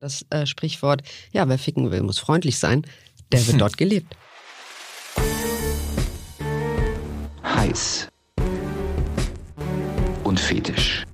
Das 0.00 0.24
äh, 0.30 0.46
Sprichwort, 0.46 1.02
ja, 1.30 1.46
wer 1.46 1.58
ficken 1.58 1.90
will, 1.90 2.02
muss 2.02 2.18
freundlich 2.18 2.58
sein, 2.58 2.86
der 3.32 3.46
wird 3.46 3.60
dort 3.60 3.76
gelebt. 3.76 4.16
Heiß. 7.44 8.08
Und 10.24 10.40
fetisch. 10.40 11.04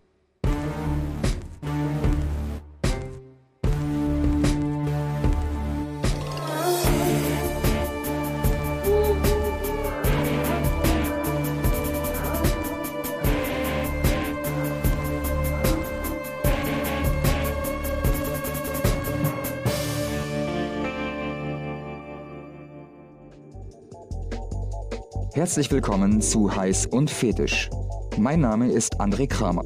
Herzlich 25.47 25.71
willkommen 25.71 26.21
zu 26.21 26.57
Heiß 26.57 26.87
und 26.87 27.09
Fetisch. 27.09 27.71
Mein 28.19 28.41
Name 28.41 28.69
ist 28.73 29.01
André 29.01 29.29
Kramer. 29.29 29.63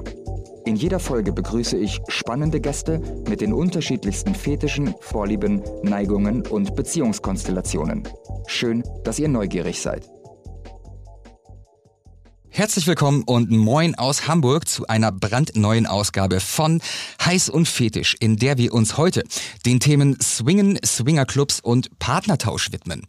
In 0.66 0.76
jeder 0.76 1.00
Folge 1.00 1.32
begrüße 1.32 1.78
ich 1.78 2.02
spannende 2.08 2.60
Gäste 2.60 3.00
mit 3.26 3.40
den 3.40 3.54
unterschiedlichsten 3.54 4.34
Fetischen, 4.34 4.94
Vorlieben, 5.00 5.62
Neigungen 5.82 6.46
und 6.46 6.76
Beziehungskonstellationen. 6.76 8.06
Schön, 8.46 8.84
dass 9.04 9.18
ihr 9.18 9.28
neugierig 9.28 9.80
seid. 9.80 10.06
Herzlich 12.50 12.86
willkommen 12.86 13.22
und 13.22 13.50
moin 13.50 13.94
aus 13.94 14.28
Hamburg 14.28 14.68
zu 14.68 14.86
einer 14.86 15.10
brandneuen 15.10 15.86
Ausgabe 15.86 16.40
von 16.40 16.82
Heiß 17.24 17.48
und 17.48 17.66
Fetisch, 17.66 18.16
in 18.20 18.36
der 18.36 18.58
wir 18.58 18.74
uns 18.74 18.98
heute 18.98 19.24
den 19.64 19.80
Themen 19.80 20.18
Swingen, 20.20 20.78
Swingerclubs 20.84 21.60
und 21.60 21.98
Partnertausch 21.98 22.70
widmen. 22.70 23.06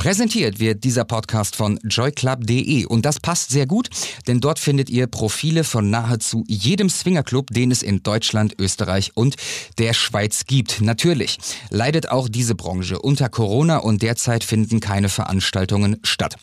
Präsentiert 0.00 0.60
wird 0.60 0.84
dieser 0.84 1.04
Podcast 1.04 1.56
von 1.56 1.78
joyclub.de 1.84 2.86
und 2.86 3.04
das 3.04 3.20
passt 3.20 3.50
sehr 3.50 3.66
gut, 3.66 3.90
denn 4.26 4.40
dort 4.40 4.58
findet 4.58 4.88
ihr 4.88 5.06
Profile 5.06 5.62
von 5.62 5.90
nahezu 5.90 6.42
jedem 6.48 6.88
Swingerclub, 6.88 7.48
den 7.50 7.70
es 7.70 7.82
in 7.82 8.02
Deutschland, 8.02 8.54
Österreich 8.58 9.10
und 9.14 9.36
der 9.76 9.92
Schweiz 9.92 10.46
gibt. 10.46 10.80
Natürlich 10.80 11.36
leidet 11.68 12.08
auch 12.08 12.30
diese 12.30 12.54
Branche 12.54 12.98
unter 12.98 13.28
Corona 13.28 13.76
und 13.76 14.00
derzeit 14.00 14.42
finden 14.42 14.80
keine 14.80 15.10
Veranstaltungen 15.10 15.98
statt. 16.02 16.36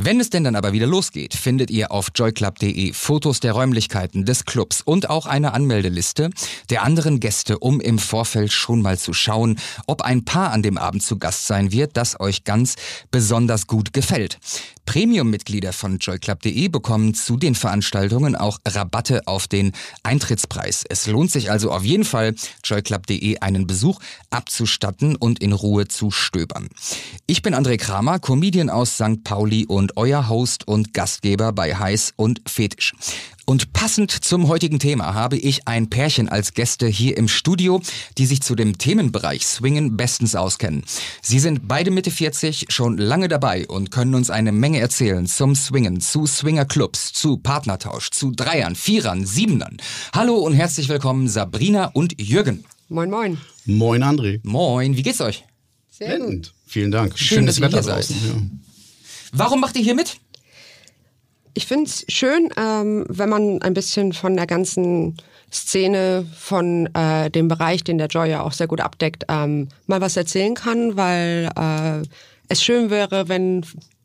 Wenn 0.00 0.18
es 0.18 0.30
denn 0.30 0.44
dann 0.44 0.56
aber 0.56 0.72
wieder 0.72 0.86
losgeht, 0.86 1.34
findet 1.34 1.70
ihr 1.70 1.92
auf 1.92 2.12
joyclub.de 2.14 2.94
Fotos 2.94 3.40
der 3.40 3.52
Räumlichkeiten 3.52 4.24
des 4.24 4.46
Clubs 4.46 4.80
und 4.80 5.10
auch 5.10 5.26
eine 5.26 5.52
Anmeldeliste 5.52 6.30
der 6.70 6.82
anderen 6.82 7.20
Gäste, 7.20 7.58
um 7.58 7.78
im 7.78 7.98
Vorfeld 7.98 8.52
schon 8.52 8.80
mal 8.80 8.96
zu 8.96 9.12
schauen, 9.12 9.58
ob 9.86 10.00
ein 10.00 10.24
Paar 10.24 10.50
an 10.50 10.62
dem 10.62 10.78
Abend 10.78 11.02
zu 11.02 11.18
Gast 11.18 11.46
sein 11.46 11.72
wird, 11.72 11.98
das 11.98 12.18
euch 12.18 12.44
ganz 12.44 12.76
besonders 13.10 13.66
gut 13.66 13.92
gefällt. 13.92 14.38
Premium-Mitglieder 14.86 15.72
von 15.72 15.98
joyclub.de 15.98 16.68
bekommen 16.68 17.14
zu 17.14 17.36
den 17.36 17.54
Veranstaltungen 17.54 18.34
auch 18.34 18.58
Rabatte 18.66 19.26
auf 19.26 19.46
den 19.46 19.72
Eintrittspreis. 20.02 20.84
Es 20.88 21.06
lohnt 21.06 21.30
sich 21.30 21.50
also 21.50 21.70
auf 21.70 21.84
jeden 21.84 22.04
Fall, 22.04 22.34
joyclub.de 22.64 23.38
einen 23.38 23.66
Besuch 23.66 24.00
abzustatten 24.30 25.16
und 25.16 25.40
in 25.40 25.52
Ruhe 25.52 25.88
zu 25.88 26.10
stöbern. 26.10 26.68
Ich 27.26 27.42
bin 27.42 27.54
André 27.54 27.78
Kramer, 27.78 28.18
Comedian 28.18 28.70
aus 28.70 28.94
St. 28.94 29.24
Pauli 29.24 29.66
und 29.66 29.96
euer 29.96 30.28
Host 30.28 30.66
und 30.66 30.92
Gastgeber 30.92 31.52
bei 31.52 31.74
Heiß 31.74 32.14
und 32.16 32.42
Fetisch. 32.46 32.92
Und 33.44 33.72
passend 33.72 34.12
zum 34.12 34.46
heutigen 34.46 34.78
Thema 34.78 35.14
habe 35.14 35.36
ich 35.36 35.66
ein 35.66 35.90
Pärchen 35.90 36.28
als 36.28 36.54
Gäste 36.54 36.86
hier 36.86 37.16
im 37.16 37.26
Studio, 37.26 37.82
die 38.16 38.26
sich 38.26 38.40
zu 38.40 38.54
dem 38.54 38.78
Themenbereich 38.78 39.44
Swingen 39.44 39.96
bestens 39.96 40.36
auskennen. 40.36 40.84
Sie 41.22 41.40
sind 41.40 41.66
beide 41.66 41.90
Mitte 41.90 42.12
40, 42.12 42.66
schon 42.68 42.98
lange 42.98 43.26
dabei 43.26 43.66
und 43.66 43.90
können 43.90 44.14
uns 44.14 44.30
eine 44.30 44.52
Menge 44.52 44.78
erzählen 44.78 45.26
zum 45.26 45.56
Swingen, 45.56 46.00
zu 46.00 46.24
Swingerclubs, 46.26 47.12
zu 47.12 47.36
Partnertausch, 47.36 48.10
zu 48.10 48.30
Dreiern, 48.30 48.76
Vierern, 48.76 49.26
Siebenern. 49.26 49.76
Hallo 50.14 50.36
und 50.36 50.52
herzlich 50.54 50.88
willkommen 50.88 51.28
Sabrina 51.28 51.86
und 51.86 52.20
Jürgen. 52.20 52.64
Moin, 52.88 53.10
moin. 53.10 53.38
Moin 53.64 54.04
André. 54.04 54.38
Moin, 54.44 54.96
wie 54.96 55.02
geht's 55.02 55.20
euch? 55.20 55.44
Sehr 55.90 56.10
gut. 56.10 56.18
Blendend. 56.18 56.54
Vielen 56.66 56.90
Dank. 56.92 57.18
Schön, 57.18 57.38
Schönes 57.38 57.56
dass 57.56 57.58
ihr 57.58 57.66
Wetter 57.66 57.76
hier 57.78 57.82
seid. 57.82 58.10
draußen. 58.10 58.16
Ja. 58.28 58.58
Warum 59.32 59.60
macht 59.60 59.76
ihr 59.76 59.82
hier 59.82 59.94
mit? 59.94 60.18
Ich 61.54 61.66
finde 61.66 61.84
es 61.84 62.04
schön, 62.08 62.48
ähm, 62.56 63.04
wenn 63.08 63.28
man 63.28 63.60
ein 63.62 63.74
bisschen 63.74 64.12
von 64.12 64.36
der 64.36 64.46
ganzen 64.46 65.16
Szene, 65.52 66.26
von 66.34 66.86
äh, 66.94 67.30
dem 67.30 67.48
Bereich, 67.48 67.84
den 67.84 67.98
der 67.98 68.06
Joy 68.06 68.30
ja 68.30 68.42
auch 68.42 68.52
sehr 68.52 68.66
gut 68.66 68.80
abdeckt, 68.80 69.24
ähm, 69.28 69.68
mal 69.86 70.00
was 70.00 70.16
erzählen 70.16 70.54
kann, 70.54 70.96
weil 70.96 71.50
äh, 71.56 72.06
es 72.48 72.62
schön 72.62 72.88
wäre, 72.88 73.28
wenn 73.28 73.64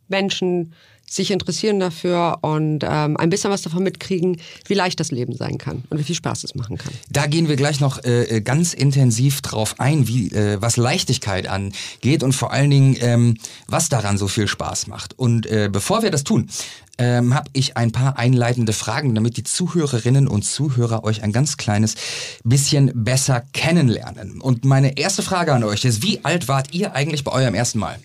Menschen 0.10 0.74
sich 1.10 1.32
interessieren 1.32 1.80
dafür 1.80 2.40
und 2.42 2.84
ähm, 2.84 3.16
ein 3.16 3.30
bisschen 3.30 3.50
was 3.50 3.62
davon 3.62 3.82
mitkriegen, 3.82 4.42
wie 4.66 4.74
leicht 4.74 5.00
das 5.00 5.10
Leben 5.12 5.36
sein 5.38 5.58
kann 5.58 5.84
und 5.90 5.98
wie 5.98 6.04
viel 6.04 6.16
Spaß 6.16 6.44
es 6.44 6.54
machen 6.54 6.78
kann. 6.78 6.94
Da 7.10 7.28
gehen 7.28 7.48
wir 7.48 7.56
gleich 7.56 7.80
noch 7.80 8.04
äh, 8.04 8.42
ganz 8.42 8.74
intensiv 8.74 9.42
drauf 9.42 9.76
ein, 9.78 10.08
wie 10.10 10.28
äh, 10.34 10.62
was 10.62 10.76
Leichtigkeit 10.76 11.48
angeht 11.48 12.24
und 12.24 12.34
vor 12.34 12.52
allen 12.52 12.70
Dingen, 12.70 12.98
ähm, 13.00 13.38
was 13.68 13.88
daran 13.88 14.18
so 14.18 14.28
viel 14.28 14.50
Spaß 14.50 14.88
macht. 14.88 15.18
Und 15.18 15.46
äh, 15.46 15.70
bevor 15.72 16.04
wir 16.04 16.12
das 16.12 16.26
tun, 16.26 16.50
ähm, 16.98 17.34
habe 17.34 17.50
ich 17.54 17.78
ein 17.78 17.92
paar 17.92 18.18
einleitende 18.18 18.74
Fragen, 18.74 19.14
damit 19.16 19.38
die 19.38 19.44
Zuhörerinnen 19.44 20.28
und 20.28 20.44
Zuhörer 20.44 21.04
euch 21.04 21.24
ein 21.24 21.32
ganz 21.32 21.58
kleines 21.58 21.96
bisschen 22.44 22.92
besser 22.94 23.44
kennenlernen. 23.54 24.42
Und 24.42 24.66
meine 24.66 24.98
erste 24.98 25.22
Frage 25.22 25.54
an 25.54 25.64
euch 25.64 25.86
ist, 25.86 26.02
wie 26.02 26.24
alt 26.24 26.48
wart 26.48 26.74
ihr 26.74 26.94
eigentlich 26.94 27.24
bei 27.24 27.32
eurem 27.32 27.54
ersten 27.54 27.80
Mal? 27.80 28.00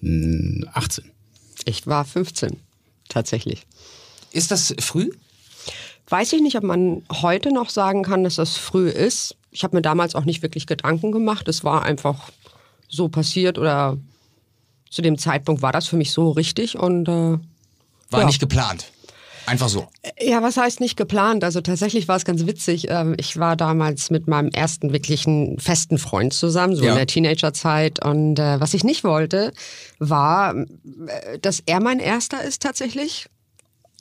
Hm, 0.00 0.68
18. 0.72 1.10
Ich 1.64 1.86
war 1.86 2.04
15, 2.04 2.58
tatsächlich. 3.08 3.66
Ist 4.32 4.50
das 4.50 4.74
früh? 4.80 5.10
Weiß 6.08 6.32
ich 6.32 6.42
nicht, 6.42 6.56
ob 6.56 6.64
man 6.64 7.02
heute 7.10 7.52
noch 7.52 7.70
sagen 7.70 8.02
kann, 8.02 8.24
dass 8.24 8.34
das 8.34 8.56
früh 8.56 8.88
ist. 8.88 9.36
Ich 9.50 9.64
habe 9.64 9.76
mir 9.76 9.82
damals 9.82 10.14
auch 10.14 10.24
nicht 10.24 10.42
wirklich 10.42 10.66
Gedanken 10.66 11.12
gemacht. 11.12 11.48
Es 11.48 11.64
war 11.64 11.82
einfach 11.84 12.30
so 12.88 13.08
passiert 13.08 13.58
oder 13.58 13.96
zu 14.94 15.02
dem 15.02 15.18
Zeitpunkt 15.18 15.60
war 15.60 15.72
das 15.72 15.86
für 15.88 15.96
mich 15.96 16.12
so 16.12 16.30
richtig 16.30 16.78
und 16.78 17.08
äh, 17.08 17.38
War 18.10 18.20
Ja. 18.20 18.26
nicht 18.26 18.38
geplant. 18.40 18.90
Einfach 19.46 19.68
so. 19.68 19.88
ja, 20.18 20.42
was 20.42 20.56
heißt 20.56 20.80
nicht 20.80 20.96
geplant? 20.96 21.44
Also 21.44 21.60
tatsächlich 21.60 22.08
war 22.08 22.16
es 22.16 22.24
ganz 22.24 22.46
witzig. 22.46 22.86
Ähm, 22.88 23.14
Ich 23.18 23.36
war 23.38 23.56
damals 23.56 24.08
mit 24.10 24.26
meinem 24.26 24.48
ersten 24.50 24.92
wirklichen 24.92 25.58
festen 25.58 25.98
Freund 25.98 26.32
zusammen, 26.32 26.76
so 26.76 26.84
Ja. 26.84 26.92
in 26.92 26.96
der 26.96 27.06
Teenagerzeit. 27.06 28.02
Und 28.02 28.38
äh, 28.38 28.58
was 28.60 28.72
ich 28.72 28.84
nicht 28.84 29.04
wollte, 29.04 29.52
war, 29.98 30.54
äh, 30.56 31.38
dass 31.40 31.60
er 31.66 31.80
mein 31.80 31.98
erster 31.98 32.42
ist 32.42 32.62
tatsächlich. 32.62 33.26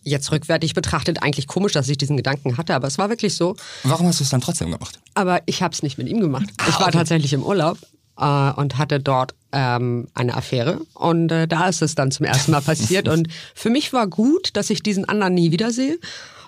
Jetzt 0.06 0.32
rückwärtig 0.32 0.74
betrachtet 0.76 1.24
eigentlich 1.24 1.48
komisch, 1.48 1.72
dass 1.74 1.90
ich 1.90 1.98
diesen 1.98 2.16
Gedanken 2.18 2.58
hatte, 2.58 2.76
aber 2.76 2.88
es 2.88 2.98
war 2.98 3.09
wirklich 3.09 3.36
so. 3.36 3.56
Warum 3.84 4.08
hast 4.08 4.20
du 4.20 4.24
es 4.26 4.30
dann 4.30 4.42
trotzdem 4.42 4.70
gemacht? 4.72 5.00
Aber 5.14 5.42
ich 5.46 5.62
habe 5.62 5.74
es 5.74 5.82
nicht 5.84 5.98
mit 5.98 6.08
ihm 6.08 6.20
gemacht. 6.22 6.46
ich 6.68 6.74
war 6.76 6.82
Ah, 6.82 6.84
okay. 6.88 6.92
tatsächlich 7.00 7.34
im 7.34 7.44
Urlaub 7.44 7.78
äh, 8.18 8.51
und 8.51 8.78
hatte 8.78 9.00
dort 9.00 9.35
ähm, 9.51 10.07
eine 10.13 10.35
Affäre. 10.35 10.81
Und 10.94 11.31
äh, 11.31 11.47
da 11.47 11.68
ist 11.68 11.81
es 11.81 11.96
dann 11.96 12.12
zum 12.12 12.25
ersten 12.25 12.51
Mal 12.51 12.62
passiert. 12.62 13.07
und 13.07 13.28
für 13.56 13.69
mich 13.69 13.94
war 13.94 14.07
gut, 14.07 14.56
dass 14.56 14.69
ich 14.69 14.84
diesen 14.84 15.06
anderen 15.06 15.34
nie 15.34 15.51
wiedersehe. 15.51 15.97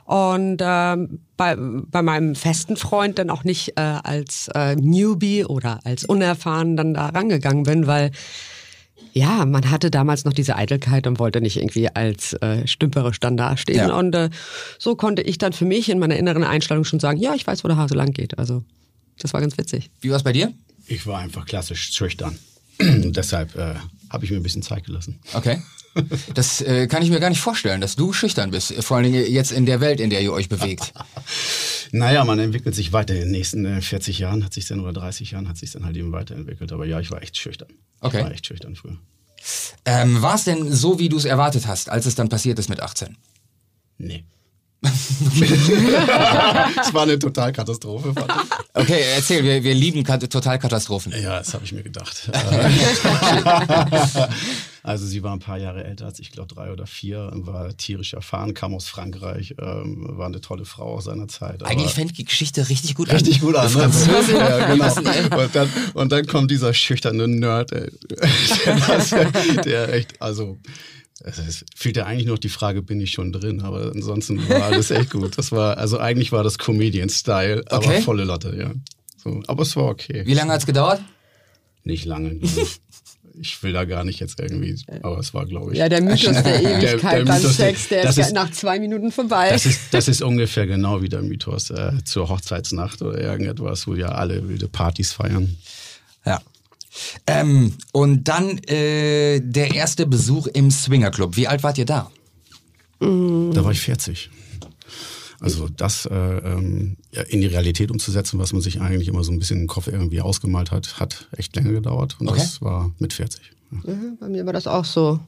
Und 0.06 0.62
ähm, 0.62 1.20
bei, 1.36 1.56
bei 1.58 2.02
meinem 2.04 2.36
festen 2.36 2.78
Freund 2.78 3.18
dann 3.18 3.32
auch 3.32 3.44
nicht 3.44 3.70
äh, 3.76 3.82
als 3.82 4.50
äh, 4.54 4.76
Newbie 4.76 5.46
oder 5.46 5.80
als 5.84 6.06
unerfahren 6.06 6.78
dann 6.78 6.94
da 6.94 7.08
rangegangen 7.08 7.64
bin, 7.64 7.88
weil 7.88 8.12
ja, 9.14 9.46
man 9.46 9.72
hatte 9.72 9.90
damals 9.90 10.26
noch 10.26 10.34
diese 10.34 10.58
Eitelkeit 10.58 11.08
und 11.08 11.20
wollte 11.20 11.40
nicht 11.42 11.58
irgendwie 11.58 11.90
als 11.90 12.34
äh, 12.34 12.68
stümperisch 12.68 13.20
dann 13.20 13.38
dastehen. 13.38 13.78
Ja. 13.78 13.96
Und 13.96 14.14
äh, 14.14 14.30
so 14.78 14.96
konnte 14.96 15.22
ich 15.22 15.38
dann 15.38 15.54
für 15.54 15.66
mich 15.66 15.90
in 15.90 16.00
meiner 16.00 16.18
inneren 16.18 16.44
Einstellung 16.44 16.84
schon 16.84 17.00
sagen, 17.00 17.18
ja, 17.18 17.34
ich 17.34 17.48
weiß, 17.48 17.64
wo 17.64 17.70
der 17.70 17.78
Hase 17.78 17.96
lang 17.96 18.12
geht. 18.12 18.38
Also 18.38 18.64
das 19.18 19.34
war 19.34 19.42
ganz 19.42 19.58
witzig. 19.58 19.90
Wie 20.02 20.10
war 20.10 20.18
es 20.18 20.24
bei 20.24 20.34
dir? 20.34 20.54
Ich 20.88 21.08
war 21.08 21.20
einfach 21.20 21.46
klassisch 21.46 21.92
schüchtern. 21.94 22.38
Deshalb 22.80 23.56
äh, 23.56 23.76
habe 24.10 24.26
ich 24.26 24.32
mir 24.32 24.38
ein 24.38 24.44
bisschen 24.44 24.62
Zeit 24.62 24.86
gelassen. 24.86 25.20
Okay. 25.34 25.62
Das 26.34 26.60
äh, 26.60 26.88
kann 26.88 27.04
ich 27.04 27.10
mir 27.10 27.22
gar 27.22 27.30
nicht 27.30 27.40
vorstellen, 27.40 27.80
dass 27.80 27.96
du 27.96 28.12
schüchtern 28.12 28.52
bist. 28.52 28.74
Vor 28.84 28.98
allen 28.98 29.06
Dingen 29.06 29.32
jetzt 29.32 29.54
in 29.54 29.66
der 29.66 29.80
Welt, 29.80 30.02
in 30.02 30.10
der 30.10 30.22
ihr 30.22 30.34
euch 30.34 30.50
bewegt. 30.50 30.94
Naja, 31.92 32.26
man 32.26 32.40
entwickelt 32.40 32.76
sich 32.76 32.92
weiter. 32.92 33.14
In 33.14 33.22
den 33.22 33.32
nächsten 33.32 33.64
äh, 33.64 33.80
40 33.80 34.20
Jahren 34.20 34.44
hat 34.44 34.54
sich 34.54 34.68
dann 34.68 34.82
oder 34.82 34.92
30 34.92 35.32
Jahren 35.32 35.48
hat 35.48 35.56
sich 35.56 35.72
dann 35.72 35.86
halt 35.86 35.96
eben 35.96 36.12
weiterentwickelt. 36.12 36.74
Aber 36.74 36.86
ja, 36.86 37.00
ich 37.00 37.12
war 37.12 37.22
echt 37.22 37.38
schüchtern. 37.38 37.70
Okay. 38.02 38.18
Ich 38.18 38.24
war 38.24 38.32
echt 38.32 38.48
schüchtern 38.48 38.76
früher. 38.76 38.98
Ähm, 39.86 40.22
war 40.22 40.36
es 40.36 40.44
denn 40.44 40.74
so, 40.74 41.00
wie 41.00 41.08
du 41.08 41.16
es 41.16 41.24
erwartet 41.24 41.68
hast, 41.68 41.90
als 41.90 42.06
es 42.06 42.16
dann 42.16 42.28
passiert 42.28 42.60
ist 42.60 42.68
mit 42.68 42.82
18? 42.82 43.16
Nee. 43.98 44.26
Es 46.82 46.94
war 46.94 47.04
eine 47.04 47.18
Totalkatastrophe. 47.20 48.14
Ich. 48.16 48.24
Okay, 48.74 49.02
erzähl, 49.16 49.44
wir, 49.44 49.64
wir 49.64 49.74
lieben 49.74 50.04
Kat 50.04 50.30
Totalkatastrophen. 50.30 51.14
Ja, 51.22 51.40
das 51.40 51.54
habe 51.54 51.64
ich 51.64 51.72
mir 51.72 51.84
gedacht. 51.84 52.30
also 54.84 55.06
sie 55.06 55.24
war 55.24 55.34
ein 55.34 55.40
paar 55.40 55.58
Jahre 55.58 55.84
älter 55.84 56.06
als 56.06 56.20
ich, 56.20 56.32
glaube 56.32 56.54
drei 56.54 56.72
oder 56.72 56.86
vier, 56.86 57.30
war 57.34 57.76
tierisch 57.78 58.14
erfahren, 58.14 58.54
kam 58.54 58.74
aus 58.74 58.88
Frankreich, 58.88 59.56
ähm, 59.60 60.18
war 60.18 60.28
eine 60.28 60.42
tolle 60.42 60.66
Frau 60.66 60.96
aus 60.96 61.06
seiner 61.06 61.28
Zeit. 61.28 61.64
Eigentlich 61.64 61.94
fängt 61.94 62.18
die 62.18 62.26
Geschichte 62.26 62.68
richtig 62.70 62.96
gut 62.96 63.12
Richtig 63.12 63.36
an. 63.36 63.42
gut 63.42 63.56
an. 63.56 63.74
Ne? 63.74 63.90
Ja, 64.34 64.74
genau. 64.74 65.44
Und 65.44 65.56
dann, 65.56 65.70
und 65.94 66.12
dann 66.12 66.26
kommt 66.28 66.52
dieser 66.52 66.74
schüchterne 66.74 67.28
Nerd, 67.28 67.72
ey. 67.72 67.92
Der, 68.66 68.76
das, 68.76 69.10
der 69.64 69.94
echt, 69.94 70.22
also 70.22 70.58
es 71.24 71.38
ist- 71.40 71.66
fehlt 71.76 71.98
ja 71.98 72.06
eigentlich 72.06 72.28
noch 72.28 72.38
die 72.38 72.50
Frage, 72.50 72.82
bin 72.82 73.00
ich 73.00 73.12
schon 73.12 73.32
drin? 73.32 73.62
Aber 73.62 73.92
ansonsten 73.94 74.48
war 74.50 74.64
alles 74.64 74.92
echt 74.92 75.12
gut. 75.12 75.38
Das 75.38 75.52
war, 75.52 75.78
also 75.78 75.98
eigentlich 76.00 76.32
war 76.32 76.44
das 76.44 76.58
Comedian-Style, 76.58 77.64
aber 77.70 77.86
Okay. 77.86 78.02
volle 78.02 78.26
Lotte, 78.26 78.56
ja. 78.58 78.72
So, 79.24 79.42
aber 79.48 79.64
es 79.64 79.76
war 79.76 79.86
okay. 79.86 80.24
Wie 80.26 80.34
lange 80.34 80.52
hat's 80.52 80.66
gedauert? 80.66 81.02
Nicht 81.84 82.06
lange. 82.06 82.40
ich. 83.42 83.62
Will 83.64 83.74
da 83.74 83.84
gar 83.84 84.04
nicht 84.06 84.20
jetzt 84.22 84.40
irgendwie, 84.40 84.80
aber 85.02 85.20
es 85.20 85.34
war, 85.34 85.46
glaube 85.46 85.74
ich. 85.74 85.78
Ja, 85.78 85.90
der 85.90 86.02
Mythos 86.04 86.42
der 86.42 86.62
Ewigkeit 86.62 87.20
der 87.20 87.26
beim 87.26 87.38
Mythos, 87.42 87.58
Sex, 87.58 87.90
der 87.90 88.04
das 88.04 88.18
ist, 88.18 88.28
ist- 88.28 88.34
nach 88.34 88.50
zwei 88.52 88.80
Minuten 88.80 89.12
vorbei. 89.12 89.50
Das 89.52 89.66
ist, 89.66 89.94
das 89.94 90.08
ist 90.08 90.22
ungefähr 90.22 90.68
genau 90.68 91.02
wie 91.02 91.10
der 91.10 91.22
Mythos 91.22 91.70
äh, 91.70 91.92
zur 92.06 92.30
Hochzeitsnacht 92.30 93.02
oder 93.02 93.20
irgendetwas, 93.20 93.88
wo 93.88 93.94
ja 93.96 94.08
alle 94.10 94.48
wilde 94.48 94.68
Partys 94.70 95.12
feiern. 95.14 95.58
Ja. 96.26 96.42
Ähm, 97.28 97.74
und 97.92 98.28
dann 98.28 98.58
äh, 98.68 99.42
der 99.42 99.74
erste 99.76 100.06
Besuch 100.06 100.48
im 100.48 100.72
Swingerclub. 100.72 101.36
Wie 101.36 101.48
alt 101.48 101.64
wart 101.64 101.78
ihr 101.78 101.86
da? 101.86 102.10
Da 103.00 103.64
war 103.64 103.72
ich 103.72 103.82
40. 103.82 104.30
Also 105.42 105.68
das 105.68 106.06
äh, 106.06 106.16
ähm, 106.16 106.96
in 107.28 107.42
die 107.42 107.48
Realität 107.48 107.92
umzusetzen, 107.92 108.40
was 108.40 108.54
man 108.54 108.62
sich 108.62 108.80
eigentlich 108.80 109.10
immer 109.10 109.24
so 109.24 109.32
ein 109.32 109.38
bisschen 109.40 109.60
im 109.62 109.68
Kopf 109.68 109.88
irgendwie 109.88 110.22
ausgemalt 110.22 110.72
hat, 110.72 111.00
hat 111.00 111.28
echt 111.36 111.56
länger 111.56 111.74
gedauert. 111.74 112.16
Und 112.20 112.30
Okay. 112.30 112.40
das 112.40 112.62
war 112.62 112.92
mit 113.00 113.12
40. 113.14 113.52
Ja. 113.72 113.94
Mhm, 113.94 114.18
Bei 114.20 114.30
mir 114.30 114.46
war 114.46 114.54
das 114.54 114.66
auch 114.66 114.86
so 114.86 115.20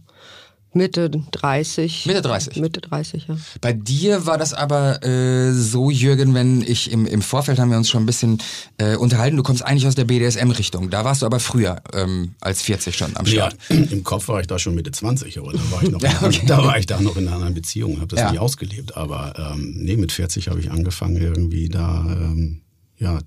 Mitte 0.77 1.09
30. 1.31 2.05
Mitte 2.05 2.21
30. 2.21 2.57
Mitte 2.57 2.81
30, 2.81 3.27
ja. 3.27 3.37
Bei 3.61 3.73
dir 3.73 4.25
war 4.25 4.37
das 4.37 4.53
aber 4.53 5.03
äh, 5.03 5.51
so, 5.53 5.89
Jürgen, 5.91 6.33
wenn 6.33 6.61
ich 6.61 6.91
im, 6.91 7.05
im 7.05 7.21
Vorfeld 7.21 7.59
haben 7.59 7.69
wir 7.71 7.77
uns 7.77 7.89
schon 7.89 8.03
ein 8.03 8.05
bisschen 8.05 8.37
äh, 8.77 8.95
unterhalten. 8.95 9.35
Du 9.37 9.43
kommst 9.43 9.63
eigentlich 9.63 9.87
aus 9.87 9.95
der 9.95 10.05
BDSM-Richtung. 10.05 10.89
Da 10.89 11.03
warst 11.03 11.21
du 11.21 11.25
aber 11.25 11.39
früher 11.39 11.81
ähm, 11.93 12.35
als 12.39 12.61
40 12.61 12.95
schon 12.95 13.17
am 13.17 13.25
Ja, 13.25 13.49
Start. 13.51 13.57
im 13.91 14.03
Kopf 14.03 14.27
war 14.27 14.39
ich 14.39 14.47
da 14.47 14.57
schon 14.59 14.75
Mitte 14.75 14.91
20, 14.91 15.37
aber 15.39 15.51
da 15.53 15.59
war 15.71 15.83
ich 15.83 15.89
noch, 15.91 16.01
Ja, 16.07 16.11
in, 16.19 16.25
okay. 16.25 16.43
da 16.45 16.63
war 16.63 16.77
ich 16.77 16.85
da 16.85 17.01
noch 17.01 17.17
in 17.17 17.27
einer 17.27 17.35
anderen 17.35 17.53
Beziehung, 17.53 17.97
habe 17.97 18.07
das 18.07 18.19
Ja. 18.21 18.31
nicht 18.31 18.39
ausgelebt. 18.39 18.95
Aber 18.95 19.33
ähm, 19.53 19.73
nee, 19.77 19.97
mit 19.97 20.11
40 20.11 20.47
habe 20.47 20.59
ich 20.59 20.71
angefangen 20.71 21.17
irgendwie 21.17 21.69
da, 21.69 22.05
ähm, 22.09 22.61
ja, 22.99 23.19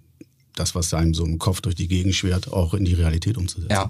das, 0.56 0.75
was 0.75 0.93
einem 0.93 1.14
so 1.14 1.25
im 1.25 1.38
Kopf 1.38 1.61
durch 1.62 1.75
die 1.75 1.88
Gegend 1.88 2.14
schwert, 2.14 2.52
auch 2.52 2.75
in 2.75 2.85
die 2.85 2.93
Realität 2.94 3.38
umzusetzen. 3.38 3.70
Ja. 3.73 3.88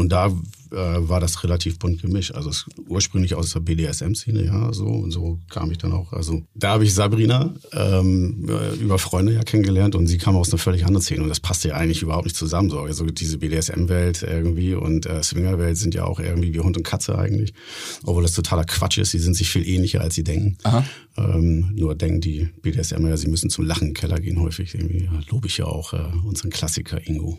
Und 0.00 0.08
da 0.12 0.28
äh, 0.28 0.76
war 0.76 1.20
das 1.20 1.44
relativ 1.44 1.78
bunt 1.78 2.00
gemischt. 2.00 2.32
Also 2.32 2.48
es, 2.48 2.64
ursprünglich 2.88 3.34
aus 3.34 3.52
der 3.52 3.60
BDSM-Szene, 3.60 4.46
ja, 4.46 4.72
so 4.72 4.86
und 4.86 5.10
so 5.10 5.38
kam 5.50 5.70
ich 5.70 5.76
dann 5.76 5.92
auch. 5.92 6.14
Also 6.14 6.42
da 6.54 6.70
habe 6.70 6.84
ich 6.84 6.94
Sabrina 6.94 7.54
ähm, 7.74 8.48
äh, 8.48 8.76
über 8.76 8.98
Freunde 8.98 9.34
ja 9.34 9.42
kennengelernt 9.42 9.94
und 9.94 10.06
sie 10.06 10.16
kam 10.16 10.36
aus 10.36 10.48
einer 10.48 10.58
völlig 10.58 10.86
anderen 10.86 11.02
Szene 11.02 11.22
und 11.22 11.28
das 11.28 11.40
passte 11.40 11.68
ja 11.68 11.74
eigentlich 11.74 12.00
überhaupt 12.00 12.24
nicht 12.24 12.36
zusammen. 12.36 12.70
So 12.70 12.80
also 12.80 13.04
diese 13.04 13.36
BDSM-Welt 13.36 14.22
irgendwie 14.22 14.72
und 14.72 15.04
äh, 15.04 15.22
Swinger-Welt 15.22 15.76
sind 15.76 15.94
ja 15.94 16.04
auch 16.04 16.18
irgendwie 16.18 16.54
wie 16.54 16.60
Hund 16.60 16.78
und 16.78 16.82
Katze 16.82 17.18
eigentlich, 17.18 17.52
obwohl 18.04 18.22
das 18.22 18.32
totaler 18.32 18.64
Quatsch 18.64 18.96
ist. 18.96 19.10
Sie 19.10 19.18
sind 19.18 19.34
sich 19.34 19.50
viel 19.50 19.68
ähnlicher 19.68 20.00
als 20.00 20.14
sie 20.14 20.24
denken. 20.24 20.56
Aha. 20.62 20.82
Ähm, 21.18 21.74
nur 21.74 21.94
denken 21.94 22.22
die 22.22 22.48
BDSM 22.62 23.06
ja, 23.06 23.18
sie 23.18 23.28
müssen 23.28 23.50
zum 23.50 23.66
Lachen 23.66 23.88
im 23.88 23.94
Keller 23.94 24.18
gehen 24.18 24.40
häufig. 24.40 24.74
Irgendwie 24.74 25.04
ja, 25.04 25.20
lobe 25.28 25.46
ich 25.46 25.58
ja 25.58 25.66
auch 25.66 25.92
äh, 25.92 25.98
unseren 26.24 26.48
Klassiker 26.48 27.06
Ingo. 27.06 27.38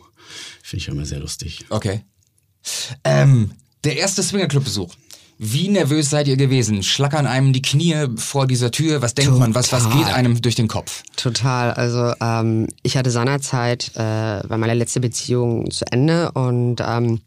Finde 0.62 0.82
ich 0.82 0.88
ja 0.88 0.94
immer 0.94 1.06
sehr 1.06 1.20
lustig. 1.20 1.66
Okay. 1.70 2.02
Ähm, 3.04 3.52
der 3.84 3.98
erste 3.98 4.24
Swingerclub-Besuch. 4.24 4.94
Wie 5.44 5.70
nervös 5.70 6.12
seid 6.12 6.28
ihr 6.28 6.38
gewesen? 6.38 6.84
Schlackern 6.84 7.26
einem 7.26 7.52
die 7.52 7.64
Knie 7.64 7.96
vor 8.16 8.46
dieser 8.46 8.70
Tür? 8.70 9.02
Was 9.02 9.16
denkt 9.16 9.40
man? 9.40 9.56
Was, 9.56 9.72
was 9.72 9.90
geht 9.90 10.06
einem 10.06 10.40
durch 10.40 10.54
den 10.54 10.68
Kopf? 10.68 11.02
Total. 11.16 11.72
Also 11.72 12.14
ähm, 12.22 12.68
ich 12.84 12.96
hatte 12.96 13.10
seinerzeit, 13.10 13.90
äh, 13.96 14.00
war 14.00 14.60
meine 14.60 14.76
letzte 14.76 15.00
Beziehung 15.00 15.72
zu 15.72 15.84
Ende 15.92 16.32
und 16.34 16.76
ähm, 16.80 17.22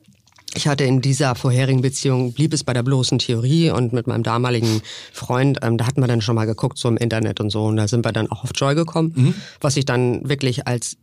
ich 0.55 0.69
hatte 0.69 0.85
in 0.85 1.01
dieser 1.01 1.35
vorherigen 1.35 1.83
Beziehung, 1.83 2.33
blieb 2.35 2.55
es 2.55 2.63
bei 2.63 2.73
der 2.73 2.85
bloßen 2.85 3.19
Theorie 3.19 3.71
und 3.71 3.93
mit 3.93 4.07
meinem 4.07 4.23
damaligen 4.23 4.83
Freund, 5.13 5.59
ähm, 5.63 5.77
da 5.77 5.89
hatten 5.89 6.01
wir 6.01 6.07
dann 6.07 6.21
schon 6.21 6.37
mal 6.37 6.47
geguckt, 6.47 6.79
so 6.79 6.89
im 6.89 6.97
Internet 6.97 7.41
und 7.41 7.51
so 7.51 7.65
und 7.65 7.77
da 7.77 7.89
sind 7.89 8.05
wir 8.05 8.13
dann 8.13 8.31
auch 8.31 8.45
auf 8.45 8.51
Joy 8.55 8.77
gekommen, 8.77 9.35
was 9.61 9.77
ich 9.77 9.87
dann 9.87 10.29
wirklich 10.29 10.69
als 10.69 10.99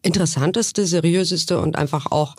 interessanteste, 0.00 0.86
seriöseste 0.86 1.60
und 1.60 1.76
einfach 1.76 2.06
auch 2.10 2.36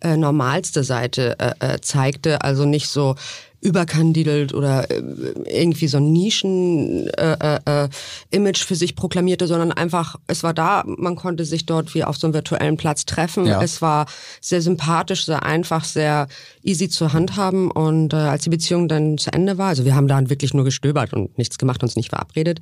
äh, 0.00 0.16
normalste 0.16 0.84
Seite 0.84 1.36
äh, 1.38 1.74
äh, 1.74 1.80
zeigte, 1.80 2.42
also 2.42 2.64
nicht 2.64 2.88
so 2.88 3.16
überkandidelt 3.60 4.54
oder 4.54 4.88
äh, 4.90 5.02
irgendwie 5.46 5.88
so 5.88 5.96
ein 5.96 6.12
Nischen 6.12 7.08
äh, 7.08 7.58
äh, 7.64 7.88
Image 8.30 8.64
für 8.64 8.76
sich 8.76 8.94
proklamierte, 8.94 9.48
sondern 9.48 9.72
einfach 9.72 10.16
es 10.28 10.44
war 10.44 10.54
da, 10.54 10.84
man 10.86 11.16
konnte 11.16 11.44
sich 11.44 11.66
dort 11.66 11.94
wie 11.94 12.04
auf 12.04 12.16
so 12.16 12.28
einem 12.28 12.34
virtuellen 12.34 12.76
Platz 12.76 13.04
treffen. 13.04 13.46
Ja. 13.46 13.60
Es 13.60 13.82
war 13.82 14.06
sehr 14.40 14.62
sympathisch, 14.62 15.26
sehr 15.26 15.44
einfach, 15.44 15.84
sehr 15.84 16.28
easy 16.62 16.88
zu 16.88 17.12
handhaben 17.12 17.70
und 17.70 18.12
äh, 18.12 18.16
als 18.16 18.44
die 18.44 18.50
Beziehung 18.50 18.86
dann 18.86 19.18
zu 19.18 19.32
Ende 19.32 19.58
war, 19.58 19.68
also 19.68 19.84
wir 19.84 19.96
haben 19.96 20.06
da 20.06 20.18
wirklich 20.30 20.54
nur 20.54 20.64
gestöbert 20.64 21.12
und 21.12 21.36
nichts 21.36 21.58
gemacht, 21.58 21.82
uns 21.82 21.96
nicht 21.96 22.10
verabredet 22.10 22.60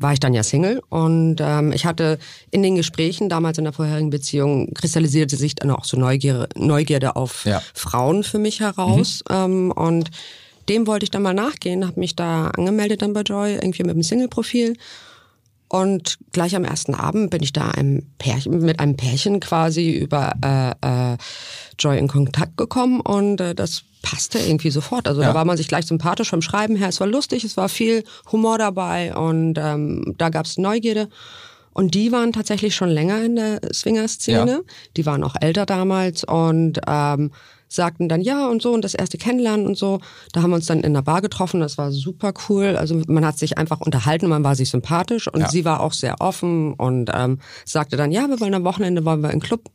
war 0.00 0.12
ich 0.12 0.20
dann 0.20 0.34
ja 0.34 0.42
Single 0.42 0.82
und 0.88 1.36
ähm, 1.40 1.72
ich 1.72 1.84
hatte 1.86 2.18
in 2.50 2.62
den 2.62 2.74
Gesprächen 2.74 3.28
damals 3.28 3.58
in 3.58 3.64
der 3.64 3.72
vorherigen 3.72 4.10
Beziehung 4.10 4.72
kristallisierte 4.74 5.36
sich 5.36 5.54
dann 5.54 5.70
auch 5.70 5.84
so 5.84 5.96
Neugierde, 5.98 6.48
Neugierde 6.56 7.16
auf 7.16 7.44
Ja. 7.44 7.62
Frauen 7.74 8.24
für 8.24 8.38
mich 8.38 8.60
heraus 8.60 9.22
ähm, 9.30 9.70
und 9.70 10.10
dem 10.68 10.86
wollte 10.86 11.04
ich 11.04 11.10
dann 11.10 11.22
mal 11.22 11.34
nachgehen, 11.34 11.86
habe 11.86 12.00
mich 12.00 12.16
da 12.16 12.48
angemeldet 12.48 13.02
dann 13.02 13.12
bei 13.12 13.22
Joy 13.22 13.54
irgendwie 13.54 13.82
mit 13.82 13.94
dem 13.94 14.02
Single-Profil 14.02 14.76
und 15.70 16.18
gleich 16.32 16.56
am 16.56 16.64
ersten 16.64 16.94
Abend 16.94 17.30
bin 17.30 17.44
ich 17.44 17.52
da 17.52 17.70
einem 17.70 18.02
Pärchen, 18.18 18.58
mit 18.58 18.80
einem 18.80 18.96
Pärchen 18.96 19.38
quasi 19.38 19.92
über 19.92 20.32
äh, 20.44 21.12
äh, 21.14 21.16
Joy 21.78 21.96
in 21.96 22.08
Kontakt 22.08 22.56
gekommen 22.56 23.00
und 23.00 23.40
äh, 23.40 23.54
das 23.54 23.84
passte 24.02 24.40
irgendwie 24.40 24.70
sofort. 24.70 25.06
Also 25.06 25.20
Ja. 25.22 25.28
da 25.28 25.34
war 25.34 25.44
man 25.44 25.56
sich 25.56 25.68
gleich 25.68 25.86
sympathisch 25.86 26.30
vom 26.30 26.42
Schreiben 26.42 26.74
her. 26.74 26.88
Es 26.88 26.98
war 26.98 27.06
lustig, 27.06 27.44
es 27.44 27.56
war 27.56 27.68
viel 27.68 28.02
Humor 28.32 28.58
dabei 28.58 29.14
und 29.14 29.58
ähm, 29.58 30.14
da 30.18 30.28
gab's 30.28 30.58
Neugierde. 30.58 31.08
Und 31.72 31.94
die 31.94 32.10
waren 32.10 32.32
tatsächlich 32.32 32.74
schon 32.74 32.88
länger 32.88 33.22
in 33.22 33.36
der 33.36 33.60
Swinger-Szene. 33.72 34.50
Ja. 34.50 34.60
Die 34.96 35.06
waren 35.06 35.22
auch 35.22 35.36
älter 35.40 35.66
damals 35.66 36.24
und 36.24 36.80
ähm, 36.88 37.30
sagten 37.72 38.08
dann 38.08 38.20
ja 38.20 38.48
und 38.48 38.60
so 38.60 38.72
und 38.72 38.82
das 38.84 38.94
erste 38.94 39.16
Kennenlernen 39.16 39.66
und 39.66 39.78
so. 39.78 40.00
Da 40.32 40.42
haben 40.42 40.50
wir 40.50 40.56
uns 40.56 40.66
dann 40.66 40.80
in 40.80 40.92
der 40.92 41.02
Bar 41.02 41.22
getroffen, 41.22 41.60
das 41.60 41.78
war 41.78 41.92
super 41.92 42.34
cool. 42.48 42.76
Also 42.76 43.00
man 43.06 43.24
hat 43.24 43.38
sich 43.38 43.56
einfach 43.56 43.80
unterhalten, 43.80 44.28
man 44.28 44.44
war 44.44 44.56
sich 44.56 44.68
sympathisch 44.70 45.28
und 45.28 45.40
Ja. 45.40 45.48
sie 45.48 45.64
war 45.64 45.80
auch 45.80 45.92
sehr 45.92 46.20
offen 46.20 46.74
und 46.74 47.10
ähm, 47.14 47.38
sagte 47.64 47.96
dann, 47.96 48.10
ja, 48.12 48.28
wir 48.28 48.40
wollen 48.40 48.54
am 48.54 48.64
Wochenende 48.64 49.04
wollen 49.04 49.22
wir 49.22 49.30
in 49.30 49.40
Club, 49.40 49.70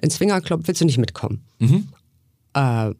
in 0.00 0.10
Swingerclub, 0.10 0.66
willst 0.68 0.80
du 0.80 0.84
nicht 0.86 0.98
mitkommen? 0.98 1.44
Äh, 2.54 2.94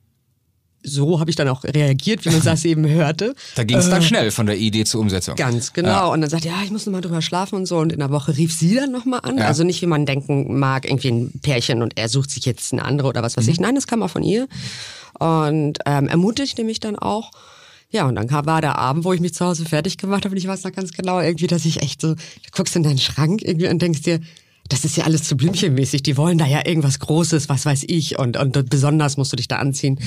so 0.83 1.21
habe 1.21 1.29
ich 1.31 1.37
dann 1.37 1.49
auch 1.49 1.63
reagiert, 1.65 2.25
wie 2.25 2.31
man 2.31 2.43
das 2.43 2.65
eben 2.65 2.87
hörte. 2.89 3.35
Da 3.55 3.65
ging 3.65 3.77
es 3.77 3.91
dann 3.91 4.03
schnell 4.03 4.31
von 4.31 4.47
der 4.47 4.57
Idee 4.57 4.85
zur 4.85 5.01
Umsetzung. 5.01 5.37
Ganz 5.37 5.73
genau. 5.73 5.89
Ja. 5.89 6.05
Und 6.07 6.21
dann 6.23 6.31
sagt 6.31 6.47
er, 6.47 6.53
ja, 6.53 6.63
ich 6.65 6.71
muss 6.71 6.87
noch 6.87 6.93
mal 6.93 7.01
drüber 7.01 7.21
schlafen 7.23 7.57
und 7.57 7.67
so. 7.67 7.79
Und 7.79 7.93
in 7.93 7.99
der 7.99 8.11
Woche 8.11 8.37
rief 8.37 8.57
sie 8.57 8.75
dann 8.77 8.91
noch 8.91 9.05
mal 9.05 9.19
an. 9.19 9.39
Ja. 9.39 9.47
Also 9.47 9.63
nicht, 9.65 9.83
wie 9.83 9.87
man 9.87 10.07
denken 10.07 10.59
mag, 10.59 10.87
irgendwie 10.87 11.09
ein 11.11 11.33
Pärchen 11.43 11.83
und 11.83 11.99
er 11.99 12.09
sucht 12.09 12.31
sich 12.31 12.45
jetzt 12.47 12.73
eine 12.73 12.85
andere 12.85 13.09
oder 13.09 13.23
was 13.23 13.37
weiß 13.37 13.45
Mhm. 13.47 13.53
ich. 13.53 13.61
Nein, 13.61 13.75
das 13.75 13.87
kam 13.87 14.03
auch 14.03 14.11
von 14.11 14.23
ihr. 14.23 14.49
Und 15.19 15.79
ähm, 15.87 16.09
ermutigte 16.09 16.65
mich 16.65 16.81
dann 16.81 16.97
auch. 16.97 17.31
Ja, 17.91 18.07
und 18.07 18.15
dann 18.15 18.29
kam, 18.29 18.47
war 18.47 18.61
der 18.61 18.79
Abend, 18.79 19.05
wo 19.05 19.13
ich 19.13 19.21
mich 19.21 19.35
zu 19.35 19.45
Hause 19.45 19.65
fertig 19.65 19.99
gemacht 19.99 20.25
habe. 20.25 20.33
Und 20.35 20.39
ich 20.39 20.47
weiß 20.47 20.63
noch 20.65 20.73
ganz 20.73 20.93
genau 20.93 21.21
irgendwie, 21.21 21.49
dass 21.49 21.65
ich 21.65 21.83
echt 21.83 22.01
so, 22.01 22.15
du 22.15 22.21
guckst 22.53 22.77
in 22.77 22.83
deinen 22.85 22.99
Schrank 22.99 23.43
irgendwie 23.43 23.69
und 23.69 23.83
denkst 23.83 24.03
dir, 24.03 24.21
das 24.69 24.85
ist 24.85 24.97
ja 24.97 25.05
alles 25.05 25.25
zu 25.25 25.37
blümchenmäßig. 25.37 26.05
Die 26.05 26.17
wollen 26.17 26.39
da 26.39 26.47
ja 26.47 26.65
irgendwas 26.65 27.01
Großes, 27.01 27.49
was 27.49 27.67
weiß 27.67 27.85
ich. 27.89 28.19
Und, 28.19 28.37
und 28.37 28.71
besonders 28.71 29.17
musst 29.17 29.33
du 29.33 29.37
dich 29.37 29.49
da 29.49 29.57
anziehen. 29.57 29.99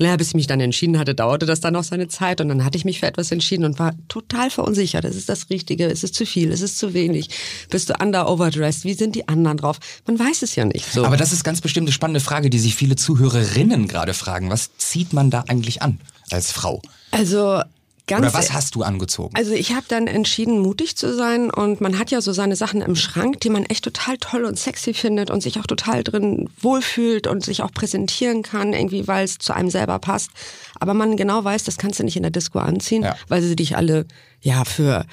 Naja, 0.00 0.16
bis 0.16 0.28
ich 0.28 0.34
mich 0.34 0.46
dann 0.46 0.60
entschieden 0.60 0.98
hatte, 0.98 1.14
dauerte 1.14 1.44
das 1.44 1.60
dann 1.60 1.74
noch 1.74 1.84
seine 1.84 2.08
Zeit. 2.08 2.40
Und 2.40 2.48
dann 2.48 2.64
hatte 2.64 2.78
ich 2.78 2.86
mich 2.86 3.00
für 3.00 3.06
etwas 3.06 3.30
entschieden 3.30 3.64
und 3.64 3.78
war 3.78 3.92
total 4.08 4.50
verunsichert. 4.50 5.04
Ist 5.04 5.16
es 5.16 5.26
das 5.26 5.50
Richtige? 5.50 5.86
Ist 5.86 6.04
es 6.04 6.12
zu 6.12 6.24
viel? 6.24 6.50
Ist 6.50 6.62
es 6.62 6.76
zu 6.76 6.94
wenig? 6.94 7.28
Bist 7.68 7.90
du 7.90 7.94
under 8.02 8.28
overdressed? 8.28 8.84
Wie 8.84 8.94
sind 8.94 9.14
die 9.14 9.28
anderen 9.28 9.58
drauf? 9.58 9.78
Man 10.06 10.18
weiß 10.18 10.42
es 10.42 10.56
ja 10.56 10.64
nicht. 10.64 10.90
So. 10.90 11.04
Aber 11.04 11.18
das 11.18 11.32
ist 11.32 11.44
ganz 11.44 11.60
bestimmt 11.60 11.86
eine 11.86 11.92
spannende 11.92 12.20
Frage, 12.20 12.48
die 12.48 12.58
sich 12.58 12.74
viele 12.74 12.96
Zuhörerinnen 12.96 13.88
gerade 13.88 14.14
fragen. 14.14 14.50
Was 14.50 14.76
zieht 14.78 15.12
man 15.12 15.30
da 15.30 15.44
eigentlich 15.48 15.82
an 15.82 16.00
als 16.30 16.50
Frau? 16.50 16.80
also 17.10 17.62
ganz 18.10 18.26
Oder 18.26 18.34
was 18.34 18.52
hast 18.52 18.74
du 18.74 18.82
angezogen? 18.82 19.34
Also 19.36 19.52
ich 19.52 19.72
habe 19.72 19.86
dann 19.88 20.06
entschieden, 20.06 20.58
mutig 20.58 20.96
zu 20.96 21.14
sein 21.16 21.50
und 21.50 21.80
man 21.80 21.98
hat 21.98 22.10
ja 22.10 22.20
so 22.20 22.32
seine 22.32 22.56
Sachen 22.56 22.82
im 22.82 22.94
Schrank, 22.96 23.40
die 23.40 23.48
man 23.48 23.64
echt 23.64 23.84
total 23.84 24.18
toll 24.18 24.44
und 24.44 24.58
sexy 24.58 24.92
findet 24.92 25.30
und 25.30 25.42
sich 25.42 25.58
auch 25.58 25.66
total 25.66 26.04
drin 26.04 26.50
wohlfühlt 26.60 27.26
und 27.26 27.44
sich 27.44 27.62
auch 27.62 27.72
präsentieren 27.72 28.42
kann, 28.42 28.72
irgendwie, 28.74 29.08
weil 29.08 29.24
es 29.24 29.38
zu 29.38 29.54
einem 29.54 29.70
selber 29.70 29.98
passt. 29.98 30.30
Aber 30.78 30.92
man 30.94 31.16
genau 31.16 31.42
weiß, 31.42 31.64
das 31.64 31.78
kannst 31.78 31.98
du 32.00 32.04
nicht 32.04 32.16
in 32.16 32.22
der 32.22 32.30
Disco 32.32 32.58
anziehen, 32.58 33.02
Ja. 33.02 33.16
weil 33.28 33.40
sie 33.42 33.56
dich 33.56 33.76
alle 33.76 34.06
ja 34.42 34.64
für 34.64 35.04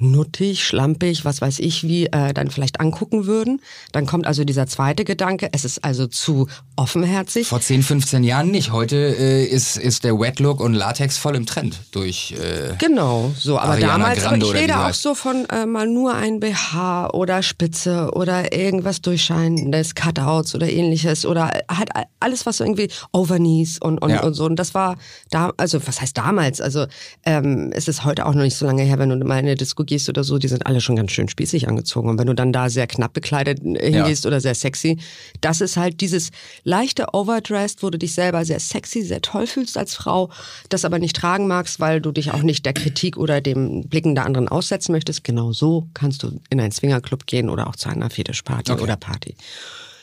nuttig, 0.00 0.64
schlampig, 0.64 1.24
was 1.24 1.40
weiß 1.40 1.58
ich, 1.60 1.84
wie 1.84 2.06
äh, 2.06 2.32
dann 2.32 2.50
vielleicht 2.50 2.80
angucken 2.80 3.26
würden. 3.26 3.60
Dann 3.92 4.06
kommt 4.06 4.26
also 4.26 4.44
dieser 4.44 4.66
zweite 4.66 5.04
Gedanke, 5.04 5.48
es 5.52 5.64
ist 5.64 5.84
also 5.84 6.06
zu 6.06 6.48
offenherzig. 6.76 7.46
Vor 7.48 7.60
10, 7.60 7.82
15 7.82 8.24
Jahren 8.24 8.50
nicht. 8.50 8.72
Heute 8.72 8.96
äh, 8.96 9.44
ist, 9.44 9.76
ist 9.76 10.04
der 10.04 10.18
Wet 10.18 10.40
Look 10.40 10.60
und 10.60 10.74
Latex 10.74 11.18
voll 11.18 11.36
im 11.36 11.46
Trend 11.46 11.78
durch. 11.92 12.32
Äh, 12.32 12.74
genau, 12.78 13.32
so. 13.38 13.58
Aber 13.58 13.72
Ariana 13.72 13.98
damals, 13.98 14.22
Grande 14.22 14.46
ich 14.46 14.54
rede 14.54 14.78
auch 14.78 14.84
heißt. 14.84 15.02
so 15.02 15.14
von 15.14 15.44
äh, 15.50 15.66
mal 15.66 15.86
nur 15.86 16.14
ein 16.14 16.40
BH 16.40 17.10
oder 17.10 17.42
Spitze 17.42 18.10
oder 18.14 18.52
irgendwas 18.56 19.02
durchscheinendes, 19.02 19.94
Cutouts 19.94 20.54
oder 20.54 20.68
ähnliches 20.70 21.26
oder 21.26 21.52
halt 21.70 21.90
alles, 22.20 22.46
was 22.46 22.56
so 22.56 22.64
irgendwie 22.64 22.88
Overknees 23.12 23.78
und, 23.78 23.98
und, 23.98 24.10
Ja. 24.10 24.22
und 24.22 24.32
so. 24.34 24.46
Und 24.46 24.56
das 24.56 24.72
war 24.74 24.96
da, 25.30 25.52
also 25.58 25.86
was 25.86 26.00
heißt 26.00 26.16
damals? 26.16 26.60
Also 26.60 26.86
ähm, 27.26 27.70
es 27.74 27.86
ist 27.88 28.04
heute 28.04 28.24
auch 28.24 28.34
noch 28.34 28.42
nicht 28.42 28.56
so 28.56 28.64
lange 28.64 28.82
her, 28.82 28.98
wenn 28.98 29.10
du 29.10 29.16
mal 29.16 29.38
in 29.38 29.46
eine 29.46 29.54
Disco 29.56 29.84
gehst 29.90 30.08
oder 30.08 30.24
so, 30.24 30.38
die 30.38 30.48
sind 30.48 30.66
alle 30.66 30.80
schon 30.80 30.96
ganz 30.96 31.12
schön 31.12 31.28
spießig 31.28 31.68
angezogen. 31.68 32.08
Und 32.08 32.18
wenn 32.18 32.26
du 32.28 32.34
dann 32.34 32.52
da 32.52 32.70
sehr 32.70 32.86
knapp 32.86 33.12
bekleidet 33.12 33.60
äh, 33.62 33.92
hingehst 33.92 34.24
oder 34.24 34.40
sehr 34.40 34.54
sexy, 34.54 34.98
das 35.42 35.60
ist 35.60 35.76
halt 35.76 36.00
dieses 36.00 36.30
leichte 36.64 37.12
Overdressed, 37.12 37.82
wo 37.82 37.90
du 37.90 37.98
dich 37.98 38.14
selber 38.14 38.44
sehr 38.44 38.60
sexy, 38.60 39.02
sehr 39.02 39.20
toll 39.20 39.46
fühlst 39.46 39.76
als 39.76 39.94
Frau, 39.94 40.30
das 40.70 40.86
aber 40.86 40.98
nicht 40.98 41.16
tragen 41.16 41.46
magst, 41.46 41.80
weil 41.80 42.00
du 42.00 42.12
dich 42.12 42.30
auch 42.30 42.42
nicht 42.42 42.64
der 42.64 42.72
Kritik 42.72 43.16
oder 43.18 43.40
dem 43.40 43.88
Blicken 43.88 44.14
der 44.14 44.24
anderen 44.24 44.48
aussetzen 44.48 44.92
möchtest. 44.92 45.24
Genau 45.24 45.52
so 45.52 45.88
kannst 45.92 46.22
du 46.22 46.40
in 46.48 46.60
einen 46.60 46.72
Swingerclub 46.72 47.26
gehen 47.26 47.50
oder 47.50 47.66
auch 47.66 47.76
zu 47.76 47.88
einer 47.90 48.08
Fetischparty 48.08 48.72
Okay. 48.72 48.82
oder 48.82 48.96
Party. 48.96 49.34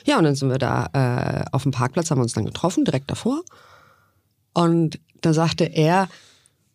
Ja, 0.06 0.18
und 0.18 0.26
dann 0.26 0.36
sind 0.36 0.50
wir 0.50 0.58
da 0.58 0.90
äh, 0.94 1.46
auf 1.52 1.64
dem 1.64 1.72
Parkplatz, 1.72 2.12
haben 2.12 2.20
wir 2.20 2.24
uns 2.24 2.34
dann 2.34 2.46
getroffen, 2.46 2.86
direkt 2.86 3.10
davor. 3.10 3.42
Und 4.54 5.00
da 5.22 5.34
sagte 5.34 5.64
er, 5.66 6.08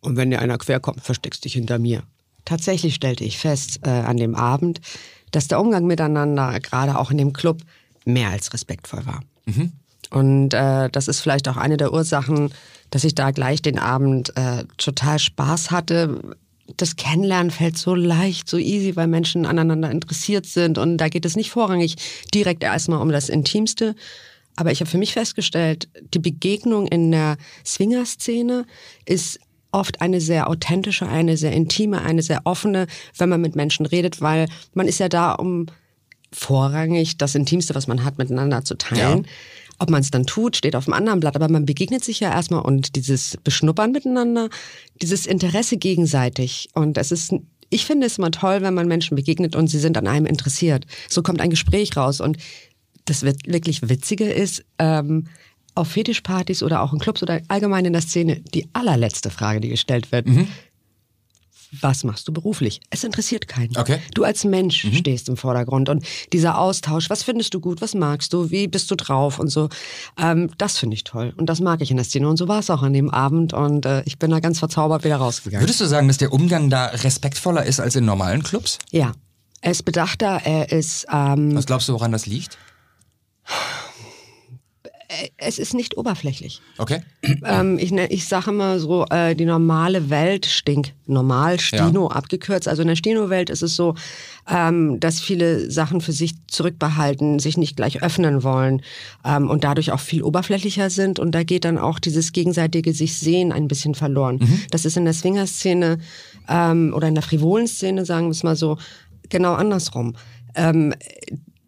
und 0.01 0.17
wenn 0.17 0.29
dir 0.29 0.39
einer 0.39 0.57
quer 0.57 0.79
kommt, 0.79 1.01
versteckst 1.01 1.45
dich 1.45 1.53
hinter 1.53 1.79
mir. 1.79 2.03
Tatsächlich 2.45 2.95
stellte 2.95 3.23
ich 3.23 3.37
fest 3.37 3.79
äh, 3.83 3.89
an 3.89 4.17
dem 4.17 4.35
Abend, 4.35 4.81
dass 5.31 5.47
der 5.47 5.59
Umgang 5.59 5.85
miteinander, 5.85 6.59
gerade 6.59 6.97
auch 6.97 7.11
in 7.11 7.17
dem 7.17 7.33
Club, 7.33 7.61
mehr 8.05 8.29
als 8.29 8.53
respektvoll 8.53 9.05
war. 9.05 9.21
Und 10.09 10.53
äh, 10.53 10.89
das 10.89 11.07
ist 11.07 11.21
vielleicht 11.21 11.47
auch 11.47 11.57
eine 11.57 11.77
der 11.77 11.91
Ursachen, 11.91 12.53
dass 12.91 13.03
ich 13.03 13.15
da 13.15 13.31
gleich 13.31 13.61
den 13.61 13.79
Abend 13.79 14.35
äh, 14.37 14.65
total 14.77 15.17
Spaß 15.17 15.71
hatte. 15.71 16.35
Das 16.77 16.95
Kennenlernen 16.95 17.51
fällt 17.51 17.77
so 17.77 17.95
leicht, 17.95 18.47
so 18.47 18.57
easy, 18.57 18.95
weil 18.95 19.07
Menschen 19.07 19.45
aneinander 19.45 19.89
interessiert 19.89 20.45
sind. 20.45 20.77
Und 20.77 20.97
da 20.97 21.09
geht 21.09 21.25
es 21.25 21.35
nicht 21.35 21.49
vorrangig 21.49 21.95
direkt 22.33 22.63
erstmal 22.63 23.01
um 23.01 23.09
das 23.09 23.29
Intimste. 23.29 23.95
Aber 24.55 24.71
ich 24.71 24.81
habe 24.81 24.89
für 24.89 24.99
mich 24.99 25.13
festgestellt, 25.13 25.89
die 26.13 26.19
Begegnung 26.19 26.87
in 26.87 27.11
der 27.11 27.37
Swinger-Szene 27.65 28.65
ist 29.05 29.39
oft 29.73 30.01
eine 30.01 30.21
sehr 30.21 30.49
authentische, 30.49 31.07
eine 31.07 31.37
sehr 31.37 31.51
intime, 31.51 32.01
eine 32.01 32.21
sehr 32.21 32.41
offene, 32.45 32.87
wenn 33.17 33.29
man 33.29 33.41
mit 33.41 33.55
Menschen 33.55 33.85
redet, 33.85 34.21
weil 34.21 34.47
man 34.73 34.87
ist 34.87 34.99
ja 34.99 35.09
da, 35.09 35.33
um 35.33 35.67
vorrangig 36.31 37.17
das 37.17 37.35
Intimste, 37.35 37.75
was 37.75 37.87
man 37.87 38.03
hat, 38.03 38.17
miteinander 38.17 38.63
zu 38.63 38.75
teilen. 38.75 39.23
Ja. 39.23 39.29
Ob 39.79 39.89
man 39.89 40.01
es 40.01 40.11
dann 40.11 40.25
tut, 40.25 40.55
steht 40.55 40.75
auf 40.75 40.85
dem 40.85 40.93
anderen 40.93 41.19
Blatt, 41.19 41.35
aber 41.35 41.49
man 41.49 41.65
begegnet 41.65 42.03
sich 42.03 42.19
ja 42.19 42.31
erstmal 42.31 42.61
und 42.61 42.95
dieses 42.95 43.37
Beschnuppern 43.43 43.91
miteinander, 43.91 44.49
dieses 45.01 45.25
Interesse 45.25 45.77
gegenseitig. 45.77 46.69
Und 46.73 46.97
es 46.97 47.11
ist, 47.11 47.33
ich 47.69 47.85
finde 47.85 48.07
es 48.07 48.17
immer 48.17 48.31
toll, 48.31 48.61
wenn 48.61 48.75
man 48.75 48.87
Menschen 48.87 49.15
begegnet 49.15 49.55
und 49.55 49.67
sie 49.67 49.79
sind 49.79 49.97
an 49.97 50.07
einem 50.07 50.25
interessiert. 50.27 50.85
So 51.09 51.23
kommt 51.23 51.41
ein 51.41 51.49
Gespräch 51.49 51.97
raus. 51.97 52.21
Und 52.21 52.37
das 53.05 53.23
wird 53.23 53.47
wirklich 53.47 53.89
Witzige 53.89 54.25
ist, 54.31 54.63
ähm, 54.79 55.27
auf 55.75 55.89
Fetischpartys 55.89 56.63
oder 56.63 56.81
auch 56.81 56.93
in 56.93 56.99
Clubs 56.99 57.23
oder 57.23 57.41
allgemein 57.47 57.85
in 57.85 57.93
der 57.93 58.01
Szene, 58.01 58.41
die 58.53 58.67
allerletzte 58.73 59.29
Frage, 59.29 59.59
die 59.59 59.69
gestellt 59.69 60.11
wird. 60.11 60.27
Was 61.81 62.03
machst 62.03 62.27
du 62.27 62.33
beruflich? 62.33 62.81
Es 62.91 63.03
interessiert 63.03 63.47
keinen. 63.47 63.75
Okay. 63.75 63.97
Du 64.13 64.23
als 64.23 64.43
Mensch 64.43 64.87
stehst 64.93 65.27
im 65.27 65.37
Vordergrund 65.37 65.89
und 65.89 66.05
dieser 66.31 66.59
Austausch, 66.59 67.09
was 67.09 67.23
findest 67.23 67.53
du 67.53 67.59
gut, 67.59 67.81
was 67.81 67.95
magst 67.95 68.33
du, 68.33 68.51
wie 68.51 68.67
bist 68.67 68.91
du 68.91 68.95
drauf 68.95 69.39
und 69.39 69.47
so, 69.47 69.69
ähm, 70.19 70.51
das 70.57 70.77
finde 70.77 70.95
ich 70.95 71.03
toll 71.03 71.33
und 71.37 71.47
das 71.47 71.59
mag 71.61 71.81
ich 71.81 71.89
in 71.89 71.97
der 71.97 72.05
Szene 72.05 72.27
und 72.29 72.37
so 72.37 72.47
war 72.47 72.59
es 72.59 72.69
auch 72.69 72.83
an 72.83 72.93
dem 72.93 73.09
Abend 73.09 73.53
und 73.53 73.85
äh, 73.85 74.03
ich 74.05 74.19
bin 74.19 74.29
da 74.29 74.39
ganz 74.39 74.59
verzaubert 74.59 75.03
wieder 75.03 75.17
rausgegangen. 75.17 75.63
Würdest 75.63 75.81
du 75.81 75.85
sagen, 75.85 76.07
dass 76.07 76.17
der 76.17 76.31
Umgang 76.31 76.69
da 76.69 76.85
respektvoller 76.85 77.65
ist 77.65 77.79
als 77.79 77.95
in 77.95 78.05
normalen 78.05 78.43
Clubs? 78.43 78.77
Ja, 78.91 79.13
er 79.61 79.71
ist 79.71 79.83
bedachter, 79.83 80.41
er 80.43 80.71
ist, 80.71 81.07
ähm, 81.11 81.55
Was 81.55 81.65
glaubst 81.65 81.87
du, 81.89 81.93
woran 81.93 82.11
das 82.11 82.25
liegt? 82.25 82.57
Es 85.37 85.59
ist 85.59 85.73
nicht 85.73 85.97
oberflächlich. 85.97 86.61
Okay. 86.77 87.01
ähm, 87.45 87.77
ich, 87.79 87.91
ne- 87.91 88.07
ich 88.07 88.27
sage 88.27 88.51
immer 88.51 88.79
so, 88.79 89.05
äh, 89.09 89.35
die 89.35 89.45
normale 89.45 90.09
Welt 90.09 90.45
stinkt. 90.45 90.93
Normal, 91.05 91.59
Stino 91.59 92.07
abgekürzt. 92.07 92.67
Also 92.67 92.81
in 92.81 92.87
der 92.87 92.95
Stino-Welt 92.95 93.49
ist 93.49 93.61
es 93.61 93.75
so, 93.75 93.95
ähm, 94.49 94.99
dass 94.99 95.19
viele 95.19 95.69
Sachen 95.69 95.99
für 96.01 96.13
sich 96.13 96.33
zurückbehalten, 96.47 97.39
sich 97.39 97.57
nicht 97.57 97.75
gleich 97.75 98.01
öffnen 98.01 98.43
wollen 98.43 98.81
ähm, 99.25 99.49
und 99.49 99.63
dadurch 99.63 99.91
auch 99.91 99.99
viel 99.99 100.23
oberflächlicher 100.23 100.89
sind. 100.89 101.19
Und 101.19 101.33
da 101.33 101.43
geht 101.43 101.65
dann 101.65 101.77
auch 101.77 101.99
dieses 101.99 102.31
gegenseitige 102.31 102.93
sich 102.93 103.17
sehen 103.17 103.51
ein 103.51 103.67
bisschen 103.67 103.95
verloren. 103.95 104.39
Das 104.71 104.85
ist 104.85 104.95
in 104.97 105.03
der 105.05 105.13
Swinger-Szene 105.13 105.97
ähm, 106.47 106.93
oder 106.95 107.07
in 107.07 107.15
der 107.15 107.23
frivolen 107.23 107.67
Szene, 107.67 108.05
sagen 108.05 108.27
wir 108.27 108.31
es 108.31 108.43
mal 108.43 108.55
so, 108.55 108.77
genau 109.29 109.53
andersrum. 109.53 110.15
Ähm, 110.55 110.93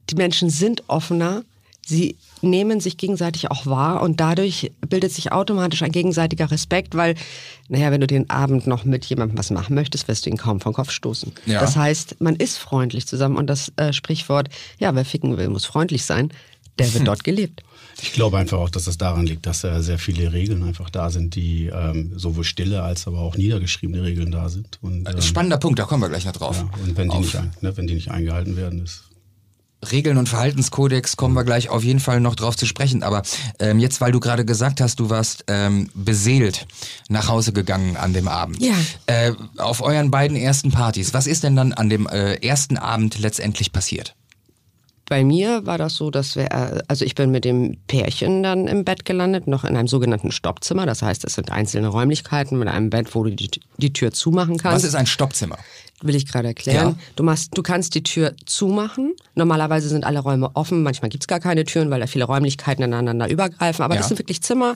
die 0.10 0.16
Menschen 0.16 0.50
sind 0.50 0.84
offener, 0.88 1.44
sie 1.86 2.16
nehmen 2.46 2.80
sich 2.80 2.98
gegenseitig 2.98 3.52
auch 3.52 3.66
wahr 3.66 4.02
und 4.02 4.20
dadurch 4.20 4.72
bildet 4.88 5.12
sich 5.12 5.32
automatisch 5.32 5.82
ein 5.82 5.92
gegenseitiger 5.92 6.52
Respekt, 6.52 6.96
weil, 6.96 7.16
naja, 7.68 7.92
wenn 7.92 8.02
du 8.02 8.08
den 8.08 8.30
Abend 8.30 8.68
noch 8.68 8.86
mit 8.86 9.06
jemandem 9.06 9.38
was 9.38 9.52
machen 9.52 9.76
möchtest, 9.76 10.08
wirst 10.08 10.26
du 10.26 10.30
ihn 10.30 10.38
kaum 10.38 10.60
vom 10.60 10.74
Kopf 10.74 10.92
stoßen. 10.92 11.34
Ja. 11.46 11.60
Das 11.60 11.76
heißt, 11.76 12.22
man 12.22 12.36
ist 12.36 12.58
freundlich 12.58 13.08
zusammen 13.08 13.38
und 13.38 13.48
das 13.48 13.72
äh, 13.78 13.92
Sprichwort, 13.94 14.50
ja, 14.80 14.96
wer 14.96 15.06
ficken 15.06 15.38
will, 15.38 15.50
muss 15.50 15.66
freundlich 15.66 16.06
sein, 16.06 16.32
der 16.80 16.94
wird 16.94 17.08
dort 17.08 17.24
gelebt. 17.24 17.64
Ich 18.02 18.12
glaube 18.12 18.38
einfach 18.38 18.58
auch, 18.58 18.70
dass 18.70 18.86
das 18.86 18.98
daran 18.98 19.26
liegt, 19.26 19.46
dass 19.46 19.64
äh, 19.64 19.82
sehr 19.82 19.98
viele 19.98 20.34
Regeln 20.34 20.64
einfach 20.64 20.90
da 20.90 21.10
sind, 21.10 21.36
die 21.36 21.68
ähm, 21.68 22.12
sowohl 22.16 22.44
stille 22.44 22.84
als 22.84 23.08
aber 23.08 23.20
auch 23.20 23.38
niedergeschriebene 23.38 24.04
Regeln 24.04 24.32
da 24.32 24.50
sind. 24.50 24.80
Und, 24.82 25.08
ähm, 25.08 25.22
Spannender 25.22 25.58
Punkt, 25.58 25.80
da 25.80 25.86
kommen 25.86 26.04
wir 26.04 26.10
gleich 26.10 26.26
noch 26.26 26.34
drauf. 26.34 26.58
ja, 26.58 26.84
und 26.84 26.98
wenn 26.98 27.10
die, 27.10 27.18
nicht, 27.18 27.62
ne, 27.62 27.78
wenn 27.78 27.88
die 27.88 27.94
nicht 27.94 28.12
eingehalten 28.12 28.58
werden, 28.58 28.84
ist 28.84 29.05
Regeln 29.92 30.18
und 30.18 30.30
Verhaltenskodex 30.30 31.18
kommen 31.18 31.36
wir 31.36 31.44
gleich 31.44 31.70
auf 31.70 31.84
jeden 31.84 32.00
Fall 32.00 32.20
noch 32.20 32.36
drauf 32.36 32.56
zu 32.56 32.66
sprechen. 32.66 33.04
Aber 33.04 33.22
ähm, 33.60 33.80
jetzt, 33.80 34.02
weil 34.02 34.12
du 34.12 34.20
gerade 34.20 34.46
gesagt 34.46 34.82
hast, 34.82 35.00
du 35.00 35.10
warst 35.10 35.46
ähm, 35.48 35.90
beseelt 35.94 36.68
nach 37.10 37.28
Hause 37.28 37.54
gegangen 37.54 37.98
an 37.98 38.14
dem 38.14 38.28
Abend. 38.28 38.62
Ja. 38.62 38.76
Äh, 39.08 39.34
auf 39.58 39.82
euren 39.82 40.12
beiden 40.12 40.38
ersten 40.38 40.72
Partys. 40.72 41.14
Was 41.14 41.28
ist 41.28 41.44
denn 41.44 41.56
dann 41.56 41.74
an 41.74 41.90
dem 41.90 42.08
äh, 42.08 42.36
ersten 42.36 42.78
Abend 42.78 43.20
letztendlich 43.20 43.72
passiert? 43.72 44.16
Bei 45.08 45.24
mir 45.24 45.68
war 45.68 45.78
das 45.78 45.96
so, 45.96 46.10
dass 46.10 46.36
wir, 46.36 46.52
äh, 46.52 46.82
also 46.88 47.06
ich 47.06 47.14
bin 47.14 47.30
mit 47.30 47.46
dem 47.46 47.78
Pärchen 47.88 48.42
dann 48.42 48.68
im 48.68 48.84
Bett 48.84 49.06
gelandet, 49.06 49.48
noch 49.48 49.64
in 49.64 49.78
einem 49.78 49.88
sogenannten 49.88 50.32
Stoppzimmer. 50.32 50.88
Das 50.88 51.04
heißt, 51.04 51.24
es 51.26 51.36
sind 51.36 51.52
einzelne 51.52 51.90
Räumlichkeiten 51.90 52.58
mit 52.58 52.68
einem 52.68 52.90
Bett, 52.90 53.14
wo 53.14 53.24
du 53.24 53.30
die, 53.30 53.52
die 53.78 53.94
Tür 53.94 54.12
zumachen 54.12 54.58
kannst. 54.58 54.78
Was 54.78 54.84
ist 54.84 54.96
ein 54.96 55.06
Stoppzimmer? 55.06 55.58
Will 56.02 56.16
ich 56.16 56.28
gerade 56.28 56.50
erklären. 56.50 56.90
Ja. 56.90 56.96
Du, 57.16 57.24
machst, 57.24 57.58
du 57.58 57.64
kannst 57.64 57.96
die 57.96 58.04
Tür 58.04 58.36
zumachen. 58.46 59.14
Normalerweise 59.34 59.88
sind 59.88 60.04
alle 60.04 60.20
Räume 60.20 60.52
offen. 60.56 60.84
Manchmal 60.84 61.10
gibt's 61.10 61.28
gar 61.28 61.40
keine 61.40 61.64
Türen, 61.64 61.90
weil 61.90 62.02
da 62.02 62.08
viele 62.08 62.26
Räumlichkeiten 62.26 62.84
ineinander 62.84 63.30
übergreifen. 63.30 63.84
Aber 63.84 63.96
Ja. 63.96 64.00
das 64.02 64.10
sind 64.10 64.20
wirklich 64.20 64.42
Zimmer, 64.42 64.76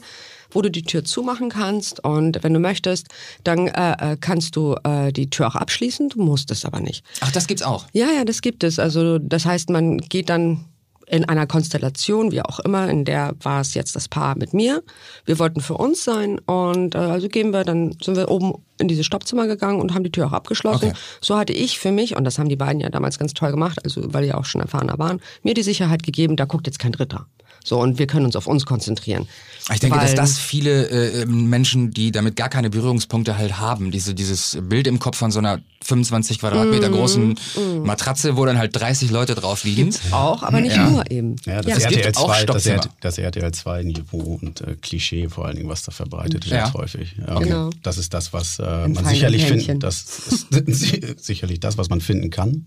wo 0.52 0.62
du 0.62 0.72
die 0.72 0.84
Tür 0.84 1.04
zumachen 1.04 1.50
kannst. 1.50 2.04
Und 2.04 2.42
wenn 2.44 2.54
du 2.54 2.60
möchtest, 2.60 3.08
dann 3.44 3.68
äh, 3.68 4.14
äh, 4.14 4.18
kannst 4.20 4.56
du 4.56 4.76
äh, 4.86 5.12
die 5.12 5.30
Tür 5.30 5.48
auch 5.48 5.56
abschließen. 5.56 6.10
Du 6.10 6.22
musst 6.22 6.52
es 6.52 6.64
aber 6.64 6.80
nicht. 6.80 7.04
Ach, 7.20 7.32
das 7.32 7.48
gibt's 7.48 7.64
auch. 7.64 7.86
Ja, 7.92 8.08
ja, 8.16 8.24
das 8.24 8.42
gibt 8.42 8.64
es. 8.64 8.80
Also 8.80 9.20
das 9.20 9.46
heißt, 9.46 9.70
man 9.70 9.98
geht 9.98 10.30
dann 10.30 10.66
in 11.10 11.26
einer 11.26 11.48
Konstellation, 11.48 12.32
wie 12.32 12.42
auch 12.42 12.60
immer, 12.60 12.88
in 12.88 13.04
der 13.04 13.34
war 13.42 13.62
es 13.62 13.74
jetzt 13.74 13.96
das 13.96 14.08
Paar 14.08 14.38
mit 14.38 14.54
mir. 14.54 14.84
Wir 15.26 15.40
wollten 15.40 15.60
für 15.60 15.74
uns 15.74 16.04
sein 16.04 16.38
und 16.40 16.94
äh, 16.94 17.00
also 17.00 17.28
gehen 17.28 17.52
wir, 17.52 17.64
dann 17.64 17.98
sind 18.02 18.16
wir 18.16 18.30
oben 18.30 18.54
in 18.78 18.88
dieses 18.88 19.06
Stoppzimmer 19.06 19.48
gegangen 19.48 19.82
und 19.82 19.94
haben 19.94 20.04
die 20.04 20.12
Tür 20.12 20.28
auch 20.28 20.34
abgeschlossen. 20.34 20.90
Okay. 20.90 20.98
So 21.20 21.38
hatte 21.38 21.54
ich 21.54 21.80
für 21.80 21.92
mich, 21.92 22.16
und 22.16 22.24
das 22.24 22.38
haben 22.38 22.48
die 22.48 22.56
beiden 22.56 22.80
ja 22.80 22.90
damals 22.90 23.18
ganz 23.18 23.34
toll 23.34 23.52
gemacht, 23.52 23.80
also 23.84 24.14
weil 24.14 24.26
die 24.26 24.34
auch 24.34 24.46
schon 24.46 24.62
erfahrener 24.62 25.00
waren, 25.00 25.20
mir 25.42 25.56
die 25.56 25.64
Sicherheit 25.64 26.04
gegeben, 26.04 26.36
da 26.36 26.46
guckt 26.46 26.68
jetzt 26.68 26.80
kein 26.80 26.92
Dritter. 26.92 27.26
So, 27.70 27.80
und 27.80 28.00
wir 28.00 28.08
können 28.08 28.26
uns 28.26 28.36
auf 28.36 28.48
uns 28.48 28.66
konzentrieren. 28.66 29.28
Ich 29.72 29.80
denke, 29.80 30.00
dass 30.00 30.16
das 30.16 30.40
viele 30.40 30.88
äh, 30.90 31.26
Menschen, 31.28 31.92
die 31.92 32.12
damit 32.12 32.36
gar 32.36 32.50
keine 32.50 32.72
Berührungspunkte 32.72 33.38
halt 33.38 33.60
haben, 33.60 33.92
diese, 33.92 34.16
dieses 34.16 34.58
Bild 34.64 34.88
im 34.88 34.98
Kopf 34.98 35.18
von 35.18 35.30
so 35.30 35.38
einer 35.38 35.60
25 35.84 36.40
Quadratmeter 36.40 36.90
großen 36.90 37.40
Matratze, 37.84 38.36
wo 38.36 38.46
dann 38.46 38.58
halt 38.58 38.76
30 38.76 39.12
Leute 39.12 39.36
drauf 39.36 39.64
liegen. 39.66 39.94
auch, 40.12 40.42
aber 40.42 40.62
nicht 40.62 40.76
Ja. 40.76 40.90
nur 40.90 41.12
eben. 41.12 41.36
Ja, 41.46 41.62
das 41.62 41.88
gibt 41.88 42.04
RTL 42.06 42.16
auch 42.16 42.36
2, 42.36 42.46
das. 42.46 42.66
RTL, 42.66 42.90
das 43.02 43.18
RTL 43.20 43.52
2 43.52 43.84
Niveau 43.84 44.40
und 44.42 44.62
äh, 44.62 44.76
Klischee 44.82 45.30
vor 45.30 45.46
allen 45.46 45.58
Dingen, 45.58 45.70
was 45.70 45.84
da 45.84 45.92
verbreitet 45.92 46.46
wird, 46.46 46.56
Ja. 46.60 46.74
häufig. 46.74 47.16
Ja, 47.26 47.38
Genau. 47.38 47.70
Das 47.84 48.00
ist 48.00 48.14
das, 48.16 48.34
was 48.34 48.58
äh, 48.58 48.88
man 48.88 49.06
sicherlich 49.06 49.46
finden, 49.46 49.80
das 49.80 50.06
ist 50.50 50.50
sicherlich 51.24 51.60
das, 51.60 51.78
was 51.78 51.90
man 51.90 52.02
finden 52.02 52.32
kann. 52.32 52.66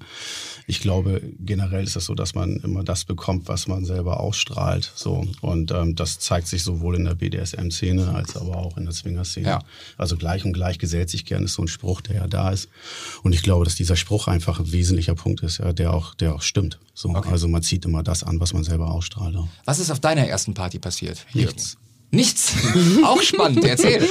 Ich 0.69 0.81
glaube, 0.81 1.21
generell 1.41 1.83
ist 1.85 1.97
es 1.97 2.05
so, 2.05 2.15
dass 2.15 2.35
man 2.37 2.57
immer 2.63 2.85
das 2.85 3.05
bekommt, 3.05 3.49
was 3.49 3.67
man 3.67 3.85
selber 3.85 4.21
ausstrahlt. 4.21 4.92
So. 4.95 5.27
Und 5.41 5.71
ähm, 5.71 5.95
das 5.95 6.19
zeigt 6.19 6.49
sich 6.49 6.63
sowohl 6.63 6.97
in 6.97 7.05
der 7.05 7.15
BDSM-Szene 7.15 8.15
als 8.15 8.37
aber 8.37 8.57
auch 8.57 8.77
in 8.77 8.85
der 8.85 8.95
Swinger-Szene. 8.95 9.49
Ja. 9.49 9.63
Also 9.97 10.17
gleich 10.17 10.45
und 10.45 10.53
gleich 10.53 10.79
gesellt 10.79 11.11
sich 11.11 11.25
gern 11.25 11.45
ist 11.45 11.55
so 11.55 11.63
ein 11.63 11.69
Spruch, 11.69 12.01
der 12.01 12.17
ja 12.17 12.27
da 12.27 12.51
ist. 12.51 12.69
Und 13.23 13.33
ich 13.33 13.43
glaube, 13.43 13.65
dass 13.65 13.75
dieser 13.75 13.97
Spruch 13.97 14.29
einfach 14.29 14.61
ein 14.61 14.73
wesentlicher 14.73 15.15
Punkt 15.15 15.43
ist, 15.43 15.59
ja, 15.59 15.73
der 15.73 15.93
auch, 15.93 16.15
der 16.15 16.35
auch 16.35 16.43
stimmt. 16.43 16.79
So. 16.95 17.09
Okay. 17.11 17.31
Also 17.31 17.49
man 17.49 17.63
zieht 17.63 17.85
immer 17.85 18.03
das 18.03 18.23
an, 18.23 18.41
was 18.41 18.53
man 18.53 18.65
selber 18.65 18.91
ausstrahlt. 18.91 19.37
Was 19.65 19.79
ist 19.79 19.91
auf 19.91 20.01
deiner 20.01 20.27
ersten 20.27 20.55
Party 20.55 20.79
passiert? 20.79 21.25
Nichts. 21.33 21.79
Nichts? 22.15 22.53
auch 23.05 23.23
spannend, 23.23 23.65
erzähl. 23.65 24.03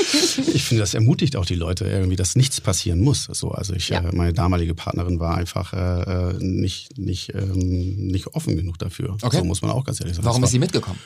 Ich 0.53 0.63
finde, 0.63 0.81
das 0.81 0.96
ermutigt 0.96 1.36
auch 1.36 1.46
die 1.46 1.53
Leute 1.55 1.86
irgendwie, 1.86 2.15
dass 2.15 2.36
nichts 2.36 2.60
passieren 2.60 3.00
muss. 3.00 3.25
So, 3.31 3.51
also 3.51 3.75
ich, 3.75 3.89
Ja. 3.89 4.00
äh, 4.00 4.15
meine 4.15 4.34
damalige 4.34 4.74
Partnerin 4.74 5.20
war 5.20 5.38
einfach 5.38 5.72
äh, 5.74 6.31
äh, 6.31 6.34
nicht, 6.39 6.98
nicht, 6.98 7.36
ähm, 7.36 8.08
nicht 8.08 8.27
offen 8.34 8.58
genug 8.58 8.79
dafür. 8.79 9.17
Okay. 9.22 9.38
So 9.38 9.43
muss 9.43 9.62
man 9.62 9.70
auch 9.70 9.86
ganz 9.86 10.00
ehrlich 10.01 10.15
sagen. 10.15 10.25
Warum 10.25 10.43
ist 10.43 10.50
sie 10.50 10.58
mitgekommen? 10.58 10.98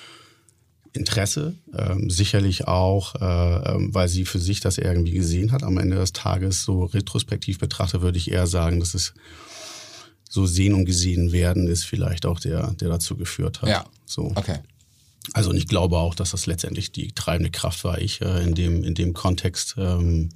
Interesse, 0.94 1.56
ähm, 1.78 2.10
sicherlich 2.10 2.66
auch, 2.70 3.16
äh, 3.16 3.74
ähm, 3.76 3.94
weil 3.94 4.08
sie 4.08 4.24
für 4.24 4.40
sich 4.40 4.62
das 4.62 4.78
irgendwie 4.78 5.12
gesehen 5.12 5.52
hat. 5.52 5.64
Am 5.64 5.78
Ende 5.78 5.98
des 5.98 6.14
Tages, 6.14 6.64
so 6.64 6.86
retrospektiv 6.86 7.60
betrachtet, 7.60 8.02
würde 8.02 8.18
ich 8.18 8.32
eher 8.32 8.48
sagen, 8.48 8.80
dass 8.80 8.94
es 8.94 9.14
so 10.30 10.46
sehen 10.46 10.74
und 10.74 10.86
gesehen 10.86 11.34
werden 11.34 11.68
ist 11.68 11.84
vielleicht 11.84 12.26
auch 12.26 12.40
der, 12.40 12.72
der 12.72 12.88
dazu 12.88 13.18
geführt 13.18 13.62
hat. 13.62 13.70
Ja. 13.70 13.86
So. 14.06 14.32
Okay. 14.36 14.60
Also 15.34 15.50
und 15.50 15.58
ich 15.58 15.68
glaube 15.68 15.98
auch, 15.98 16.16
dass 16.16 16.32
das 16.32 16.46
letztendlich 16.46 16.92
die 16.92 17.12
treibende 17.14 17.52
Kraft 17.52 17.84
war. 17.84 18.00
Ich 18.00 18.22
äh, 18.22 18.44
in 18.44 18.56
dem 18.56 18.84
in 18.84 18.94
dem 18.96 19.14
Kontext, 19.14 19.76
ähm, 19.78 20.30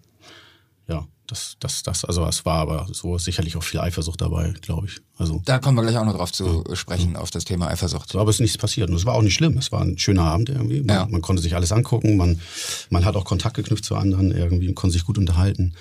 ja, 0.87 1.07
das 1.27 1.55
das 1.59 1.83
das 1.83 2.03
also 2.05 2.25
es 2.25 2.45
war 2.45 2.57
aber 2.57 2.87
so 2.91 3.17
sicherlich 3.17 3.55
auch 3.57 3.63
viel 3.63 3.79
Eifersucht 3.79 4.19
dabei, 4.21 4.53
glaube 4.61 4.87
ich. 4.87 4.99
Also 5.17 5.41
Da 5.45 5.59
kommen 5.59 5.77
wir 5.77 5.83
gleich 5.83 5.97
auch 5.97 6.05
noch 6.05 6.15
drauf 6.15 6.31
zu 6.31 6.63
sprechen, 6.73 7.15
auf 7.15 7.29
das 7.29 7.45
Thema 7.45 7.67
Eifersucht. 7.67 8.09
so, 8.11 8.19
aber 8.19 8.29
es 8.29 8.37
ist 8.37 8.41
nichts 8.41 8.57
passiert 8.57 8.89
und 8.89 8.95
es 8.95 9.05
war 9.05 9.13
auch 9.13 9.21
nicht 9.21 9.35
schlimm. 9.35 9.57
Es 9.57 9.71
war 9.71 9.81
ein 9.81 9.97
schöner 9.97 10.23
Abend 10.23 10.49
irgendwie. 10.49 10.81
Man, 10.81 10.95
Ja. 10.95 11.05
man 11.07 11.21
konnte 11.21 11.41
sich 11.41 11.55
alles 11.55 11.71
angucken, 11.71 12.17
man 12.17 12.39
man 12.89 13.05
hat 13.05 13.15
auch 13.15 13.25
Kontakt 13.25 13.55
geknüpft 13.57 13.85
zu 13.85 13.95
anderen 13.95 14.31
irgendwie, 14.31 14.73
konnte 14.73 14.93
sich 14.93 15.05
gut 15.05 15.17
unterhalten. 15.17 15.73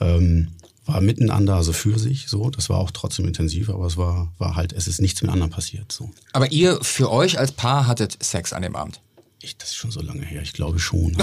Ähm, 0.00 0.48
war 0.86 1.00
miteinander, 1.00 1.56
also 1.56 1.72
für 1.72 1.98
sich, 1.98 2.26
so. 2.28 2.50
Das 2.50 2.68
war 2.68 2.78
auch 2.78 2.90
trotzdem 2.90 3.26
intensiv, 3.26 3.70
aber 3.70 3.86
es 3.86 3.96
war, 3.96 4.32
war 4.38 4.56
halt, 4.56 4.72
es 4.72 4.86
ist 4.86 5.00
nichts 5.00 5.22
mit 5.22 5.30
anderen 5.30 5.50
passiert, 5.50 5.90
so. 5.90 6.10
Aber 6.32 6.52
ihr 6.52 6.78
für 6.82 7.10
euch 7.10 7.38
als 7.38 7.52
Paar 7.52 7.86
hattet 7.86 8.22
Sex 8.22 8.52
an 8.52 8.62
dem 8.62 8.76
Abend. 8.76 9.00
Ich, 9.40 9.56
das 9.56 9.70
ist 9.70 9.76
schon 9.76 9.90
so 9.90 10.00
lange 10.00 10.24
her, 10.24 10.42
ich 10.42 10.52
glaube 10.52 10.78
schon. 10.78 11.12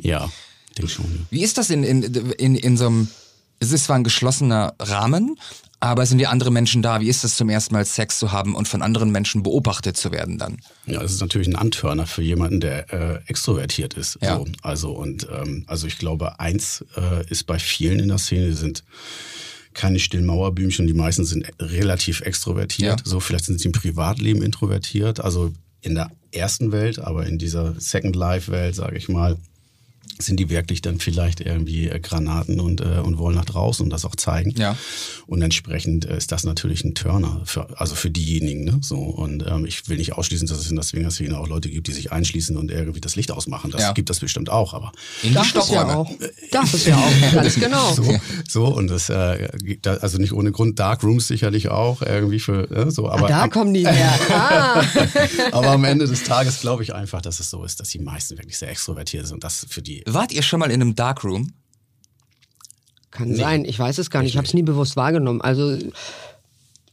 ja, 0.00 0.28
denke 0.76 0.90
schon. 0.90 1.04
ja. 1.06 1.20
Wie 1.30 1.42
ist 1.42 1.58
das 1.58 1.70
in, 1.70 1.84
in, 1.84 2.02
in, 2.02 2.54
in 2.54 2.76
so 2.76 2.86
einem, 2.86 3.08
es 3.60 3.72
ist 3.72 3.84
zwar 3.84 3.96
ein 3.96 4.04
geschlossener 4.04 4.74
Rahmen, 4.78 5.38
aber 5.82 6.06
sind 6.06 6.20
ja 6.20 6.30
andere 6.30 6.52
Menschen 6.52 6.80
da. 6.80 7.00
Wie 7.00 7.08
ist 7.08 7.24
es 7.24 7.36
zum 7.36 7.48
ersten 7.48 7.74
Mal 7.74 7.84
Sex 7.84 8.20
zu 8.20 8.30
haben 8.30 8.54
und 8.54 8.68
von 8.68 8.82
anderen 8.82 9.10
Menschen 9.10 9.42
beobachtet 9.42 9.96
zu 9.96 10.12
werden 10.12 10.38
dann? 10.38 10.58
Ja, 10.86 11.00
das 11.00 11.12
ist 11.12 11.20
natürlich 11.20 11.48
ein 11.48 11.56
Antörner 11.56 12.06
für 12.06 12.22
jemanden, 12.22 12.60
der 12.60 12.92
äh, 12.92 13.20
extrovertiert 13.26 13.94
ist. 13.94 14.16
Ja. 14.22 14.36
So. 14.36 14.46
Also 14.62 14.92
und 14.92 15.26
ähm, 15.32 15.64
also 15.66 15.88
ich 15.88 15.98
glaube, 15.98 16.38
eins 16.38 16.84
äh, 16.96 17.28
ist 17.28 17.48
bei 17.48 17.58
vielen 17.58 17.98
in 17.98 18.08
der 18.08 18.18
Szene 18.18 18.46
die 18.46 18.52
sind 18.52 18.84
keine 19.74 19.98
stillen 19.98 20.24
Mauerbühmchen. 20.24 20.86
Die 20.86 20.94
meisten 20.94 21.24
sind 21.24 21.50
relativ 21.58 22.20
extrovertiert. 22.20 23.00
Ja. 23.00 23.04
So 23.04 23.18
vielleicht 23.18 23.46
sind 23.46 23.58
sie 23.58 23.66
im 23.66 23.72
Privatleben 23.72 24.40
introvertiert. 24.40 25.18
Also 25.18 25.52
in 25.80 25.96
der 25.96 26.12
ersten 26.30 26.70
Welt, 26.70 27.00
aber 27.00 27.26
in 27.26 27.38
dieser 27.38 27.74
Second 27.80 28.14
Life 28.14 28.52
Welt, 28.52 28.76
sage 28.76 28.96
ich 28.96 29.08
mal, 29.08 29.36
sind 30.18 30.38
die 30.38 30.50
wirklich 30.50 30.82
dann 30.82 30.98
vielleicht 31.00 31.40
irgendwie 31.40 31.88
äh, 31.88 31.98
Granaten 31.98 32.60
und, 32.60 32.80
äh, 32.80 33.00
und 33.02 33.18
wollen 33.18 33.34
nach 33.34 33.44
draußen 33.44 33.82
und 33.82 33.90
das 33.90 34.04
auch 34.04 34.14
zeigen. 34.14 34.50
Ja. 34.56 34.76
Und 35.26 35.42
entsprechend 35.42 36.04
äh, 36.04 36.16
ist 36.16 36.30
das 36.30 36.44
natürlich 36.44 36.84
ein 36.84 36.94
Turner, 36.94 37.40
für, 37.44 37.78
also 37.80 37.94
für 37.94 38.10
diejenigen. 38.10 38.64
Ne? 38.64 38.78
So, 38.82 38.96
und 38.98 39.44
ähm, 39.46 39.64
ich 39.66 39.88
will 39.88 39.96
nicht 39.96 40.12
ausschließen, 40.12 40.46
dass 40.46 40.58
es 40.58 40.68
in 40.70 40.76
der 40.76 40.84
Swinger-Szene 40.84 41.36
auch 41.36 41.48
Leute 41.48 41.70
gibt, 41.70 41.88
die 41.88 41.92
sich 41.92 42.12
einschließen 42.12 42.56
und 42.56 42.70
irgendwie 42.70 43.00
das 43.00 43.16
Licht 43.16 43.30
ausmachen. 43.32 43.70
Das 43.72 43.80
Ja. 43.82 43.92
gibt 43.92 44.10
es 44.10 44.20
bestimmt 44.20 44.48
auch, 44.50 44.74
aber 44.74 44.92
In 45.22 45.34
Darf 45.34 45.54
es 45.54 45.70
ja 45.70 45.86
auch. 45.94 46.10
Darf 46.52 46.72
es 46.74 46.86
ja 46.86 46.96
auch, 46.96 47.32
ganz 47.34 47.54
genau. 47.56 47.92
so, 47.94 48.20
so 48.48 48.66
und 48.66 48.88
das 48.88 49.08
äh, 49.08 49.48
gibt 49.62 49.86
da, 49.86 49.94
also 49.94 50.18
nicht 50.18 50.32
ohne 50.32 50.52
Grund 50.52 50.78
Darkrooms 50.78 51.26
sicherlich 51.26 51.68
auch 51.68 52.02
irgendwie 52.02 52.38
für 52.38 52.70
äh, 52.70 52.90
so, 52.90 53.08
aber 53.08 53.26
Ah, 53.26 53.28
da 53.28 53.42
am, 53.44 53.50
kommen 53.50 53.74
die 53.74 53.86
her. 53.86 54.12
Ah. 54.30 54.82
aber 55.52 55.70
am 55.70 55.84
Ende 55.84 56.06
des 56.06 56.22
Tages 56.22 56.60
glaube 56.60 56.82
ich 56.84 56.94
einfach, 56.94 57.22
dass 57.22 57.40
es 57.40 57.50
so 57.50 57.64
ist, 57.64 57.80
dass 57.80 57.88
die 57.88 57.98
meisten 57.98 58.38
wirklich 58.38 58.58
sehr 58.58 58.70
extrovertiert 58.70 59.26
sind 59.26 59.34
und 59.36 59.44
das 59.44 59.66
für 59.68 59.82
die 59.82 59.91
Wart 60.06 60.32
ihr 60.32 60.42
schon 60.42 60.60
mal 60.60 60.70
in 60.70 60.80
einem 60.80 60.94
Darkroom? 60.94 61.52
Kann 63.10 63.34
sein, 63.34 63.66
ich 63.66 63.78
weiß 63.78 63.98
es 63.98 64.08
gar 64.08 64.22
nicht. 64.22 64.30
Ich 64.30 64.36
habe 64.38 64.46
es 64.46 64.54
nie 64.54 64.62
bewusst 64.62 64.96
wahrgenommen. 64.96 65.42
Also 65.42 65.76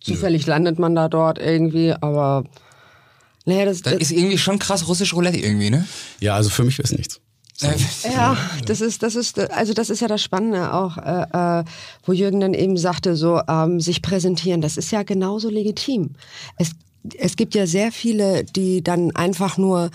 zufällig 0.01 0.45
landet 0.45 0.77
man 0.77 0.93
da 0.95 1.07
dort 1.07 1.39
irgendwie, 1.39 1.93
aber 1.93 2.43
naja, 3.45 3.65
das, 3.65 3.81
Das 3.81 3.93
das 3.93 4.01
ist 4.03 4.11
irgendwie 4.11 4.37
schon 4.37 4.59
krass 4.59 4.87
russisch 4.87 5.13
Roulette 5.13 5.37
irgendwie, 5.37 5.69
ne? 5.69 5.87
ja, 6.19 6.35
also 6.35 6.49
für 6.49 6.63
mich 6.63 6.77
es 6.79 6.91
nichts. 6.91 7.19
Äh, 7.61 7.73
Ja, 8.13 8.37
das 8.65 8.81
ist, 8.81 9.01
das 9.03 9.15
ist, 9.15 9.39
also 9.39 9.73
das 9.73 9.89
ist 9.89 10.01
ja 10.01 10.07
das 10.07 10.21
Spannende 10.21 10.73
auch, 10.73 10.97
äh, 10.97 11.61
äh, 11.61 11.63
wo 12.03 12.13
Jürgen 12.13 12.39
dann 12.39 12.53
eben 12.53 12.77
sagte, 12.77 13.15
so 13.15 13.41
ähm, 13.47 13.79
sich 13.79 14.01
präsentieren, 14.01 14.61
das 14.61 14.77
ist 14.77 14.91
ja 14.91 15.03
genauso 15.03 15.49
legitim. 15.49 16.11
Es, 16.57 16.71
es 17.17 17.35
gibt 17.35 17.55
ja 17.55 17.65
sehr 17.65 17.91
viele, 17.91 18.43
die 18.43 18.83
dann 18.83 19.15
einfach 19.15 19.57
nur 19.57 19.89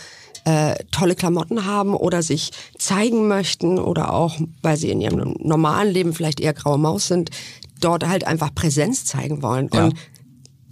äh, 0.44 0.74
tolle 0.90 1.14
Klamotten 1.14 1.64
haben 1.64 1.94
oder 1.94 2.22
sich 2.22 2.50
zeigen 2.78 3.28
möchten 3.28 3.78
oder 3.78 4.12
auch, 4.12 4.38
weil 4.62 4.76
sie 4.76 4.90
in 4.90 5.00
ihrem 5.00 5.36
normalen 5.40 5.92
Leben 5.92 6.12
vielleicht 6.12 6.40
eher 6.40 6.52
graue 6.52 6.78
Maus 6.78 7.08
sind, 7.08 7.30
dort 7.80 8.06
halt 8.06 8.26
einfach 8.26 8.54
Präsenz 8.54 9.04
zeigen 9.04 9.42
wollen. 9.42 9.68
Ja. 9.72 9.84
Und 9.84 9.94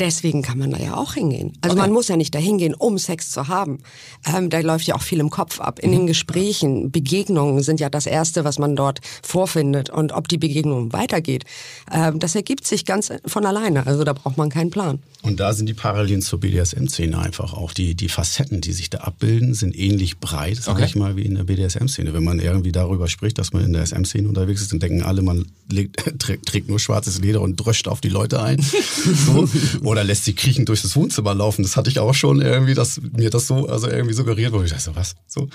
Deswegen 0.03 0.43
kann 0.43 0.59
man 0.59 0.73
da 0.73 0.79
ja 0.79 0.97
auch 0.97 1.15
hingehen. 1.15 1.53
Also 1.61 1.75
Okay. 1.77 1.83
man 1.87 1.93
muss 1.93 2.09
ja 2.09 2.17
nicht 2.17 2.35
dahin 2.35 2.59
gehen, 2.59 2.75
um 2.75 2.99
Sex 2.99 3.31
zu 3.31 3.47
haben. 3.47 3.79
Ähm, 4.27 4.51
da 4.51 4.59
läuft 4.59 4.85
ja 4.89 4.97
auch 4.97 5.03
viel 5.03 5.21
im 5.21 5.31
Kopf 5.31 5.61
ab. 5.61 5.79
In 5.79 5.91
Mhm. 5.91 5.95
den 5.99 6.07
Gesprächen, 6.09 6.91
Begegnungen 6.91 7.63
sind 7.63 7.79
ja 7.79 7.89
das 7.89 8.07
Erste, 8.07 8.45
was 8.45 8.59
man 8.59 8.75
dort 8.75 8.99
vorfindet. 9.23 9.91
Und 9.91 10.11
ob 10.11 10.27
die 10.27 10.39
Begegnung 10.39 10.93
weitergeht, 10.93 11.45
ähm, 11.93 12.19
das 12.19 12.35
ergibt 12.35 12.67
sich 12.67 12.85
ganz 12.85 13.13
von 13.27 13.47
alleine. 13.47 13.87
Also 13.87 14.03
da 14.03 14.13
braucht 14.13 14.37
man 14.39 14.51
keinen 14.51 14.71
Plan. 14.71 14.99
Und 15.23 15.39
da 15.39 15.53
sind 15.53 15.67
die 15.69 15.75
Parallelen 15.75 16.21
zur 16.21 16.41
BDSM-Szene 16.41 17.17
einfach 17.17 17.53
auch. 17.53 17.73
Die, 17.73 17.95
die 17.95 18.09
Facetten, 18.09 18.61
die 18.61 18.73
sich 18.73 18.91
da 18.91 18.99
abbilden, 18.99 19.55
sind 19.55 19.79
ähnlich 19.79 20.19
breit, 20.19 20.57
sag 20.61 20.75
Okay. 20.75 20.87
ich 20.87 20.97
mal, 20.97 21.15
wie 21.15 21.23
in 21.23 21.37
der 21.37 21.45
BDSM-Szene. 21.45 22.13
Wenn 22.13 22.25
man 22.25 22.41
irgendwie 22.41 22.73
darüber 22.73 23.07
spricht, 23.09 23.39
dass 23.39 23.53
man 23.53 23.65
in 23.65 23.73
der 23.73 23.87
SM-Szene 23.87 24.27
unterwegs 24.27 24.63
ist, 24.63 24.73
dann 24.73 24.81
denken 24.81 25.03
alle, 25.03 25.23
man 25.23 25.47
legt, 25.71 26.19
trägt, 26.19 26.47
trägt 26.47 26.69
nur 26.69 26.81
schwarzes 26.81 27.21
Leder 27.21 27.41
und 27.41 27.55
dröscht 27.55 27.87
auf 27.87 28.01
die 28.01 28.09
Leute 28.09 28.43
ein. 28.43 28.61
so. 29.27 29.49
Oder 29.93 30.05
lässt 30.05 30.25
sie 30.25 30.35
kriechend 30.35 30.71
durch 30.71 30.81
das 30.81 30.97
Wohnzimmer 30.97 31.35
laufen. 31.35 31.63
Das 31.63 31.77
hatte 31.77 31.91
ich 31.91 31.99
auch 31.99 32.15
schon 32.15 32.41
irgendwie, 32.41 32.73
dass 32.73 32.99
mir 33.13 33.29
das 33.29 33.47
so, 33.47 33.69
also 33.69 33.89
irgendwie 33.89 34.15
suggeriert 34.15 34.53
wurde. 34.53 34.65
Ich 34.65 34.71
dachte, 34.71 34.85
so, 34.85 34.97
was? 34.97 35.15
So. 35.27 35.49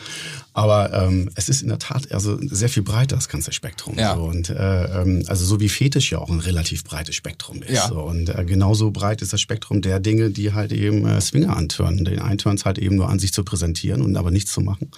Aber 0.54 0.94
ähm, 0.94 1.32
es 1.34 1.50
ist 1.50 1.64
in 1.64 1.70
der 1.70 1.80
Tat 1.80 2.12
also 2.12 2.38
sehr 2.42 2.70
viel 2.70 2.84
breiter, 2.84 3.16
das 3.16 3.30
ganze 3.30 3.52
Spektrum. 3.52 3.98
Ja. 3.98 4.16
So. 4.16 4.26
Und 4.26 4.52
äh, 4.52 5.02
ähm, 5.02 5.24
also 5.26 5.44
so 5.44 5.60
wie 5.60 5.70
Fetisch 5.70 6.12
ja 6.12 6.20
auch 6.20 6.30
ein 6.30 6.40
relativ 6.40 6.84
breites 6.84 7.16
Spektrum 7.16 7.64
ist. 7.64 7.72
Ja. 7.72 7.88
So. 7.88 8.00
Und 8.00 8.30
äh, 8.30 8.46
genauso 8.46 8.92
breit 8.92 9.24
ist 9.24 9.34
das 9.34 9.42
Spektrum 9.42 9.82
der 9.82 10.00
Dinge, 10.00 10.30
die 10.30 10.54
halt 10.54 10.72
eben 10.72 11.08
äh, 11.08 11.20
Swinger 11.20 11.58
antören. 11.58 12.06
Den 12.06 12.20
einen 12.20 12.38
tören 12.38 12.60
halt 12.64 12.78
eben 12.78 12.96
nur 12.96 13.10
an, 13.10 13.18
sich 13.18 13.34
zu 13.34 13.44
präsentieren 13.44 14.04
und 14.04 14.16
aber 14.18 14.30
nichts 14.30 14.52
zu 14.52 14.62
machen. 14.62 14.92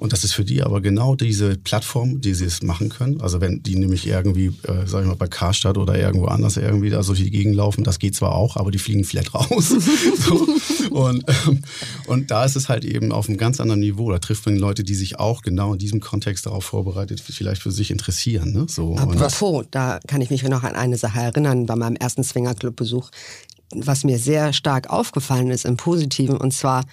Und 0.00 0.14
das 0.14 0.24
ist 0.24 0.32
für 0.32 0.46
die 0.46 0.62
aber 0.62 0.80
genau 0.80 1.14
diese 1.14 1.58
Plattform, 1.58 2.22
die 2.22 2.32
sie 2.32 2.46
es 2.46 2.62
machen 2.62 2.88
können. 2.88 3.20
Also 3.20 3.42
wenn 3.42 3.62
die 3.62 3.76
nämlich 3.76 4.06
irgendwie, 4.06 4.46
äh, 4.46 4.86
sag 4.86 5.02
ich 5.02 5.06
mal, 5.06 5.14
bei 5.14 5.28
Karstadt 5.28 5.76
oder 5.76 5.98
irgendwo 5.98 6.24
anders 6.24 6.56
irgendwie 6.56 6.88
da 6.88 7.02
so 7.02 7.12
die 7.12 7.30
Gegend 7.30 7.54
laufen, 7.54 7.84
das 7.84 7.98
geht 7.98 8.14
zwar 8.14 8.34
auch, 8.34 8.56
aber 8.56 8.70
die 8.70 8.78
fliegen 8.78 9.04
flat 9.04 9.34
raus. 9.34 9.68
so. 10.26 10.48
und, 10.90 11.22
ähm, 11.28 11.60
und 12.06 12.30
da 12.30 12.46
ist 12.46 12.56
es 12.56 12.70
halt 12.70 12.86
eben 12.86 13.12
auf 13.12 13.28
einem 13.28 13.36
ganz 13.36 13.60
anderen 13.60 13.80
Niveau. 13.80 14.10
Da 14.10 14.18
trifft 14.18 14.46
man 14.46 14.56
Leute, 14.56 14.84
die 14.84 14.94
sich 14.94 15.18
auch 15.18 15.42
genau 15.42 15.74
in 15.74 15.78
diesem 15.78 16.00
Kontext 16.00 16.46
darauf 16.46 16.64
vorbereitet, 16.64 17.20
vielleicht 17.20 17.60
für 17.60 17.70
sich 17.70 17.90
interessieren. 17.90 18.54
Ne? 18.54 18.64
So, 18.70 18.96
Apropos, 18.96 19.66
da 19.70 20.00
kann 20.06 20.22
ich 20.22 20.30
mich 20.30 20.42
noch 20.44 20.62
an 20.64 20.76
eine 20.76 20.96
Sache 20.96 21.20
erinnern 21.20 21.66
bei 21.66 21.76
meinem 21.76 21.96
ersten 21.96 22.24
Swingerclub-Besuch, 22.24 23.10
was 23.74 24.04
mir 24.04 24.18
sehr 24.18 24.54
stark 24.54 24.88
aufgefallen 24.88 25.50
ist 25.50 25.66
im 25.66 25.76
Positiven, 25.76 26.38
und 26.38 26.54
zwar 26.54 26.86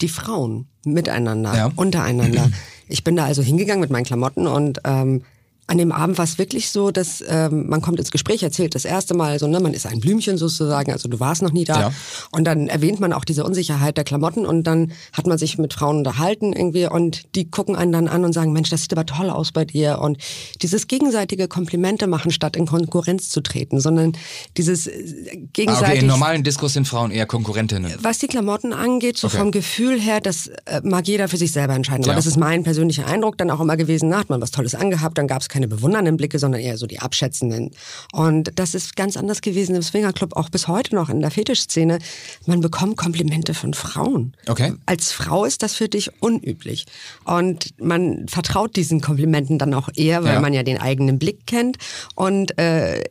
die 0.00 0.08
Frauen 0.08 0.66
miteinander, 0.84 1.54
Ja. 1.56 1.70
untereinander. 1.76 2.50
Ich 2.88 3.02
bin 3.02 3.16
da 3.16 3.24
also 3.24 3.42
hingegangen 3.42 3.80
mit 3.80 3.90
meinen 3.90 4.04
Klamotten 4.04 4.46
und 4.46 4.78
ähm, 4.84 5.22
an 5.68 5.78
dem 5.78 5.90
Abend 5.90 6.16
war 6.18 6.24
es 6.24 6.38
wirklich 6.38 6.70
so, 6.70 6.90
dass 6.92 7.24
ähm, 7.26 7.68
man 7.68 7.82
kommt 7.82 7.98
ins 7.98 8.12
Gespräch, 8.12 8.42
erzählt 8.44 8.74
das 8.76 8.84
erste 8.84 9.14
Mal 9.14 9.38
so, 9.40 9.48
ne, 9.48 9.58
man 9.58 9.74
ist 9.74 9.84
ein 9.86 9.98
Blümchen 9.98 10.38
sozusagen, 10.38 10.92
also 10.92 11.08
du 11.08 11.18
warst 11.18 11.42
noch 11.42 11.50
nie 11.52 11.64
da. 11.64 11.80
Ja. 11.80 11.92
Und 12.30 12.44
dann 12.44 12.68
erwähnt 12.68 13.00
man 13.00 13.12
auch 13.12 13.24
diese 13.24 13.42
Unsicherheit 13.44 13.96
der 13.96 14.04
Klamotten 14.04 14.46
und 14.46 14.62
dann 14.64 14.92
hat 15.12 15.26
man 15.26 15.38
sich 15.38 15.58
mit 15.58 15.72
Frauen 15.74 15.98
unterhalten 15.98 16.52
irgendwie 16.52 16.86
und 16.86 17.34
die 17.34 17.50
gucken 17.50 17.74
einen 17.74 17.90
dann 17.90 18.06
an 18.06 18.24
und 18.24 18.32
sagen, 18.32 18.52
Mensch, 18.52 18.70
das 18.70 18.82
sieht 18.82 18.92
aber 18.92 19.06
toll 19.06 19.28
aus 19.28 19.50
bei 19.50 19.64
dir. 19.64 19.98
Und 20.00 20.18
dieses 20.62 20.86
gegenseitige 20.86 21.48
Komplimente 21.48 22.06
machen, 22.06 22.30
statt 22.30 22.54
in 22.56 22.66
Konkurrenz 22.66 23.28
zu 23.30 23.40
treten, 23.40 23.80
sondern 23.80 24.12
dieses 24.56 24.86
äh, 24.86 24.92
Ah, 25.26 25.36
gegenseitig 25.52 25.88
okay, 25.90 25.98
in 25.98 26.06
normalen 26.06 26.44
Diskurs 26.44 26.74
sind 26.74 26.86
Frauen 26.86 27.10
eher 27.10 27.26
Konkurrentinnen. 27.26 27.92
was 28.02 28.18
die 28.18 28.28
Klamotten 28.28 28.72
angeht, 28.72 29.18
so 29.18 29.26
Okay. 29.26 29.38
vom 29.38 29.50
Gefühl 29.50 29.98
her, 30.00 30.20
das 30.20 30.46
äh, 30.66 30.80
mag 30.84 31.08
jeder 31.08 31.26
für 31.26 31.36
sich 31.36 31.50
selber 31.50 31.74
entscheiden. 31.74 32.04
Aber 32.04 32.12
Ja. 32.12 32.16
das 32.16 32.26
ist 32.26 32.36
mein 32.36 32.62
persönlicher 32.62 33.06
Eindruck 33.06 33.36
dann 33.38 33.50
auch 33.50 33.60
immer 33.60 33.76
gewesen. 33.76 34.10
Da 34.10 34.18
hat 34.20 34.30
man 34.30 34.40
was 34.40 34.52
Tolles 34.52 34.74
angehabt, 34.76 35.18
dann 35.18 35.26
gab 35.26 35.42
es 35.42 35.48
keine 35.56 35.68
bewundernden 35.68 36.18
Blicke, 36.18 36.38
sondern 36.38 36.60
eher 36.60 36.76
so 36.76 36.86
die 36.86 36.98
abschätzenden. 36.98 37.70
Und 38.12 38.50
das 38.56 38.74
ist 38.74 38.94
ganz 38.94 39.16
anders 39.16 39.40
gewesen 39.40 39.74
im 39.74 39.80
Swingerclub, 39.80 40.36
auch 40.36 40.50
bis 40.50 40.68
heute 40.68 40.94
noch 40.94 41.08
in 41.08 41.20
der 41.22 41.30
Fetischszene. 41.30 41.98
Man 42.44 42.60
bekommt 42.60 42.98
Komplimente 42.98 43.54
von 43.54 43.72
Frauen. 43.72 44.36
Okay. 44.48 44.74
Als 44.84 45.12
Frau 45.12 45.46
ist 45.46 45.62
das 45.62 45.74
für 45.74 45.88
dich 45.88 46.10
unüblich. 46.20 46.84
Und 47.24 47.72
man 47.80 48.28
vertraut 48.28 48.76
diesen 48.76 49.00
Komplimenten 49.00 49.58
dann 49.58 49.72
auch 49.72 49.88
eher, 49.96 50.24
weil 50.24 50.34
Ja. 50.34 50.40
man 50.40 50.52
ja 50.52 50.62
den 50.62 50.78
eigenen 50.78 51.18
Blick 51.18 51.46
kennt 51.46 51.78
und 52.14 52.58
äh, 52.58 53.02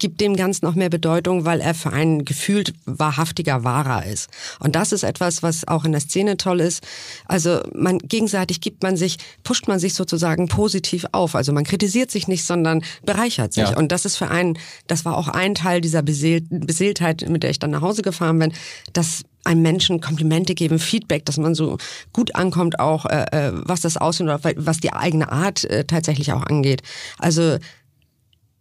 gibt 0.00 0.20
dem 0.20 0.34
Ganzen 0.34 0.64
noch 0.64 0.74
mehr 0.74 0.90
Bedeutung, 0.90 1.44
weil 1.44 1.60
er 1.60 1.74
für 1.74 1.92
einen 1.92 2.24
gefühlt 2.24 2.74
wahrhaftiger 2.84 3.62
wahrer 3.62 4.06
ist. 4.06 4.28
Und 4.58 4.74
das 4.74 4.90
ist 4.90 5.04
etwas, 5.04 5.44
was 5.44 5.68
auch 5.68 5.84
in 5.84 5.92
der 5.92 6.00
Szene 6.00 6.36
toll 6.36 6.60
ist. 6.60 6.82
Also 7.26 7.60
man 7.72 7.98
gegenseitig 7.98 8.60
gibt 8.60 8.82
man 8.82 8.96
sich, 8.96 9.18
pusht 9.44 9.68
man 9.68 9.78
sich 9.78 9.94
sozusagen 9.94 10.48
positiv 10.48 11.06
auf. 11.12 11.36
Also 11.36 11.52
man 11.52 11.62
kritisiert 11.62 11.91
sich 11.92 12.28
nicht, 12.28 12.44
sondern 12.44 12.82
bereichert 13.04 13.52
sich. 13.52 13.70
Ja. 13.70 13.76
Und 13.76 13.92
das 13.92 14.04
ist 14.04 14.16
für 14.16 14.28
einen, 14.28 14.58
das 14.86 15.04
war 15.04 15.16
auch 15.16 15.28
ein 15.28 15.54
Teil 15.54 15.80
dieser 15.80 16.02
Beseelt, 16.02 16.44
Beseeltheit, 16.48 17.28
mit 17.28 17.42
der 17.42 17.50
ich 17.50 17.58
dann 17.58 17.70
nach 17.70 17.82
Hause 17.82 18.02
gefahren 18.02 18.38
bin, 18.38 18.52
dass 18.92 19.24
einem 19.44 19.62
Menschen 19.62 20.00
Komplimente 20.00 20.54
geben, 20.54 20.78
Feedback, 20.78 21.24
dass 21.24 21.36
man 21.36 21.54
so 21.54 21.78
gut 22.12 22.34
ankommt, 22.34 22.78
auch 22.78 23.06
äh, 23.06 23.24
äh, 23.32 23.52
was 23.52 23.80
das 23.80 23.96
Aussehen 23.96 24.28
oder 24.28 24.40
was 24.56 24.78
die 24.78 24.92
eigene 24.92 25.30
Art 25.30 25.64
äh, 25.64 25.84
tatsächlich 25.84 26.32
auch 26.32 26.44
angeht. 26.44 26.82
Also 27.18 27.58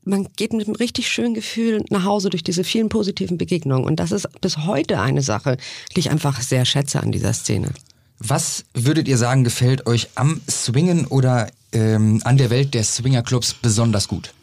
man 0.03 0.27
geht 0.35 0.53
mit 0.53 0.67
einem 0.67 0.75
richtig 0.75 1.09
schönen 1.09 1.33
Gefühl 1.33 1.83
nach 1.89 2.05
Hause 2.05 2.29
durch 2.29 2.43
diese 2.43 2.63
vielen 2.63 2.89
positiven 2.89 3.37
Begegnungen. 3.37 3.85
Und 3.85 3.99
das 3.99 4.11
ist 4.11 4.27
bis 4.41 4.57
heute 4.57 4.99
eine 4.99 5.21
Sache, 5.21 5.57
die 5.95 5.99
ich 5.99 6.09
einfach 6.09 6.41
sehr 6.41 6.65
schätze 6.65 7.01
an 7.01 7.11
dieser 7.11 7.33
Szene. 7.33 7.69
Was 8.17 8.65
würdet 8.73 9.07
ihr 9.07 9.17
sagen, 9.17 9.43
gefällt 9.43 9.87
euch 9.87 10.09
am 10.15 10.41
Swingen 10.49 11.07
oder 11.07 11.47
ähm, 11.71 12.21
an 12.23 12.37
der 12.37 12.49
Welt 12.49 12.73
der 12.73 12.83
Swingerclubs 12.83 13.53
besonders 13.53 14.07
gut? 14.07 14.33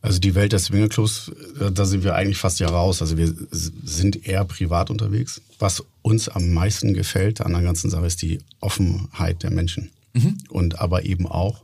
Also 0.00 0.18
die 0.18 0.34
Welt 0.34 0.52
der 0.52 0.58
Swingerclubs, 0.58 1.30
äh, 1.60 1.70
da 1.70 1.84
sind 1.84 2.02
wir 2.02 2.14
eigentlich 2.16 2.38
fast 2.38 2.58
ja 2.58 2.68
raus. 2.68 3.00
Also 3.00 3.16
wir 3.16 3.32
sind 3.50 4.26
eher 4.26 4.44
privat 4.44 4.90
unterwegs. 4.90 5.40
Was 5.58 5.84
uns 6.02 6.28
am 6.28 6.52
meisten 6.52 6.92
gefällt 6.92 7.40
an 7.40 7.52
der 7.52 7.62
ganzen 7.62 7.88
Sache 7.88 8.06
ist 8.06 8.20
die 8.22 8.40
Offenheit 8.60 9.44
der 9.44 9.50
Menschen. 9.50 9.90
Und 10.48 10.80
aber 10.80 11.04
eben 11.04 11.26
auch, 11.26 11.62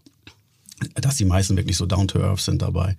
dass 0.95 1.17
die 1.17 1.25
meisten 1.25 1.57
wirklich 1.57 1.77
so 1.77 1.87
down 1.87 2.09
to 2.09 2.21
earth 2.21 2.41
sind 2.41 2.62
dabei. 2.62 2.97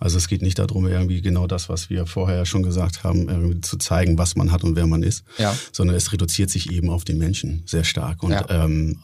Also 0.00 0.18
es 0.18 0.28
geht 0.28 0.42
nicht 0.42 0.58
darum, 0.58 0.86
irgendwie 0.86 1.20
genau 1.22 1.46
das, 1.46 1.68
was 1.68 1.88
wir 1.90 2.06
vorher 2.06 2.44
schon 2.46 2.62
gesagt 2.62 3.04
haben, 3.04 3.28
irgendwie 3.28 3.60
zu 3.60 3.76
zeigen, 3.76 4.18
was 4.18 4.34
man 4.36 4.50
hat 4.52 4.64
und 4.64 4.76
wer 4.76 4.86
man 4.86 5.02
ist, 5.02 5.24
Ja. 5.38 5.56
sondern 5.72 5.96
es 5.96 6.12
reduziert 6.12 6.50
sich 6.50 6.70
eben 6.72 6.90
auf 6.90 7.04
den 7.04 7.18
Menschen 7.18 7.62
sehr 7.66 7.84
stark. 7.84 8.22
Und 8.22 8.32
Ja. 8.32 8.64
ähm, 8.64 8.98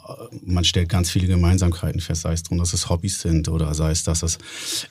man 0.44 0.64
stellt 0.64 0.88
ganz 0.88 1.10
viele 1.10 1.26
Gemeinsamkeiten 1.28 2.00
fest, 2.00 2.22
sei 2.22 2.32
es 2.32 2.42
darum, 2.42 2.58
dass 2.58 2.72
es 2.72 2.88
Hobbys 2.88 3.20
sind 3.20 3.48
oder 3.48 3.74
sei 3.74 3.90
es, 3.90 4.02
dass 4.02 4.22
es 4.22 4.38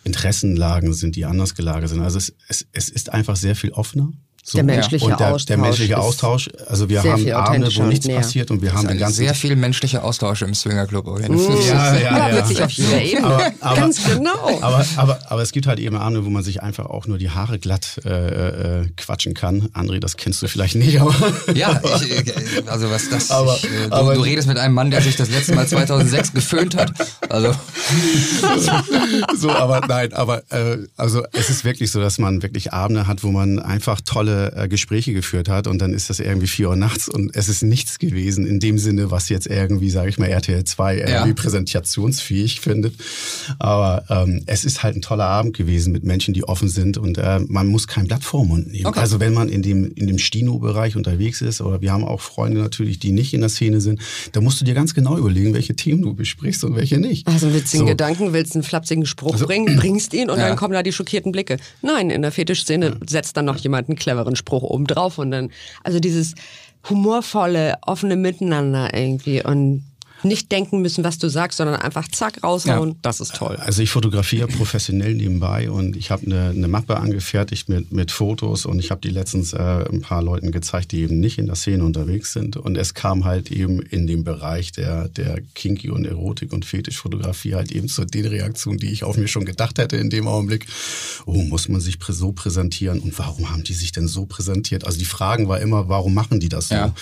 Interessenlagen 0.04 0.94
sind, 0.94 1.16
die 1.16 1.26
anders 1.26 1.56
gelagert 1.56 1.90
sind. 1.90 2.02
Also 2.02 2.18
es, 2.18 2.34
es, 2.48 2.66
es 2.72 2.90
ist 2.90 3.12
einfach 3.13 3.36
sehr 3.36 3.56
viel 3.56 3.72
offener. 3.72 4.12
So. 4.49 4.60
Der 4.60 4.63
menschliche 4.63 5.03
und 5.03 5.19
der, 5.19 5.27
Austausch 5.27 5.45
Der 5.47 5.57
menschliche 5.57 5.97
Austausch. 5.97 6.49
Also 6.67 6.88
wir 6.88 7.03
haben 7.03 7.31
Abende, 7.33 7.69
wo 7.75 7.83
nichts 7.83 8.05
näher. 8.07 8.21
passiert 8.21 8.49
und 8.49 8.62
wir 8.62 8.73
haben 8.73 8.88
den 8.88 8.97
ganzen 8.97 9.17
sehr 9.17 9.33
viel 9.33 9.57
menschlicher 9.57 10.05
Austausch 10.05 10.41
im 10.41 10.53
Swingerclub. 10.53 11.19
jeden 11.19 11.38
Fall. 11.38 11.57
Ja, 11.67 11.95
ja, 11.97 12.29
ja. 12.29 12.36
Wirklich 12.36 12.63
auf 12.63 12.71
jeder 12.71 13.01
Ebene. 13.03 13.25
Aber- 13.27 13.51
aber- 13.60 13.75
Ganz 13.75 13.99
genau. 14.05 14.60
Aber, 14.62 14.86
aber, 14.95 15.19
aber 15.29 15.41
es 15.41 15.51
gibt 15.51 15.67
halt 15.67 15.79
eben 15.79 15.97
Abende, 15.97 16.23
wo 16.23 16.29
man 16.29 16.43
sich 16.43 16.63
einfach 16.63 16.86
auch 16.86 17.07
nur 17.07 17.17
die 17.17 17.29
Haare 17.29 17.60
glatt 17.60 17.99
äh, 18.05 18.79
äh, 18.83 18.88
quatschen 18.95 19.33
kann. 19.33 19.67
André, 19.73 19.99
das 19.99 20.15
kennst 20.15 20.41
du 20.41 20.47
vielleicht 20.47 20.75
nicht, 20.75 21.01
aber. 21.01 21.13
Ja, 21.53 21.81
ich, 22.01 22.27
äh, 22.29 22.33
also 22.67 22.89
was 22.89 23.10
das. 23.10 23.29
Aber- 23.31 23.57
ich, 23.57 23.65
äh, 23.65 23.89
du, 23.89 23.93
aber- 23.93 24.13
du 24.15 24.21
redest 24.21 24.47
mit 24.47 24.57
einem 24.57 24.73
Mann, 24.75 24.91
der 24.91 25.01
sich 25.01 25.17
das 25.17 25.29
letzte 25.29 25.55
Mal 25.55 25.67
2006 25.67 26.31
geföhnt 26.31 26.77
hat. 26.77 26.93
Also 27.27 27.51
so, 29.36 29.49
aber 29.51 29.81
nein, 29.88 30.13
aber 30.13 30.43
äh, 30.51 30.77
also 30.95 31.23
es 31.33 31.49
ist 31.49 31.65
wirklich 31.65 31.91
so, 31.91 31.99
dass 31.99 32.17
man 32.17 32.41
wirklich 32.41 32.71
Abende 32.73 33.07
hat, 33.07 33.23
wo 33.23 33.31
man 33.31 33.60
einfach 33.60 33.99
tolle 34.01 34.37
äh, 34.56 34.67
Gespräche 34.67 35.13
geführt 35.13 35.50
hat 35.50 35.67
und 35.67 35.80
dann 35.82 35.93
ist 35.93 36.10
das 36.10 36.19
irgendwie 36.19 36.47
vier 36.47 36.69
Uhr 36.69 36.76
nachts 36.76 37.08
und 37.10 37.36
es 37.36 37.50
ist 37.50 37.63
nichts 37.63 38.00
gewesen 38.00 38.45
in 38.45 38.60
dem 38.60 38.78
Sinne, 38.80 39.12
was 39.12 39.30
jetzt 39.30 39.47
irgendwie, 39.47 39.89
sage 39.89 40.10
ich 40.10 40.17
mal, 40.17 40.28
RTL 40.28 40.63
2 40.63 40.95
irgendwie 40.97 41.12
Ja. 41.30 41.34
präsentationsfähig 41.34 42.60
findet. 42.62 42.93
Aber 43.60 44.04
ähm, 44.10 44.43
es 44.45 44.65
ist 44.65 44.84
halt 44.84 44.95
ein 44.95 45.02
toller 45.02 45.26
Abend 45.26 45.56
gewesen 45.56 45.91
mit 45.93 46.04
Menschen, 46.04 46.34
die 46.34 46.43
offen 46.43 46.69
sind 46.69 46.97
und 46.97 47.17
äh, 47.17 47.39
man 47.47 47.67
muss 47.67 47.88
kein 47.88 48.08
Blatt 48.08 48.23
vor 48.23 48.45
Mund 48.45 48.71
nehmen. 48.71 48.86
Okay. 48.88 49.00
Also 49.00 49.19
wenn 49.19 49.34
man 49.34 49.50
in 49.50 49.62
dem 49.62 49.91
in 49.95 50.08
dem 50.08 50.17
Stino-Bereich 50.17 50.95
unterwegs 50.95 51.41
ist 51.41 51.62
oder 51.62 51.82
wir 51.82 51.91
haben 51.91 52.04
auch 52.04 52.21
Freunde 52.21 52.62
natürlich, 52.62 53.00
die 53.00 53.12
nicht 53.12 53.34
in 53.34 53.41
der 53.41 53.50
Szene 53.50 53.82
sind, 53.82 54.00
da 54.34 54.41
musst 54.41 54.60
du 54.62 54.65
dir 54.65 54.73
ganz 54.73 54.93
genau 54.93 55.17
überlegen, 55.17 55.54
welche 55.54 55.76
Themen 55.76 56.02
du 56.02 56.13
besprichst 56.13 56.63
und 56.63 56.76
welche 56.76 56.97
nicht. 56.97 57.28
Also 57.28 57.54
willst 57.54 57.73
du 57.73 57.78
einen 57.78 57.86
So. 57.88 57.91
Gedanken, 57.91 58.34
willst 58.34 58.54
einen 58.56 58.63
flapsigen 58.63 59.06
Spruch 59.06 59.38
bringen, 59.39 59.78
bringst 59.78 60.13
ihn 60.13 60.30
und 60.30 60.38
Ja. 60.39 60.47
dann 60.50 60.58
kommen 60.58 60.73
da 60.73 60.84
die 60.84 60.91
schockierten 60.93 61.32
Blicke. 61.32 61.58
Nein, 61.82 62.10
in 62.10 62.21
der 62.21 62.32
Fetischszene 62.32 62.97
setzt 63.08 63.38
dann 63.38 63.45
noch 63.45 63.58
jemand 63.58 63.89
einen 63.89 63.97
cleveren 63.97 64.27
Spruch 64.36 64.63
oben 64.63 64.86
drauf 64.86 65.18
und 65.18 65.32
dann, 65.32 65.52
also 65.84 66.00
dieses 66.00 66.36
humorvolle, 66.90 67.76
offene 67.82 68.16
Miteinander 68.16 68.94
irgendwie 68.94 69.44
und 69.44 69.84
nicht 70.23 70.51
denken 70.51 70.82
müssen, 70.82 71.03
was 71.03 71.17
du 71.17 71.30
sagst, 71.30 71.58
sondern 71.58 71.75
einfach 71.75 72.08
zack 72.08 72.43
raushauen. 72.43 72.95
Das 73.01 73.19
ist 73.19 73.36
toll. 73.36 73.56
Also 73.58 73.82
ich 73.82 73.89
fotografiere 73.89 74.47
professionell 74.47 75.13
nebenbei 75.13 75.69
und 75.69 75.95
ich 75.95 76.12
habe 76.12 76.25
eine, 76.25 76.49
eine 76.49 76.67
Mappe 76.67 76.97
angefertigt 76.97 77.69
mit, 77.69 77.91
mit 77.91 78.12
Fotos 78.12 78.65
und 78.65 78.80
ich 78.80 78.89
habe 78.91 79.01
die 79.01 79.10
letztens 79.10 79.53
äh, 79.53 79.58
ein 79.58 80.01
paar 80.01 80.23
Leuten 80.23 80.51
gezeigt, 80.51 80.91
die 80.91 81.01
eben 81.01 81.19
nicht 81.19 81.38
in 81.38 81.45
der 81.45 81.56
Szene 81.56 81.84
unterwegs 81.84 82.34
sind. 82.34 82.58
Und 82.58 82.77
es 82.77 82.93
kam 82.93 83.25
halt 83.25 83.51
eben 83.51 83.82
in 83.82 84.08
dem 84.08 84.23
Bereich 84.23 84.71
der, 84.71 85.08
der 85.10 85.41
Kinky 85.53 85.89
und 85.89 86.06
Erotik 86.06 86.51
und 86.51 86.65
Fetischfotografie 86.65 87.56
halt 87.56 87.71
eben 87.71 87.88
zu 87.88 88.06
den 88.06 88.25
Reaktionen, 88.25 88.80
die 88.80 88.91
ich 88.91 89.03
auf 89.03 89.17
mir 89.17 89.27
schon 89.27 89.45
gedacht 89.45 89.77
hätte 89.77 89.97
in 89.97 90.10
dem 90.10 90.27
Augenblick. 90.27 90.65
Oh, 91.25 91.41
muss 91.43 91.69
man 91.69 91.82
sich 91.82 91.97
so 92.08 92.32
präsentieren 92.32 92.99
und 92.99 93.17
warum 93.19 93.51
haben 93.51 93.63
die 93.63 93.73
sich 93.73 93.91
denn 93.91 94.08
so 94.08 94.25
präsentiert? 94.25 94.86
Also 94.86 94.97
die 94.97 95.06
Fragen 95.06 95.47
war 95.47 95.60
immer, 95.60 95.89
warum 95.89 96.13
machen 96.13 96.39
die 96.39 96.49
das 96.49 96.69
so? 96.69 96.75
Ja. 96.75 96.93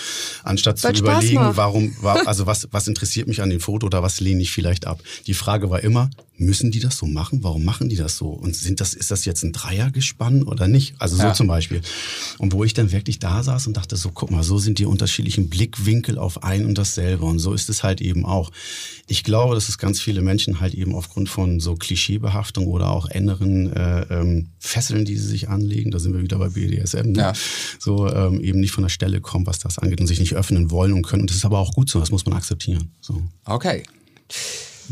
Anstatt 0.43 0.79
zu 0.79 0.87
Weil 0.87 0.95
Spaß 0.95 1.23
überlegen, 1.23 1.57
warum, 1.57 1.95
war, 2.01 2.27
also 2.27 2.45
was, 2.45 2.67
was 2.71 2.87
interessiert 2.87 3.04
mich 3.27 3.41
an 3.41 3.49
dem 3.49 3.59
Foto 3.59 3.85
oder 3.87 4.03
was 4.03 4.19
lehne 4.19 4.41
ich 4.41 4.51
vielleicht 4.51 4.87
ab? 4.87 5.01
Die 5.27 5.33
Frage 5.33 5.69
war 5.69 5.81
immer, 5.81 6.09
müssen 6.37 6.71
die 6.71 6.79
das 6.79 6.97
so 6.97 7.05
machen? 7.05 7.43
Warum 7.43 7.63
machen 7.63 7.89
die 7.89 7.95
das 7.95 8.17
so? 8.17 8.27
Und 8.29 8.55
sind 8.55 8.81
das, 8.81 8.93
ist 8.93 9.11
das 9.11 9.25
jetzt 9.25 9.43
ein 9.43 9.53
Dreiergespann 9.53 10.43
oder 10.43 10.67
nicht? 10.67 10.95
Also 10.99 11.15
so 11.15 11.23
Ja. 11.23 11.33
zum 11.33 11.47
Beispiel. 11.47 11.81
Und 12.37 12.51
wo 12.53 12.63
ich 12.63 12.73
dann 12.73 12.91
wirklich 12.91 13.19
da 13.19 13.41
saß 13.43 13.67
und 13.67 13.77
dachte 13.77 13.95
so, 13.95 14.11
guck 14.11 14.31
mal, 14.31 14.43
so 14.43 14.57
sind 14.57 14.79
die 14.79 14.85
unterschiedlichen 14.85 15.49
Blickwinkel 15.49 16.17
auf 16.17 16.43
ein 16.43 16.65
und 16.65 16.77
dasselbe. 16.77 17.25
Und 17.25 17.39
so 17.39 17.53
ist 17.53 17.69
es 17.69 17.83
halt 17.83 18.01
eben 18.01 18.25
auch. 18.25 18.51
Ich 19.07 19.23
glaube, 19.23 19.55
dass 19.55 19.69
es 19.69 19.77
ganz 19.77 20.01
viele 20.01 20.21
Menschen 20.21 20.59
halt 20.59 20.73
eben 20.73 20.93
aufgrund 20.95 21.29
von 21.29 21.59
so 21.59 21.75
Klischeebehaftung 21.75 22.67
oder 22.67 22.89
auch 22.91 23.05
inneren 23.07 23.71
äh, 23.71 24.01
ähm, 24.09 24.49
Fesseln, 24.59 25.05
die 25.05 25.17
sie 25.17 25.27
sich 25.27 25.47
anlegen, 25.49 25.91
da 25.91 25.99
sind 25.99 26.13
wir 26.13 26.21
wieder 26.21 26.37
bei 26.37 26.49
BDSM, 26.49 27.11
ne? 27.11 27.19
Ja. 27.19 27.33
so 27.79 28.07
ähm, 28.11 28.41
eben 28.41 28.59
nicht 28.59 28.71
von 28.71 28.83
der 28.83 28.89
Stelle 28.89 29.21
kommen, 29.21 29.45
was 29.47 29.59
das 29.59 29.77
angeht 29.79 30.01
und 30.01 30.07
sich 30.07 30.19
nicht 30.19 30.33
öffnen 30.35 30.69
wollen 30.71 30.93
und 30.93 31.03
können. 31.03 31.21
Und 31.21 31.29
das 31.29 31.37
ist 31.37 31.45
aber 31.45 31.59
auch 31.59 31.73
gut 31.73 31.89
so, 31.89 31.99
das 31.99 32.11
muss 32.11 32.25
man 32.25 32.33
akzeptieren. 32.35 32.91
So. 33.01 33.21
Okay. 33.45 33.83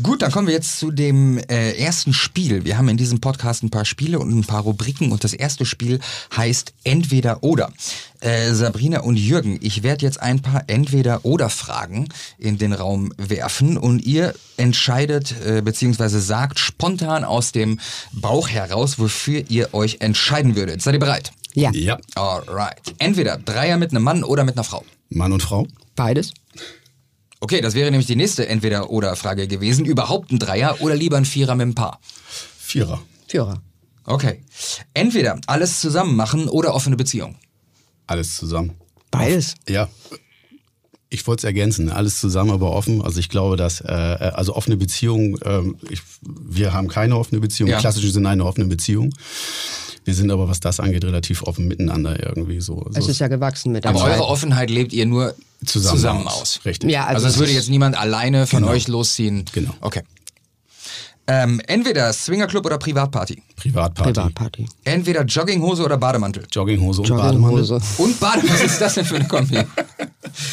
Gut, 0.02 0.22
dann 0.22 0.32
kommen 0.32 0.48
wir 0.48 0.54
jetzt 0.54 0.80
zu 0.80 0.90
dem 0.90 1.38
äh, 1.38 1.72
ersten 1.72 2.12
Spiel. 2.12 2.64
Wir 2.64 2.76
haben 2.76 2.88
in 2.88 2.96
diesem 2.96 3.20
Podcast 3.20 3.62
ein 3.62 3.70
paar 3.70 3.84
Spiele 3.84 4.18
und 4.18 4.36
ein 4.36 4.44
paar 4.44 4.62
Rubriken 4.62 5.12
und 5.12 5.22
das 5.22 5.34
erste 5.34 5.64
Spiel 5.64 6.00
heißt 6.36 6.74
Entweder 6.82 7.44
oder. 7.44 7.72
Äh, 8.18 8.52
Sabrina 8.54 9.00
und 9.00 9.16
Jürgen, 9.16 9.58
ich 9.62 9.84
werde 9.84 10.04
jetzt 10.04 10.20
ein 10.20 10.42
paar 10.42 10.64
Entweder 10.66 11.24
oder 11.24 11.48
Fragen 11.48 12.08
in 12.38 12.58
den 12.58 12.72
Raum 12.72 13.12
werfen 13.18 13.78
und 13.78 14.04
ihr 14.04 14.34
entscheidet 14.56 15.34
äh, 15.46 15.62
beziehungsweise 15.62 16.20
sagt 16.20 16.58
spontan 16.58 17.22
aus 17.22 17.52
dem 17.52 17.78
Bauch 18.12 18.48
heraus, 18.48 18.98
wofür 18.98 19.44
ihr 19.48 19.74
euch 19.74 19.98
entscheiden 20.00 20.56
würdet. 20.56 20.82
Seid 20.82 20.94
ihr 20.94 21.00
bereit? 21.00 21.30
Ja, 21.54 21.70
Ja, 21.72 21.98
Alright. 22.16 22.94
Entweder 22.98 23.38
Dreier 23.38 23.76
mit 23.76 23.92
einem 23.92 24.02
Mann 24.02 24.24
oder 24.24 24.42
mit 24.42 24.56
einer 24.56 24.64
Frau. 24.64 24.84
Mann 25.08 25.32
und 25.32 25.42
Frau. 25.42 25.68
beides. 25.94 26.32
Okay, 27.44 27.60
das 27.60 27.74
wäre 27.74 27.90
nämlich 27.90 28.06
die 28.06 28.16
nächste 28.16 28.48
Entweder-Oder-Frage 28.48 29.46
gewesen. 29.46 29.84
Überhaupt 29.84 30.32
ein 30.32 30.38
Dreier 30.38 30.80
oder 30.80 30.96
lieber 30.96 31.18
ein 31.18 31.26
Vierer 31.26 31.54
mit 31.54 31.64
einem 31.64 31.74
Paar? 31.74 32.00
Vierer. 32.58 33.02
Führer. 33.28 33.60
Okay. 34.06 34.42
Entweder 34.94 35.38
alles 35.46 35.78
zusammen 35.82 36.16
machen 36.16 36.48
oder 36.48 36.74
offene 36.74 36.96
Beziehung. 36.96 37.36
Alles 38.06 38.34
zusammen. 38.36 38.72
Beides. 39.10 39.56
Ja. 39.68 39.90
Ich 41.10 41.26
wollte 41.26 41.40
es 41.40 41.44
ergänzen, 41.44 41.90
alles 41.90 42.18
zusammen, 42.18 42.50
aber 42.50 42.72
offen. 42.72 43.02
Also 43.02 43.20
ich 43.20 43.28
glaube, 43.28 43.58
dass 43.58 43.82
äh, 43.82 43.88
also 43.88 44.56
offene 44.56 44.78
Beziehungen, 44.78 45.36
ähm, 45.44 45.76
ich, 45.90 46.00
wir 46.22 46.72
haben 46.72 46.88
keine 46.88 47.18
offene 47.18 47.42
Beziehung. 47.42 47.68
Ja. 47.68 47.78
Klassische 47.78 48.10
sind 48.10 48.24
eine 48.24 48.46
offene 48.46 48.68
Beziehung. 48.68 49.12
Wir 50.04 50.14
sind 50.14 50.30
aber, 50.30 50.48
was 50.48 50.60
das 50.60 50.80
angeht, 50.80 51.04
relativ 51.04 51.42
offen 51.42 51.66
miteinander 51.66 52.22
irgendwie 52.22 52.60
so. 52.60 52.86
Es 52.94 53.08
ist 53.08 53.20
ja 53.20 53.28
gewachsen 53.28 53.72
mit 53.72 53.84
der 53.84 53.90
Aber 53.90 54.04
eure 54.04 54.26
Offenheit 54.26 54.70
lebt 54.70 54.92
ihr 54.92 55.06
nur 55.06 55.34
zusammen, 55.64 55.96
zusammen, 55.96 56.28
aus. 56.28 56.60
Richtig. 56.64 56.90
Ja, 56.90 57.04
Also, 57.06 57.24
also 57.24 57.28
es 57.28 57.38
würde 57.38 57.52
jetzt 57.52 57.70
niemand 57.70 57.96
alleine 57.98 58.46
von 58.46 58.60
Genau. 58.60 58.72
euch 58.72 58.86
losziehen. 58.88 59.44
Genau. 59.52 59.72
Okay. 59.80 60.02
Ähm, 61.26 61.58
entweder 61.68 62.12
Swingerclub 62.12 62.66
oder 62.66 62.76
Privatparty. 62.76 63.42
Privatparty. 63.56 64.12
Privatparty. 64.12 64.66
Entweder 64.84 65.24
Jogginghose 65.24 65.82
oder 65.82 65.96
Bademantel. 65.96 66.44
Jogginghose 66.52 67.00
und 67.00 67.08
Bademantel. 67.08 67.60
Jogginghose. 67.64 68.02
Und 68.02 68.20
Bademantel, 68.20 68.54
was 68.66 68.72
ist 68.72 68.80
das 68.80 68.94
denn 68.94 69.04
für 69.06 69.16
eine 69.16 69.26
Kombi? 69.26 69.58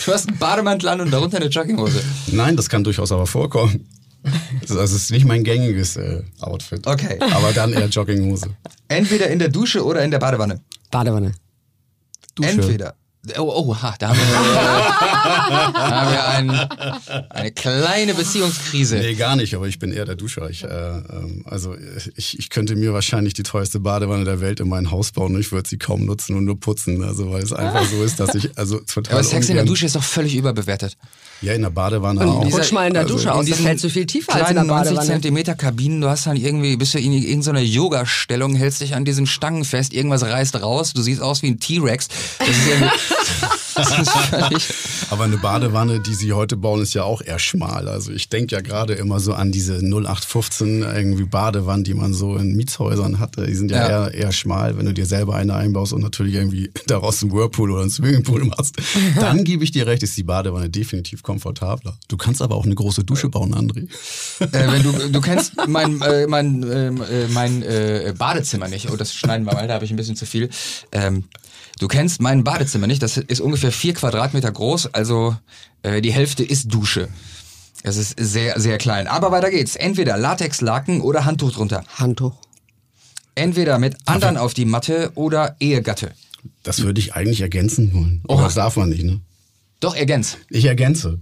Du 0.06 0.14
hast 0.14 0.28
einen 0.30 0.38
Bademantel 0.38 0.90
an 0.90 1.02
und 1.02 1.10
darunter 1.12 1.38
eine 1.38 1.48
Jogginghose. 1.48 2.04
Nein, 2.28 2.56
das 2.56 2.70
kann 2.70 2.84
durchaus 2.84 3.12
aber 3.12 3.26
vorkommen. 3.26 3.88
Also 4.62 4.80
es 4.80 4.92
ist 4.92 5.12
nicht 5.12 5.26
mein 5.26 5.44
gängiges 5.44 5.96
äh, 5.98 6.22
Outfit. 6.40 6.86
Okay. 6.86 7.20
Aber 7.20 7.52
dann 7.54 7.74
eher 7.74 7.88
Jogginghose. 7.88 8.50
Entweder 8.88 9.28
in 9.30 9.40
der 9.40 9.50
Dusche 9.50 9.84
oder 9.84 10.04
in 10.04 10.12
der 10.12 10.20
Badewanne. 10.20 10.62
Badewanne. 10.92 11.34
Dusche. 12.36 12.50
Entweder. 12.50 12.96
Oh, 13.38 13.54
oh, 13.56 13.76
ha, 13.80 13.94
da 14.00 14.10
haben 14.10 14.18
wir, 14.18 14.26
da 15.74 16.02
haben 16.02 16.12
wir 16.12 16.28
ein, 16.28 17.30
eine 17.30 17.52
kleine 17.52 18.16
Beziehungskrise. 18.16 18.98
Nee, 18.98 19.14
gar 19.14 19.36
nicht, 19.36 19.54
aber 19.54 19.68
ich 19.68 19.78
bin 19.78 19.92
eher 19.92 20.06
der 20.06 20.16
Duscher. 20.16 20.50
Ich, 20.50 20.64
äh, 20.64 20.68
ähm, 20.68 21.46
also 21.48 21.76
ich, 22.16 22.40
ich 22.40 22.50
könnte 22.50 22.76
mir 22.76 22.94
wahrscheinlich 22.94 23.36
die 23.36 23.44
teuerste 23.44 23.80
Badewanne 23.80 24.26
der 24.26 24.42
Welt 24.42 24.60
in 24.60 24.70
mein 24.70 24.90
Haus 24.90 25.12
bauen 25.12 25.36
und 25.36 25.40
ich 25.40 25.52
würde 25.52 25.70
sie 25.70 25.78
kaum 25.78 26.06
nutzen 26.06 26.36
und 26.36 26.46
nur 26.46 26.60
putzen. 26.60 27.04
Also 27.04 27.32
weil 27.32 27.44
es 27.44 27.54
einfach 27.54 27.86
so 27.86 28.04
ist, 28.04 28.20
dass 28.20 28.34
ich 28.34 28.58
also 28.58 28.80
total. 28.80 29.14
Aber 29.14 29.24
Sex 29.24 29.50
in 29.50 29.56
der 29.56 29.66
Dusche 29.66 29.86
ist 29.86 29.96
doch 29.96 30.04
völlig 30.04 30.36
überbewertet. 30.36 30.98
Ja, 31.42 31.54
in 31.54 31.62
der 31.64 31.72
Badewanne 31.72 32.22
Und 32.22 32.28
auch. 32.28 32.44
dieser- 32.46 32.58
Rutsch 32.60 32.72
mal 32.72 32.86
in 32.88 32.94
der 32.94 33.02
Also 33.04 33.16
Dusche 33.16 33.34
aus, 33.34 33.46
das 33.48 33.60
fällt 33.60 33.80
so 33.80 33.90
viel 33.90 34.06
tiefer 34.06 34.34
als 34.36 34.50
in 34.50 34.56
der 34.56 34.64
kleinen 34.64 34.68
90 34.68 34.90
Badewanne. 34.96 35.08
Zentimeter 35.14 35.56
Kabinen, 35.56 36.00
du 36.02 36.08
hast 36.08 36.28
dann 36.28 36.38
irgendwie, 36.38 36.76
bist 36.78 36.94
du 36.94 37.00
in 37.00 37.14
irgendeiner 37.14 37.62
Yoga-Stellung, 37.62 38.56
hältst 38.56 38.82
dich 38.82 38.94
an 38.94 39.06
diesen 39.06 39.26
Stangen 39.26 39.66
fest, 39.66 39.92
irgendwas 39.94 40.24
reißt 40.24 40.62
raus, 40.62 40.94
du 40.94 41.02
siehst 41.02 41.22
aus 41.22 41.42
wie 41.42 41.48
ein 41.48 41.60
T-Rex. 41.60 42.10
Das 42.40 42.48
ist 42.48 42.68
irgendwie, 42.70 42.90
Aber 45.10 45.24
eine 45.24 45.38
Badewanne, 45.38 46.00
die 46.00 46.14
sie 46.14 46.34
heute 46.34 46.58
bauen, 46.58 46.82
ist 46.82 46.94
ja 46.94 47.04
auch 47.04 47.22
eher 47.22 47.40
schmal. 47.40 47.88
Also 47.88 48.12
ich 48.12 48.30
denke 48.30 48.56
ja 48.56 48.62
gerade 48.62 48.94
immer 48.94 49.20
so 49.20 49.34
an 49.34 49.52
diese 49.52 49.80
0815 49.80 50.82
irgendwie 50.84 51.26
Badewannen, 51.26 51.84
die 51.84 51.94
man 51.94 52.14
so 52.14 52.36
in 52.36 52.56
Mietshäusern 52.56 53.20
hatte. 53.20 53.46
Die 53.46 53.56
sind 53.56 53.72
ja, 53.72 53.78
Ja. 53.78 54.08
Eher, 54.08 54.14
eher 54.14 54.32
schmal, 54.32 54.78
wenn 54.78 54.86
du 54.86 54.94
dir 54.94 55.06
selber 55.06 55.36
eine 55.36 55.56
einbaust 55.56 55.94
und 55.94 56.02
natürlich 56.02 56.36
irgendwie 56.36 56.72
daraus 56.88 57.22
einen 57.22 57.32
Whirlpool 57.32 57.72
oder 57.72 57.82
einen 57.82 57.90
Swimmingpool 57.90 58.46
machst. 58.46 58.76
Dann 59.20 59.44
gebe 59.44 59.64
ich 59.64 59.72
dir 59.72 59.88
recht, 59.88 60.04
ist 60.04 60.18
die 60.18 60.24
Badewanne 60.24 60.70
definitiv 60.70 61.24
komfortabler. 61.24 61.98
Du 62.08 62.18
kannst 62.18 62.42
aber 62.42 62.56
auch 62.56 62.66
eine 62.66 62.76
große 62.76 63.04
Dusche 63.04 63.30
bauen, 63.30 63.54
André. 63.54 63.88
äh, 64.40 64.72
wenn 64.72 64.84
du, 64.84 64.92
du 65.10 65.22
kennst 65.22 65.54
mein, 65.68 66.02
äh, 66.02 66.28
mein, 66.28 66.64
ähm, 66.72 67.02
äh, 67.02 67.28
mein 67.30 67.62
äh, 67.64 68.14
Badezimmer 68.18 68.68
nicht, 68.68 68.90
oh, 68.92 68.96
das 68.96 69.14
schneiden 69.14 69.46
wir 69.46 69.54
mal, 69.54 69.68
da 69.68 69.76
habe 69.76 69.86
ich 69.86 69.92
ein 69.92 69.98
bisschen 69.98 70.16
zu 70.16 70.26
viel. 70.26 70.50
Ähm, 70.92 71.26
du 71.82 71.88
kennst 71.88 72.22
mein 72.22 72.44
Badezimmer 72.44 72.88
nicht, 72.88 73.02
das 73.02 73.18
ist 73.18 73.42
ungefähr 73.42 73.72
vier 73.72 73.94
Quadratmeter 73.94 74.52
groß, 74.52 74.94
also 74.94 75.36
äh, 75.82 76.02
die 76.02 76.14
Hälfte 76.14 76.44
ist 76.44 76.74
Dusche. 76.74 77.10
Es 77.84 77.98
ist 77.98 78.16
sehr, 78.20 78.60
sehr 78.60 78.78
klein. 78.78 79.08
Aber 79.08 79.32
weiter 79.32 79.50
geht's. 79.50 79.76
Entweder 79.76 80.16
Latexlaken 80.16 81.02
oder 81.02 81.26
Handtuch 81.26 81.52
drunter. 81.52 81.84
Handtuch. 81.96 82.36
Entweder 83.34 83.80
mit 83.80 83.98
anderen 84.06 84.38
auf 84.38 84.54
die 84.54 84.66
Matte 84.66 85.12
oder 85.16 85.56
Ehegatte. 85.60 86.12
Das 86.62 86.84
würde 86.84 87.00
ich 87.00 87.16
eigentlich 87.16 87.42
ergänzen 87.42 87.92
wollen. 87.94 88.22
Oha. 88.28 88.44
das 88.44 88.54
darf 88.54 88.76
man 88.78 88.90
nicht, 88.90 89.04
ne? 89.04 89.20
Doch, 89.80 89.96
ergänz. 89.96 90.38
Ich 90.50 90.66
ergänze. 90.66 91.20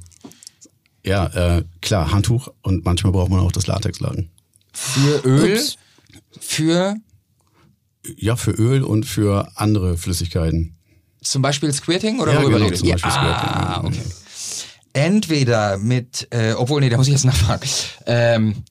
Ja, 1.06 1.28
äh, 1.28 1.64
klar, 1.82 2.12
Handtuch 2.12 2.50
und 2.62 2.84
manchmal 2.84 3.14
braucht 3.14 3.30
man 3.30 3.40
auch 3.40 3.54
das 3.54 3.68
Latexlaken. 3.68 4.30
Für 4.74 5.22
Öl, 5.26 5.54
Ups. 5.54 5.78
für 6.42 6.98
Ja, 8.18 8.36
für 8.36 8.52
Öl 8.52 8.84
und 8.84 9.06
für 9.06 9.52
andere 9.56 9.98
Flüssigkeiten. 9.98 10.76
zum 11.22 11.42
Beispiel 11.42 11.72
Squirting 11.74 12.20
oder 12.20 12.34
Ja, 12.34 12.42
worüber 12.42 12.60
genau? 12.60 12.70
Beispiel 12.70 13.12
ah, 13.12 13.82
okay. 13.84 14.02
Entweder 14.94 15.78
mit, 15.78 16.28
äh, 16.32 16.54
obwohl, 16.54 16.82
nee, 16.82 16.90
da 16.90 16.98
muss 16.98 17.08
ich 17.08 17.14
jetzt 17.14 17.26
nachfragen. 17.26 17.70
Ähm, 18.06 18.64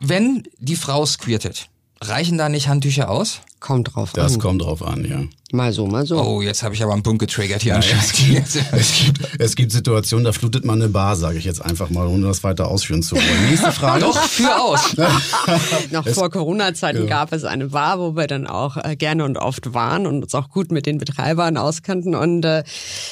wenn 0.00 0.44
die 0.58 0.76
Frau 0.76 1.04
squirtet, 1.06 1.68
reichen 2.00 2.38
da 2.38 2.48
nicht 2.48 2.68
Handtücher 2.68 3.10
aus? 3.10 3.40
Kommt 3.64 3.94
drauf 3.94 4.12
Das 4.12 4.34
an. 4.34 4.40
kommt 4.40 4.60
drauf 4.60 4.82
an, 4.82 5.06
ja. 5.06 5.22
Mal 5.50 5.72
so, 5.72 5.86
mal 5.86 6.04
so. 6.04 6.20
Oh, 6.20 6.42
jetzt 6.42 6.62
habe 6.62 6.74
ich 6.74 6.82
aber 6.82 6.92
einen 6.92 7.02
Punkt 7.02 7.20
getriggert 7.20 7.62
hier 7.62 7.76
anscheinend. 7.76 8.04
Es 8.72 8.92
gibt, 8.92 9.20
es 9.38 9.56
gibt 9.56 9.72
Situationen, 9.72 10.22
da 10.26 10.32
flutet 10.32 10.66
man 10.66 10.82
eine 10.82 10.90
Bar, 10.90 11.16
sage 11.16 11.38
ich 11.38 11.46
jetzt 11.46 11.64
einfach 11.64 11.88
mal, 11.88 12.06
ohne 12.06 12.26
das 12.26 12.44
weiter 12.44 12.68
ausführen 12.68 13.02
zu 13.02 13.16
wollen. 13.16 13.48
Nächste 13.48 13.72
Frage. 13.72 14.00
Doch, 14.00 14.18
für 14.20 14.60
aus. 14.60 14.94
Noch 15.92 16.06
vor 16.08 16.30
Corona-Zeiten 16.30 17.06
gab 17.06 17.32
es 17.32 17.44
eine 17.44 17.68
Bar, 17.68 17.98
wo 18.00 18.14
wir 18.16 18.26
dann 18.26 18.46
auch 18.46 18.76
äh, 18.76 18.96
gerne 18.96 19.24
und 19.24 19.38
oft 19.38 19.72
waren 19.72 20.06
und 20.06 20.24
uns 20.24 20.34
auch 20.34 20.50
gut 20.50 20.70
mit 20.70 20.84
den 20.84 20.98
Betreibern 20.98 21.56
auskannten. 21.56 22.14
Und 22.14 22.44
äh, 22.44 22.64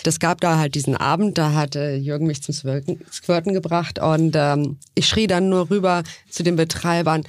das 0.03 0.21
gab 0.21 0.43
da 0.43 0.59
halt 0.59 0.75
diesen 0.75 0.99
Abend, 0.99 1.38
da 1.38 1.55
hat 1.55 1.77
äh, 1.77 1.97
Jürgen 1.97 2.27
mich 2.27 2.43
zum 2.43 2.55
Squirten, 2.55 3.01
Squirten 3.11 3.55
gebracht 3.55 3.99
und 4.01 4.35
ähm, 4.37 4.77
ich 4.95 5.09
schrie 5.09 5.29
dann 5.29 5.49
nur 5.49 5.71
rüber 5.71 6.03
zu 6.29 6.43
den 6.43 6.57
Betreibern, 6.57 7.23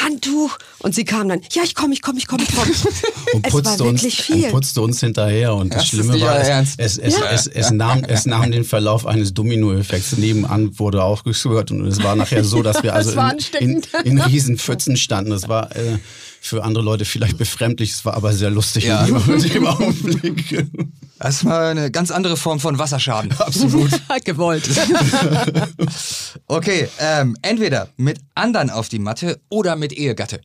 Handtuch! 0.00 0.58
Und 0.78 0.94
sie 0.94 1.04
kamen 1.04 1.28
dann, 1.28 1.40
ja, 1.52 1.62
ich 1.64 1.74
komme, 1.74 1.94
ich 1.94 2.02
komme, 2.02 2.18
ich 2.18 2.26
komme, 2.26 2.42
ich 2.42 2.54
komme. 2.54 2.70
und 3.34 3.46
es 3.46 3.52
war 3.52 3.62
putzte, 3.62 3.84
uns, 3.84 4.30
und 4.30 4.50
putzte 4.50 4.80
uns 4.80 5.00
hinterher. 5.00 5.54
Und 5.54 5.70
das, 5.70 5.80
Das 5.80 5.88
Schlimme 5.88 6.20
war, 6.20 6.40
es, 6.40 6.74
es, 6.76 6.98
es, 6.98 7.20
es, 7.20 7.46
es, 7.46 7.70
nahm, 7.70 8.04
es 8.04 8.26
nahm 8.26 8.50
den 8.50 8.64
Verlauf 8.64 9.06
eines 9.06 9.34
Dominoeffekts. 9.34 10.16
Nebenan 10.16 10.78
wurde 10.78 11.04
auch 11.04 11.24
geschwört 11.24 11.70
und 11.70 11.86
es 11.86 12.02
war 12.02 12.16
nachher 12.16 12.44
so, 12.44 12.62
dass 12.62 12.82
wir 12.82 12.94
also 12.94 13.14
Das 13.14 13.50
in, 13.60 13.82
in, 13.82 13.82
in 14.04 14.20
riesen 14.20 14.58
Pfützen 14.58 14.96
standen. 14.96 15.30
Das 15.30 15.48
war 15.48 15.74
äh, 15.76 15.98
für 16.44 16.64
andere 16.64 16.82
Leute 16.82 17.04
vielleicht 17.04 17.38
befremdlich, 17.38 17.92
es 17.92 18.04
war 18.04 18.14
aber 18.14 18.32
sehr 18.32 18.50
lustig 18.50 18.84
Ja. 18.84 19.04
in, 19.06 19.38
dem, 19.40 19.64
Augenblick. 19.64 20.66
Das 21.20 21.44
war 21.44 21.68
eine 21.68 21.92
ganz 21.92 22.10
andere 22.10 22.36
Form 22.36 22.58
von 22.58 22.78
Wasserschaden. 22.78 23.30
Absolut. 23.38 23.90
Gewollt. 24.24 24.68
Okay, 26.48 26.88
ähm, 26.98 27.36
entweder 27.42 27.88
mit 27.96 28.18
anderen 28.34 28.70
auf 28.70 28.88
die 28.88 28.98
Matte 28.98 29.40
oder 29.50 29.76
mit 29.76 29.92
Ehegatte. 29.92 30.40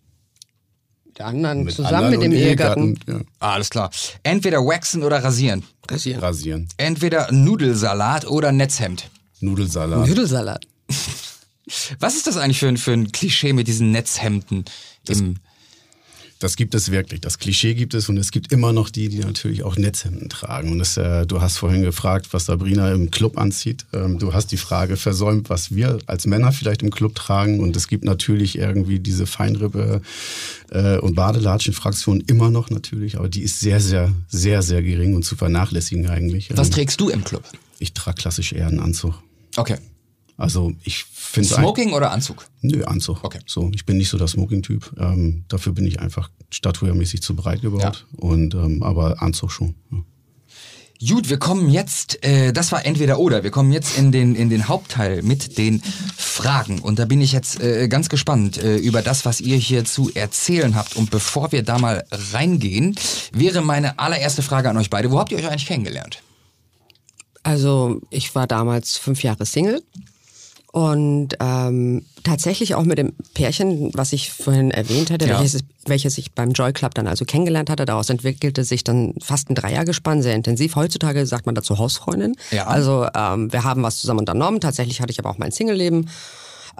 Die 1.17 1.23
anderen 1.23 1.63
Mit 1.63 1.73
zusammen 1.73 1.95
anderen 1.95 2.11
mit 2.11 2.21
dem 2.21 2.31
und 2.31 2.37
Ehegatten. 2.37 2.99
Ja. 3.07 3.19
Ah, 3.39 3.53
alles 3.53 3.71
klar. 3.71 3.89
Entweder 4.21 4.59
waxen 4.59 5.01
oder 5.01 5.23
rasieren. 5.23 5.63
Rasieren. 5.89 6.21
Rasieren. 6.21 6.69
Entweder 6.77 7.31
Nudelsalat 7.31 8.27
oder 8.27 8.51
Netzhemd. 8.51 9.09
Nudelsalat. 9.39 10.07
Nudelsalat. 10.07 10.67
Was 11.99 12.15
ist 12.15 12.27
das 12.27 12.37
eigentlich 12.37 12.59
für 12.59 12.67
ein, 12.67 12.77
für 12.77 12.93
ein 12.93 13.11
Klischee 13.11 13.53
mit 13.53 13.67
diesen 13.67 13.91
Netzhemden? 13.91 14.63
Im, 15.07 15.37
Das 16.39 16.55
gibt 16.55 16.75
es 16.75 16.91
wirklich. 16.91 17.21
Das 17.21 17.39
Klischee 17.39 17.73
gibt 17.73 17.93
es 17.93 18.09
und 18.09 18.17
es 18.17 18.31
gibt 18.31 18.51
immer 18.51 18.73
noch 18.73 18.89
die, 18.89 19.09
die 19.09 19.19
natürlich 19.19 19.63
auch 19.63 19.75
Netzhemden 19.75 20.29
tragen. 20.29 20.71
Und 20.71 20.79
das, 20.79 20.97
äh, 20.97 21.25
du 21.25 21.41
hast 21.41 21.57
vorhin 21.57 21.81
gefragt, 21.81 22.27
was 22.31 22.45
Sabrina 22.45 22.91
im 22.91 23.09
Club 23.09 23.37
anzieht. 23.37 23.85
Ähm, 23.93 24.19
du 24.19 24.33
hast 24.33 24.51
die 24.51 24.57
Frage 24.57 24.97
versäumt, 24.97 25.49
was 25.49 25.73
wir 25.73 25.97
als 26.05 26.27
Männer 26.27 26.51
vielleicht 26.51 26.83
im 26.83 26.91
Club 26.91 27.15
tragen. 27.15 27.59
Und 27.59 27.75
es 27.75 27.87
gibt 27.87 28.03
natürlich 28.03 28.57
irgendwie 28.57 28.99
diese 28.99 29.25
Feinrippe 29.25 30.01
äh, 30.69 30.97
und 30.97 31.15
Badelatschen-Fraktion 31.15 32.21
immer 32.27 32.51
noch 32.51 32.69
natürlich, 32.69 33.17
aber 33.17 33.29
die 33.29 33.41
ist 33.41 33.59
sehr, 33.59 33.79
sehr, 33.79 34.13
sehr, 34.27 34.61
sehr 34.61 34.83
gering 34.83 35.15
und 35.15 35.23
zu 35.23 35.35
vernachlässigen 35.35 36.07
eigentlich. 36.07 36.49
was 36.55 36.67
Ähm, 36.67 36.73
trägst 36.73 37.01
du 37.01 37.09
im 37.09 37.23
Club? 37.23 37.43
ich 37.79 37.93
trage 37.93 38.21
klassisch 38.21 38.53
eher 38.53 38.67
einen 38.67 38.79
Anzug. 38.79 39.13
Okay. 39.55 39.77
Also 40.37 40.73
ich 40.83 41.03
finde 41.03 41.49
Smoking 41.49 41.93
oder 41.93 42.11
Anzug? 42.11 42.47
Nö, 42.61 42.83
Anzug. 42.85 43.23
Okay. 43.23 43.39
So, 43.47 43.71
ich 43.73 43.85
bin 43.85 43.97
nicht 43.97 44.09
so 44.09 44.19
der 44.19 44.27
Smoking-Typ. 44.27 44.93
Ähm, 44.99 45.45
dafür 45.47 45.73
bin 45.73 45.85
ich 45.85 45.99
einfach 45.99 46.29
statuermäßig 46.51 47.23
zu 47.23 47.35
breit 47.35 47.61
gebaut. 47.61 48.05
Und 48.15 48.53
ähm, 48.53 48.83
aber 48.83 49.21
Anzug 49.21 49.51
schon. 49.51 49.75
Ja. 49.91 49.97
Gut, 50.99 51.29
wir 51.29 51.37
kommen 51.37 51.69
jetzt, 51.69 52.23
äh, 52.25 52.51
das 52.51 52.71
war 52.71 52.83
entweder 52.85 53.19
oder, 53.19 53.43
wir 53.43 53.51
kommen 53.51 53.71
jetzt 53.71 53.99
in 53.99 54.11
den, 54.11 54.33
in 54.33 54.49
den 54.49 54.67
Hauptteil 54.67 55.21
mit 55.21 55.59
den 55.59 55.81
Fragen. 56.15 56.79
Und 56.79 56.97
da 56.97 57.05
bin 57.05 57.21
ich 57.21 57.31
jetzt 57.31 57.61
äh, 57.61 57.87
ganz 57.87 58.09
gespannt 58.09 58.57
äh, 58.57 58.77
über 58.77 59.03
das, 59.03 59.23
was 59.23 59.39
ihr 59.39 59.57
hier 59.57 59.85
zu 59.85 60.11
erzählen 60.15 60.75
habt. 60.75 60.95
Und 60.95 61.11
bevor 61.11 61.51
wir 61.51 61.61
da 61.61 61.77
mal 61.77 62.03
reingehen, 62.33 62.95
wäre 63.31 63.61
meine 63.61 63.99
allererste 63.99 64.41
Frage 64.41 64.71
an 64.71 64.77
euch 64.77 64.89
beide. 64.89 65.11
Wo 65.11 65.19
habt 65.19 65.31
ihr 65.31 65.37
euch 65.37 65.47
eigentlich 65.47 65.67
kennengelernt? 65.67 66.23
Also 67.43 68.01
ich 68.09 68.33
war 68.33 68.47
damals 68.47 68.97
fünf 68.97 69.21
Jahre 69.21 69.45
Single 69.45 69.83
und 70.73 71.29
ähm, 71.39 72.05
tatsächlich 72.23 72.75
auch 72.75 72.83
mit 72.83 72.97
dem 72.97 73.13
Pärchen, 73.33 73.91
was 73.93 74.13
ich 74.13 74.31
vorhin 74.31 74.69
erwähnt 74.71 75.09
hatte, 75.11 75.27
Ja. 75.27 75.39
welches, 75.39 75.63
welches 75.85 76.17
ich 76.17 76.33
beim 76.33 76.51
Joy 76.51 76.73
Club 76.73 76.93
dann 76.93 77.07
also 77.07 77.25
kennengelernt 77.25 77.69
hatte. 77.69 77.85
Daraus 77.85 78.09
entwickelte 78.09 78.63
sich 78.63 78.83
dann 78.83 79.13
fast 79.21 79.49
ein 79.49 79.55
Dreiergespann, 79.55 80.21
sehr 80.21 80.35
intensiv. 80.35 80.75
Heutzutage 80.75 81.25
sagt 81.25 81.45
man 81.45 81.55
dazu 81.55 81.77
Hausfreundin. 81.77 82.35
Ja. 82.51 82.67
Also 82.67 83.07
ähm, 83.15 83.51
wir 83.51 83.63
haben 83.63 83.81
was 83.81 83.99
zusammen 83.99 84.19
unternommen. 84.19 84.59
Tatsächlich 84.59 85.01
hatte 85.01 85.11
ich 85.11 85.19
aber 85.19 85.29
auch 85.29 85.37
mein 85.37 85.51
Singleleben. 85.51 86.09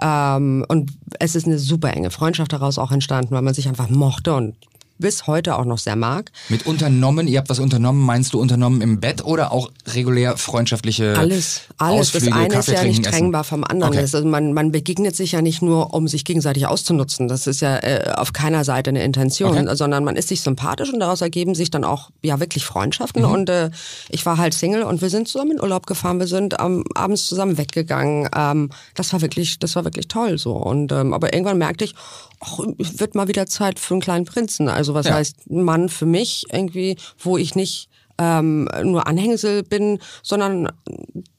Ähm, 0.00 0.64
und 0.68 0.92
es 1.18 1.34
ist 1.34 1.46
eine 1.46 1.58
super 1.58 1.92
enge 1.92 2.10
Freundschaft 2.10 2.52
daraus 2.52 2.78
auch 2.78 2.92
entstanden, 2.92 3.34
weil 3.34 3.42
man 3.42 3.54
sich 3.54 3.68
einfach 3.68 3.88
mochte 3.88 4.34
und 4.34 4.54
bis 4.98 5.26
heute 5.26 5.58
auch 5.58 5.64
noch 5.64 5.78
sehr 5.78 5.96
mag. 5.96 6.30
Mit 6.48 6.66
unternommen, 6.66 7.28
ihr 7.28 7.38
habt 7.38 7.48
was 7.48 7.58
unternommen, 7.58 8.04
meinst 8.04 8.34
du 8.34 8.40
unternommen 8.40 8.80
im 8.80 9.00
Bett 9.00 9.24
oder 9.24 9.52
auch 9.52 9.70
regulär 9.86 10.36
freundschaftliche 10.36 11.16
Alles, 11.16 11.62
alles. 11.78 12.00
Ausflüge, 12.00 12.26
das 12.30 12.34
eine 12.34 12.46
ist 12.46 12.52
Kaffee 12.54 12.72
ja 12.72 12.80
trinken, 12.80 12.98
nicht 12.98 13.10
trennbar 13.10 13.44
vom 13.44 13.64
anderen. 13.64 13.92
Okay. 13.92 14.00
Also 14.00 14.24
man, 14.24 14.52
man 14.52 14.72
begegnet 14.72 15.16
sich 15.16 15.32
ja 15.32 15.42
nicht 15.42 15.62
nur, 15.62 15.94
um 15.94 16.08
sich 16.08 16.24
gegenseitig 16.24 16.66
auszunutzen. 16.66 17.28
Das 17.28 17.46
ist 17.46 17.60
ja 17.60 17.78
äh, 17.78 18.12
auf 18.14 18.32
keiner 18.32 18.64
Seite 18.64 18.90
eine 18.90 19.02
Intention, 19.04 19.48
Okay. 19.48 19.76
sondern 19.76 20.04
man 20.04 20.16
ist 20.16 20.28
sich 20.28 20.40
sympathisch 20.40 20.92
und 20.92 21.00
daraus 21.00 21.20
ergeben 21.20 21.54
sich 21.54 21.70
dann 21.70 21.84
auch 21.84 22.10
ja 22.22 22.40
wirklich 22.40 22.64
Freundschaften. 22.64 23.22
Mhm. 23.22 23.30
Und 23.30 23.50
äh, 23.50 23.70
ich 24.08 24.26
war 24.26 24.36
halt 24.36 24.54
Single 24.54 24.82
und 24.82 25.00
wir 25.00 25.10
sind 25.10 25.28
zusammen 25.28 25.52
in 25.52 25.60
Urlaub 25.60 25.86
gefahren. 25.86 26.18
Wir 26.18 26.26
sind 26.26 26.56
ähm, 26.60 26.84
abends 26.94 27.26
zusammen 27.26 27.56
weggegangen. 27.58 28.28
Ähm, 28.34 28.70
das 28.94 29.12
war 29.12 29.20
wirklich, 29.20 29.58
das 29.58 29.76
war 29.76 29.84
wirklich 29.84 30.08
toll 30.08 30.38
so. 30.38 30.52
Und 30.52 30.92
ähm, 30.92 31.12
aber 31.14 31.32
irgendwann 31.32 31.58
merkte 31.58 31.84
ich, 31.84 31.94
ach, 32.40 32.58
wird 32.78 33.14
mal 33.14 33.28
wieder 33.28 33.46
Zeit 33.46 33.78
für 33.78 33.94
einen 33.94 34.00
kleinen 34.00 34.24
Prinzen. 34.24 34.68
Also 34.68 34.94
was 34.94 35.06
Ja. 35.06 35.14
heißt 35.14 35.50
ein 35.50 35.62
Mann 35.62 35.88
für 35.88 36.06
mich 36.06 36.44
irgendwie, 36.52 36.96
wo 37.18 37.36
ich 37.38 37.54
nicht 37.54 37.88
ähm, 38.20 38.68
nur 38.82 39.06
Anhängsel 39.06 39.62
bin, 39.62 40.00
sondern 40.22 40.68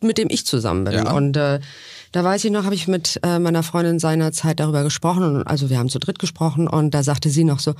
mit 0.01 0.17
dem 0.17 0.29
ich 0.29 0.45
zusammen 0.45 0.85
bin. 0.85 0.93
Ja. 0.93 1.11
Und 1.11 1.35
äh, 1.35 1.59
da 2.13 2.23
weiß 2.23 2.45
ich 2.45 2.51
noch, 2.51 2.63
habe 2.63 2.75
ich 2.75 2.87
mit 2.87 3.19
äh, 3.23 3.37
meiner 3.39 3.63
Freundin 3.63 3.99
seinerzeit 3.99 4.59
darüber 4.59 4.83
gesprochen. 4.83 5.23
Und, 5.37 5.43
also 5.43 5.69
wir 5.69 5.77
haben 5.77 5.89
zu 5.89 5.99
dritt 5.99 6.19
gesprochen 6.19 6.67
und 6.67 6.91
da 6.93 7.03
sagte 7.03 7.29
sie 7.29 7.43
noch 7.43 7.59
so, 7.59 7.73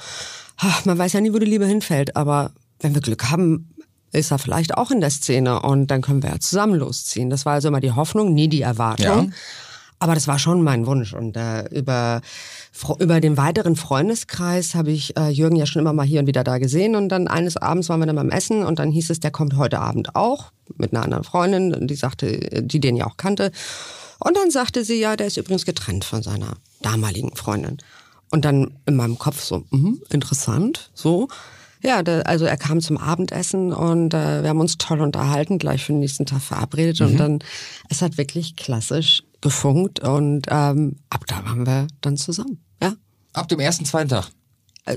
ach, 0.58 0.84
man 0.86 0.97
weiß 0.97 1.13
ja 1.13 1.21
nie, 1.21 1.34
wo 1.34 1.39
die 1.39 1.45
Liebe 1.45 1.65
hinfällt, 1.65 2.15
aber 2.17 2.51
wenn 2.82 2.93
wir 2.93 3.01
Glück 3.01 3.32
haben, 3.32 3.69
ist 4.12 4.32
er 4.32 4.39
vielleicht 4.39 4.75
auch 4.75 4.91
in 4.91 5.01
der 5.01 5.12
Szene 5.12 5.62
und 5.62 5.88
dann 5.88 6.01
können 6.01 6.21
wir 6.23 6.32
ja 6.32 6.39
zusammen 6.39 6.75
losziehen. 6.75 7.29
Das 7.29 7.45
war 7.45 7.53
also 7.53 7.67
immer 7.69 7.79
die 7.79 7.91
Hoffnung, 7.91 8.34
nie 8.34 8.47
die 8.49 8.62
Erwartung. 8.63 9.27
Ja. 9.27 9.34
Aber 10.00 10.16
das 10.16 10.28
war 10.28 10.40
schon 10.40 10.64
mein 10.64 10.86
Wunsch. 10.86 11.14
Und 11.14 11.36
äh, 11.36 11.68
über, 11.76 12.22
über 13.00 13.20
den 13.20 13.36
weiteren 13.36 13.76
Freundeskreis 13.76 14.74
habe 14.74 14.92
ich 14.92 15.18
äh, 15.18 15.30
Jürgen 15.30 15.58
ja 15.58 15.66
schon 15.66 15.82
immer 15.82 15.92
mal 15.92 16.06
hier 16.06 16.22
und 16.22 16.28
wieder 16.28 16.46
da 16.46 16.58
gesehen. 16.58 16.96
Und 16.96 17.10
dann 17.10 17.28
eines 17.28 17.58
Abends 17.58 17.90
waren 17.90 18.00
wir 18.00 18.08
dann 18.08 18.16
beim 18.16 18.30
Essen 18.30 18.64
und 18.64 18.80
dann 18.80 18.92
hieß 18.92 19.10
es, 19.10 19.20
der 19.20 19.32
kommt 19.32 19.58
heute 19.58 19.80
Abend 19.80 20.16
auch 20.16 20.52
mit 20.78 20.94
einer 20.94 21.04
anderen 21.04 21.26
Freundin, 21.26 21.88
die 21.88 21.96
sagte, 21.96 22.62
die 22.62 22.80
den 22.80 22.96
ja 22.96 23.08
auch 23.08 23.18
kannte. 23.18 23.52
Und 24.20 24.38
dann 24.38 24.52
sagte 24.52 24.86
sie, 24.86 25.00
ja, 25.00 25.16
der 25.16 25.28
ist 25.28 25.38
übrigens 25.38 25.66
getrennt 25.66 26.06
von 26.06 26.24
seiner 26.24 26.54
damaligen 26.82 27.36
Freundin. 27.36 27.78
Und 28.32 28.46
dann 28.46 28.78
in 28.86 28.96
meinem 28.96 29.18
Kopf 29.18 29.42
so, 29.44 29.66
mhm, 29.72 30.02
interessant, 30.10 30.92
so. 30.94 31.28
Ja, 31.82 32.04
da, 32.04 32.20
also 32.22 32.46
er 32.46 32.58
kam 32.58 32.82
zum 32.82 32.98
Abendessen 32.98 33.72
und 33.74 34.14
äh, 34.14 34.44
wir 34.44 34.50
haben 34.50 34.60
uns 34.60 34.78
toll 34.78 35.00
unterhalten, 35.00 35.60
gleich 35.60 35.86
für 35.86 35.94
den 35.94 36.00
nächsten 36.00 36.26
Tag 36.26 36.42
verabredet 36.42 37.00
und 37.00 37.18
dann, 37.18 37.40
es 37.88 38.02
hat 38.02 38.18
wirklich 38.18 38.58
klassisch 38.58 39.24
gefunkt 39.41 39.99
und 39.99 40.47
ähm, 40.49 40.97
ab 41.10 41.25
da 41.28 41.43
waren 41.45 41.65
wir 41.65 41.88
dann 42.02 42.17
zusammen. 42.17 42.60
Ja. 42.82 42.93
Ab 43.34 43.47
dem 43.49 43.60
ersten, 43.60 43.86
zweiten 43.86 44.10
Tag. 44.10 44.30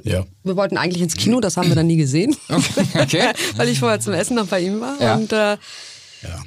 Ja. 0.05 0.25
Wir 0.43 0.57
wollten 0.57 0.79
eigentlich 0.79 1.03
ins 1.03 1.15
Kino, 1.17 1.41
das 1.41 1.57
haben 1.59 1.69
wir 1.69 1.75
dann 1.75 1.87
nie 1.87 1.97
gesehen, 1.99 2.35
Okay. 2.95 3.29
weil 3.57 3.69
ich 3.69 3.79
vorher 3.79 4.01
zum 4.01 4.15
Essen 4.15 4.37
noch 4.37 4.47
bei 4.47 4.61
ihm 4.61 4.81
war 4.81 5.01
Ja. 5.01 5.15
und 5.17 5.33
äh, 5.33 5.57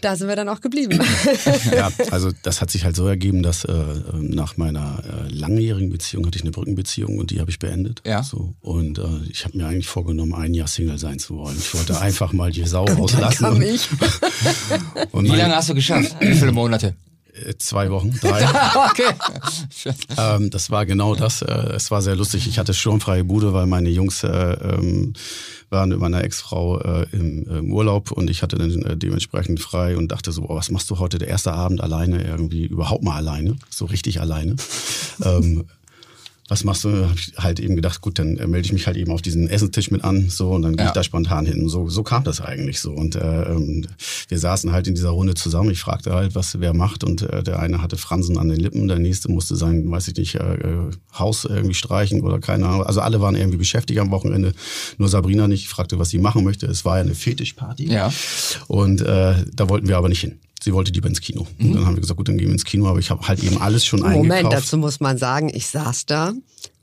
da 0.01 0.15
sind 0.15 0.29
wir 0.29 0.38
dann 0.38 0.47
auch 0.47 0.62
geblieben. 0.62 0.99
ja, 1.75 1.91
also 2.10 2.31
das 2.43 2.62
hat 2.62 2.71
sich 2.71 2.86
halt 2.86 2.95
so 2.95 3.08
ergeben, 3.08 3.43
dass 3.43 3.65
äh, 3.65 3.73
nach 4.13 4.55
meiner 4.55 5.03
äh, 5.03 5.27
langjährigen 5.34 5.89
Beziehung 5.89 6.25
hatte 6.25 6.38
ich 6.38 6.43
eine 6.43 6.51
Brückenbeziehung 6.51 7.17
und 7.17 7.29
die 7.31 7.41
habe 7.41 7.51
ich 7.51 7.60
beendet. 7.60 8.01
Ja. 8.05 8.23
So. 8.23 8.53
Und 8.62 8.99
äh, 8.99 9.03
ich 9.29 9.43
habe 9.43 9.58
mir 9.58 9.67
eigentlich 9.67 9.88
vorgenommen, 9.88 10.34
ein 10.34 10.53
Jahr 10.53 10.67
Single 10.69 10.97
sein 10.97 11.19
zu 11.19 11.36
wollen. 11.36 11.58
Ich 11.60 11.75
wollte 11.75 11.99
einfach 11.99 12.31
mal 12.31 12.51
die 12.51 12.65
Sau 12.65 12.86
rauslassen. 12.86 13.43
kam 13.43 13.55
und, 13.58 13.62
ich. 13.63 13.89
und 15.12 15.25
Wie 15.25 15.27
mein- 15.29 15.39
lange 15.39 15.55
hast 15.58 15.67
du 15.69 15.75
geschafft? 15.75 16.15
Wie 16.21 16.34
viele 16.36 16.53
Monate? 16.53 16.95
Äh, 17.36 17.54
Zwei 17.58 17.89
Wochen, 17.91 18.17
drei. 18.21 18.45
Okay. 18.91 19.13
ähm, 20.17 20.50
das 20.50 20.69
war 20.69 20.86
genau 20.86 21.15
das. 21.15 21.41
Äh, 21.41 21.74
es 21.76 21.91
war 21.91 22.02
sehr 22.02 22.15
lustig. 22.15 22.48
Ich 22.48 22.60
hatte 22.60 22.74
sturmfreie 22.74 23.24
Bude, 23.24 23.54
weil 23.54 23.65
meine 23.65 23.89
Jungs 23.89 24.24
äh, 24.24 24.28
ähm, 24.28 25.13
waren 25.69 25.89
mit 25.89 26.00
meiner 26.00 26.24
Ex-Frau 26.24 26.80
äh, 26.80 27.08
im, 27.12 27.43
im 27.48 27.74
Urlaub 27.74 28.12
und 28.12 28.30
ich 28.30 28.41
hatte 28.41 28.58
dann 28.58 28.82
äh, 28.84 28.98
dementsprechend 28.98 29.60
frei 29.60 29.98
und 29.98 30.12
dachte 30.12 30.32
so, 30.32 30.43
oh, 30.43 30.56
was 30.56 30.71
machst 30.71 30.89
du 30.89 31.00
heute 31.00 31.17
der 31.17 31.28
erste 31.28 31.54
Abend 31.54 31.82
alleine 31.82 32.24
irgendwie 32.24 32.65
überhaupt 32.65 33.04
mal 33.04 33.15
alleine, 33.15 33.56
so 33.69 33.86
richtig 33.86 34.21
alleine. 34.21 34.56
ähm, 35.24 35.65
was 36.47 36.63
machst 36.63 36.84
du? 36.84 37.10
Hab 37.10 37.17
ich 37.17 37.34
halt 37.38 37.60
eben 37.60 37.75
gedacht, 37.75 38.01
gut, 38.01 38.19
dann 38.19 38.38
äh, 38.38 38.45
melde 38.45 38.67
ich 38.67 38.73
mich 38.73 38.86
halt 38.86 38.97
eben 38.97 39.12
auf 39.12 39.21
diesen 39.23 39.49
Essenstisch 39.49 39.89
mit 39.89 40.03
an, 40.03 40.29
so 40.29 40.51
und 40.51 40.62
dann 40.62 40.75
gehe 40.75 40.86
Ja. 40.86 40.89
ich 40.91 40.93
da 40.93 41.03
spontan 41.03 41.45
hin. 41.47 41.67
So, 41.69 41.89
so 41.89 42.03
kam 42.03 42.23
das 42.23 42.39
eigentlich 42.39 42.79
so. 42.79 42.91
Und 42.93 43.15
äh, 43.15 43.43
ähm, 43.51 43.88
wir 44.27 44.38
saßen 44.38 44.71
halt 44.71 44.88
in 44.88 44.93
dieser 44.93 45.10
Runde 45.10 45.34
zusammen. 45.34 45.71
Ich 45.71 45.79
fragte 45.79 46.13
halt, 46.13 46.36
was 46.36 46.60
wer 46.60 46.73
macht 46.75 47.03
und 47.03 47.23
äh, 47.23 47.41
der 47.41 47.60
eine 47.60 47.81
hatte 47.81 47.97
Fransen 47.97 48.38
an 48.38 48.49
den 48.49 48.60
Lippen, 48.60 48.88
der 48.88 48.99
nächste 48.99 49.31
musste 49.31 49.55
sein, 49.55 49.89
weiß 49.89 50.08
ich 50.10 50.15
nicht, 50.17 50.36
äh, 50.36 50.53
äh, 50.53 50.91
Haus 51.17 51.45
irgendwie 51.45 51.73
streichen 51.73 52.21
oder 52.21 52.39
keine 52.39 52.67
Ahnung. 52.67 52.84
Also 52.84 53.01
alle 53.01 53.21
waren 53.21 53.36
irgendwie 53.36 53.58
beschäftigt 53.58 53.99
am 53.99 54.12
Wochenende. 54.12 54.53
Nur 54.99 55.10
Sabrina 55.10 55.47
nicht. 55.47 55.63
Ich 55.63 55.69
fragte, 55.69 55.97
was 55.97 56.10
sie 56.10 56.19
machen 56.19 56.43
möchte. 56.43 56.67
Es 56.67 56.86
war 56.86 56.97
ja 56.97 57.03
eine 57.03 57.15
Fetischparty. 57.15 57.91
Ja. 57.91 58.12
Und 58.67 59.01
äh, 59.01 59.34
da 59.53 59.67
wollten 59.69 59.88
wir 59.88 59.97
aber 59.97 60.10
nicht 60.10 60.21
hin. 60.21 60.38
Sie 60.65 60.73
wollte 60.73 60.91
lieber 60.91 61.08
ins 61.08 61.21
Kino. 61.21 61.45
Und 61.60 61.73
dann 61.73 61.86
haben 61.86 61.95
wir 61.95 62.01
gesagt, 62.01 62.17
gut, 62.17 62.28
dann 62.28 62.39
gehen 62.39 62.47
wir 62.47 62.54
ins 62.54 62.65
Kino. 62.65 62.88
Aber 62.88 62.97
ich 62.97 63.12
habe 63.12 63.28
halt 63.28 63.43
eben 63.43 63.62
alles 63.62 63.86
schon 63.86 63.99
Moment, 63.99 64.32
eingekauft. 64.32 64.58
dazu 64.58 64.78
muss 64.80 64.99
man 64.99 65.19
sagen, 65.19 65.51
ich 65.54 65.67
saß 65.67 66.08
da 66.08 66.34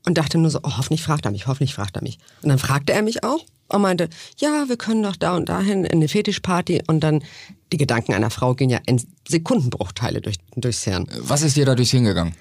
und 0.07 0.19
dachte 0.19 0.39
nur 0.39 0.51
so, 0.53 0.61
oh, 0.63 0.77
hoffentlich 0.77 1.03
fragt 1.03 1.25
er 1.25 1.33
mich, 1.33 1.49
hoffentlich 1.49 1.75
fragt 1.75 1.97
er 1.97 2.03
mich. 2.05 2.19
Und 2.43 2.51
dann 2.51 2.61
fragte 2.61 2.93
er 2.93 3.03
mich 3.03 3.25
auch 3.25 3.45
und 3.67 3.83
meinte, 3.83 4.09
ja, 4.39 4.69
wir 4.69 4.77
können 4.77 5.03
doch 5.03 5.17
da 5.17 5.35
und 5.35 5.49
dahin 5.49 5.85
in 5.85 5.95
eine 5.95 6.07
Fetischparty. 6.07 6.83
Und 6.87 7.01
dann, 7.01 7.25
die 7.73 7.77
Gedanken 7.77 8.15
einer 8.15 8.31
Frau 8.31 8.55
gehen 8.55 8.71
ja 8.71 8.79
in 8.87 9.03
Sekundenbruchteile 9.29 10.21
durch, 10.21 10.37
durchs 10.55 10.85
Hirn. 10.85 11.09
Was 11.19 11.43
ist 11.43 11.57
dir 11.57 11.67
dadurch 11.67 11.91
hingegangen? 11.91 12.35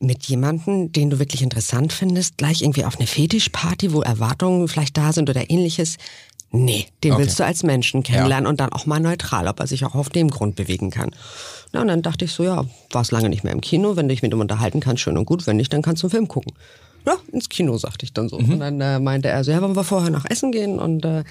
Mit 0.00 0.24
jemandem, 0.24 0.92
den 0.92 1.08
du 1.08 1.18
wirklich 1.18 1.40
interessant 1.40 1.94
findest, 1.94 2.36
gleich 2.36 2.60
irgendwie 2.60 2.84
auf 2.84 2.98
eine 2.98 3.06
Fetischparty, 3.06 3.94
wo 3.94 4.02
Erwartungen 4.02 4.68
vielleicht 4.68 4.98
da 4.98 5.14
sind 5.14 5.30
oder 5.30 5.48
ähnliches. 5.48 5.96
Nee, 6.52 6.86
den 7.02 7.12
Okay. 7.12 7.22
willst 7.22 7.40
du 7.40 7.44
als 7.44 7.62
Menschen 7.62 8.02
kennenlernen 8.02 8.46
und 8.46 8.60
dann 8.60 8.70
auch 8.72 8.84
mal 8.84 9.00
neutral, 9.00 9.48
ob 9.48 9.58
er 9.60 9.66
sich 9.66 9.84
auch 9.86 9.94
auf 9.94 10.10
dem 10.10 10.28
Grund 10.28 10.54
bewegen 10.54 10.90
kann. 10.90 11.10
Na, 11.72 11.80
und 11.80 11.88
dann 11.88 12.02
dachte 12.02 12.26
ich 12.26 12.32
so, 12.32 12.44
ja, 12.44 12.66
warst 12.90 13.10
lange 13.10 13.30
nicht 13.30 13.42
mehr 13.42 13.54
im 13.54 13.62
Kino, 13.62 13.96
wenn 13.96 14.06
du 14.06 14.12
dich 14.14 14.22
mit 14.22 14.32
ihm 14.32 14.40
unterhalten 14.40 14.80
kannst, 14.80 15.02
schön 15.02 15.16
und 15.16 15.24
gut, 15.24 15.46
wenn 15.46 15.56
nicht, 15.56 15.72
dann 15.72 15.80
kannst 15.80 16.02
du 16.02 16.06
einen 16.06 16.10
Film 16.10 16.28
gucken. 16.28 16.52
Ja, 17.06 17.16
ins 17.32 17.48
Kino, 17.48 17.76
sagte 17.78 18.04
ich 18.04 18.12
dann 18.12 18.28
so. 18.28 18.36
Und 18.36 18.60
dann 18.60 18.80
äh, 18.80 19.00
meinte 19.00 19.28
er 19.28 19.42
so, 19.42 19.50
ja, 19.50 19.60
wollen 19.60 19.74
wir 19.74 19.82
vorher 19.82 20.10
noch 20.10 20.24
essen 20.26 20.52
gehen? 20.52 20.78
Und 20.78 21.04
äh, 21.04 21.24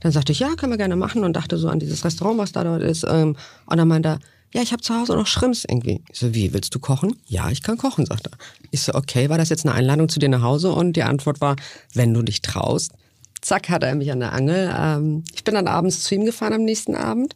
dann 0.00 0.12
sagte 0.12 0.32
ich, 0.32 0.38
ja, 0.38 0.54
können 0.54 0.72
wir 0.72 0.78
gerne 0.78 0.96
machen 0.96 1.24
und 1.24 1.34
dachte 1.34 1.58
so 1.58 1.68
an 1.68 1.80
dieses 1.80 2.04
Restaurant, 2.04 2.38
was 2.38 2.52
da 2.52 2.64
dort 2.64 2.80
ist. 2.80 3.04
Ähm, 3.06 3.36
und 3.66 3.76
dann 3.76 3.88
meinte 3.88 4.08
er, 4.08 4.18
ja, 4.54 4.62
ich 4.62 4.72
habe 4.72 4.80
zu 4.80 4.94
Hause 4.94 5.14
noch 5.16 5.26
Schrimps 5.26 5.66
irgendwie. 5.68 6.00
Ich 6.10 6.20
so, 6.20 6.32
wie, 6.34 6.54
willst 6.54 6.74
du 6.74 6.78
kochen? 6.78 7.14
Ja, 7.26 7.50
ich 7.50 7.62
kann 7.62 7.76
kochen, 7.76 8.06
sagt 8.06 8.28
er. 8.28 8.32
Ich 8.70 8.80
so, 8.80 8.94
okay, 8.94 9.28
war 9.28 9.36
das 9.36 9.50
jetzt 9.50 9.66
eine 9.66 9.74
Einladung 9.74 10.08
zu 10.08 10.18
dir 10.18 10.30
nach 10.30 10.40
Hause? 10.40 10.72
Und 10.72 10.94
die 10.94 11.02
Antwort 11.02 11.42
war, 11.42 11.56
wenn 11.92 12.14
du 12.14 12.22
dich 12.22 12.40
traust. 12.40 12.92
Zack, 13.40 13.68
hatte 13.68 13.86
er 13.86 13.94
mich 13.94 14.10
an 14.12 14.20
der 14.20 14.32
Angel. 14.32 14.74
Ähm, 14.76 15.24
ich 15.34 15.44
bin 15.44 15.54
dann 15.54 15.68
abends 15.68 16.02
zu 16.02 16.14
ihm 16.14 16.24
gefahren 16.24 16.52
am 16.52 16.64
nächsten 16.64 16.94
Abend. 16.94 17.34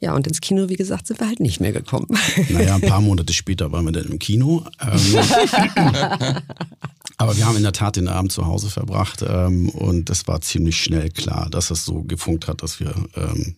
Ja, 0.00 0.14
und 0.14 0.26
ins 0.26 0.40
Kino, 0.40 0.70
wie 0.70 0.76
gesagt, 0.76 1.06
sind 1.06 1.20
wir 1.20 1.28
halt 1.28 1.40
nicht 1.40 1.60
mehr 1.60 1.72
gekommen. 1.72 2.06
Naja, 2.48 2.74
ein 2.74 2.80
paar 2.80 3.02
Monate 3.02 3.34
später 3.34 3.70
waren 3.70 3.84
wir 3.84 3.92
dann 3.92 4.06
im 4.06 4.18
Kino. 4.18 4.64
Ähm, 4.80 5.18
aber 7.18 7.36
wir 7.36 7.46
haben 7.46 7.56
in 7.56 7.62
der 7.62 7.72
Tat 7.72 7.96
den 7.96 8.08
Abend 8.08 8.32
zu 8.32 8.46
Hause 8.46 8.70
verbracht 8.70 9.22
ähm, 9.28 9.68
und 9.68 10.08
es 10.08 10.26
war 10.26 10.40
ziemlich 10.40 10.78
schnell 10.78 11.10
klar, 11.10 11.48
dass 11.50 11.70
es 11.70 11.84
so 11.84 12.02
gefunkt 12.02 12.48
hat, 12.48 12.62
dass 12.62 12.80
wir 12.80 12.94
ähm, 13.14 13.56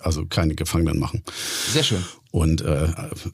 also 0.00 0.26
keine 0.26 0.54
Gefangenen 0.54 0.98
machen. 0.98 1.22
Sehr 1.72 1.82
schön. 1.82 2.04
Und 2.32 2.62
äh, 2.62 2.88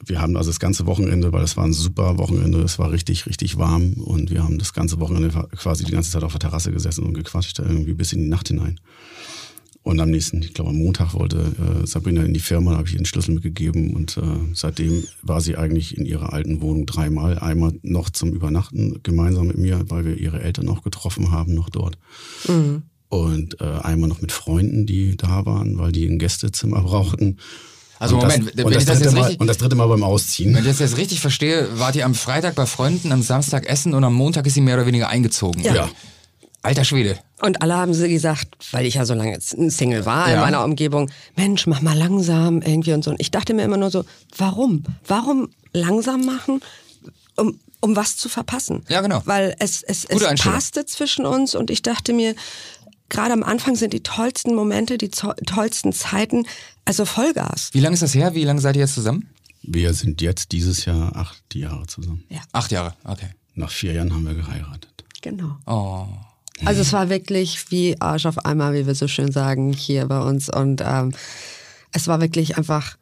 wir 0.05 0.21
haben 0.21 0.35
also 0.37 0.49
das 0.49 0.59
ganze 0.59 0.87
Wochenende, 0.87 1.31
weil 1.31 1.43
es 1.43 1.55
war 1.55 1.65
ein 1.65 1.73
super 1.73 2.17
Wochenende, 2.17 2.61
es 2.61 2.79
war 2.79 2.91
richtig, 2.91 3.27
richtig 3.27 3.57
warm 3.57 3.93
und 3.93 4.31
wir 4.31 4.43
haben 4.43 4.57
das 4.57 4.73
ganze 4.73 4.99
Wochenende 4.99 5.29
quasi 5.55 5.83
die 5.83 5.91
ganze 5.91 6.11
Zeit 6.11 6.23
auf 6.23 6.31
der 6.31 6.39
Terrasse 6.39 6.71
gesessen 6.71 7.05
und 7.05 7.13
gequatscht, 7.13 7.59
irgendwie 7.59 7.93
bis 7.93 8.13
in 8.13 8.21
die 8.21 8.29
Nacht 8.29 8.47
hinein. 8.47 8.79
Und 9.87 10.01
am 10.01 10.09
nächsten, 10.09 10.41
ich 10.41 10.53
glaube 10.53 10.71
am 10.71 10.79
Montag 10.79 11.13
wollte 11.13 11.37
äh, 11.37 11.87
Sabrina 11.87 12.23
in 12.23 12.33
die 12.33 12.41
Firma, 12.41 12.71
da 12.71 12.77
habe 12.79 12.87
ich 12.89 12.93
ihr 12.93 12.99
den 12.99 13.05
Schlüssel 13.05 13.35
mitgegeben 13.35 13.93
und 13.93 14.17
äh, 14.17 14.21
seitdem 14.53 15.03
war 15.21 15.39
sie 15.39 15.55
eigentlich 15.55 15.97
in 15.97 16.05
ihrer 16.05 16.33
alten 16.33 16.59
Wohnung 16.59 16.85
dreimal. 16.85 17.39
Einmal 17.39 17.71
noch 17.83 18.09
zum 18.09 18.33
Übernachten 18.33 18.99
gemeinsam 19.03 19.47
mit 19.47 19.57
mir, 19.57 19.85
weil 19.87 20.03
wir 20.03 20.17
ihre 20.17 20.41
Eltern 20.41 20.65
noch 20.65 20.83
getroffen 20.83 21.31
haben, 21.31 21.53
noch 21.53 21.69
dort. 21.69 21.97
Und 23.09 23.61
äh, 23.61 23.65
einmal 23.83 24.09
noch 24.09 24.21
mit 24.21 24.31
Freunden, 24.31 24.85
die 24.85 25.15
da 25.15 25.45
waren, 25.45 25.77
weil 25.77 25.91
die 25.91 26.05
ein 26.05 26.19
Gästezimmer 26.19 26.81
brauchten. 26.81 27.37
Also 27.99 28.15
und 28.15 28.21
Moment, 28.23 28.47
das, 28.49 28.57
wenn 28.57 28.65
und, 28.65 28.71
ich 28.73 28.77
das 28.77 28.85
das 28.85 28.95
dritte 28.97 29.05
jetzt 29.05 29.13
Mal, 29.15 29.21
richtig- 29.23 29.39
und 29.39 29.47
das 29.47 29.57
dritte 29.57 29.75
Mal 29.75 29.87
beim 29.87 30.03
Ausziehen. 30.03 30.53
Wenn 30.53 30.61
ich 30.63 30.69
das 30.69 30.79
jetzt 30.79 30.97
richtig 30.97 31.19
verstehe, 31.19 31.67
wart 31.79 31.95
ihr 31.95 32.05
am 32.05 32.13
Freitag 32.15 32.55
bei 32.55 32.65
Freunden, 32.65 33.11
am 33.11 33.21
Samstag 33.21 33.65
essen 33.65 33.93
und 33.93 34.03
am 34.03 34.13
Montag 34.13 34.45
ist 34.45 34.53
sie 34.53 34.61
mehr 34.61 34.75
oder 34.75 34.85
weniger 34.85 35.07
eingezogen. 35.09 35.63
Ja. 35.63 35.73
Ja. 35.73 35.89
Alter 36.63 36.83
Schwede. 36.83 37.17
Und 37.41 37.61
alle 37.61 37.75
haben 37.75 37.93
sie 37.93 38.09
gesagt, 38.09 38.49
weil 38.71 38.85
ich 38.85 38.95
ja 38.95 39.05
so 39.05 39.13
lange 39.13 39.39
Single 39.39 40.05
war 40.05 40.27
Ja. 40.27 40.35
in 40.35 40.39
meiner 40.41 40.63
Umgebung, 40.63 41.09
Mensch, 41.35 41.65
mach 41.65 41.81
mal 41.81 41.97
langsam 41.97 42.61
irgendwie 42.61 42.93
und 42.93 43.03
so. 43.03 43.11
Und 43.11 43.21
ich 43.21 43.31
dachte 43.31 43.53
mir 43.53 43.63
immer 43.63 43.77
nur 43.77 43.89
so, 43.89 44.03
warum? 44.37 44.83
Warum 45.07 45.47
langsam 45.71 46.25
machen, 46.25 46.59
um, 47.37 47.59
um 47.79 47.95
was 47.95 48.17
zu 48.17 48.27
verpassen? 48.27 48.83
Ja, 48.89 49.01
genau. 49.01 49.21
Weil 49.25 49.55
es, 49.59 49.81
es, 49.81 50.03
es 50.03 50.19
Gute 50.19 50.35
passte 50.35 50.85
zwischen 50.85 51.25
uns 51.25 51.55
und 51.55 51.71
ich 51.71 51.83
dachte 51.83 52.11
mir, 52.11 52.35
gerade 53.09 53.33
am 53.33 53.43
Anfang 53.43 53.75
sind 53.75 53.93
die 53.93 54.01
tollsten 54.03 54.55
Momente, 54.55 54.97
die 54.97 55.09
tollsten 55.09 55.93
Zeiten, 55.93 56.45
also 56.85 57.05
Vollgas. 57.05 57.69
Wie 57.73 57.79
lange 57.79 57.93
ist 57.95 58.03
das 58.03 58.13
her? 58.13 58.33
Wie 58.35 58.43
lange 58.43 58.61
seid 58.61 58.75
ihr 58.75 58.81
jetzt 58.81 58.93
zusammen? 58.95 59.29
Wir 59.63 59.93
sind 59.93 60.21
jetzt 60.21 60.51
dieses 60.51 60.85
Jahr 60.85 61.15
acht 61.15 61.55
Jahre 61.55 61.85
zusammen. 61.87 62.23
Ja, 62.29 62.41
Acht 62.53 62.71
Jahre. 62.71 62.93
Okay. 63.03 63.29
Nach 63.55 63.69
vier 63.71 63.93
Jahren 63.93 64.13
haben 64.13 64.25
wir 64.25 64.35
geheiratet. 64.35 65.03
genau. 65.21 65.57
Oh. 65.65 66.07
Also 66.65 66.81
es 66.81 66.91
war 66.93 67.09
wirklich 67.09 67.69
wie 67.71 67.99
Arsch 68.01 68.25
auf 68.25 68.43
einmal, 68.45 68.73
wie 68.73 68.87
wir 68.87 68.95
so 68.95 69.07
schön 69.07 69.31
sagen, 69.31 69.73
hier 69.73 70.05
bei 70.07 70.19
uns. 70.21 70.49
Und 70.49 70.81
ähm, 70.83 71.11
es 71.91 72.07
war 72.07 72.19
wirklich 72.19 72.57
einfach, 72.57 72.97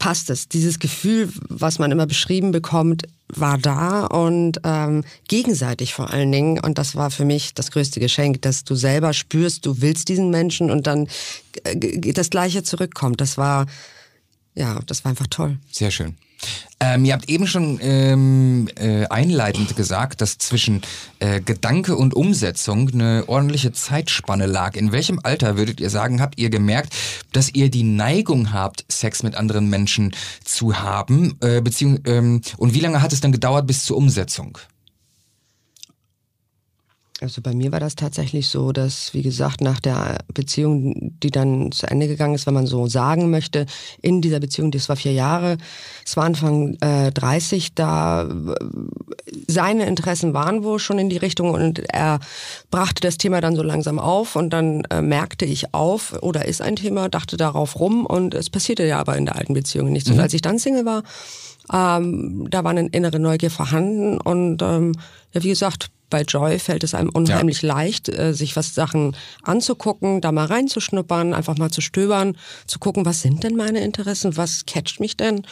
passt 0.00 0.30
es. 0.30 0.48
Dieses 0.48 0.80
Gefühl, 0.80 1.28
was 1.48 1.78
man 1.78 1.92
immer 1.92 2.06
beschrieben 2.06 2.50
bekommt, 2.50 3.04
war 3.28 3.58
da 3.58 4.06
und 4.06 4.60
ähm, 4.64 5.04
gegenseitig 5.28 5.94
vor 5.94 6.10
allen 6.10 6.32
Dingen. 6.32 6.58
Und 6.58 6.78
das 6.78 6.96
war 6.96 7.12
für 7.12 7.24
mich 7.24 7.54
das 7.54 7.70
größte 7.70 8.00
Geschenk, 8.00 8.42
dass 8.42 8.64
du 8.64 8.74
selber 8.74 9.12
spürst, 9.12 9.64
du 9.64 9.80
willst 9.80 10.08
diesen 10.08 10.30
Menschen 10.30 10.72
und 10.72 10.88
dann 10.88 11.06
äh, 11.62 12.12
das 12.12 12.30
Gleiche 12.30 12.64
zurückkommt. 12.64 13.20
Das 13.20 13.38
war 13.38 13.66
ja, 14.54 14.80
das 14.86 15.04
war 15.04 15.10
einfach 15.10 15.28
toll. 15.28 15.58
Sehr 15.70 15.90
schön. 15.90 16.16
Ähm, 16.82 17.04
ihr 17.04 17.12
habt 17.12 17.28
eben 17.28 17.46
schon 17.46 17.78
ähm, 17.82 18.68
äh, 18.76 19.06
einleitend 19.06 19.76
gesagt, 19.76 20.22
dass 20.22 20.38
zwischen 20.38 20.80
äh, 21.18 21.40
Gedanke 21.42 21.94
und 21.94 22.14
Umsetzung 22.14 22.88
eine 22.88 23.24
ordentliche 23.26 23.72
Zeitspanne 23.72 24.46
lag. 24.46 24.76
In 24.76 24.90
welchem 24.90 25.20
Alter 25.22 25.58
würdet 25.58 25.78
ihr 25.78 25.90
sagen, 25.90 26.22
habt 26.22 26.38
ihr 26.38 26.48
gemerkt, 26.48 26.94
dass 27.32 27.52
ihr 27.54 27.70
die 27.70 27.82
Neigung 27.82 28.54
habt, 28.54 28.86
Sex 28.90 29.22
mit 29.22 29.34
anderen 29.34 29.68
Menschen 29.68 30.16
zu 30.42 30.80
haben? 30.80 31.36
Äh, 31.42 31.60
beziehung, 31.60 31.98
ähm, 32.06 32.40
und 32.56 32.72
wie 32.72 32.80
lange 32.80 33.02
hat 33.02 33.12
es 33.12 33.20
dann 33.20 33.32
gedauert 33.32 33.66
bis 33.66 33.84
zur 33.84 33.98
Umsetzung? 33.98 34.56
Also 37.22 37.42
bei 37.42 37.54
mir 37.54 37.70
war 37.70 37.80
das 37.80 37.96
tatsächlich 37.96 38.48
so, 38.48 38.72
dass, 38.72 39.12
wie 39.12 39.22
gesagt, 39.22 39.60
nach 39.60 39.78
der 39.78 40.18
Beziehung, 40.32 41.18
die 41.22 41.30
dann 41.30 41.70
zu 41.70 41.86
Ende 41.86 42.08
gegangen 42.08 42.34
ist, 42.34 42.46
wenn 42.46 42.54
man 42.54 42.66
so 42.66 42.86
sagen 42.86 43.30
möchte, 43.30 43.66
in 44.00 44.22
dieser 44.22 44.40
Beziehung, 44.40 44.70
das 44.70 44.88
war 44.88 44.96
vier 44.96 45.12
Jahre, 45.12 45.58
es 46.06 46.16
war 46.16 46.24
Anfang 46.24 46.78
äh, 46.80 47.12
30, 47.12 47.74
da 47.74 48.22
äh, 48.22 48.54
seine 49.46 49.86
Interessen 49.86 50.32
waren 50.32 50.64
wohl 50.64 50.78
schon 50.78 50.98
in 50.98 51.10
die 51.10 51.18
Richtung 51.18 51.50
und 51.50 51.80
er 51.92 52.20
brachte 52.70 53.02
das 53.02 53.18
Thema 53.18 53.42
dann 53.42 53.54
so 53.54 53.62
langsam 53.62 53.98
auf 53.98 54.34
und 54.34 54.50
dann 54.50 54.84
äh, 54.90 55.02
merkte 55.02 55.44
ich 55.44 55.74
auf, 55.74 56.22
oder 56.22 56.46
ist 56.46 56.62
ein 56.62 56.76
Thema, 56.76 57.10
dachte 57.10 57.36
darauf 57.36 57.78
rum 57.78 58.06
und 58.06 58.34
es 58.34 58.48
passierte 58.48 58.86
ja 58.86 58.98
aber 58.98 59.16
in 59.18 59.26
der 59.26 59.36
alten 59.36 59.52
Beziehung 59.52 59.92
nichts. 59.92 60.08
Mhm. 60.08 60.16
Und 60.16 60.20
als 60.20 60.32
ich 60.32 60.42
dann 60.42 60.58
Single 60.58 60.86
war, 60.86 61.02
ähm, 61.70 62.46
da 62.50 62.64
war 62.64 62.70
eine 62.70 62.88
innere 62.88 63.20
Neugier 63.20 63.50
vorhanden 63.50 64.18
und 64.18 64.62
ähm, 64.62 64.92
ja, 65.32 65.42
wie 65.42 65.50
gesagt, 65.50 65.90
bei 66.10 66.22
Joy 66.22 66.58
fällt 66.58 66.84
es 66.84 66.94
einem 66.94 67.10
unheimlich 67.10 67.62
ja. 67.62 67.74
leicht, 67.74 68.08
äh, 68.08 68.34
sich 68.34 68.56
was 68.56 68.74
Sachen 68.74 69.16
anzugucken, 69.42 70.20
da 70.20 70.32
mal 70.32 70.46
reinzuschnuppern, 70.46 71.32
einfach 71.32 71.56
mal 71.56 71.70
zu 71.70 71.80
stöbern, 71.80 72.36
zu 72.66 72.78
gucken, 72.78 73.06
was 73.06 73.22
sind 73.22 73.42
denn 73.44 73.56
meine 73.56 73.80
Interessen, 73.80 74.36
was 74.36 74.66
catcht 74.66 75.00
mich 75.00 75.16
denn? 75.16 75.42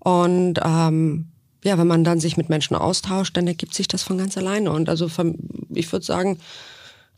Und 0.00 0.58
ähm, 0.64 1.28
ja, 1.64 1.76
wenn 1.76 1.86
man 1.86 2.04
dann 2.04 2.20
sich 2.20 2.36
mit 2.36 2.48
Menschen 2.48 2.76
austauscht, 2.76 3.36
dann 3.36 3.46
ergibt 3.46 3.74
sich 3.74 3.88
das 3.88 4.02
von 4.02 4.18
ganz 4.18 4.36
alleine. 4.38 4.70
Und 4.70 4.88
also 4.88 5.08
ich 5.70 5.92
würde 5.92 6.04
sagen, 6.04 6.38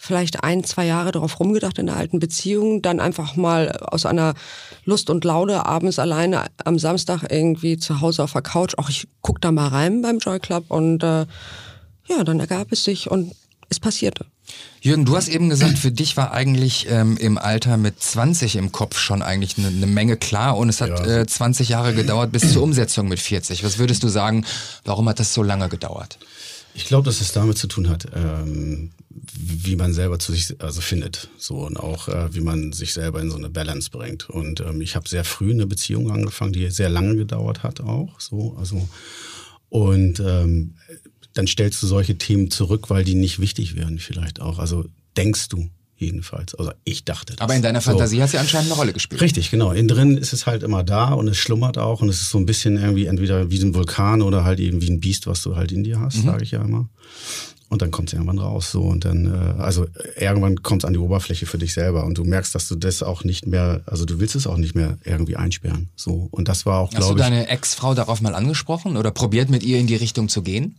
vielleicht 0.02 0.42
ein, 0.42 0.64
zwei 0.64 0.86
Jahre 0.86 1.12
darauf 1.12 1.38
rumgedacht 1.40 1.78
in 1.78 1.86
der 1.86 1.96
alten 1.96 2.20
Beziehung, 2.20 2.80
dann 2.80 3.00
einfach 3.00 3.36
mal 3.36 3.70
aus 3.82 4.06
einer 4.06 4.32
Lust 4.86 5.10
und 5.10 5.24
Laune 5.24 5.66
abends 5.66 5.98
alleine 5.98 6.46
am 6.64 6.78
Samstag 6.78 7.30
irgendwie 7.30 7.76
zu 7.76 8.00
Hause 8.00 8.22
auf 8.22 8.32
der 8.32 8.40
Couch, 8.40 8.72
auch 8.78 8.88
ich 8.88 9.06
guck 9.20 9.42
da 9.42 9.52
mal 9.52 9.68
rein 9.68 10.00
beim 10.00 10.18
Joy 10.18 10.40
Club 10.40 10.64
und 10.68 11.02
äh, 11.02 11.26
ja, 12.08 12.24
dann 12.24 12.40
ergab 12.40 12.72
es 12.72 12.84
sich 12.84 13.10
und 13.10 13.34
es 13.68 13.78
passierte. 13.78 14.26
Jürgen, 14.80 15.04
du 15.04 15.16
hast 15.16 15.28
eben 15.28 15.48
gesagt, 15.48 15.78
für 15.78 15.92
dich 15.92 16.16
war 16.16 16.32
eigentlich 16.32 16.86
ähm, 16.90 17.16
im 17.18 17.38
Alter 17.38 17.76
mit 17.76 18.02
20 18.02 18.56
im 18.56 18.72
Kopf 18.72 18.98
schon 18.98 19.22
eigentlich 19.22 19.58
eine, 19.58 19.68
eine 19.68 19.86
Menge 19.86 20.16
klar 20.16 20.56
und 20.56 20.68
es 20.68 20.80
hat 20.80 20.90
ja. 20.90 21.20
äh, 21.20 21.26
20 21.26 21.68
Jahre 21.68 21.94
gedauert 21.94 22.32
bis 22.32 22.52
zur 22.52 22.62
Umsetzung 22.62 23.06
mit 23.08 23.20
40. 23.20 23.62
Was 23.62 23.78
würdest 23.78 24.02
du 24.02 24.08
sagen, 24.08 24.44
warum 24.84 25.08
hat 25.08 25.20
das 25.20 25.34
so 25.34 25.42
lange 25.42 25.68
gedauert? 25.68 26.18
Ich 26.74 26.84
glaube, 26.84 27.04
dass 27.04 27.20
es 27.20 27.32
damit 27.32 27.58
zu 27.58 27.66
tun 27.66 27.88
hat, 27.88 28.06
ähm, 28.14 28.92
wie 29.08 29.76
man 29.76 29.92
selber 29.92 30.18
zu 30.18 30.32
sich 30.32 30.60
also 30.60 30.80
findet, 30.80 31.28
so 31.36 31.66
und 31.66 31.76
auch 31.76 32.08
äh, 32.08 32.32
wie 32.34 32.40
man 32.40 32.72
sich 32.72 32.92
selber 32.92 33.20
in 33.20 33.30
so 33.30 33.36
eine 33.36 33.50
Balance 33.50 33.90
bringt. 33.90 34.30
Und 34.30 34.60
ähm, 34.60 34.80
ich 34.80 34.96
habe 34.96 35.08
sehr 35.08 35.24
früh 35.24 35.50
eine 35.50 35.66
Beziehung 35.66 36.10
angefangen, 36.10 36.52
die 36.52 36.70
sehr 36.70 36.88
lange 36.88 37.16
gedauert 37.16 37.62
hat, 37.62 37.80
auch 37.80 38.20
so 38.20 38.56
also 38.58 38.88
und 39.68 40.20
ähm, 40.20 40.74
dann 41.34 41.46
stellst 41.46 41.82
du 41.82 41.86
solche 41.86 42.18
Themen 42.18 42.50
zurück, 42.50 42.90
weil 42.90 43.04
die 43.04 43.14
nicht 43.14 43.40
wichtig 43.40 43.76
wären 43.76 43.98
vielleicht 43.98 44.40
auch. 44.40 44.58
Also 44.58 44.84
denkst 45.16 45.48
du 45.48 45.68
jedenfalls. 46.00 46.54
Also 46.54 46.72
ich 46.84 47.04
dachte 47.04 47.34
das. 47.34 47.42
Aber 47.42 47.54
in 47.54 47.62
deiner 47.62 47.80
Fantasie 47.80 48.16
so. 48.16 48.22
hat 48.22 48.30
sie 48.30 48.38
anscheinend 48.38 48.70
eine 48.70 48.78
Rolle 48.78 48.92
gespielt. 48.92 49.20
Richtig, 49.20 49.50
genau. 49.50 49.70
Innen 49.72 49.88
drin 49.88 50.16
ist 50.16 50.32
es 50.32 50.46
halt 50.46 50.62
immer 50.62 50.82
da 50.82 51.12
und 51.12 51.28
es 51.28 51.36
schlummert 51.36 51.78
auch 51.78 52.00
und 52.00 52.08
es 52.08 52.20
ist 52.22 52.30
so 52.30 52.38
ein 52.38 52.46
bisschen 52.46 52.78
irgendwie 52.78 53.06
entweder 53.06 53.50
wie 53.50 53.60
ein 53.60 53.74
Vulkan 53.74 54.22
oder 54.22 54.44
halt 54.44 54.60
eben 54.60 54.80
wie 54.80 54.90
ein 54.90 55.00
Biest, 55.00 55.26
was 55.26 55.42
du 55.42 55.56
halt 55.56 55.72
in 55.72 55.84
dir 55.84 56.00
hast, 56.00 56.18
mhm. 56.18 56.22
sage 56.24 56.42
ich 56.42 56.50
ja 56.52 56.62
immer. 56.62 56.88
Und 57.68 57.82
dann 57.82 57.92
kommt 57.92 58.08
es 58.08 58.14
irgendwann 58.14 58.40
raus 58.40 58.72
so 58.72 58.82
und 58.82 59.04
dann, 59.04 59.26
äh, 59.26 59.62
also 59.62 59.86
irgendwann 60.16 60.60
kommt 60.62 60.82
es 60.82 60.86
an 60.86 60.92
die 60.92 60.98
Oberfläche 60.98 61.46
für 61.46 61.58
dich 61.58 61.72
selber 61.72 62.04
und 62.04 62.18
du 62.18 62.24
merkst, 62.24 62.52
dass 62.52 62.66
du 62.66 62.74
das 62.74 63.02
auch 63.04 63.22
nicht 63.22 63.46
mehr, 63.46 63.82
also 63.86 64.04
du 64.04 64.18
willst 64.18 64.34
es 64.34 64.48
auch 64.48 64.56
nicht 64.56 64.74
mehr 64.74 64.98
irgendwie 65.04 65.36
einsperren. 65.36 65.88
So 65.94 66.26
und 66.32 66.48
das 66.48 66.66
war 66.66 66.80
auch, 66.80 66.90
glaube 66.90 67.04
ich. 67.04 67.10
Hast 67.10 67.16
du 67.16 67.22
deine 67.22 67.48
Ex-Frau 67.48 67.94
darauf 67.94 68.22
mal 68.22 68.34
angesprochen 68.34 68.96
oder 68.96 69.12
probiert 69.12 69.50
mit 69.50 69.62
ihr 69.62 69.78
in 69.78 69.86
die 69.86 69.94
Richtung 69.94 70.28
zu 70.28 70.42
gehen? 70.42 70.76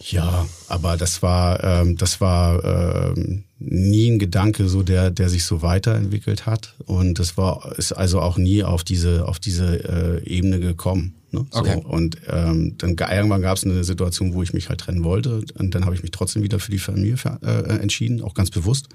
Ja, 0.00 0.46
aber 0.68 0.96
das 0.96 1.22
war, 1.22 1.62
ähm, 1.64 1.96
das 1.96 2.20
war 2.20 3.16
ähm, 3.16 3.44
nie 3.58 4.10
ein 4.10 4.18
Gedanke, 4.18 4.68
so 4.68 4.82
der, 4.82 5.10
der 5.10 5.28
sich 5.28 5.44
so 5.44 5.60
weiterentwickelt 5.62 6.46
hat. 6.46 6.74
Und 6.86 7.18
das 7.18 7.36
war 7.36 7.76
ist 7.78 7.92
also 7.92 8.20
auch 8.20 8.36
nie 8.36 8.62
auf 8.62 8.84
diese, 8.84 9.26
auf 9.26 9.40
diese 9.40 10.22
äh, 10.22 10.24
Ebene 10.24 10.60
gekommen. 10.60 11.14
Ne? 11.32 11.46
So, 11.50 11.60
okay. 11.60 11.82
Und 11.84 12.18
ähm, 12.28 12.76
dann 12.78 12.96
irgendwann 12.96 13.42
gab 13.42 13.56
es 13.56 13.64
eine 13.64 13.82
Situation, 13.82 14.34
wo 14.34 14.42
ich 14.42 14.52
mich 14.52 14.68
halt 14.68 14.80
trennen 14.80 15.02
wollte. 15.02 15.42
Und 15.58 15.74
dann 15.74 15.84
habe 15.84 15.96
ich 15.96 16.02
mich 16.02 16.12
trotzdem 16.12 16.42
wieder 16.44 16.60
für 16.60 16.70
die 16.70 16.78
Familie 16.78 17.16
äh, 17.42 17.78
entschieden, 17.80 18.22
auch 18.22 18.34
ganz 18.34 18.50
bewusst. 18.50 18.88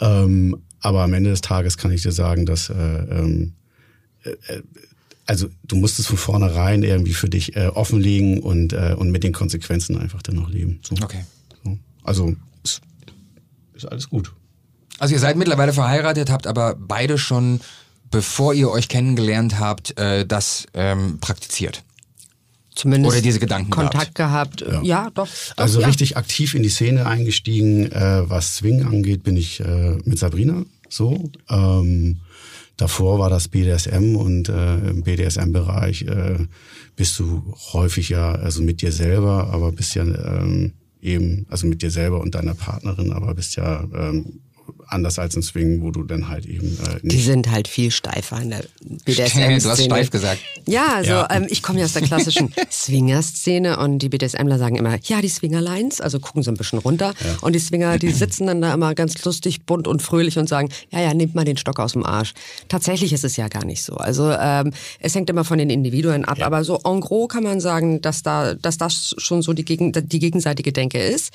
Ähm, 0.00 0.62
aber 0.80 1.02
am 1.02 1.12
Ende 1.12 1.30
des 1.30 1.40
Tages 1.40 1.76
kann 1.76 1.90
ich 1.90 2.02
dir 2.02 2.12
sagen, 2.12 2.46
dass 2.46 2.70
äh, 2.70 2.74
ähm, 2.74 3.54
äh, 4.22 4.30
äh 4.30 4.62
also 5.28 5.48
du 5.62 5.76
musst 5.76 5.98
es 5.98 6.06
von 6.06 6.16
vornherein 6.16 6.82
irgendwie 6.82 7.12
für 7.12 7.28
dich 7.28 7.54
äh, 7.54 7.66
offenlegen 7.66 8.40
und, 8.40 8.72
äh, 8.72 8.94
und 8.96 9.10
mit 9.10 9.22
den 9.22 9.32
Konsequenzen 9.32 9.98
einfach 9.98 10.22
dann 10.22 10.36
noch 10.36 10.48
leben. 10.48 10.80
So. 10.82 10.94
Okay. 11.04 11.24
So. 11.62 11.78
Also 12.02 12.34
ist, 12.64 12.80
ist 13.74 13.84
alles 13.84 14.08
gut. 14.08 14.32
Also 14.98 15.14
ihr 15.14 15.20
seid 15.20 15.36
mittlerweile 15.36 15.74
verheiratet, 15.74 16.30
habt 16.30 16.46
aber 16.46 16.74
beide 16.76 17.18
schon, 17.18 17.60
bevor 18.10 18.54
ihr 18.54 18.70
euch 18.70 18.88
kennengelernt 18.88 19.60
habt, 19.60 19.98
äh, 19.98 20.26
das 20.26 20.66
ähm, 20.72 21.18
praktiziert. 21.20 21.84
Zumindest 22.74 23.12
Oder 23.12 23.22
diese 23.22 23.38
Gedanken 23.38 23.70
Kontakt 23.70 24.14
gehabt. 24.14 24.58
gehabt. 24.58 24.84
Ja. 24.86 25.04
ja, 25.04 25.10
doch, 25.10 25.26
doch. 25.26 25.62
Also 25.62 25.80
ja. 25.80 25.88
richtig 25.88 26.16
aktiv 26.16 26.54
in 26.54 26.62
die 26.62 26.68
Szene 26.70 27.06
eingestiegen, 27.06 27.92
äh, 27.92 28.22
was 28.30 28.56
Swing 28.56 28.86
angeht, 28.86 29.24
bin 29.24 29.36
ich 29.36 29.60
äh, 29.60 29.98
mit 30.04 30.18
Sabrina 30.18 30.64
so. 30.88 31.30
Ähm, 31.50 32.20
Davor 32.78 33.18
war 33.18 33.28
das 33.28 33.48
BDSM 33.48 34.14
und 34.14 34.48
äh, 34.48 34.76
im 34.90 35.02
BDSM-Bereich 35.02 36.02
äh, 36.02 36.46
bist 36.94 37.18
du 37.18 37.52
häufig 37.72 38.08
ja 38.08 38.32
also 38.32 38.62
mit 38.62 38.82
dir 38.82 38.92
selber, 38.92 39.48
aber 39.52 39.72
bist 39.72 39.96
ja 39.96 40.04
ähm, 40.04 40.74
eben, 41.02 41.44
also 41.50 41.66
mit 41.66 41.82
dir 41.82 41.90
selber 41.90 42.20
und 42.20 42.36
deiner 42.36 42.54
Partnerin, 42.54 43.12
aber 43.12 43.34
bist 43.34 43.56
ja 43.56 43.82
ähm, 43.92 44.40
anders 44.86 45.18
als 45.18 45.36
ein 45.36 45.42
Swing, 45.42 45.82
wo 45.82 45.90
du 45.90 46.02
dann 46.02 46.28
halt 46.28 46.46
eben 46.46 46.78
äh, 46.86 46.94
nicht 47.02 47.12
Die 47.12 47.20
sind 47.20 47.50
halt 47.50 47.68
viel 47.68 47.90
steifer 47.90 48.40
in 48.40 48.50
der 48.50 48.64
BDSM-Szene. 49.04 49.58
Du 49.60 49.68
hast 49.68 49.84
steif 49.84 50.10
gesagt. 50.10 50.40
Ja, 50.66 50.94
also 50.96 51.10
ja. 51.10 51.28
Ähm, 51.30 51.46
ich 51.48 51.62
komme 51.62 51.78
ja 51.80 51.84
aus 51.84 51.92
der 51.92 52.02
klassischen 52.02 52.52
Swinger-Szene 52.70 53.78
und 53.78 53.98
die 53.98 54.08
BDSMler 54.08 54.58
sagen 54.58 54.76
immer, 54.76 54.98
ja, 55.04 55.20
die 55.20 55.28
Swingerlines, 55.28 56.00
also 56.00 56.20
gucken 56.20 56.42
so 56.42 56.50
ein 56.50 56.56
bisschen 56.56 56.78
runter 56.78 57.14
ja. 57.24 57.36
und 57.42 57.54
die 57.54 57.58
Swinger, 57.58 57.98
die 57.98 58.10
sitzen 58.10 58.46
dann 58.46 58.60
da 58.62 58.72
immer 58.74 58.94
ganz 58.94 59.22
lustig, 59.24 59.64
bunt 59.66 59.86
und 59.86 60.02
fröhlich 60.02 60.38
und 60.38 60.48
sagen, 60.48 60.68
ja, 60.90 61.00
ja, 61.00 61.14
nehmt 61.14 61.34
mal 61.34 61.44
den 61.44 61.56
Stock 61.56 61.78
aus 61.80 61.92
dem 61.92 62.04
Arsch. 62.04 62.34
Tatsächlich 62.68 63.12
ist 63.12 63.24
es 63.24 63.36
ja 63.36 63.48
gar 63.48 63.64
nicht 63.64 63.82
so. 63.82 63.94
Also 63.94 64.30
ähm, 64.30 64.72
es 65.00 65.14
hängt 65.14 65.30
immer 65.30 65.44
von 65.44 65.58
den 65.58 65.70
Individuen 65.70 66.24
ab, 66.24 66.38
ja. 66.38 66.46
aber 66.46 66.64
so 66.64 66.80
en 66.84 67.00
gros 67.00 67.28
kann 67.28 67.44
man 67.44 67.60
sagen, 67.60 68.00
dass 68.00 68.22
da, 68.22 68.54
dass 68.54 68.78
das 68.78 69.14
schon 69.18 69.42
so 69.42 69.52
die, 69.52 69.64
gegen, 69.64 69.92
die 69.92 70.18
gegenseitige 70.18 70.72
Denke 70.72 70.98
ist. 70.98 71.32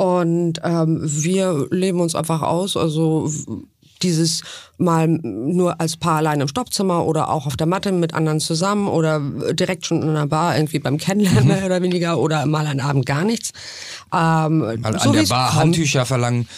Und 0.00 0.62
ähm, 0.64 1.00
wir 1.02 1.66
leben 1.70 2.00
uns 2.00 2.14
einfach 2.14 2.40
aus. 2.40 2.74
Also 2.74 3.30
dieses 4.00 4.42
mal 4.80 5.06
nur 5.08 5.80
als 5.80 5.96
Paar 5.96 6.16
allein 6.16 6.40
im 6.40 6.48
Stoppzimmer 6.48 7.04
oder 7.04 7.30
auch 7.30 7.46
auf 7.46 7.56
der 7.56 7.66
Matte 7.66 7.92
mit 7.92 8.14
anderen 8.14 8.40
zusammen 8.40 8.88
oder 8.88 9.20
direkt 9.52 9.86
schon 9.86 10.02
in 10.02 10.08
einer 10.08 10.26
Bar 10.26 10.56
irgendwie 10.56 10.78
beim 10.78 10.98
Kennenlernen 10.98 11.44
mhm. 11.44 11.48
mehr 11.48 11.66
oder 11.66 11.82
weniger 11.82 12.18
oder 12.18 12.46
mal 12.46 12.66
einen 12.66 12.80
Abend 12.80 13.06
gar 13.06 13.24
nichts. 13.24 13.52
Ähm, 14.12 14.58
mal 14.58 14.98
so 14.98 15.10
an 15.10 15.12
der 15.12 15.22
Bar 15.24 15.50
kommt. 15.50 15.60
Handtücher 15.60 16.06
verlangen. 16.06 16.48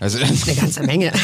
Also 0.00 0.18
eine 0.18 0.54
ganze 0.54 0.82
Menge. 0.82 1.12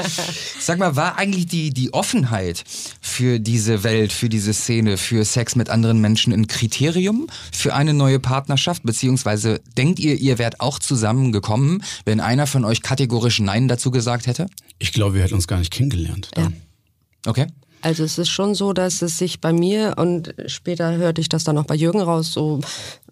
Sag 0.60 0.78
mal, 0.78 0.96
war 0.96 1.18
eigentlich 1.18 1.46
die, 1.46 1.70
die 1.70 1.92
Offenheit 1.92 2.64
für 3.00 3.40
diese 3.40 3.82
Welt, 3.82 4.12
für 4.12 4.28
diese 4.28 4.52
Szene, 4.52 4.96
für 4.96 5.24
Sex 5.24 5.56
mit 5.56 5.70
anderen 5.70 6.00
Menschen 6.00 6.32
ein 6.32 6.46
Kriterium 6.46 7.26
für 7.52 7.74
eine 7.74 7.94
neue 7.94 8.18
Partnerschaft? 8.18 8.82
Beziehungsweise 8.84 9.60
denkt 9.76 9.98
ihr, 9.98 10.14
ihr 10.14 10.38
wärt 10.38 10.60
auch 10.60 10.78
zusammengekommen, 10.78 11.82
wenn 12.04 12.20
einer 12.20 12.46
von 12.46 12.64
euch 12.64 12.82
kategorisch 12.82 13.40
Nein 13.40 13.68
dazu 13.68 13.90
gesagt 13.90 14.26
hätte? 14.26 14.46
Ich 14.78 14.92
glaube, 14.92 15.14
wir 15.14 15.22
hätten 15.22 15.34
uns 15.34 15.46
gar 15.46 15.58
nicht 15.58 15.72
kennengelernt. 15.72 16.30
Dann. 16.34 16.52
Ja. 16.52 17.30
Okay. 17.30 17.46
Also 17.82 18.04
es 18.04 18.18
ist 18.18 18.30
schon 18.30 18.54
so, 18.54 18.72
dass 18.72 19.02
es 19.02 19.18
sich 19.18 19.40
bei 19.40 19.52
mir 19.52 19.94
und 19.96 20.34
später 20.46 20.96
hörte 20.96 21.20
ich 21.20 21.28
das 21.28 21.44
dann 21.44 21.58
auch 21.58 21.66
bei 21.66 21.74
Jürgen 21.74 22.00
raus, 22.00 22.32
so, 22.32 22.60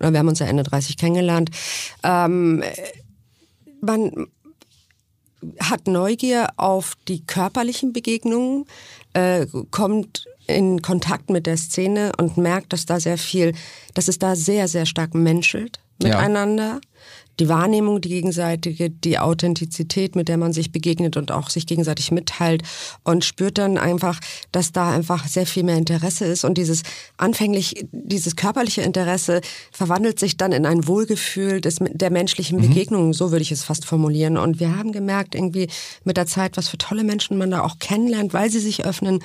wir 0.00 0.18
haben 0.18 0.28
uns 0.28 0.38
ja 0.40 0.46
Ende 0.46 0.62
30 0.62 0.96
kennengelernt, 0.96 1.50
ähm, 2.02 2.62
man 3.80 4.26
hat 5.60 5.86
Neugier 5.86 6.48
auf 6.56 6.94
die 7.06 7.24
körperlichen 7.24 7.92
Begegnungen, 7.92 8.64
äh, 9.12 9.46
kommt 9.70 10.24
in 10.46 10.82
Kontakt 10.82 11.30
mit 11.30 11.46
der 11.46 11.56
Szene 11.56 12.12
und 12.18 12.36
merkt, 12.36 12.72
dass 12.72 12.86
da 12.86 12.98
sehr 12.98 13.18
viel, 13.18 13.54
dass 13.92 14.08
es 14.08 14.18
da 14.18 14.34
sehr, 14.34 14.66
sehr 14.68 14.86
stark 14.86 15.14
menschelt 15.14 15.78
miteinander. 16.02 16.64
Ja 16.64 16.80
die 17.40 17.48
Wahrnehmung, 17.48 18.00
die 18.00 18.08
gegenseitige, 18.08 18.90
die 18.90 19.18
Authentizität, 19.18 20.16
mit 20.16 20.28
der 20.28 20.36
man 20.36 20.52
sich 20.52 20.72
begegnet 20.72 21.16
und 21.16 21.32
auch 21.32 21.50
sich 21.50 21.66
gegenseitig 21.66 22.10
mitteilt 22.12 22.62
und 23.02 23.24
spürt 23.24 23.58
dann 23.58 23.78
einfach, 23.78 24.20
dass 24.52 24.72
da 24.72 24.92
einfach 24.92 25.26
sehr 25.26 25.46
viel 25.46 25.64
mehr 25.64 25.76
Interesse 25.76 26.24
ist 26.24 26.44
und 26.44 26.58
dieses 26.58 26.82
anfänglich, 27.16 27.86
dieses 27.92 28.36
körperliche 28.36 28.82
Interesse 28.82 29.40
verwandelt 29.72 30.18
sich 30.18 30.36
dann 30.36 30.52
in 30.52 30.66
ein 30.66 30.86
Wohlgefühl 30.86 31.60
des, 31.60 31.78
der 31.80 32.10
menschlichen 32.10 32.58
mhm. 32.58 32.68
Begegnung, 32.68 33.12
so 33.12 33.30
würde 33.30 33.42
ich 33.42 33.52
es 33.52 33.64
fast 33.64 33.84
formulieren. 33.84 34.36
Und 34.36 34.60
wir 34.60 34.76
haben 34.76 34.92
gemerkt 34.92 35.34
irgendwie 35.34 35.68
mit 36.04 36.16
der 36.16 36.26
Zeit, 36.26 36.56
was 36.56 36.68
für 36.68 36.78
tolle 36.78 37.04
Menschen 37.04 37.38
man 37.38 37.50
da 37.50 37.62
auch 37.62 37.78
kennenlernt, 37.78 38.32
weil 38.32 38.50
sie 38.50 38.60
sich 38.60 38.84
öffnen 38.84 39.20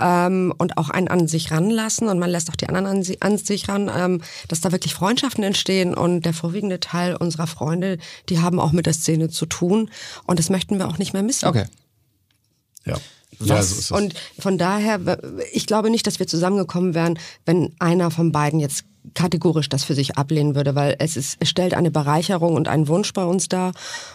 ähm, 0.00 0.52
und 0.58 0.78
auch 0.78 0.90
einen 0.90 1.08
an 1.08 1.28
sich 1.28 1.50
ranlassen 1.50 2.08
und 2.08 2.18
man 2.18 2.30
lässt 2.30 2.50
auch 2.50 2.56
die 2.56 2.68
anderen 2.68 2.86
an, 2.86 3.02
sie, 3.02 3.20
an 3.22 3.38
sich 3.38 3.68
ran, 3.68 3.90
ähm, 3.94 4.20
dass 4.48 4.60
da 4.60 4.72
wirklich 4.72 4.94
Freundschaften 4.94 5.44
entstehen 5.44 5.94
und 5.94 6.22
der 6.22 6.32
vorwiegende 6.32 6.80
Teil 6.80 7.16
unserer 7.16 7.46
Freunde, 7.52 7.98
die 8.28 8.40
haben 8.40 8.58
auch 8.58 8.72
mit 8.72 8.86
der 8.86 8.94
Szene 8.94 9.28
zu 9.28 9.46
tun 9.46 9.90
und 10.26 10.38
das 10.38 10.50
möchten 10.50 10.78
wir 10.78 10.88
auch 10.88 10.98
nicht 10.98 11.12
mehr 11.12 11.22
missen. 11.22 11.48
Okay. 11.48 11.66
Ja. 12.84 12.96
Ja, 13.40 13.62
so 13.62 13.96
und 13.96 14.14
von 14.38 14.58
daher, 14.58 15.00
ich 15.52 15.66
glaube 15.66 15.90
nicht, 15.90 16.06
dass 16.06 16.18
wir 16.18 16.26
zusammengekommen 16.26 16.94
wären, 16.94 17.18
wenn 17.44 17.74
einer 17.78 18.10
von 18.10 18.30
beiden 18.30 18.60
jetzt 18.60 18.84
kategorisch 19.14 19.68
das 19.68 19.84
für 19.84 19.94
sich 19.94 20.16
ablehnen 20.16 20.54
würde, 20.54 20.74
weil 20.74 20.96
es, 20.98 21.16
ist, 21.16 21.36
es 21.40 21.48
stellt 21.48 21.74
eine 21.74 21.90
Bereicherung 21.90 22.54
und 22.54 22.68
einen 22.68 22.88
Wunsch 22.88 23.12
bei 23.12 23.24
uns 23.24 23.48
dar 23.48 23.72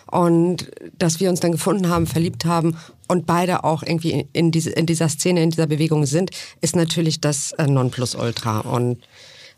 und 0.09 0.71
dass 0.97 1.19
wir 1.19 1.29
uns 1.29 1.41
dann 1.41 1.51
gefunden 1.51 1.89
haben, 1.89 2.07
verliebt 2.07 2.45
haben 2.45 2.77
und 3.07 3.25
beide 3.25 3.63
auch 3.63 3.83
irgendwie 3.83 4.27
in, 4.31 4.51
diese, 4.51 4.69
in 4.69 4.85
dieser 4.85 5.09
Szene, 5.09 5.43
in 5.43 5.51
dieser 5.51 5.67
Bewegung 5.67 6.05
sind, 6.05 6.31
ist 6.61 6.75
natürlich 6.75 7.19
das 7.19 7.51
äh, 7.53 7.67
Nonplusultra 7.67 8.59
und 8.59 8.99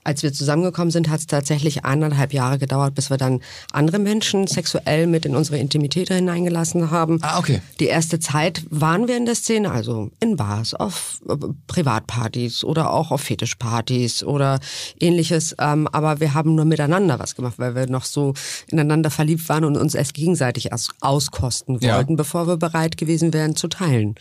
als 0.03 0.23
wir 0.23 0.33
zusammengekommen 0.33 0.91
sind, 0.91 1.09
hat 1.09 1.19
es 1.19 1.27
tatsächlich 1.27 1.85
eineinhalb 1.85 2.33
Jahre 2.33 2.57
gedauert, 2.57 2.95
bis 2.95 3.09
wir 3.09 3.17
dann 3.17 3.41
andere 3.71 3.99
Menschen 3.99 4.47
sexuell 4.47 5.07
mit 5.07 5.25
in 5.25 5.35
unsere 5.35 5.57
Intimität 5.57 6.09
hineingelassen 6.09 6.91
haben. 6.91 7.19
Ah, 7.21 7.39
okay. 7.39 7.61
Die 7.79 7.85
erste 7.85 8.19
Zeit 8.19 8.63
waren 8.69 9.07
wir 9.07 9.17
in 9.17 9.25
der 9.25 9.35
Szene, 9.35 9.71
also 9.71 10.11
in 10.19 10.35
Bars, 10.35 10.73
auf 10.73 11.21
äh, 11.27 11.35
Privatpartys 11.67 12.63
oder 12.63 12.91
auch 12.91 13.11
auf 13.11 13.21
Fetischpartys 13.21 14.23
oder 14.23 14.59
ähnliches. 14.99 15.55
Ähm, 15.59 15.87
aber 15.91 16.19
wir 16.19 16.33
haben 16.33 16.55
nur 16.55 16.65
miteinander 16.65 17.19
was 17.19 17.35
gemacht, 17.35 17.55
weil 17.57 17.75
wir 17.75 17.87
noch 17.87 18.05
so 18.05 18.33
ineinander 18.67 19.09
verliebt 19.09 19.47
waren 19.49 19.65
und 19.65 19.77
uns 19.77 19.95
erst 19.95 20.13
gegenseitig 20.13 20.69
auskosten 21.01 21.81
wollten, 21.81 22.11
ja. 22.11 22.15
bevor 22.15 22.47
wir 22.47 22.57
bereit 22.57 22.97
gewesen 22.97 23.33
wären 23.33 23.55
zu 23.55 23.67
teilen. 23.67 24.15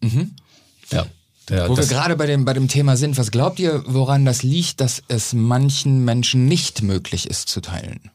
Mhm. 0.00 0.32
Ja. 0.90 1.06
Ja, 1.50 1.68
Wo 1.68 1.76
wir 1.76 1.86
gerade 1.86 2.16
bei 2.16 2.26
dem, 2.26 2.44
bei 2.44 2.52
dem 2.54 2.68
Thema 2.68 2.96
sind, 2.96 3.18
was 3.18 3.30
glaubt 3.30 3.58
ihr, 3.58 3.82
woran 3.86 4.24
das 4.24 4.42
liegt, 4.42 4.80
dass 4.80 5.02
es 5.08 5.32
manchen 5.32 6.04
Menschen 6.04 6.46
nicht 6.46 6.82
möglich 6.82 7.28
ist 7.28 7.48
zu 7.48 7.60
teilen? 7.60 8.10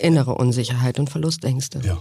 Innere 0.00 0.34
Unsicherheit 0.34 0.98
und 0.98 1.10
Verlustängste. 1.10 1.80
Ja. 1.84 1.98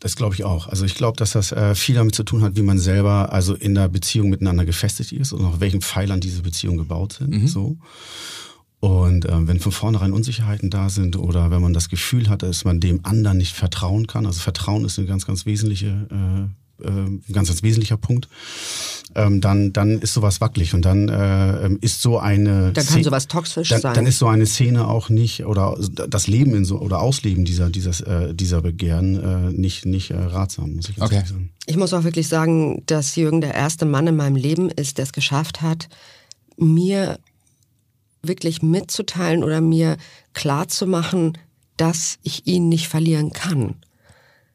Das 0.00 0.14
glaube 0.14 0.34
ich 0.36 0.44
auch. 0.44 0.68
Also 0.68 0.84
ich 0.84 0.94
glaube, 0.94 1.16
dass 1.16 1.32
das 1.32 1.50
äh, 1.50 1.74
viel 1.74 1.96
damit 1.96 2.14
zu 2.14 2.22
tun 2.22 2.42
hat, 2.42 2.54
wie 2.54 2.62
man 2.62 2.78
selber 2.78 3.32
also 3.32 3.54
in 3.54 3.74
der 3.74 3.88
Beziehung 3.88 4.30
miteinander 4.30 4.64
gefestigt 4.64 5.10
ist 5.10 5.32
und 5.32 5.44
auf 5.44 5.58
welchen 5.58 5.80
Pfeilern 5.80 6.20
diese 6.20 6.42
Beziehungen 6.42 6.78
gebaut 6.78 7.14
sind. 7.14 7.30
Mhm. 7.30 7.48
So. 7.48 7.76
Und 8.78 9.24
äh, 9.24 9.48
wenn 9.48 9.58
von 9.58 9.72
vornherein 9.72 10.12
Unsicherheiten 10.12 10.70
da 10.70 10.88
sind 10.88 11.16
oder 11.16 11.50
wenn 11.50 11.60
man 11.60 11.72
das 11.72 11.88
Gefühl 11.88 12.28
hat, 12.28 12.44
dass 12.44 12.64
man 12.64 12.78
dem 12.78 13.04
anderen 13.04 13.38
nicht 13.38 13.56
vertrauen 13.56 14.06
kann, 14.06 14.24
also 14.24 14.40
Vertrauen 14.40 14.84
ist 14.84 14.98
eine 14.98 15.08
ganz, 15.08 15.26
ganz 15.26 15.46
wesentliche 15.46 16.06
äh, 16.10 16.67
äh, 16.82 16.88
ein 16.88 17.22
ganz, 17.32 17.48
ganz 17.48 17.62
wesentlicher 17.62 17.96
Punkt, 17.96 18.28
ähm, 19.14 19.40
dann, 19.40 19.72
dann 19.72 20.00
ist 20.00 20.12
sowas 20.14 20.40
wackelig 20.40 20.74
und 20.74 20.84
dann 20.84 21.08
äh, 21.08 21.66
ähm, 21.66 21.78
ist 21.80 22.02
so 22.02 22.18
eine. 22.18 22.72
Dann 22.72 22.86
kann 22.86 23.02
sowas 23.02 23.26
toxisch 23.26 23.68
dann, 23.70 23.80
sein. 23.80 23.94
Dann 23.94 24.06
ist 24.06 24.18
so 24.18 24.26
eine 24.26 24.46
Szene 24.46 24.86
auch 24.86 25.08
nicht 25.08 25.44
oder 25.44 25.76
das 25.78 26.26
Leben 26.26 26.54
in 26.54 26.64
so 26.64 26.78
oder 26.78 27.00
Ausleben 27.00 27.44
dieser, 27.44 27.70
dieses, 27.70 28.00
äh, 28.02 28.34
dieser 28.34 28.60
Begehren 28.60 29.50
äh, 29.50 29.52
nicht, 29.52 29.86
nicht 29.86 30.10
äh, 30.10 30.18
ratsam, 30.18 30.76
muss 30.76 30.88
ich 30.88 31.00
okay. 31.00 31.22
sagen. 31.26 31.50
Ich 31.66 31.76
muss 31.76 31.92
auch 31.94 32.04
wirklich 32.04 32.28
sagen, 32.28 32.82
dass 32.86 33.16
Jürgen 33.16 33.40
der 33.40 33.54
erste 33.54 33.86
Mann 33.86 34.06
in 34.06 34.16
meinem 34.16 34.36
Leben 34.36 34.70
ist, 34.70 34.98
der 34.98 35.04
es 35.04 35.12
geschafft 35.12 35.62
hat, 35.62 35.88
mir 36.56 37.18
wirklich 38.22 38.62
mitzuteilen 38.62 39.44
oder 39.44 39.60
mir 39.60 39.96
klarzumachen, 40.34 41.38
dass 41.76 42.18
ich 42.22 42.46
ihn 42.46 42.68
nicht 42.68 42.88
verlieren 42.88 43.32
kann. 43.32 43.76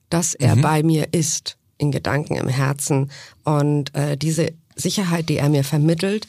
Dass 0.09 0.33
er 0.33 0.55
mhm. 0.55 0.61
bei 0.61 0.83
mir 0.83 1.07
ist 1.13 1.57
in 1.77 1.91
Gedanken, 1.91 2.35
im 2.35 2.47
Herzen. 2.47 3.11
Und 3.43 3.93
äh, 3.95 4.17
diese 4.17 4.53
Sicherheit, 4.75 5.29
die 5.29 5.37
er 5.37 5.49
mir 5.49 5.63
vermittelt, 5.63 6.27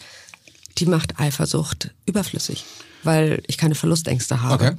die 0.78 0.86
macht 0.86 1.20
Eifersucht 1.20 1.94
überflüssig, 2.06 2.64
weil 3.02 3.42
ich 3.46 3.58
keine 3.58 3.74
Verlustängste 3.74 4.42
habe. 4.42 4.54
Okay. 4.54 4.76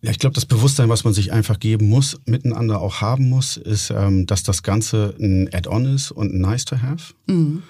Ja, 0.00 0.12
ich 0.12 0.20
glaube, 0.20 0.34
das 0.34 0.46
Bewusstsein, 0.46 0.88
was 0.88 1.02
man 1.02 1.12
sich 1.12 1.32
einfach 1.32 1.58
geben 1.58 1.88
muss, 1.88 2.20
miteinander 2.24 2.80
auch 2.80 3.00
haben 3.00 3.28
muss, 3.28 3.56
ist, 3.56 3.90
ähm, 3.90 4.26
dass 4.26 4.44
das 4.44 4.62
Ganze 4.62 5.16
ein 5.18 5.52
Add-on 5.52 5.86
ist 5.86 6.12
und 6.12 6.32
ein 6.32 6.40
Nice 6.40 6.64
to 6.66 6.80
have. 6.80 7.14
Mhm. 7.26 7.64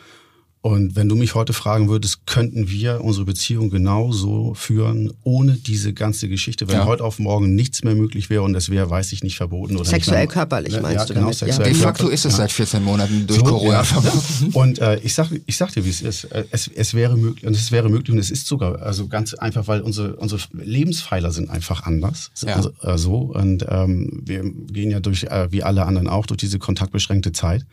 Und 0.69 0.97
wenn 0.97 1.09
du 1.09 1.17
mich 1.17 1.35
heute 1.35 1.55
fragen 1.55 1.89
würdest, 1.89 2.27
könnten 2.27 2.69
wir 2.69 3.03
unsere 3.03 3.25
Beziehung 3.25 3.71
genauso 3.71 4.53
führen, 4.53 5.11
ohne 5.23 5.53
diese 5.53 5.95
ganze 5.95 6.29
Geschichte, 6.29 6.69
wenn 6.69 6.77
ja. 6.77 6.85
heute 6.85 7.05
auf 7.05 7.19
morgen 7.19 7.55
nichts 7.55 7.85
mehr 7.85 7.95
möglich 7.95 8.29
wäre 8.29 8.43
und 8.43 8.55
es 8.55 8.69
wäre, 8.69 8.91
weiß 8.91 9.13
ich 9.13 9.23
nicht, 9.23 9.39
verboten 9.39 9.77
oder 9.77 9.89
Sexuell 9.89 10.25
nicht 10.25 10.33
körperlich 10.33 10.75
ne? 10.75 10.83
meinst 10.83 10.99
ja, 10.99 11.05
du 11.07 11.15
genau, 11.15 11.21
damit? 11.23 11.39
Sexuell 11.39 11.69
ja. 11.69 11.73
De 11.73 11.83
facto 11.83 12.09
ist 12.09 12.27
es 12.27 12.37
seit 12.37 12.53
14 12.53 12.85
Monaten 12.85 13.27
durch 13.27 13.39
so, 13.39 13.47
Corona 13.47 13.83
verboten. 13.83 14.51
Und 14.53 14.79
äh, 14.79 14.99
ich 14.99 15.15
sag, 15.15 15.31
ich 15.47 15.57
sag 15.57 15.73
dir, 15.73 15.87
wie 15.87 15.89
es 15.89 16.03
ist. 16.03 16.25
Äh, 16.25 16.45
es, 16.51 16.69
es 16.69 16.93
wäre 16.93 17.17
möglich 17.17 17.47
und 17.47 17.57
es 17.57 17.73
wäre 17.73 17.89
möglich 17.89 18.13
und 18.13 18.19
es 18.19 18.31
ist 18.31 18.47
sogar 18.47 18.83
also 18.83 19.09
ganz 19.09 19.33
einfach, 19.33 19.69
weil 19.69 19.81
unsere 19.81 20.17
unsere 20.17 20.43
Lebenspfeiler 20.53 21.33
sind 21.33 21.49
einfach 21.49 21.87
anders. 21.87 22.31
Also, 22.45 22.73
äh, 22.83 22.99
so 22.99 23.17
und 23.21 23.65
ähm, 23.71 24.23
wir 24.23 24.43
gehen 24.43 24.91
ja 24.91 25.01
durch 25.01 25.25
äh, 25.25 25.51
wie 25.51 25.63
alle 25.63 25.87
anderen 25.87 26.09
auch 26.09 26.27
durch 26.27 26.37
diese 26.39 26.59
kontaktbeschränkte 26.59 27.33
Zeit. 27.33 27.65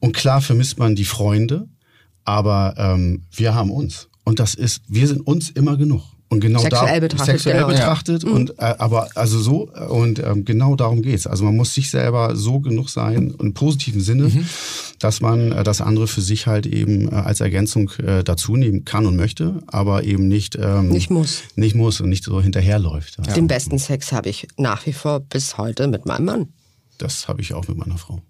Und 0.00 0.12
klar 0.14 0.42
vermisst 0.42 0.78
man 0.78 0.94
die 0.94 1.06
Freunde, 1.06 1.66
aber 2.24 2.74
ähm, 2.76 3.22
wir 3.32 3.54
haben 3.54 3.70
uns. 3.70 4.08
Und 4.24 4.38
das 4.38 4.54
ist, 4.54 4.82
wir 4.88 5.06
sind 5.06 5.26
uns 5.26 5.50
immer 5.50 5.76
genug. 5.76 6.02
Und 6.30 6.40
genau 6.40 6.58
sexuell 6.58 7.00
da, 7.00 7.06
betrachtet, 7.06 7.26
sexuell 7.26 7.56
genau. 7.58 7.68
betrachtet 7.68 8.24
ja. 8.24 8.30
und 8.30 8.58
äh, 8.58 8.74
aber 8.78 9.08
also 9.14 9.38
so 9.38 9.68
und 9.88 10.18
ähm, 10.18 10.44
genau 10.44 10.74
darum 10.74 11.00
geht's. 11.00 11.28
Also 11.28 11.44
man 11.44 11.54
muss 11.54 11.74
sich 11.74 11.90
selber 11.90 12.34
so 12.34 12.58
genug 12.58 12.88
sein 12.88 13.34
im 13.38 13.54
positiven 13.54 14.00
Sinne, 14.00 14.24
mhm. 14.24 14.44
dass 14.98 15.20
man 15.20 15.52
äh, 15.52 15.62
das 15.62 15.80
andere 15.80 16.08
für 16.08 16.22
sich 16.22 16.48
halt 16.48 16.66
eben 16.66 17.08
äh, 17.08 17.14
als 17.14 17.40
Ergänzung 17.40 17.90
äh, 17.98 18.24
dazu 18.24 18.56
nehmen 18.56 18.84
kann 18.84 19.06
und 19.06 19.14
möchte, 19.14 19.62
aber 19.68 20.02
eben 20.02 20.26
nicht 20.26 20.56
ähm, 20.60 20.88
nicht 20.88 21.10
muss, 21.10 21.42
nicht 21.54 21.76
muss 21.76 22.00
und 22.00 22.08
nicht 22.08 22.24
so 22.24 22.40
hinterherläuft. 22.40 23.18
Ja. 23.24 23.34
Den 23.34 23.46
besten 23.46 23.78
Sex 23.78 24.10
habe 24.10 24.28
ich 24.28 24.48
nach 24.56 24.86
wie 24.86 24.92
vor 24.92 25.20
bis 25.20 25.56
heute 25.56 25.86
mit 25.86 26.04
meinem 26.04 26.24
Mann. 26.24 26.48
Das 26.98 27.28
habe 27.28 27.42
ich 27.42 27.54
auch 27.54 27.68
mit 27.68 27.76
meiner 27.76 27.98
Frau 27.98 28.20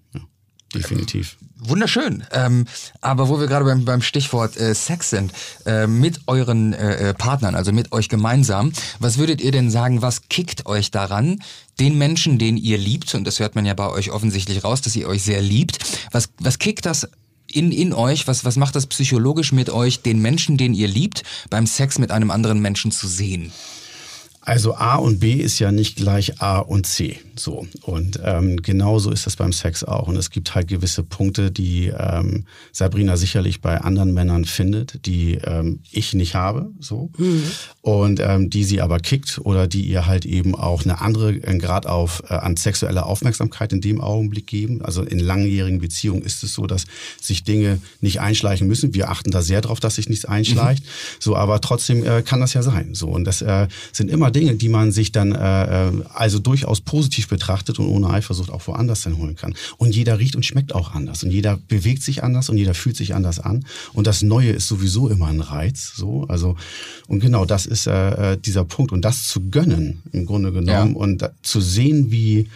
definitiv. 0.74 1.36
Wunderschön. 1.56 2.24
Ähm, 2.32 2.66
aber 3.00 3.28
wo 3.28 3.40
wir 3.40 3.46
gerade 3.46 3.64
beim, 3.64 3.84
beim 3.84 4.02
Stichwort 4.02 4.56
äh, 4.56 4.74
Sex 4.74 5.10
sind, 5.10 5.32
äh, 5.64 5.86
mit 5.86 6.20
euren 6.26 6.72
äh, 6.74 7.10
äh, 7.10 7.14
Partnern, 7.14 7.54
also 7.54 7.72
mit 7.72 7.92
euch 7.92 8.08
gemeinsam, 8.08 8.72
was 8.98 9.18
würdet 9.18 9.40
ihr 9.40 9.52
denn 9.52 9.70
sagen, 9.70 10.02
was 10.02 10.28
kickt 10.28 10.66
euch 10.66 10.90
daran, 10.90 11.42
den 11.80 11.96
Menschen, 11.96 12.38
den 12.38 12.56
ihr 12.56 12.76
liebt, 12.76 13.14
und 13.14 13.24
das 13.24 13.38
hört 13.38 13.54
man 13.54 13.64
ja 13.64 13.74
bei 13.74 13.88
euch 13.88 14.10
offensichtlich 14.10 14.62
raus, 14.62 14.82
dass 14.82 14.94
ihr 14.94 15.08
euch 15.08 15.22
sehr 15.22 15.40
liebt, 15.40 15.78
was, 16.12 16.28
was 16.38 16.58
kickt 16.58 16.86
das 16.86 17.08
in, 17.50 17.72
in 17.72 17.92
euch, 17.92 18.26
was, 18.26 18.44
was 18.44 18.56
macht 18.56 18.74
das 18.76 18.86
psychologisch 18.86 19.52
mit 19.52 19.70
euch, 19.70 20.02
den 20.02 20.20
Menschen, 20.20 20.56
den 20.56 20.74
ihr 20.74 20.88
liebt, 20.88 21.22
beim 21.50 21.66
Sex 21.66 21.98
mit 21.98 22.10
einem 22.10 22.30
anderen 22.30 22.60
Menschen 22.60 22.90
zu 22.90 23.08
sehen? 23.08 23.52
Also 24.40 24.74
A 24.74 24.96
und 24.96 25.20
B 25.20 25.32
ist 25.34 25.58
ja 25.58 25.72
nicht 25.72 25.96
gleich 25.96 26.42
A 26.42 26.58
und 26.58 26.86
C. 26.86 27.18
So. 27.36 27.66
Und 27.82 28.20
ähm, 28.22 28.62
genauso 28.62 29.10
ist 29.10 29.26
das 29.26 29.36
beim 29.36 29.52
Sex 29.52 29.84
auch. 29.84 30.08
Und 30.08 30.16
es 30.16 30.30
gibt 30.30 30.54
halt 30.54 30.68
gewisse 30.68 31.02
Punkte, 31.02 31.50
die 31.50 31.92
ähm, 31.96 32.44
Sabrina 32.72 33.16
sicherlich 33.16 33.60
bei 33.60 33.80
anderen 33.80 34.14
Männern 34.14 34.44
findet, 34.44 35.04
die 35.06 35.34
ähm, 35.44 35.80
ich 35.90 36.14
nicht 36.14 36.34
habe. 36.34 36.70
So. 36.78 37.10
Mhm. 37.18 37.42
Und 37.80 38.20
ähm, 38.20 38.50
die 38.50 38.64
sie 38.64 38.80
aber 38.80 38.98
kickt 39.00 39.38
oder 39.42 39.66
die 39.66 39.82
ihr 39.82 40.06
halt 40.06 40.24
eben 40.24 40.54
auch 40.54 40.84
eine 40.84 41.00
andere 41.00 41.28
einen 41.44 41.58
Grad 41.58 41.86
auf, 41.86 42.22
äh, 42.28 42.34
an 42.34 42.56
sexueller 42.56 43.06
Aufmerksamkeit 43.06 43.72
in 43.72 43.80
dem 43.80 44.00
Augenblick 44.00 44.46
geben. 44.46 44.82
Also 44.82 45.02
in 45.02 45.18
langjährigen 45.18 45.80
Beziehungen 45.80 46.22
ist 46.22 46.42
es 46.44 46.54
so, 46.54 46.66
dass 46.66 46.84
sich 47.20 47.44
Dinge 47.44 47.80
nicht 48.00 48.20
einschleichen 48.20 48.68
müssen. 48.68 48.94
Wir 48.94 49.10
achten 49.10 49.30
da 49.30 49.42
sehr 49.42 49.60
drauf, 49.60 49.80
dass 49.80 49.96
sich 49.96 50.08
nichts 50.08 50.24
einschleicht. 50.24 50.84
Mhm. 50.84 50.88
So, 51.18 51.36
aber 51.36 51.60
trotzdem 51.60 52.04
äh, 52.04 52.22
kann 52.22 52.40
das 52.40 52.54
ja 52.54 52.62
sein. 52.62 52.94
So. 52.94 53.08
Und 53.08 53.24
das 53.24 53.42
äh, 53.42 53.68
sind 53.92 54.10
immer 54.10 54.30
Dinge, 54.30 54.54
die 54.54 54.68
man 54.68 54.92
sich 54.92 55.10
dann 55.12 55.32
äh, 55.32 55.88
äh, 55.88 55.92
also 56.12 56.38
durchaus 56.38 56.80
positiv 56.80 57.23
betrachtet 57.28 57.78
und 57.78 57.86
ohne 57.86 58.10
Eifersucht 58.10 58.50
auch 58.50 58.66
woanders 58.66 59.02
dann 59.02 59.18
holen 59.18 59.36
kann. 59.36 59.54
Und 59.76 59.94
jeder 59.94 60.18
riecht 60.18 60.36
und 60.36 60.44
schmeckt 60.44 60.74
auch 60.74 60.92
anders 60.92 61.22
und 61.22 61.30
jeder 61.30 61.58
bewegt 61.68 62.02
sich 62.02 62.22
anders 62.22 62.48
und 62.48 62.56
jeder 62.56 62.74
fühlt 62.74 62.96
sich 62.96 63.14
anders 63.14 63.40
an. 63.40 63.64
Und 63.92 64.06
das 64.06 64.22
Neue 64.22 64.50
ist 64.50 64.68
sowieso 64.68 65.08
immer 65.08 65.26
ein 65.26 65.40
Reiz. 65.40 65.92
So, 65.96 66.24
also 66.28 66.56
und 67.06 67.20
genau 67.20 67.44
das 67.44 67.66
ist 67.66 67.86
äh, 67.86 68.32
äh 68.32 68.38
dieser 68.38 68.64
Punkt 68.64 68.92
und 68.92 69.02
das 69.02 69.28
zu 69.28 69.48
gönnen 69.50 70.02
im 70.12 70.26
Grunde 70.26 70.52
genommen 70.52 70.92
ja. 70.92 70.96
und 70.96 71.28
zu 71.42 71.60
sehen, 71.60 72.10
wie 72.10 72.48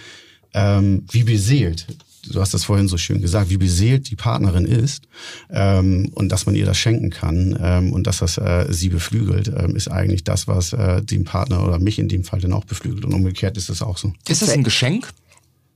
ähm, 0.55 1.05
wie 1.11 1.25
beseelt 1.25 1.87
du 2.29 2.41
hast 2.41 2.55
das 2.55 2.65
vorhin 2.65 2.89
so 2.89 2.97
schön 2.97 3.21
gesagt, 3.21 3.51
wie 3.51 3.57
beseelt 3.57 4.11
die 4.11 4.17
Partnerin 4.17 4.65
ist 4.65 5.09
ähm, 5.51 6.11
und 6.15 6.31
dass 6.31 6.47
man 6.47 6.55
ihr 6.55 6.67
das 6.67 6.79
schenken 6.79 7.11
kann 7.11 7.59
ähm, 7.61 7.93
und 7.93 8.07
dass 8.07 8.19
das 8.19 8.39
äh, 8.39 8.67
sie 8.71 8.89
beflügelt, 8.89 9.49
ähm, 9.49 9.77
ist 9.77 9.89
eigentlich 9.89 10.25
das, 10.25 10.49
was 10.49 10.73
äh, 10.73 11.03
den 11.03 11.25
Partner 11.25 11.67
oder 11.67 11.79
mich 11.79 11.99
in 11.99 12.09
dem 12.09 12.25
Fall 12.25 12.41
dann 12.41 12.53
auch 12.53 12.65
beflügelt. 12.65 13.05
Und 13.05 13.15
umgekehrt 13.15 13.57
ist 13.57 13.69
es 13.69 13.83
auch 13.83 13.99
so. 13.99 14.13
Ist 14.29 14.43
das 14.43 14.51
ein 14.51 14.65
Geschenk? 14.65 15.09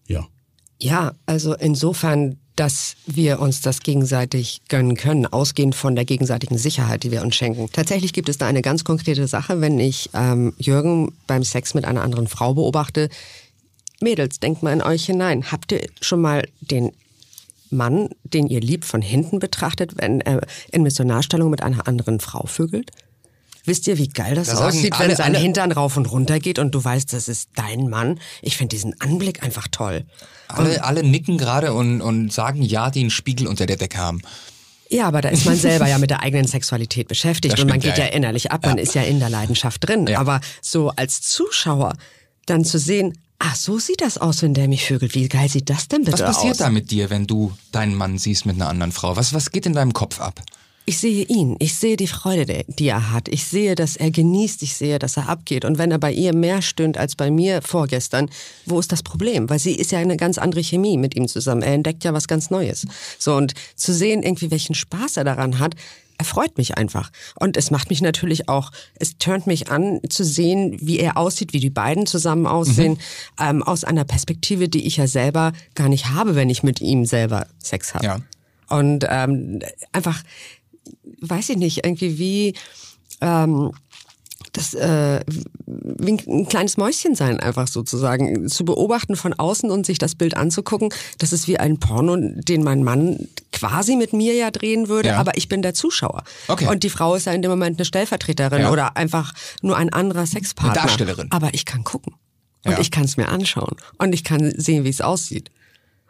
Ja. 0.07 0.27
Ja, 0.79 1.13
also 1.27 1.55
insofern, 1.55 2.39
dass 2.57 2.97
wir 3.07 3.39
uns 3.39 3.61
das 3.61 3.81
gegenseitig 3.81 4.63
gönnen 4.69 4.97
können, 4.97 5.27
ausgehend 5.27 5.77
von 5.77 5.95
der 5.95 6.05
gegenseitigen 6.05 6.59
Sicherheit, 6.59 7.05
die 7.05 7.13
wir 7.13 7.23
uns 7.23 7.37
schenken. 7.37 7.69
Tatsächlich 7.73 8.13
gibt 8.13 8.29
es 8.29 8.37
da 8.37 8.47
eine 8.47 8.63
ganz 8.63 8.83
konkrete 8.83 9.29
Sache, 9.29 9.61
wenn 9.61 9.79
ich 9.79 10.11
ähm, 10.13 10.53
Jürgen 10.59 11.13
beim 11.29 11.45
Sex 11.45 11.75
mit 11.75 11.85
einer 11.85 12.03
anderen 12.03 12.27
Frau 12.27 12.55
beobachte. 12.55 13.11
Mädels, 14.03 14.41
denkt 14.41 14.63
mal 14.63 14.73
in 14.73 14.83
euch 14.83 15.07
hinein. 15.07 15.51
Habt 15.51 15.73
ihr 15.73 15.87
schon 16.01 16.21
mal 16.21 16.47
den 16.61 16.93
Mann, 17.71 18.11
den 18.25 18.47
ihr 18.47 18.61
liebt, 18.61 18.85
von 18.85 19.01
hinten 19.03 19.39
betrachtet, 19.39 19.93
wenn 19.97 20.21
er 20.21 20.43
in 20.71 20.83
Missionarstellung 20.83 21.51
mit 21.51 21.63
einer 21.63 21.89
anderen 21.89 22.21
Frau 22.21 22.47
vögelt? 22.47 22.91
Wisst 23.65 23.87
ihr, 23.87 23.97
wie 23.97 24.09
geil 24.09 24.35
das 24.35 24.49
Da 24.49 24.57
sagen 24.57 24.77
aussieht, 24.77 24.99
wenn 24.99 25.15
sein 25.15 25.35
Hintern 25.35 25.71
rauf 25.71 25.97
und 25.97 26.07
runter 26.07 26.41
geht 26.41 26.59
und 26.59 26.75
du 26.75 26.83
weißt, 26.83 27.13
das 27.13 27.29
ist 27.29 27.51
dein 27.55 27.89
Mann? 27.89 28.19
Ich 28.43 28.57
finde 28.57 28.75
diesen 28.75 29.01
Anblick 29.01 29.43
einfach 29.45 29.69
toll. 29.71 30.05
Alle, 30.49 30.83
alle 30.85 31.05
nicken 31.05 31.39
gerade 31.39 31.73
und, 31.73 32.03
und 32.03 32.33
sagen 32.33 32.63
ja, 32.63 32.91
die 32.91 33.01
einen 33.01 33.11
Spiegel 33.11 33.47
unter 33.47 33.67
der 33.67 33.77
Decke 33.77 33.99
haben. 33.99 34.21
Ja, 34.91 35.07
aber 35.07 35.23
da 35.23 35.31
ist 35.31 35.47
man 35.47 35.57
selber 35.57 35.89
ja 35.89 35.99
mit 35.99 36.11
der 36.11 36.21
eigenen 36.21 36.47
Sexualität 36.47 37.09
beschäftigt 37.09 37.55
Das 37.55 37.61
und 37.61 37.71
man 37.71 37.81
geht 37.81 37.97
ja, 37.97 38.05
ja, 38.05 38.11
innerlich 38.11 38.51
ab, 38.51 38.67
man 38.67 38.79
ist 38.79 38.95
ja 38.95 39.03
in 39.03 39.21
der 39.21 39.31
Leidenschaft 39.31 39.89
drin. 39.89 40.07
Ja. 40.07 40.19
Aber 40.19 40.41
so 40.61 40.91
als 40.91 41.23
Zuschauer 41.23 41.95
dann 42.47 42.65
zu 42.65 42.79
sehen, 42.79 43.17
ach, 43.43 43.57
so 43.57 43.79
sieht 43.79 44.01
das 44.01 44.19
aus, 44.19 44.43
wenn 44.43 44.55
der 44.55 44.69
mich 44.69 44.87
vögelt. 44.87 45.15
Wie 45.15 45.29
geil 45.29 45.49
sieht 45.49 45.69
das 45.69 45.89
denn 45.89 46.05
bitte 46.05 46.13
Was 46.13 46.23
passiert 46.37 46.53
aus? 46.53 46.59
da 46.59 46.71
mit 46.71 46.91
dir, 46.91 47.11
wenn 47.11 47.27
du 47.27 47.53
deinen 47.73 47.95
Mann 47.95 48.19
siehst 48.19 48.47
mit 48.47 48.57
einer 48.57 48.69
anderen 48.69 48.93
Frau? 48.93 49.17
Was, 49.17 49.35
was 49.35 49.51
geht 49.51 49.67
in 49.67 49.73
deinem 49.73 49.93
Kopf 49.93 50.21
ab? 50.21 50.41
Ich 50.85 50.99
sehe 50.99 51.25
ihn, 51.25 51.57
ich 51.61 51.77
sehe 51.77 51.97
die 51.97 52.09
Freude, 52.09 52.65
die 52.67 52.89
er 52.89 53.13
hat. 53.13 53.29
Ich 53.29 53.45
sehe, 53.45 53.77
dass 53.77 53.95
er 53.95 54.11
genießt, 54.11 54.63
ich 54.63 54.75
sehe, 54.75 54.99
dass 54.99 55.17
er 55.17 55.29
abgeht. 55.29 55.65
Und 55.65 55.79
wenn 55.79 55.93
er 55.93 55.99
bei 55.99 56.13
ihr 56.13 56.35
mehr 56.35 56.61
stöhnt 56.61 56.99
als 56.99 57.15
bei 57.15 57.31
mir 57.31 57.63
vorgestern, 57.63 58.29
wo 58.67 58.81
ist 58.81 58.91
das 58.91 59.05
Problem? 59.05 59.49
Weil 59.49 59.61
sie 59.61 59.75
ist 59.75 59.93
ja 59.93 60.01
eine 60.01 60.17
ganz 60.17 60.39
andere 60.39 60.63
Chemie 60.63 60.97
mit 60.97 61.15
ihm 61.15 61.29
zusammen. 61.29 61.63
Er 61.63 61.75
entdeckt 61.75 62.03
ja 62.03 62.13
was 62.13 62.27
ganz 62.27 62.51
Neues. 62.51 62.85
So, 63.19 63.37
und 63.37 63.55
zu 63.77 63.95
sehen, 63.95 64.25
irgendwie, 64.25 64.51
welchen 64.51 64.75
Spaß 64.75 65.19
er 65.19 65.25
daran 65.25 65.61
hat, 65.61 65.77
erfreut 66.19 66.57
mich 66.59 66.77
einfach. 66.77 67.11
Und 67.37 67.57
es 67.57 67.71
macht 67.71 67.91
mich 67.91 68.01
natürlich 68.01 68.49
auch, 68.49 68.71
es 68.99 69.19
turnt 69.19 69.47
mich 69.47 69.71
an, 69.71 70.01
zu 70.09 70.25
sehen, 70.25 70.77
wie 70.81 70.99
er 70.99 71.17
aussieht, 71.17 71.53
wie 71.53 71.61
die 71.61 71.71
beiden 71.71 72.07
zusammen 72.07 72.47
aussehen, 72.47 72.99
ähm, 73.41 73.63
aus 73.63 73.85
einer 73.85 74.05
Perspektive, 74.05 74.69
die 74.69 74.87
ich 74.87 74.97
ja 74.97 75.07
selber 75.07 75.53
gar 75.75 75.89
nicht 75.89 76.11
habe, 76.11 76.35
wenn 76.35 76.51
ich 76.51 76.63
mit 76.63 76.81
ihm 76.81 77.07
selber 77.07 77.47
Sex 77.59 77.95
habe. 77.95 78.05
Ja. 78.05 78.19
Und 78.69 79.05
ähm, 79.09 79.61
einfach, 79.93 80.23
weiß 81.23 81.51
ich 81.51 81.57
nicht, 81.57 81.85
irgendwie 81.85 82.19
wie 82.19 82.55
ähm, 83.21 83.73
das 84.53 84.75
äh, 84.75 85.21
wie 85.67 86.13
ein, 86.13 86.21
ein 86.27 86.49
kleines 86.49 86.77
Mäuschen 86.77 87.15
sein, 87.15 87.41
einfach 87.41 87.69
sozusagen. 87.69 88.49
Zu 88.49 88.65
beobachten 88.65 89.17
von 89.17 89.33
außen 89.33 89.71
und 89.71 89.87
sich 89.87 89.99
das 89.99 90.15
Bild 90.15 90.37
anzugucken, 90.37 90.91
das 91.19 91.33
ist 91.33 91.49
wie 91.49 91.59
ein 91.59 91.79
Porno, 91.79 92.17
den 92.19 92.63
mein 92.63 92.83
Mann 92.83 93.29
quasi 93.53 93.97
mit 93.97 94.13
mir 94.13 94.35
ja 94.35 94.51
drehen 94.51 94.89
würde, 94.89 95.11
Ja. 95.11 95.19
aber 95.19 95.37
ich 95.37 95.49
bin 95.49 95.63
der 95.63 95.73
Zuschauer. 95.75 96.25
Okay. 96.49 96.67
Und 96.67 96.83
die 96.83 96.91
Frau 96.91 97.15
ist 97.15 97.27
ja 97.27 97.33
in 97.33 97.41
dem 97.43 97.51
Moment 97.51 97.79
eine 97.79 97.85
Stellvertreterin 97.87 98.63
Ja. 98.63 98.71
oder 98.73 98.97
einfach 98.97 99.33
nur 99.63 99.77
ein 99.77 99.91
anderer 99.93 100.27
Sexpartner. 100.27 100.73
Eine 100.73 100.83
Darstellerin. 100.89 101.29
Aber 101.31 101.55
ich 101.55 101.65
kann 101.65 101.85
gucken. 101.85 102.15
Und 102.65 102.73
Ja. 102.73 102.79
ich 102.81 102.91
kann 102.91 103.05
es 103.05 103.17
mir 103.17 103.29
anschauen. 103.29 103.77
Und 103.99 104.13
ich 104.13 104.25
kann 104.25 104.53
sehen, 104.57 104.85
wie 104.85 104.89
es 104.91 105.01
aussieht. 105.01 105.51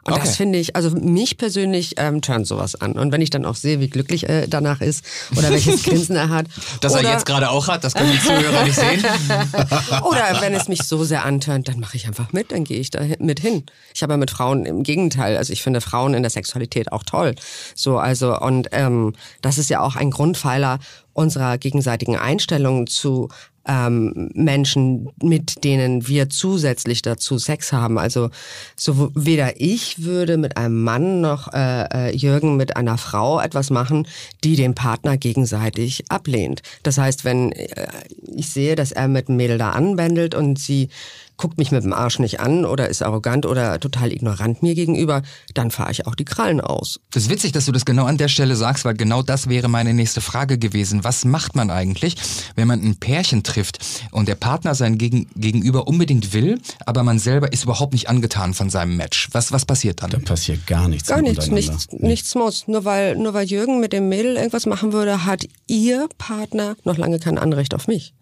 Und 0.03 0.13
Okay. 0.13 0.21
das 0.25 0.35
finde 0.35 0.59
ich, 0.59 0.75
also 0.75 0.89
mich 0.91 1.37
persönlich 1.37 1.93
ähm, 1.97 2.21
turnt 2.21 2.45
sowas 2.45 2.75
an. 2.75 2.93
Und 2.93 3.11
wenn 3.11 3.21
ich 3.21 3.29
dann 3.29 3.45
auch 3.45 3.55
sehe, 3.55 3.79
wie 3.79 3.89
glücklich 3.89 4.27
er 4.27 4.47
danach 4.47 4.81
ist 4.81 5.05
oder 5.37 5.49
welches 5.49 5.83
Grinsen 5.83 6.15
er 6.15 6.29
hat. 6.29 6.47
Das 6.81 6.91
oder, 6.93 7.03
er 7.03 7.13
jetzt 7.13 7.25
gerade 7.25 7.49
auch 7.49 7.67
hat, 7.67 7.83
das 7.83 7.93
können 7.93 8.11
die 8.11 8.19
Zuhörer 8.19 8.63
nicht 8.63 8.75
sehen. 8.75 9.03
oder 10.03 10.41
wenn 10.41 10.53
es 10.53 10.67
mich 10.67 10.83
so 10.83 11.03
sehr 11.05 11.23
antörnt, 11.23 11.69
dann 11.69 11.79
mache 11.79 11.95
ich 11.95 12.07
einfach 12.07 12.33
mit, 12.33 12.51
dann 12.51 12.65
gehe 12.65 12.79
ich 12.79 12.89
da 12.89 13.01
mit 13.19 13.39
hin. 13.39 13.63
Ich 13.93 14.03
habe 14.03 14.13
ja 14.13 14.17
mit 14.17 14.31
Frauen 14.31 14.65
im 14.65 14.83
Gegenteil, 14.83 15.37
also 15.37 15.53
ich 15.53 15.63
finde 15.63 15.79
Frauen 15.79 16.13
in 16.13 16.23
der 16.23 16.31
Sexualität 16.31 16.91
auch 16.91 17.03
toll. 17.03 17.35
So, 17.73 17.97
also, 17.97 18.37
und 18.37 18.67
ähm, 18.73 19.13
das 19.41 19.57
ist 19.57 19.69
ja 19.69 19.79
auch 19.79 19.95
ein 19.95 20.11
Grundpfeiler 20.11 20.79
unserer 21.13 21.57
gegenseitigen 21.57 22.17
Einstellung 22.17 22.87
zu 22.87 23.29
ähm, 23.67 24.29
Menschen, 24.33 25.09
mit 25.21 25.63
denen 25.63 26.07
wir 26.07 26.29
zusätzlich 26.29 27.01
dazu 27.01 27.37
Sex 27.37 27.71
haben. 27.71 27.97
Also 27.97 28.29
so 28.75 29.11
weder 29.15 29.61
ich 29.61 30.03
würde 30.03 30.37
mit 30.37 30.57
einem 30.57 30.83
Mann 30.83 31.21
noch 31.21 31.53
äh, 31.53 32.09
äh, 32.09 32.15
Jürgen 32.15 32.57
mit 32.57 32.75
einer 32.75 32.97
Frau 32.97 33.39
etwas 33.39 33.69
machen, 33.69 34.07
die 34.43 34.55
den 34.55 34.75
Partner 34.75 35.17
gegenseitig 35.17 36.03
ablehnt. 36.09 36.61
Das 36.83 36.97
heißt, 36.97 37.25
wenn 37.25 37.51
äh, 37.53 37.87
ich 38.35 38.49
sehe, 38.49 38.75
dass 38.75 38.91
er 38.91 39.07
mit 39.07 39.29
einem 39.29 39.37
Mädel 39.37 39.57
da 39.57 39.71
anbändelt 39.71 40.35
und 40.35 40.59
sie 40.59 40.89
guckt 41.37 41.57
mich 41.57 41.71
mit 41.71 41.83
dem 41.83 41.93
Arsch 41.93 42.19
nicht 42.19 42.39
an 42.39 42.65
oder 42.65 42.89
ist 42.89 43.01
arrogant 43.01 43.45
oder 43.45 43.79
total 43.79 44.11
ignorant 44.11 44.61
mir 44.61 44.75
gegenüber, 44.75 45.21
dann 45.53 45.71
fahre 45.71 45.91
ich 45.91 46.05
auch 46.05 46.15
die 46.15 46.25
Krallen 46.25 46.61
aus. 46.61 46.99
Das 47.11 47.23
ist 47.23 47.29
witzig, 47.29 47.51
dass 47.51 47.65
du 47.65 47.71
das 47.71 47.85
genau 47.85 48.05
an 48.05 48.17
der 48.17 48.27
Stelle 48.27 48.55
sagst, 48.55 48.85
weil 48.85 48.93
genau 48.93 49.21
das 49.23 49.49
wäre 49.49 49.67
meine 49.67 49.93
nächste 49.93 50.21
Frage 50.21 50.57
gewesen. 50.57 51.03
Was 51.03 51.25
macht 51.25 51.55
man 51.55 51.69
eigentlich, 51.69 52.15
wenn 52.55 52.67
man 52.67 52.81
ein 52.81 52.97
Pärchen 52.97 53.43
trifft 53.43 53.79
und 54.11 54.27
der 54.27 54.35
Partner 54.35 54.75
sein 54.75 54.97
Gegen 54.97 55.27
Gegenüber 55.35 55.87
unbedingt 55.87 56.33
will, 56.33 56.59
aber 56.85 57.03
man 57.03 57.19
selber 57.19 57.51
ist 57.51 57.63
überhaupt 57.63 57.93
nicht 57.93 58.09
angetan 58.09 58.53
von 58.53 58.69
seinem 58.69 58.95
Match? 58.97 59.29
Was, 59.31 59.51
was 59.51 59.65
passiert 59.65 60.01
dann? 60.01 60.11
Da 60.11 60.19
passiert 60.19 60.67
gar 60.67 60.87
nichts. 60.87 61.09
Gar 61.09 61.21
nichts, 61.21 61.47
nichts, 61.47 61.87
nichts 61.91 62.35
muss. 62.35 62.67
Nur 62.67 62.85
weil, 62.85 63.15
nur 63.15 63.33
weil 63.33 63.45
Jürgen 63.45 63.79
mit 63.79 63.93
dem 63.93 64.09
Mädel 64.09 64.35
irgendwas 64.35 64.65
machen 64.65 64.93
würde, 64.93 65.25
hat 65.25 65.45
ihr 65.67 66.07
Partner 66.17 66.75
noch 66.83 66.97
lange 66.97 67.19
kein 67.19 67.37
Anrecht 67.37 67.73
auf 67.73 67.87
mich. 67.87 68.13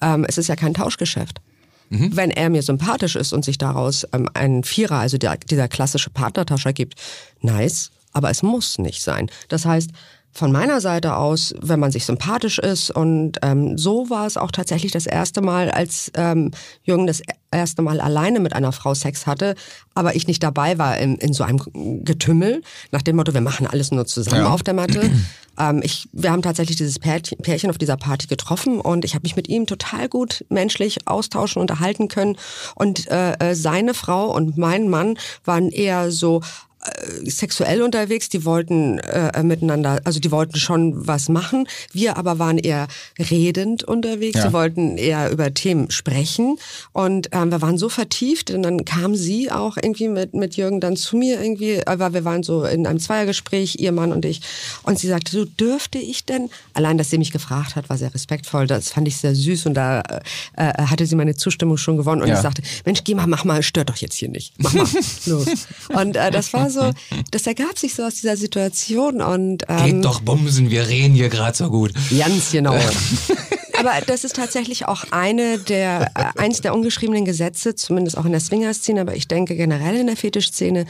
Ähm, 0.00 0.24
es 0.28 0.36
ist 0.36 0.48
ja 0.48 0.56
kein 0.56 0.74
Tauschgeschäft. 0.74 1.40
Wenn 2.16 2.30
er 2.30 2.48
mir 2.48 2.62
sympathisch 2.62 3.16
ist 3.16 3.32
und 3.32 3.44
sich 3.44 3.58
daraus 3.58 4.06
ähm, 4.12 4.28
ein 4.34 4.64
Vierer, 4.64 4.98
also 4.98 5.18
der, 5.18 5.36
dieser 5.36 5.68
klassische 5.68 6.10
Partnertausch 6.10 6.64
ergibt, 6.64 6.94
nice, 7.40 7.90
aber 8.12 8.30
es 8.30 8.42
muss 8.42 8.78
nicht 8.78 9.02
sein. 9.02 9.30
Das 9.48 9.64
heißt, 9.64 9.90
von 10.32 10.50
meiner 10.50 10.80
Seite 10.80 11.16
aus, 11.16 11.54
wenn 11.60 11.78
man 11.78 11.90
sich 11.90 12.06
sympathisch 12.06 12.58
ist 12.58 12.90
und 12.90 13.38
ähm, 13.42 13.76
so 13.76 14.08
war 14.08 14.26
es 14.26 14.36
auch 14.38 14.50
tatsächlich 14.50 14.90
das 14.92 15.06
erste 15.06 15.42
Mal, 15.42 15.70
als 15.70 16.10
ähm, 16.14 16.50
Jürgen 16.84 17.06
das 17.06 17.20
erste 17.50 17.82
Mal 17.82 18.00
alleine 18.00 18.40
mit 18.40 18.54
einer 18.54 18.72
Frau 18.72 18.94
Sex 18.94 19.26
hatte, 19.26 19.54
aber 19.94 20.16
ich 20.16 20.26
nicht 20.26 20.42
dabei 20.42 20.78
war 20.78 20.96
in, 20.96 21.16
in 21.16 21.34
so 21.34 21.44
einem 21.44 21.60
Getümmel, 22.02 22.62
nach 22.92 23.02
dem 23.02 23.16
Motto, 23.16 23.34
wir 23.34 23.42
machen 23.42 23.66
alles 23.66 23.90
nur 23.90 24.06
zusammen 24.06 24.44
Ja. 24.46 24.50
auf 24.50 24.62
der 24.62 24.72
Matte. 24.72 25.10
ähm, 25.58 25.80
ich, 25.84 26.08
wir 26.12 26.32
haben 26.32 26.40
tatsächlich 26.40 26.78
dieses 26.78 26.98
Pärchen, 26.98 27.68
auf 27.70 27.76
dieser 27.76 27.98
Party 27.98 28.26
getroffen 28.26 28.80
und 28.80 29.04
ich 29.04 29.14
habe 29.14 29.24
mich 29.24 29.36
mit 29.36 29.48
ihm 29.48 29.66
total 29.66 30.08
gut 30.08 30.46
menschlich 30.48 31.06
austauschen, 31.06 31.60
unterhalten 31.60 32.08
können. 32.08 32.36
Und 32.74 33.06
äh, 33.10 33.32
äh, 33.34 33.54
seine 33.54 33.92
Frau 33.92 34.34
und 34.34 34.56
mein 34.56 34.88
Mann 34.88 35.18
waren 35.44 35.68
eher 35.70 36.10
so 36.10 36.40
sexuell 37.24 37.82
unterwegs, 37.82 38.28
die 38.28 38.44
wollten 38.44 38.98
äh, 38.98 39.42
miteinander, 39.42 40.00
also 40.04 40.20
die 40.20 40.30
wollten 40.30 40.56
schon 40.58 41.06
was 41.06 41.28
machen. 41.28 41.66
Wir 41.92 42.16
aber 42.16 42.38
waren 42.38 42.58
eher 42.58 42.88
redend 43.18 43.84
unterwegs, 43.84 44.38
Ja. 44.38 44.44
wir 44.44 44.52
wollten 44.52 44.96
eher 44.98 45.30
über 45.30 45.52
Themen 45.54 45.90
sprechen. 45.90 46.56
Und 46.92 47.28
ähm, 47.32 47.50
wir 47.50 47.62
waren 47.62 47.78
so 47.78 47.88
vertieft. 47.88 48.50
Und 48.50 48.62
dann 48.62 48.84
kam 48.84 49.14
sie 49.14 49.50
auch 49.50 49.76
irgendwie 49.76 50.08
mit, 50.08 50.34
mit 50.34 50.56
Jürgen 50.56 50.80
dann 50.80 50.96
zu 50.96 51.16
mir 51.16 51.40
irgendwie, 51.40 51.86
aber 51.86 52.12
wir 52.14 52.24
waren 52.24 52.42
so 52.42 52.64
in 52.64 52.86
einem 52.86 52.98
Zweiergespräch, 52.98 53.76
ihr 53.78 53.92
Mann 53.92 54.12
und 54.12 54.24
ich. 54.24 54.40
Und 54.82 54.98
sie 54.98 55.08
sagte, 55.08 55.36
du 55.36 55.44
dürfte 55.44 55.98
ich 55.98 56.24
denn, 56.24 56.50
allein, 56.74 56.98
dass 56.98 57.10
sie 57.10 57.18
mich 57.18 57.30
gefragt 57.32 57.76
hat, 57.76 57.88
war 57.90 57.98
sehr 57.98 58.12
respektvoll, 58.14 58.66
das 58.66 58.90
fand 58.90 59.06
ich 59.08 59.16
sehr 59.16 59.34
süß. 59.34 59.66
Und 59.66 59.74
da 59.74 60.00
äh, 60.00 60.20
äh, 60.56 60.72
hatte 60.86 61.06
sie 61.06 61.14
meine 61.14 61.34
Zustimmung 61.36 61.76
schon 61.76 61.96
gewonnen. 61.96 62.22
Und 62.22 62.28
Ja. 62.28 62.34
ich 62.34 62.40
sagte, 62.40 62.62
Mensch, 62.84 63.04
geh 63.04 63.14
mal, 63.14 63.26
mach 63.26 63.44
mal, 63.44 63.62
stört 63.62 63.88
doch 63.90 63.96
jetzt 63.96 64.14
hier 64.14 64.28
nicht, 64.28 64.54
mach 64.58 64.72
mal, 64.72 64.86
los. 65.26 65.46
Und 65.88 66.16
äh, 66.16 66.30
das 66.30 66.52
war 66.52 66.70
so, 66.72 66.90
das 67.30 67.46
ergab 67.46 67.78
sich 67.78 67.94
so 67.94 68.02
aus 68.02 68.14
dieser 68.16 68.36
Situation 68.36 69.20
und 69.22 69.64
ähm, 69.68 69.84
Geht 69.86 70.04
doch 70.04 70.20
bumsen, 70.20 70.70
wir 70.70 70.88
reden 70.88 71.14
hier 71.14 71.28
gerade 71.28 71.56
so 71.56 71.70
gut. 71.70 71.92
Ganz 72.18 72.50
genau. 72.50 72.74
Aber 73.78 73.92
das 74.06 74.22
ist 74.24 74.36
tatsächlich 74.36 74.86
auch 74.86 75.04
eine 75.10 75.58
der, 75.58 76.10
äh, 76.14 76.40
eins 76.40 76.60
der 76.60 76.74
ungeschriebenen 76.74 77.24
Gesetze, 77.24 77.74
zumindest 77.74 78.16
auch 78.16 78.24
in 78.24 78.30
der 78.32 78.40
Swinger-Szene, 78.40 79.00
aber 79.00 79.16
ich 79.16 79.26
denke 79.28 79.56
generell 79.56 79.96
in 79.96 80.06
der 80.06 80.16
Fetischszene, 80.16 80.86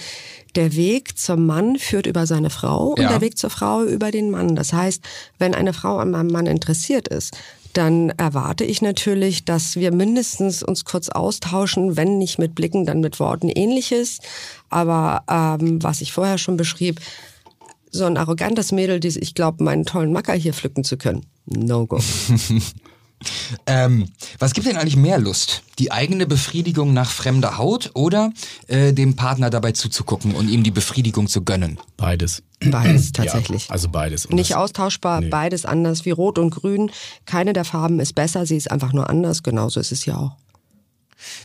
der 0.56 0.74
Weg 0.76 1.16
zum 1.18 1.46
Mann 1.46 1.76
führt 1.78 2.06
über 2.06 2.26
seine 2.26 2.50
Frau 2.50 2.88
und 2.88 3.00
Ja. 3.00 3.08
der 3.08 3.20
Weg 3.22 3.38
zur 3.38 3.48
Frau 3.50 3.82
über 3.84 4.10
den 4.10 4.30
Mann. 4.30 4.56
Das 4.56 4.72
heißt, 4.74 5.02
wenn 5.38 5.54
eine 5.54 5.72
Frau 5.72 5.98
an 5.98 6.10
meinem 6.10 6.26
Mann 6.30 6.46
interessiert 6.46 7.08
ist, 7.08 7.34
dann 7.72 8.10
erwarte 8.10 8.64
ich 8.64 8.82
natürlich, 8.82 9.44
dass 9.44 9.76
wir 9.76 9.92
mindestens 9.92 10.62
uns 10.62 10.84
kurz 10.84 11.08
austauschen, 11.08 11.96
wenn 11.96 12.18
nicht 12.18 12.38
mit 12.38 12.54
Blicken, 12.54 12.86
dann 12.86 13.00
mit 13.00 13.18
Worten 13.20 13.48
ähnliches. 13.48 14.20
Aber 14.68 15.24
ähm, 15.28 15.82
was 15.82 16.00
ich 16.00 16.12
vorher 16.12 16.38
schon 16.38 16.56
beschrieb, 16.56 17.00
so 17.90 18.04
ein 18.04 18.16
arrogantes 18.16 18.72
Mädel, 18.72 19.00
die 19.00 19.08
ich 19.18 19.34
glaube, 19.34 19.62
meinen 19.62 19.84
tollen 19.84 20.12
Macker 20.12 20.34
hier 20.34 20.54
pflücken 20.54 20.84
zu 20.84 20.96
können. 20.96 21.26
No 21.46 21.86
go. 21.86 22.00
Ähm, 23.66 24.08
was 24.38 24.52
gibt 24.54 24.66
denn 24.66 24.76
eigentlich 24.76 24.96
mehr 24.96 25.18
Lust? 25.18 25.62
Die 25.78 25.90
eigene 25.92 26.26
Befriedigung 26.26 26.92
nach 26.92 27.10
fremder 27.10 27.58
Haut 27.58 27.90
oder 27.94 28.32
äh, 28.68 28.92
dem 28.92 29.16
Partner 29.16 29.50
dabei 29.50 29.72
zuzugucken 29.72 30.34
und 30.34 30.48
ihm 30.48 30.62
die 30.62 30.70
Befriedigung 30.70 31.26
zu 31.28 31.42
gönnen? 31.44 31.78
Beides. 31.96 32.42
Beides 32.60 33.12
tatsächlich. 33.12 33.68
Ja, 33.68 33.72
also 33.72 33.88
beides. 33.88 34.26
Und 34.26 34.36
Nicht 34.36 34.50
das- 34.50 34.58
austauschbar, 34.58 35.20
Nee. 35.20 35.28
beides 35.28 35.64
anders 35.64 36.04
wie 36.04 36.10
Rot 36.10 36.38
und 36.38 36.50
Grün. 36.50 36.90
Keine 37.26 37.52
der 37.52 37.64
Farben 37.64 38.00
ist 38.00 38.14
besser, 38.14 38.46
sie 38.46 38.56
ist 38.56 38.70
einfach 38.70 38.92
nur 38.92 39.08
anders. 39.10 39.42
Genauso 39.42 39.80
ist 39.80 39.92
es 39.92 40.04
ja 40.06 40.16
auch. 40.16 40.36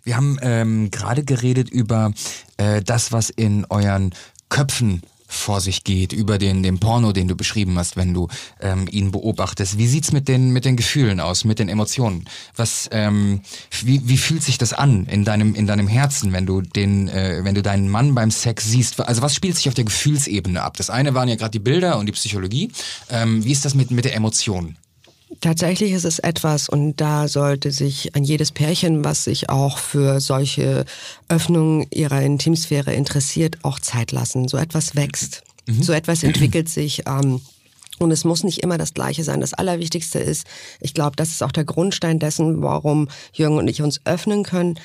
Wir 0.04 0.16
haben 0.16 0.38
ähm, 0.42 0.90
gerade 0.92 1.24
geredet 1.24 1.70
über 1.70 2.12
äh, 2.58 2.82
das, 2.82 3.12
was 3.12 3.30
in 3.30 3.66
euren 3.70 4.14
Köpfen 4.50 5.02
vor 5.28 5.62
sich 5.62 5.84
geht, 5.84 6.14
über 6.14 6.38
den, 6.38 6.64
den 6.64 6.80
Porno, 6.80 7.12
den 7.12 7.28
du 7.28 7.36
beschrieben 7.36 7.78
hast, 7.78 7.98
wenn 7.98 8.14
du 8.14 8.30
ähm, 8.62 8.88
ihn 8.90 9.12
beobachtest. 9.12 9.78
Wie 9.78 9.88
sieht's 9.88 10.12
mit 10.12 10.28
den, 10.28 10.52
mit 10.52 10.66
den 10.66 10.78
Gefühlen 10.78 11.20
aus, 11.20 11.44
mit 11.44 11.60
den 11.60 11.70
Emotionen? 11.70 12.26
Was, 12.56 12.90
ähm, 12.92 13.42
wie, 13.84 14.08
wie 14.08 14.18
fühlt 14.18 14.42
sich 14.42 14.58
das 14.58 14.74
an 14.74 15.06
in 15.06 15.26
deinem, 15.26 15.54
in 15.54 15.68
deinem 15.68 15.88
Herzen, 15.88 16.32
wenn 16.32 16.46
du 16.46 16.62
den, 16.62 17.10
äh, 17.10 17.42
wenn 17.44 17.56
du 17.56 17.62
deinen 17.62 17.90
Mann 17.90 18.16
beim 18.16 18.32
Sex 18.32 18.66
siehst? 18.66 19.00
Also 19.02 19.22
was 19.22 19.36
spielt 19.36 19.58
sich 19.58 19.68
auf 19.68 19.76
der 19.76 19.84
Gefühlsebene 19.84 20.62
ab? 20.62 20.78
Das 20.78 20.90
eine 20.90 21.14
waren 21.14 21.28
ja 21.28 21.36
gerade 21.36 21.52
die 21.52 21.60
Bilder 21.60 21.98
und 22.00 22.06
die 22.06 22.14
Psychologie. 22.14 22.72
Ähm, 23.10 23.44
wie 23.44 23.52
ist 23.52 23.66
das 23.66 23.76
mit, 23.76 23.92
mit 23.92 24.06
der 24.06 24.16
Emotion? 24.16 24.78
Tatsächlich 25.42 25.92
ist 25.92 26.06
es 26.06 26.20
etwas, 26.20 26.70
und 26.70 26.98
da 26.98 27.28
sollte 27.28 27.72
sich 27.72 28.16
an 28.16 28.24
jedes 28.24 28.52
Pärchen, 28.52 29.04
was 29.04 29.26
sich 29.26 29.50
auch 29.50 29.78
für 29.78 30.22
solche 30.22 30.86
Öffnungen 31.28 31.86
ihrer 31.92 32.22
Intimsphäre 32.22 32.94
interessiert, 32.94 33.58
auch 33.64 33.80
Zeit 33.80 34.14
lassen. 34.14 34.48
So 34.48 34.58
etwas 34.58 34.96
wächst, 34.96 35.44
so 35.82 35.92
etwas 35.92 36.24
entwickelt 36.24 36.70
sich. 36.70 37.04
Ähm, 37.08 37.42
und 38.00 38.12
es 38.12 38.24
muss 38.24 38.44
nicht 38.44 38.60
immer 38.60 38.78
das 38.78 38.94
Gleiche 38.94 39.24
sein. 39.24 39.42
Das 39.42 39.54
Allerwichtigste 39.54 40.20
ist, 40.20 40.46
ich 40.80 40.94
glaube, 40.94 41.16
das 41.16 41.30
ist 41.30 41.44
auch 41.44 41.52
der 41.52 41.66
Grundstein 41.66 42.20
dessen, 42.20 42.62
warum 42.62 43.10
Jürgen 43.34 43.58
und 43.58 43.68
ich 43.68 43.82
uns 43.82 44.00
öffnen 44.06 44.44
können, 44.44 44.80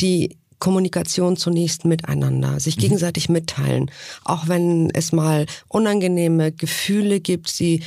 die 0.00 0.36
Kommunikation 0.58 1.36
zunächst 1.36 1.84
miteinander, 1.84 2.58
sich 2.60 2.76
gegenseitig 2.76 3.28
mitteilen. 3.28 3.90
Auch 4.24 4.48
wenn 4.48 4.90
es 4.90 5.12
mal 5.12 5.46
unangenehme 5.68 6.52
Gefühle 6.52 7.20
gibt, 7.20 7.48
sie 7.48 7.82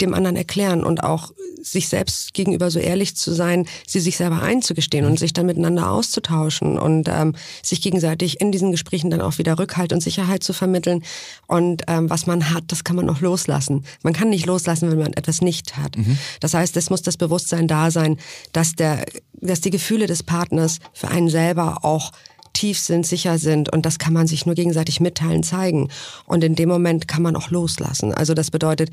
dem 0.00 0.14
anderen 0.14 0.36
erklären 0.36 0.84
und 0.84 1.02
auch 1.02 1.32
sich 1.62 1.88
selbst 1.88 2.34
gegenüber 2.34 2.70
so 2.70 2.78
ehrlich 2.78 3.16
zu 3.16 3.32
sein, 3.32 3.66
sie 3.86 4.00
sich 4.00 4.16
selber 4.16 4.42
einzugestehen 4.42 5.06
und 5.06 5.18
sich 5.18 5.32
dann 5.32 5.46
miteinander 5.46 5.90
auszutauschen 5.90 6.78
und 6.78 7.08
ähm, 7.08 7.34
sich 7.62 7.80
gegenseitig 7.80 8.40
in 8.40 8.52
diesen 8.52 8.70
Gesprächen 8.70 9.10
dann 9.10 9.22
auch 9.22 9.38
wieder 9.38 9.58
Rückhalt 9.58 9.92
und 9.92 10.02
Sicherheit 10.02 10.42
zu 10.42 10.52
vermitteln. 10.52 11.02
Und 11.46 11.82
ähm, 11.88 12.10
was 12.10 12.26
man 12.26 12.50
hat, 12.50 12.64
das 12.68 12.84
kann 12.84 12.96
man 12.96 13.08
auch 13.08 13.20
loslassen. 13.20 13.84
Man 14.02 14.12
kann 14.12 14.30
nicht 14.30 14.46
loslassen, 14.46 14.90
wenn 14.90 14.98
man 14.98 15.14
etwas 15.14 15.40
nicht 15.40 15.76
hat. 15.76 15.96
Das 16.40 16.54
heißt, 16.54 16.76
es 16.76 16.90
muss 16.90 17.02
das 17.02 17.16
Bewusstsein 17.16 17.66
da 17.66 17.90
sein, 17.90 18.18
dass 18.52 18.74
der, 18.74 19.04
dass 19.40 19.60
die 19.60 19.70
Gefühle 19.70 20.06
des 20.06 20.22
Partners 20.22 20.78
für 20.92 21.08
einen 21.08 21.30
selber 21.30 21.84
auch 21.84 22.12
tief 22.54 22.78
sind, 22.78 23.06
sicher 23.06 23.38
sind 23.38 23.70
und 23.70 23.84
das 23.84 23.98
kann 23.98 24.14
man 24.14 24.26
sich 24.26 24.46
nur 24.46 24.54
gegenseitig 24.54 25.00
mitteilen, 25.00 25.42
zeigen. 25.42 25.88
Und 26.24 26.42
in 26.42 26.54
dem 26.54 26.68
Moment 26.68 27.06
kann 27.06 27.22
man 27.22 27.36
auch 27.36 27.50
loslassen. 27.50 28.14
Also 28.14 28.32
das 28.32 28.50
bedeutet, 28.50 28.90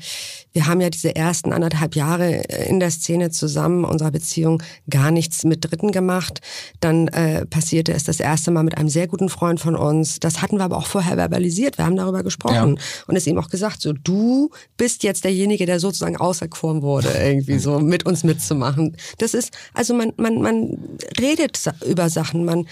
wir 0.52 0.66
haben 0.66 0.80
ja 0.80 0.90
diese 0.90 1.16
ersten 1.16 1.52
anderthalb 1.52 1.96
Jahre 1.96 2.42
in 2.68 2.80
der 2.80 2.90
Szene 2.90 3.30
zusammen 3.30 3.84
unserer 3.84 4.10
Beziehung 4.10 4.62
gar 4.90 5.10
nichts 5.10 5.44
mit 5.44 5.64
Dritten 5.64 5.92
gemacht. 5.92 6.40
Dann 6.80 7.08
äh, 7.08 7.46
passierte 7.46 7.92
es 7.92 8.04
das 8.04 8.20
erste 8.20 8.50
Mal 8.50 8.64
mit 8.64 8.76
einem 8.76 8.88
sehr 8.88 9.06
guten 9.06 9.28
Freund 9.28 9.60
von 9.60 9.76
uns. 9.76 10.20
Das 10.20 10.42
hatten 10.42 10.58
wir 10.58 10.64
aber 10.64 10.76
auch 10.76 10.86
vorher 10.86 11.16
verbalisiert. 11.16 11.78
Wir 11.78 11.86
haben 11.86 11.96
darüber 11.96 12.22
gesprochen 12.22 12.78
und 13.06 13.16
es 13.16 13.26
ihm 13.26 13.38
auch 13.38 13.48
gesagt, 13.48 13.80
so 13.80 13.92
du 13.92 14.50
bist 14.76 15.04
jetzt 15.04 15.24
derjenige, 15.24 15.66
der 15.66 15.80
sozusagen 15.80 16.16
auserkoren 16.16 16.82
wurde, 16.82 17.08
irgendwie 17.22 17.58
so 17.58 17.78
mit 17.78 18.04
uns 18.04 18.24
mitzumachen. 18.24 18.96
Das 19.18 19.34
ist, 19.34 19.52
also 19.72 19.94
man, 19.94 20.12
man, 20.16 20.42
man 20.42 20.78
redet 21.20 21.60
über 21.86 22.10
Sachen, 22.10 22.44
man 22.44 22.66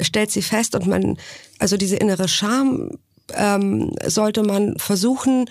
stellt 0.00 0.30
sie 0.36 0.42
fest 0.42 0.74
und 0.74 0.86
man, 0.86 1.16
also 1.58 1.76
diese 1.76 1.96
innere 1.96 2.28
Scham 2.28 2.90
ähm, 3.34 3.92
sollte 4.06 4.42
man 4.42 4.78
versuchen, 4.78 5.46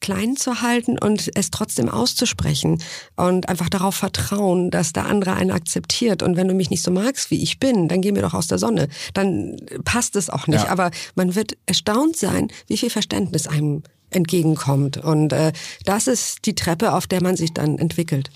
klein 0.00 0.36
zu 0.36 0.62
halten 0.62 0.98
und 0.98 1.30
es 1.34 1.50
trotzdem 1.50 1.88
auszusprechen 1.88 2.82
und 3.16 3.48
einfach 3.48 3.68
darauf 3.68 3.94
vertrauen, 3.94 4.70
dass 4.70 4.92
der 4.92 5.06
andere 5.06 5.34
einen 5.34 5.50
akzeptiert. 5.50 6.22
Und 6.22 6.36
wenn 6.36 6.48
du 6.48 6.54
mich 6.54 6.70
nicht 6.70 6.82
so 6.82 6.90
magst, 6.90 7.30
wie 7.30 7.42
ich 7.42 7.58
bin, 7.58 7.88
dann 7.88 8.02
geh 8.02 8.12
mir 8.12 8.22
doch 8.22 8.34
aus 8.34 8.46
der 8.46 8.58
Sonne. 8.58 8.88
Dann 9.14 9.56
passt 9.84 10.14
es 10.16 10.30
auch 10.30 10.46
nicht. 10.46 10.64
Ja. 10.64 10.70
Aber 10.70 10.90
man 11.14 11.34
wird 11.34 11.56
erstaunt 11.66 12.16
sein, 12.16 12.48
wie 12.66 12.76
viel 12.76 12.90
Verständnis 12.90 13.46
einem 13.46 13.82
entgegenkommt. 14.10 14.98
Und 14.98 15.32
äh, 15.32 15.52
das 15.84 16.06
ist 16.06 16.44
die 16.44 16.54
Treppe, 16.54 16.92
auf 16.92 17.06
der 17.06 17.22
man 17.22 17.36
sich 17.36 17.52
dann 17.52 17.78
entwickelt. 17.78 18.30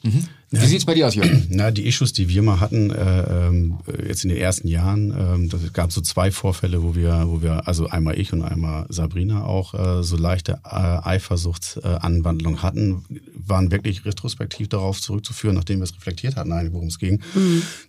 Wie 0.53 0.67
sieht's 0.67 0.85
bei 0.85 0.95
dir 0.95 1.07
aus, 1.07 1.15
Jürgen? 1.15 1.47
Na, 1.51 1.71
die 1.71 1.87
Issues, 1.87 2.13
die 2.13 2.29
wir 2.29 2.43
mal 2.43 2.59
hatten, 2.59 2.91
äh, 2.91 3.47
ähm, 3.47 3.79
jetzt 4.05 4.25
in 4.25 4.31
den 4.31 4.39
ersten 4.39 4.67
Jahren, 4.67 5.15
ähm, 5.17 5.49
das 5.49 5.73
gab 5.73 5.93
so 5.93 6.01
zwei 6.01 6.33
Vorfälle, 6.33 6.83
wo 6.83 6.97
wir, 6.97 7.23
wo 7.27 7.41
wir, 7.41 7.69
also 7.69 7.87
einmal 7.87 8.19
ich 8.19 8.33
und 8.33 8.43
einmal 8.43 8.85
Sabrina 8.89 9.45
auch 9.45 9.75
äh, 9.75 10.03
so 10.03 10.17
leichte 10.17 10.59
äh, 10.65 10.75
Eifersuchtsanwandlung 10.75 12.63
hatten, 12.65 13.05
waren 13.47 13.71
wirklich 13.71 14.05
retrospektiv 14.05 14.69
darauf 14.69 15.01
zurückzuführen, 15.01 15.55
nachdem 15.55 15.79
wir 15.79 15.85
es 15.85 15.95
reflektiert 15.95 16.35
hatten, 16.35 16.51
eigentlich, 16.51 16.73
worum 16.73 16.89
es 16.89 16.99
ging, 16.99 17.21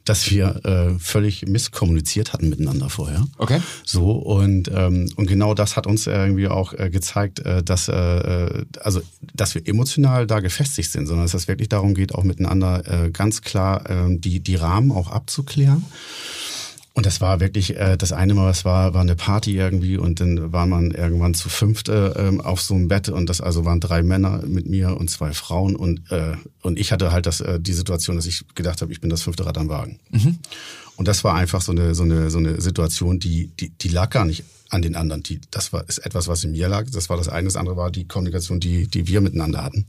dass 0.05 0.29
wir 0.29 0.63
äh, 0.63 0.99
völlig 0.99 1.47
misskommuniziert 1.47 2.31
hatten 2.31 2.47
miteinander 2.47 2.91
vorher. 2.91 3.25
Okay. 3.39 3.59
So, 3.83 4.11
und, 4.11 4.69
ähm, 4.71 5.09
und 5.15 5.25
genau 5.25 5.55
das 5.55 5.77
hat 5.77 5.87
uns 5.87 6.05
irgendwie 6.05 6.47
auch 6.47 6.73
äh, 6.73 6.91
gezeigt, 6.91 7.39
äh, 7.39 7.63
dass, 7.63 7.87
äh, 7.87 7.95
äh, 7.95 8.65
also, 8.81 9.01
dass 9.33 9.55
wir 9.55 9.67
emotional 9.67 10.27
da 10.27 10.41
gefestigt 10.41 10.91
sind, 10.91 11.07
sondern 11.07 11.25
dass 11.25 11.33
es 11.33 11.47
wirklich 11.47 11.69
darum 11.69 11.95
geht, 11.95 12.13
auch 12.13 12.23
miteinander 12.23 12.50
äh, 12.59 13.11
ganz 13.11 13.41
klar 13.41 13.89
äh, 13.89 14.17
die, 14.17 14.39
die 14.39 14.55
Rahmen 14.55 14.91
auch 14.91 15.09
abzuklären. 15.09 15.85
Und 16.93 17.05
das 17.05 17.21
war 17.21 17.39
wirklich, 17.39 17.77
äh, 17.77 17.95
das 17.95 18.11
eine 18.11 18.33
Mal, 18.33 18.49
es 18.51 18.65
war, 18.65 18.93
war 18.93 19.01
eine 19.01 19.15
Party 19.15 19.55
irgendwie 19.55 19.97
und 19.97 20.19
dann 20.19 20.51
war 20.51 20.65
man 20.65 20.91
irgendwann 20.91 21.33
zu 21.33 21.47
fünft 21.47 21.87
äh, 21.87 22.09
ähm, 22.09 22.41
auf 22.41 22.61
so 22.61 22.73
einem 22.73 22.89
Bett 22.89 23.07
und 23.07 23.29
das 23.29 23.39
also 23.39 23.63
waren 23.63 23.79
drei 23.79 24.03
Männer 24.03 24.43
mit 24.45 24.67
mir 24.67 24.97
und 24.97 25.09
zwei 25.09 25.31
Frauen 25.31 25.77
und, 25.77 26.11
äh, 26.11 26.35
und 26.61 26.77
ich 26.77 26.91
hatte 26.91 27.13
halt 27.13 27.25
das, 27.25 27.39
äh, 27.39 27.61
die 27.61 27.73
Situation, 27.73 28.17
dass 28.17 28.25
ich 28.25 28.43
gedacht 28.55 28.81
habe, 28.81 28.91
ich 28.91 28.99
bin 28.99 29.09
das 29.09 29.21
fünfte 29.21 29.45
Rad 29.45 29.57
am 29.57 29.69
Wagen. 29.69 29.99
Und 30.97 31.07
das 31.07 31.23
war 31.23 31.35
einfach 31.35 31.61
so 31.61 31.71
eine, 31.71 31.95
so 31.95 32.03
eine, 32.03 32.29
so 32.29 32.39
eine 32.39 32.59
Situation, 32.59 33.19
die, 33.19 33.47
die, 33.59 33.69
die 33.69 33.89
lag 33.89 34.09
gar 34.09 34.25
nicht 34.25 34.43
an 34.69 34.81
den 34.81 34.95
anderen. 34.95 35.23
Die, 35.23 35.39
das 35.49 35.71
war, 35.73 35.87
ist 35.87 35.99
etwas, 35.99 36.27
was 36.27 36.43
in 36.43 36.51
mir 36.51 36.67
lag. 36.67 36.85
Das 36.91 37.09
war 37.09 37.17
das 37.17 37.29
eine. 37.29 37.45
Das 37.45 37.55
andere 37.55 37.77
war 37.77 37.89
die 37.89 38.07
Kommunikation, 38.07 38.59
die, 38.59 38.87
die 38.87 39.07
wir 39.07 39.21
miteinander 39.21 39.63
hatten. 39.63 39.85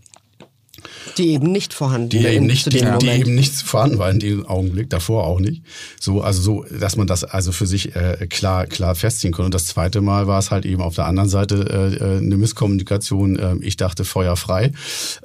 Die 1.19 1.31
eben 1.31 1.51
nicht 1.53 1.75
vorhanden 1.75 2.09
Die 2.09 2.27
eben 2.27 2.47
nicht, 2.47 2.65
zu 2.65 2.71
die, 2.71 2.79
dem 2.79 2.99
die 2.99 3.09
eben 3.09 3.35
nicht 3.35 3.53
vorhanden 3.55 3.99
war 3.99 4.11
in 4.11 4.19
dem 4.19 4.47
Augenblick, 4.47 4.91
davor 4.91 5.27
auch 5.27 5.41
nicht. 5.41 5.63
So, 6.01 6.23
also 6.23 6.41
so, 6.43 6.65
dass 6.79 6.97
man 6.97 7.07
das 7.07 7.25
also 7.25 7.53
für 7.53 7.67
sich 7.67 7.95
äh, 7.97 8.27
klar, 8.29 8.67
klar 8.67 8.95
festziehen 8.95 9.33
konnte. 9.33 9.47
Und 9.47 9.55
das 9.55 9.67
zweite 9.67 10.01
Mal 10.01 10.27
war 10.27 10.39
es 10.39 10.51
halt 10.51 10.65
eben 10.65 10.83
auf 10.83 10.95
der 10.95 11.07
anderen 11.07 11.29
Seite 11.29 11.55
äh, 12.01 12.05
äh, 12.05 12.19
eine 12.19 12.37
Misskommunikation. 12.37 13.39
Ähm, 13.41 13.61
ich 13.63 13.77
dachte 13.77 14.05
feuerfrei, 14.05 14.73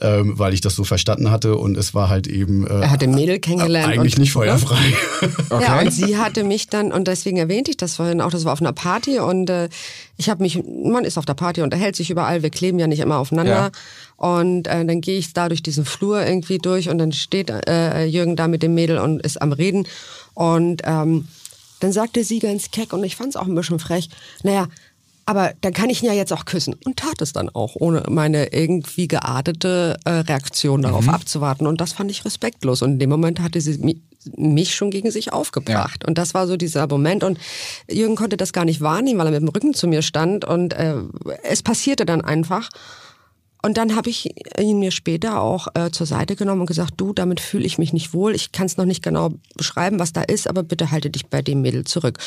ähm, 0.02 0.38
weil 0.38 0.54
ich 0.54 0.62
das 0.62 0.76
so 0.76 0.84
verstanden 0.84 1.32
hatte 1.32 1.56
und 1.58 1.78
es 1.78 1.94
war 1.94 2.10
halt 2.10 2.28
eben 2.28 2.66
äh, 2.68 2.82
Er 2.82 2.92
hatte 2.92 3.08
Mädel 3.08 3.40
kennengelernt 3.40 3.94
eigentlich 3.94 4.14
und- 4.16 4.20
nicht 4.22 4.32
feuerfrei. 4.34 4.94
Ja, 5.62 5.80
und 5.80 5.92
sie 5.92 6.18
hatte 6.18 6.44
mich 6.44 6.68
dann, 6.70 6.92
und 6.92 7.08
deswegen 7.08 7.38
erwähnte 7.38 7.72
ich 7.72 7.78
das 7.78 7.96
vorhin 7.96 8.22
auch, 8.22 8.32
das 8.32 8.46
war 8.46 8.54
auf 8.54 8.62
einer 8.62 8.74
Party 8.74 9.20
und 9.20 9.50
äh, 9.50 9.70
ich 10.18 10.30
habe 10.30 10.42
mich, 10.44 10.62
man 10.84 11.06
ist 11.06 11.18
auf 11.18 11.26
der 11.26 11.36
Party, 11.36 11.62
unterhält 11.62 11.96
sich 11.96 12.10
überall, 12.10 12.42
wir 12.44 12.50
kleben 12.50 12.80
ja 12.80 12.88
nicht 12.88 13.00
immer 13.00 13.18
aufeinander. 13.18 13.72
Und 14.18 14.68
äh, 14.68 14.84
dann 14.84 15.00
gehe 15.00 15.20
ich 15.20 15.34
da 15.34 15.48
durch 15.48 15.62
diesen 15.62 15.86
Flur 15.86 16.26
irgendwie 16.26 16.58
durch 16.58 16.90
und 16.90 16.98
dann 16.98 17.12
steht 17.12 17.50
äh, 17.50 18.06
Jürgen 18.06 18.36
da 18.36 18.48
mit 18.48 18.64
dem 18.64 18.74
Mädel 18.74 18.98
und 18.98 19.22
ist 19.22 19.42
am 19.42 19.52
Reden. 19.52 19.88
Und 20.34 20.82
ähm, 20.86 21.28
dann 21.80 21.92
sagte 21.92 22.24
sie 22.24 22.40
ganz 22.40 22.72
keck, 22.72 22.94
und 22.94 23.04
ich 23.04 23.16
fand 23.16 23.30
es 23.30 23.36
auch 23.36 23.46
ein 23.46 23.54
bisschen 23.54 23.78
frech, 23.78 24.10
naja, 24.42 24.68
aber 25.28 25.54
dann 25.62 25.74
kann 25.74 25.90
ich 25.92 26.02
ihn 26.02 26.08
ja 26.08 26.14
jetzt 26.14 26.34
auch 26.34 26.46
küssen. 26.46 26.74
Und 26.86 26.98
tat 26.98 27.22
es 27.22 27.34
dann 27.34 27.50
auch, 27.50 27.76
ohne 27.76 28.02
meine 28.10 28.54
irgendwie 28.54 29.08
geartete 29.08 29.98
äh, 30.06 30.10
Reaktion 30.10 30.82
darauf 30.82 31.10
abzuwarten. 31.10 31.68
Und 31.68 31.82
das 31.82 31.92
fand 31.92 32.10
ich 32.10 32.24
respektlos. 32.26 32.82
Und 32.82 32.94
in 32.94 33.00
dem 33.00 33.10
Moment 33.10 33.42
hatte 33.42 33.60
sie 33.60 33.78
mi- 33.78 34.02
mich 34.38 34.74
schon 34.74 34.90
gegen 34.90 35.12
sich 35.12 35.34
aufgebracht. 35.34 36.08
Und 36.08 36.18
das 36.18 36.34
war 36.34 36.48
so 36.48 36.56
dieser 36.56 36.88
Moment. 36.88 37.26
Und 37.26 37.40
Jürgen 37.92 38.16
konnte 38.16 38.38
das 38.38 38.54
gar 38.54 38.64
nicht 38.64 38.80
wahrnehmen, 38.80 39.20
weil 39.20 39.28
er 39.28 39.32
mit 39.32 39.42
dem 39.42 39.50
Rücken 39.50 39.74
zu 39.74 39.88
mir 39.88 40.02
stand. 40.02 40.46
Und 40.46 40.74
äh, 40.74 40.96
es 41.44 41.62
passierte 41.62 42.06
dann 42.06 42.22
einfach. 42.22 42.70
Und 43.62 43.78
dann 43.78 43.96
habe 43.96 44.10
ich 44.10 44.30
ihn 44.60 44.80
mir 44.80 44.92
später 44.92 45.42
auch 45.42 45.68
äh, 45.74 45.92
zur 45.92 46.06
Seite 46.06 46.36
genommen 46.36 46.62
und 46.62 46.68
gesagt, 46.68 46.94
du, 46.98 47.14
damit 47.14 47.40
fühle 47.40 47.66
ich 47.66 47.78
mich 47.78 47.92
nicht 47.92 48.14
wohl. 48.14 48.36
Ich 48.36 48.52
kann 48.52 48.68
es 48.68 48.78
noch 48.78 48.86
nicht 48.86 49.04
genau 49.04 49.32
beschreiben, 49.56 50.00
was 50.00 50.14
da 50.14 50.22
ist, 50.22 50.48
aber 50.48 50.64
bitte 50.64 50.92
halte 50.92 51.10
dich 51.10 51.28
bei 51.28 51.42
dem 51.42 51.62
Mädel 51.62 51.84
zurück. 51.84 52.20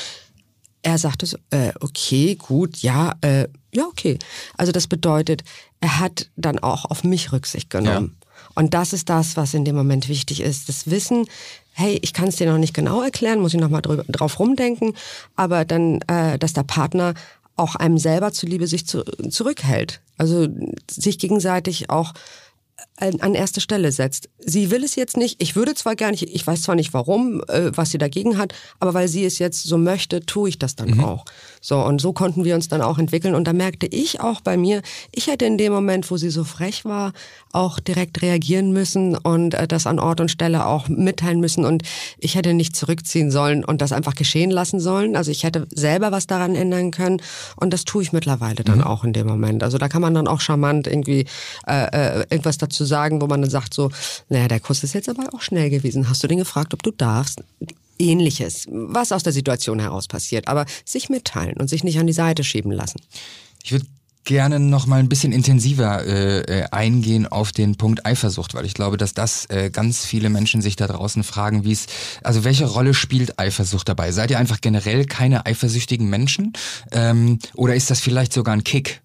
Er 0.82 0.98
sagte 0.98 1.26
so, 1.26 1.36
äh, 1.50 1.72
okay, 1.80 2.34
gut, 2.36 2.78
ja, 2.78 3.14
äh, 3.20 3.48
ja, 3.72 3.84
okay. 3.84 4.18
Also 4.56 4.72
das 4.72 4.86
bedeutet, 4.86 5.44
er 5.80 6.00
hat 6.00 6.30
dann 6.36 6.58
auch 6.58 6.86
auf 6.86 7.04
mich 7.04 7.32
Rücksicht 7.32 7.70
genommen. 7.70 8.16
Und 8.54 8.74
das 8.74 8.92
ist 8.92 9.08
das, 9.08 9.36
was 9.36 9.54
in 9.54 9.64
dem 9.64 9.76
Moment 9.76 10.08
wichtig 10.08 10.40
ist. 10.40 10.68
Das 10.68 10.90
Wissen, 10.90 11.26
hey, 11.72 11.98
ich 12.02 12.12
kann 12.12 12.28
es 12.28 12.36
dir 12.36 12.50
noch 12.50 12.58
nicht 12.58 12.74
genau 12.74 13.02
erklären, 13.02 13.40
muss 13.40 13.54
ich 13.54 13.60
nochmal 13.60 13.82
drauf 13.82 14.38
rumdenken, 14.38 14.94
aber 15.36 15.64
dann, 15.64 16.00
äh, 16.08 16.38
dass 16.38 16.52
der 16.52 16.64
Partner 16.64 17.14
auch 17.56 17.74
einem 17.76 17.98
selber 17.98 18.32
zuliebe 18.32 18.66
sich 18.66 18.86
zu, 18.86 19.04
zurückhält. 19.28 20.00
Also 20.20 20.48
sich 20.90 21.18
gegenseitig 21.18 21.88
auch 21.88 22.12
an 23.00 23.34
erste 23.34 23.60
Stelle 23.60 23.92
setzt. 23.92 24.28
Sie 24.38 24.70
will 24.70 24.84
es 24.84 24.96
jetzt 24.96 25.16
nicht. 25.16 25.42
Ich 25.42 25.56
würde 25.56 25.74
zwar 25.74 25.96
gerne, 25.96 26.16
ich, 26.16 26.46
weiß 26.46 26.62
zwar 26.62 26.74
nicht 26.74 26.92
warum, 26.92 27.42
äh, 27.48 27.70
was 27.74 27.90
sie 27.90 27.98
dagegen 27.98 28.38
hat, 28.38 28.54
aber 28.78 28.94
weil 28.94 29.08
sie 29.08 29.24
es 29.24 29.38
jetzt 29.38 29.62
so 29.64 29.78
möchte, 29.78 30.24
tue 30.24 30.50
ich 30.50 30.58
das 30.58 30.76
dann 30.76 30.90
mhm. 30.90 31.04
auch. 31.04 31.24
So, 31.60 31.78
und 31.84 32.00
so 32.00 32.12
konnten 32.12 32.44
wir 32.44 32.54
uns 32.54 32.68
dann 32.68 32.82
auch 32.82 32.98
entwickeln. 32.98 33.34
Und 33.34 33.44
da 33.44 33.52
merkte 33.52 33.86
ich 33.86 34.20
auch 34.20 34.40
bei 34.40 34.56
mir, 34.56 34.82
ich 35.12 35.26
hätte 35.26 35.44
in 35.44 35.58
dem 35.58 35.72
Moment, 35.72 36.10
wo 36.10 36.16
sie 36.16 36.30
so 36.30 36.44
frech 36.44 36.84
war, 36.84 37.12
auch 37.52 37.80
direkt 37.80 38.22
reagieren 38.22 38.72
müssen 38.72 39.16
und 39.16 39.54
äh, 39.54 39.66
das 39.66 39.86
an 39.86 39.98
Ort 39.98 40.20
und 40.20 40.30
Stelle 40.30 40.66
auch 40.66 40.88
mitteilen 40.88 41.40
müssen. 41.40 41.64
Und 41.64 41.82
ich 42.18 42.34
hätte 42.34 42.54
nicht 42.54 42.76
zurückziehen 42.76 43.30
sollen 43.30 43.64
und 43.64 43.80
das 43.80 43.92
einfach 43.92 44.14
geschehen 44.14 44.50
lassen 44.50 44.80
sollen. 44.80 45.16
Also 45.16 45.30
ich 45.30 45.44
hätte 45.44 45.66
selber 45.74 46.12
was 46.12 46.26
daran 46.26 46.54
ändern 46.54 46.90
können. 46.90 47.20
Und 47.56 47.72
das 47.72 47.84
tue 47.84 48.02
ich 48.02 48.12
mittlerweile 48.12 48.64
dann 48.64 48.78
mhm. 48.78 48.84
auch 48.84 49.04
in 49.04 49.12
dem 49.12 49.26
Moment. 49.26 49.62
Also 49.62 49.78
da 49.78 49.88
kann 49.88 50.02
man 50.02 50.14
dann 50.14 50.28
auch 50.28 50.40
charmant 50.40 50.86
irgendwie 50.86 51.26
äh, 51.66 52.20
äh, 52.20 52.26
irgendwas 52.30 52.58
dazu 52.58 52.84
sagen, 52.90 53.22
wo 53.22 53.26
man 53.26 53.40
dann 53.40 53.50
sagt 53.50 53.72
so, 53.72 53.90
naja, 54.28 54.48
der 54.48 54.60
Kuss 54.60 54.84
ist 54.84 54.92
jetzt 54.92 55.08
aber 55.08 55.32
auch 55.34 55.40
schnell 55.40 55.70
gewesen. 55.70 56.10
Hast 56.10 56.22
du 56.22 56.28
den 56.28 56.38
gefragt, 56.38 56.74
ob 56.74 56.82
du 56.82 56.90
darfst? 56.90 57.42
Ähnliches, 57.98 58.66
was 58.70 59.12
aus 59.12 59.22
der 59.22 59.32
Situation 59.32 59.78
heraus 59.78 60.08
passiert, 60.08 60.48
aber 60.48 60.66
sich 60.84 61.08
mitteilen 61.08 61.56
und 61.58 61.68
sich 61.68 61.84
nicht 61.84 61.98
an 61.98 62.06
die 62.06 62.12
Seite 62.12 62.44
schieben 62.44 62.72
lassen. 62.72 63.00
Ich 63.62 63.72
würde 63.72 63.86
gerne 64.24 64.60
noch 64.60 64.86
mal 64.86 65.00
ein 65.00 65.08
bisschen 65.08 65.32
intensiver 65.32 66.04
äh, 66.04 66.40
äh, 66.40 66.64
eingehen 66.70 67.26
auf 67.26 67.52
den 67.52 67.76
Punkt 67.76 68.06
Eifersucht, 68.06 68.54
weil 68.54 68.64
ich 68.64 68.74
glaube, 68.74 68.96
dass 68.96 69.14
das 69.14 69.46
äh, 69.46 69.70
ganz 69.70 70.04
viele 70.04 70.30
Menschen 70.30 70.62
sich 70.62 70.76
da 70.76 70.86
draußen 70.86 71.24
fragen, 71.24 71.64
wie 71.64 71.72
es, 71.72 71.86
also 72.22 72.44
welche 72.44 72.66
Rolle 72.66 72.94
spielt 72.94 73.38
Eifersucht 73.38 73.88
dabei? 73.88 74.12
Seid 74.12 74.30
ihr 74.30 74.38
einfach 74.38 74.60
generell 74.60 75.04
keine 75.06 75.46
eifersüchtigen 75.46 76.08
Menschen 76.08 76.52
ähm, 76.92 77.38
oder 77.54 77.74
ist 77.74 77.90
das 77.90 78.00
vielleicht 78.00 78.32
sogar 78.32 78.54
ein 78.54 78.64
Kick? 78.64 79.02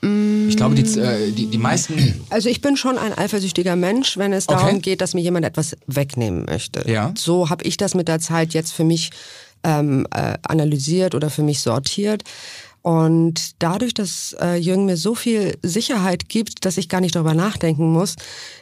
Ich 0.00 0.56
glaube, 0.56 0.76
die, 0.76 0.98
äh, 0.98 1.32
die, 1.32 1.46
die 1.46 1.58
meisten. 1.58 2.24
Also 2.30 2.48
ich 2.48 2.60
bin 2.60 2.76
schon 2.76 2.98
ein 2.98 3.16
eifersüchtiger 3.16 3.74
Mensch, 3.74 4.16
wenn 4.16 4.32
es 4.32 4.46
darum 4.46 4.68
okay. 4.68 4.78
geht, 4.78 5.00
dass 5.00 5.14
mir 5.14 5.22
jemand 5.22 5.44
etwas 5.44 5.76
wegnehmen 5.86 6.44
möchte. 6.44 6.88
Ja. 6.88 7.12
So 7.16 7.50
habe 7.50 7.64
ich 7.64 7.76
das 7.76 7.94
mit 7.94 8.06
der 8.06 8.20
Zeit 8.20 8.54
jetzt 8.54 8.72
für 8.72 8.84
mich 8.84 9.10
ähm, 9.64 10.06
äh, 10.14 10.34
analysiert 10.42 11.14
oder 11.16 11.30
für 11.30 11.42
mich 11.42 11.60
sortiert. 11.60 12.22
Und 12.82 13.62
dadurch, 13.62 13.92
dass 13.92 14.36
äh, 14.40 14.56
Jürgen 14.56 14.86
mir 14.86 14.96
so 14.96 15.14
viel 15.14 15.58
Sicherheit 15.62 16.28
gibt, 16.28 16.64
dass 16.64 16.78
ich 16.78 16.88
gar 16.88 17.00
nicht 17.00 17.16
darüber 17.16 17.34
nachdenken 17.34 17.92
muss, 17.92 18.16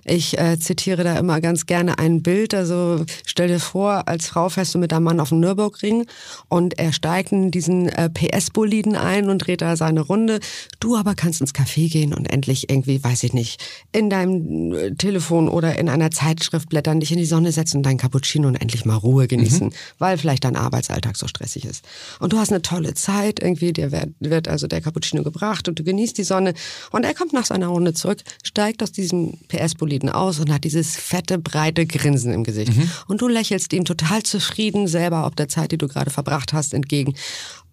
ich 0.05 0.39
äh, 0.39 0.59
zitiere 0.59 1.05
da 1.05 1.19
immer 1.19 1.41
ganz 1.41 1.67
gerne 1.67 1.99
ein 1.99 2.23
Bild. 2.23 2.55
Also 2.55 3.05
stell 3.25 3.49
dir 3.49 3.61
vor, 3.61 4.09
als 4.09 4.27
Frau 4.27 4.49
fährst 4.49 4.75
du 4.75 4.79
mit 4.79 4.93
deinem 4.93 5.05
Mann 5.05 5.21
auf 5.21 5.29
dem 5.29 5.41
Nürburgring 5.41 6.07
und 6.49 6.79
er 6.79 6.93
steigt 6.93 7.33
in 7.33 7.51
diesen 7.51 7.89
äh, 7.89 8.09
PS-Boliden 8.09 8.97
ein 8.97 9.29
und 9.29 9.39
dreht 9.39 9.63
da 9.63 9.77
seine 9.77 10.01
Runde. 10.01 10.41
Du 10.81 10.97
aber 10.97 11.15
kannst 11.15 11.41
ins 11.41 11.55
Café 11.55 11.91
gehen 11.91 12.15
und 12.15 12.27
endlich 12.27 12.71
irgendwie, 12.71 13.03
weiß 13.03 13.23
ich 13.25 13.33
nicht, 13.33 13.63
in 13.93 14.11
deinem 14.11 14.73
äh, 14.73 14.95
Telefon 14.95 15.49
oder 15.49 15.79
in 15.79 15.89
einer 15.89 16.11
Zeitschrift 16.11 16.69
blättern, 16.69 17.01
dich 17.01 17.13
in 17.13 17.19
die 17.19 17.27
Sonne 17.27 17.53
setzen, 17.53 17.83
dein 17.83 17.99
Cappuccino 17.99 18.49
und 18.49 18.57
endlich 18.57 18.85
mal 18.85 18.97
Ruhe 18.97 19.29
genießen, 19.29 19.69
mhm. 19.69 19.73
weil 19.99 20.19
vielleicht 20.19 20.45
dein 20.45 20.57
Arbeitsalltag 20.57 21.17
so 21.17 21.29
stressig 21.29 21.65
ist. 21.65 21.85
Und 22.19 22.33
du 22.33 22.39
hast 22.39 22.51
eine 22.51 22.63
tolle 22.63 22.95
Zeit, 22.95 23.41
irgendwie, 23.41 23.73
dir 23.73 23.93
wird, 23.93 24.11
wird 24.21 24.49
also 24.49 24.67
der 24.67 24.81
Cappuccino 24.81 25.23
gebracht 25.23 25.69
und 25.69 25.79
du 25.79 25.85
genießt 25.85 26.17
die 26.17 26.25
Sonne 26.25 26.55
und 26.91 27.05
er 27.05 27.15
kommt 27.15 27.33
nach 27.33 27.47
seiner 27.47 27.69
Runde 27.69 27.95
zurück, 27.95 28.23
steigt 28.43 28.83
aus 28.83 28.93
diesem 28.93 29.39
PS-Boliden 29.49 30.09
aus 30.09 30.41
und 30.41 30.53
hat 30.53 30.65
dieses 30.65 30.97
fette, 30.97 31.39
breite 31.39 31.87
Grinsen 31.87 32.33
im 32.33 32.45
Gesicht. 32.45 32.77
Mhm. 32.77 32.91
Und 33.09 33.21
du 33.21 33.29
lächelst 33.29 33.73
ihm 33.73 33.85
total 33.85 34.23
zufrieden 34.23 34.87
selber 34.89 35.27
ob 35.27 35.37
der 35.37 35.49
Zeit, 35.49 35.73
die 35.73 35.79
du 35.79 35.89
gerade 35.89 36.11
verbracht 36.11 36.53
hast, 36.53 36.75
entgegen. 36.75 37.15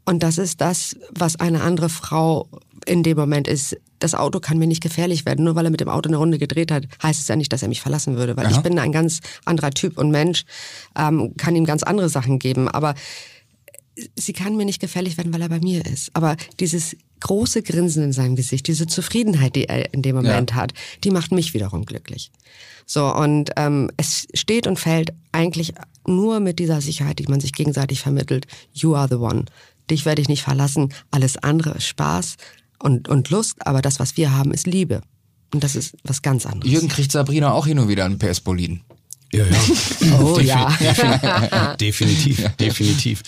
Und 0.06 0.24
das 0.24 0.38
ist 0.38 0.60
das, 0.60 0.98
was 1.12 1.40
eine 1.40 1.62
andere 1.62 1.90
Frau 1.90 2.48
in 2.86 3.04
dem 3.04 3.18
Moment 3.18 3.48
ist. 3.48 3.78
Das 4.00 4.16
Auto 4.16 4.42
kann 4.42 4.58
mir 4.58 4.68
nicht 4.68 4.84
gefährlich 4.84 5.26
werden. 5.26 5.46
Nur 5.46 5.56
weil 5.56 5.66
er 5.66 5.72
mit 5.72 5.80
dem 5.80 5.88
Auto 5.88 6.10
eine 6.10 6.18
Runde 6.18 6.38
gedreht 6.38 6.72
hat, 6.72 6.86
heißt 7.02 7.22
es 7.22 7.28
ja 7.30 7.38
nicht, 7.38 7.54
dass 7.54 7.62
er 7.62 7.70
mich 7.70 7.82
verlassen 7.82 8.18
würde. 8.18 8.36
Weil 8.36 8.48
Aha. 8.48 8.56
ich 8.56 8.62
bin 8.62 8.78
ein 8.80 8.92
ganz 8.92 9.22
anderer 9.46 9.72
Typ 9.72 9.98
und 9.98 10.12
Mensch, 10.12 10.44
ähm, 10.98 11.34
kann 11.38 11.56
ihm 11.56 11.66
ganz 11.66 11.84
andere 11.84 12.10
Sachen 12.10 12.40
geben. 12.40 12.68
Aber 12.68 12.96
sie 14.16 14.34
kann 14.34 14.56
mir 14.56 14.66
nicht 14.66 14.80
gefährlich 14.80 15.18
werden, 15.18 15.34
weil 15.34 15.42
er 15.42 15.50
bei 15.50 15.60
mir 15.60 15.86
ist. 15.86 16.10
Aber 16.14 16.36
dieses 16.60 16.96
große 17.20 17.64
Grinsen 17.64 18.04
in 18.04 18.12
seinem 18.12 18.36
Gesicht, 18.36 18.68
diese 18.68 18.88
Zufriedenheit, 18.88 19.56
die 19.56 19.66
er 19.66 19.94
in 19.94 20.02
dem 20.02 20.16
Moment 20.16 20.52
ja. 20.52 20.56
hat, 20.58 20.74
die 21.04 21.12
macht 21.12 21.32
mich 21.32 21.54
wiederum 21.54 21.86
glücklich. 21.86 22.32
So, 22.86 23.14
und 23.14 23.52
ähm, 23.56 23.90
es 23.98 24.28
steht 24.34 24.68
und 24.68 24.78
fällt 24.78 25.14
eigentlich 25.32 25.74
nur 26.06 26.40
mit 26.40 26.60
dieser 26.60 26.82
Sicherheit, 26.82 27.20
die 27.20 27.28
man 27.28 27.40
sich 27.40 27.54
gegenseitig 27.54 28.02
vermittelt. 28.02 28.46
You 28.74 28.96
are 28.96 29.08
the 29.08 29.16
one. 29.16 29.46
Dich 29.90 30.06
werde 30.06 30.22
ich 30.22 30.28
nicht 30.28 30.44
verlassen. 30.44 30.94
Alles 31.12 31.38
andere 31.38 31.72
ist 31.78 31.88
Spaß 31.88 32.36
und, 32.80 33.08
und 33.08 33.30
Lust, 33.30 33.66
aber 33.66 33.82
das, 33.82 34.00
was 34.00 34.18
wir 34.18 34.36
haben, 34.36 34.52
ist 34.52 34.68
Liebe. 34.68 35.02
Und 35.54 35.64
das 35.64 35.76
ist 35.76 35.96
was 36.04 36.22
ganz 36.22 36.46
anderes. 36.46 36.72
Jürgen 36.72 36.90
kriegt 36.90 37.12
Sabrina 37.12 37.54
auch 37.54 37.68
hin 37.68 37.80
und 37.80 37.88
wieder 37.88 38.06
einen 38.06 38.18
PS-Boliden. 38.18 38.82
Ja, 39.34 39.46
ja. 39.46 39.60
Oh 40.20 40.38
Defi 40.38 40.48
ja. 40.48 41.76
definitiv, 41.80 42.50
definitiv. 42.60 43.24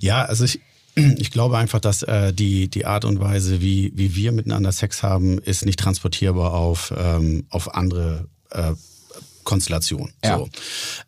Ja, 0.00 0.24
also 0.24 0.44
ich, 0.44 0.60
ich 0.94 1.30
glaube 1.30 1.58
einfach, 1.58 1.80
dass 1.80 2.02
äh, 2.02 2.32
die, 2.32 2.68
die 2.68 2.86
Art 2.86 3.04
und 3.04 3.20
Weise, 3.20 3.60
wie, 3.60 3.92
wie 3.94 4.14
wir 4.14 4.32
miteinander 4.32 4.72
Sex 4.72 5.02
haben, 5.02 5.38
ist 5.38 5.64
nicht 5.64 5.78
transportierbar 5.78 6.54
auf, 6.54 6.94
ähm, 6.96 7.46
auf 7.50 7.74
andere 7.74 8.28
äh, 8.50 8.72
Konstellationen. 9.44 10.12
Ja. 10.24 10.38
So. 10.38 10.48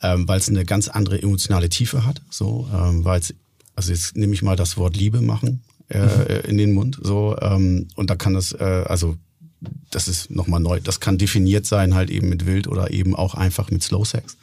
Ähm, 0.02 0.26
weil 0.26 0.38
es 0.38 0.48
eine 0.48 0.64
ganz 0.64 0.88
andere 0.88 1.22
emotionale 1.22 1.68
Tiefe 1.68 2.04
hat. 2.04 2.22
So, 2.30 2.68
ähm, 2.72 3.04
weil 3.04 3.20
es, 3.20 3.34
also 3.76 3.92
jetzt 3.92 4.16
nehme 4.16 4.34
ich 4.34 4.42
mal 4.42 4.56
das 4.56 4.76
Wort 4.76 4.96
Liebe 4.96 5.20
machen 5.20 5.62
äh, 5.88 5.98
mhm. 5.98 6.50
in 6.50 6.58
den 6.58 6.72
Mund. 6.72 6.98
So, 7.02 7.36
ähm, 7.40 7.88
und 7.94 8.10
da 8.10 8.16
kann 8.16 8.34
das, 8.34 8.52
äh, 8.52 8.84
also 8.86 9.16
das 9.90 10.08
ist 10.08 10.30
nochmal 10.30 10.60
neu. 10.60 10.80
Das 10.80 11.00
kann 11.00 11.18
definiert 11.18 11.66
sein, 11.66 11.94
halt 11.94 12.10
eben 12.10 12.28
mit 12.28 12.46
Wild 12.46 12.68
oder 12.68 12.90
eben 12.90 13.14
auch 13.14 13.34
einfach 13.34 13.70
mit 13.70 13.82
Slow 13.82 14.04
Sex. 14.04 14.36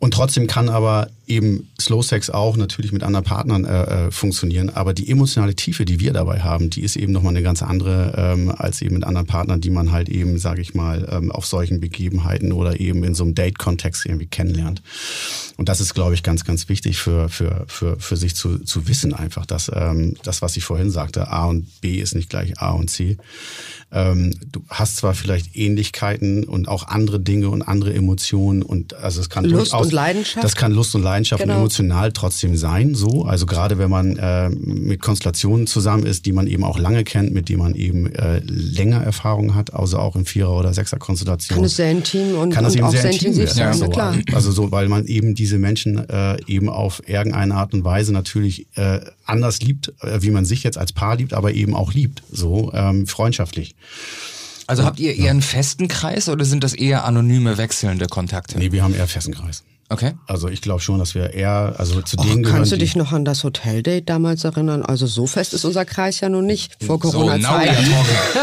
Und 0.00 0.14
trotzdem 0.14 0.46
kann 0.46 0.70
aber 0.70 1.10
eben 1.26 1.68
Slow 1.78 2.02
Sex 2.02 2.30
auch 2.30 2.56
natürlich 2.56 2.90
mit 2.90 3.02
anderen 3.02 3.24
Partnern 3.24 3.66
äh, 3.66 4.06
äh, 4.06 4.10
funktionieren. 4.10 4.70
Aber 4.70 4.94
die 4.94 5.10
emotionale 5.10 5.54
Tiefe, 5.54 5.84
die 5.84 6.00
wir 6.00 6.14
dabei 6.14 6.40
haben, 6.40 6.70
die 6.70 6.80
ist 6.80 6.96
eben 6.96 7.12
nochmal 7.12 7.34
eine 7.34 7.42
ganz 7.42 7.62
andere 7.62 8.14
ähm, 8.16 8.50
als 8.50 8.80
eben 8.80 8.94
mit 8.94 9.04
anderen 9.04 9.26
Partnern, 9.26 9.60
die 9.60 9.68
man 9.68 9.92
halt 9.92 10.08
eben, 10.08 10.38
sage 10.38 10.62
ich 10.62 10.72
mal, 10.72 11.06
ähm, 11.12 11.30
auf 11.30 11.44
solchen 11.44 11.80
Begebenheiten 11.80 12.50
oder 12.52 12.80
eben 12.80 13.04
in 13.04 13.14
so 13.14 13.24
einem 13.24 13.34
Date-Kontext 13.34 14.06
irgendwie 14.06 14.26
kennenlernt. 14.26 14.82
Und 15.58 15.68
das 15.68 15.82
ist, 15.82 15.92
glaube 15.92 16.14
ich, 16.14 16.22
ganz, 16.22 16.44
ganz 16.46 16.70
wichtig 16.70 16.98
für, 16.98 17.28
für, 17.28 17.66
für, 17.68 18.00
für 18.00 18.16
sich 18.16 18.34
zu, 18.34 18.58
zu 18.60 18.88
wissen 18.88 19.12
einfach, 19.12 19.44
dass 19.44 19.70
ähm, 19.72 20.16
das, 20.22 20.40
was 20.40 20.56
ich 20.56 20.64
vorhin 20.64 20.90
sagte, 20.90 21.28
A 21.28 21.44
und 21.44 21.66
B 21.82 22.00
ist 22.00 22.14
nicht 22.14 22.30
gleich 22.30 22.58
A 22.58 22.70
und 22.70 22.88
C. 22.88 23.18
Ähm, 23.92 24.34
du 24.52 24.62
hast 24.68 24.96
zwar 24.96 25.14
vielleicht 25.14 25.56
Ähnlichkeiten 25.56 26.44
und 26.44 26.68
auch 26.68 26.86
andere 26.86 27.18
Dinge 27.18 27.48
und 27.48 27.62
andere 27.62 27.92
Emotionen 27.92 28.62
und 28.62 28.94
also 28.94 29.20
es 29.20 29.28
kann 29.28 29.44
Lust 29.44 29.72
durchaus, 29.72 29.86
und 29.86 29.92
Leidenschaft. 29.92 30.44
Das 30.44 30.54
kann 30.54 30.72
Lust 30.72 30.94
und 30.94 31.02
Leidenschaft 31.02 31.42
genau. 31.42 31.54
und 31.54 31.60
emotional 31.60 32.12
trotzdem 32.12 32.56
sein, 32.56 32.94
so. 32.94 33.24
Also 33.24 33.46
gerade 33.46 33.78
wenn 33.78 33.90
man 33.90 34.16
äh, 34.16 34.48
mit 34.48 35.00
Konstellationen 35.00 35.66
zusammen 35.66 36.06
ist, 36.06 36.24
die 36.26 36.32
man 36.32 36.46
eben 36.46 36.62
auch 36.62 36.78
lange 36.78 37.02
kennt, 37.02 37.32
mit 37.32 37.48
denen 37.48 37.58
man 37.58 37.74
eben 37.74 38.14
äh, 38.14 38.38
länger 38.46 39.02
Erfahrung 39.02 39.56
hat, 39.56 39.74
also 39.74 39.98
auch 39.98 40.14
in 40.14 40.24
Vierer- 40.24 40.56
oder 40.56 40.72
Sechser-Konstellationen. 40.72 41.62
Kann 41.62 41.66
es 41.66 41.76
sehr 41.76 41.90
intim 41.90 42.36
und, 42.36 42.50
kann 42.50 42.62
das 42.62 42.76
eben 42.76 42.84
auch 42.84 42.92
sehr, 42.92 43.02
sehr 43.02 43.12
intensiv 43.12 43.50
sein, 43.50 43.74
so. 43.74 43.88
klar. 43.88 44.16
Also 44.32 44.52
so, 44.52 44.70
weil 44.70 44.88
man 44.88 45.06
eben 45.06 45.34
diese 45.34 45.58
Menschen 45.58 46.08
äh, 46.08 46.36
eben 46.46 46.68
auf 46.68 47.02
irgendeine 47.08 47.54
Art 47.56 47.74
und 47.74 47.82
Weise 47.82 48.12
natürlich 48.12 48.66
äh, 48.76 49.00
anders 49.24 49.60
liebt, 49.60 49.92
äh, 50.02 50.22
wie 50.22 50.30
man 50.30 50.44
sich 50.44 50.62
jetzt 50.62 50.78
als 50.78 50.92
Paar 50.92 51.16
liebt, 51.16 51.32
aber 51.32 51.52
eben 51.52 51.74
auch 51.74 51.92
liebt, 51.92 52.22
so 52.30 52.72
ähm, 52.72 53.06
freundschaftlich. 53.08 53.74
Also 54.66 54.84
habt 54.84 55.00
ihr 55.00 55.16
eher 55.16 55.30
einen 55.30 55.42
festen 55.42 55.88
Kreis 55.88 56.28
oder 56.28 56.44
sind 56.44 56.62
das 56.62 56.74
eher 56.74 57.04
anonyme, 57.04 57.58
wechselnde 57.58 58.06
Kontakte? 58.06 58.56
Nee, 58.56 58.70
wir 58.70 58.84
haben 58.84 58.94
eher 58.94 59.08
festen 59.08 59.34
Kreis. 59.34 59.64
Okay. 59.92 60.12
Also 60.28 60.48
ich 60.48 60.60
glaube 60.60 60.80
schon, 60.80 61.00
dass 61.00 61.16
wir 61.16 61.34
eher, 61.34 61.74
also 61.76 62.00
zu 62.00 62.16
denen 62.16 62.44
gehören. 62.44 62.58
Kannst 62.58 62.70
du 62.70 62.78
dich 62.78 62.94
noch 62.94 63.10
an 63.12 63.24
das 63.24 63.42
Hoteldate 63.42 64.02
damals 64.02 64.44
erinnern? 64.44 64.84
Also 64.84 65.08
so 65.08 65.26
fest 65.26 65.52
ist 65.52 65.64
unser 65.64 65.84
Kreis 65.84 66.20
ja 66.20 66.28
nun 66.28 66.46
nicht 66.46 66.76
vor 66.84 67.00
Corona-Zeit. 67.00 67.76
So, 67.76 67.92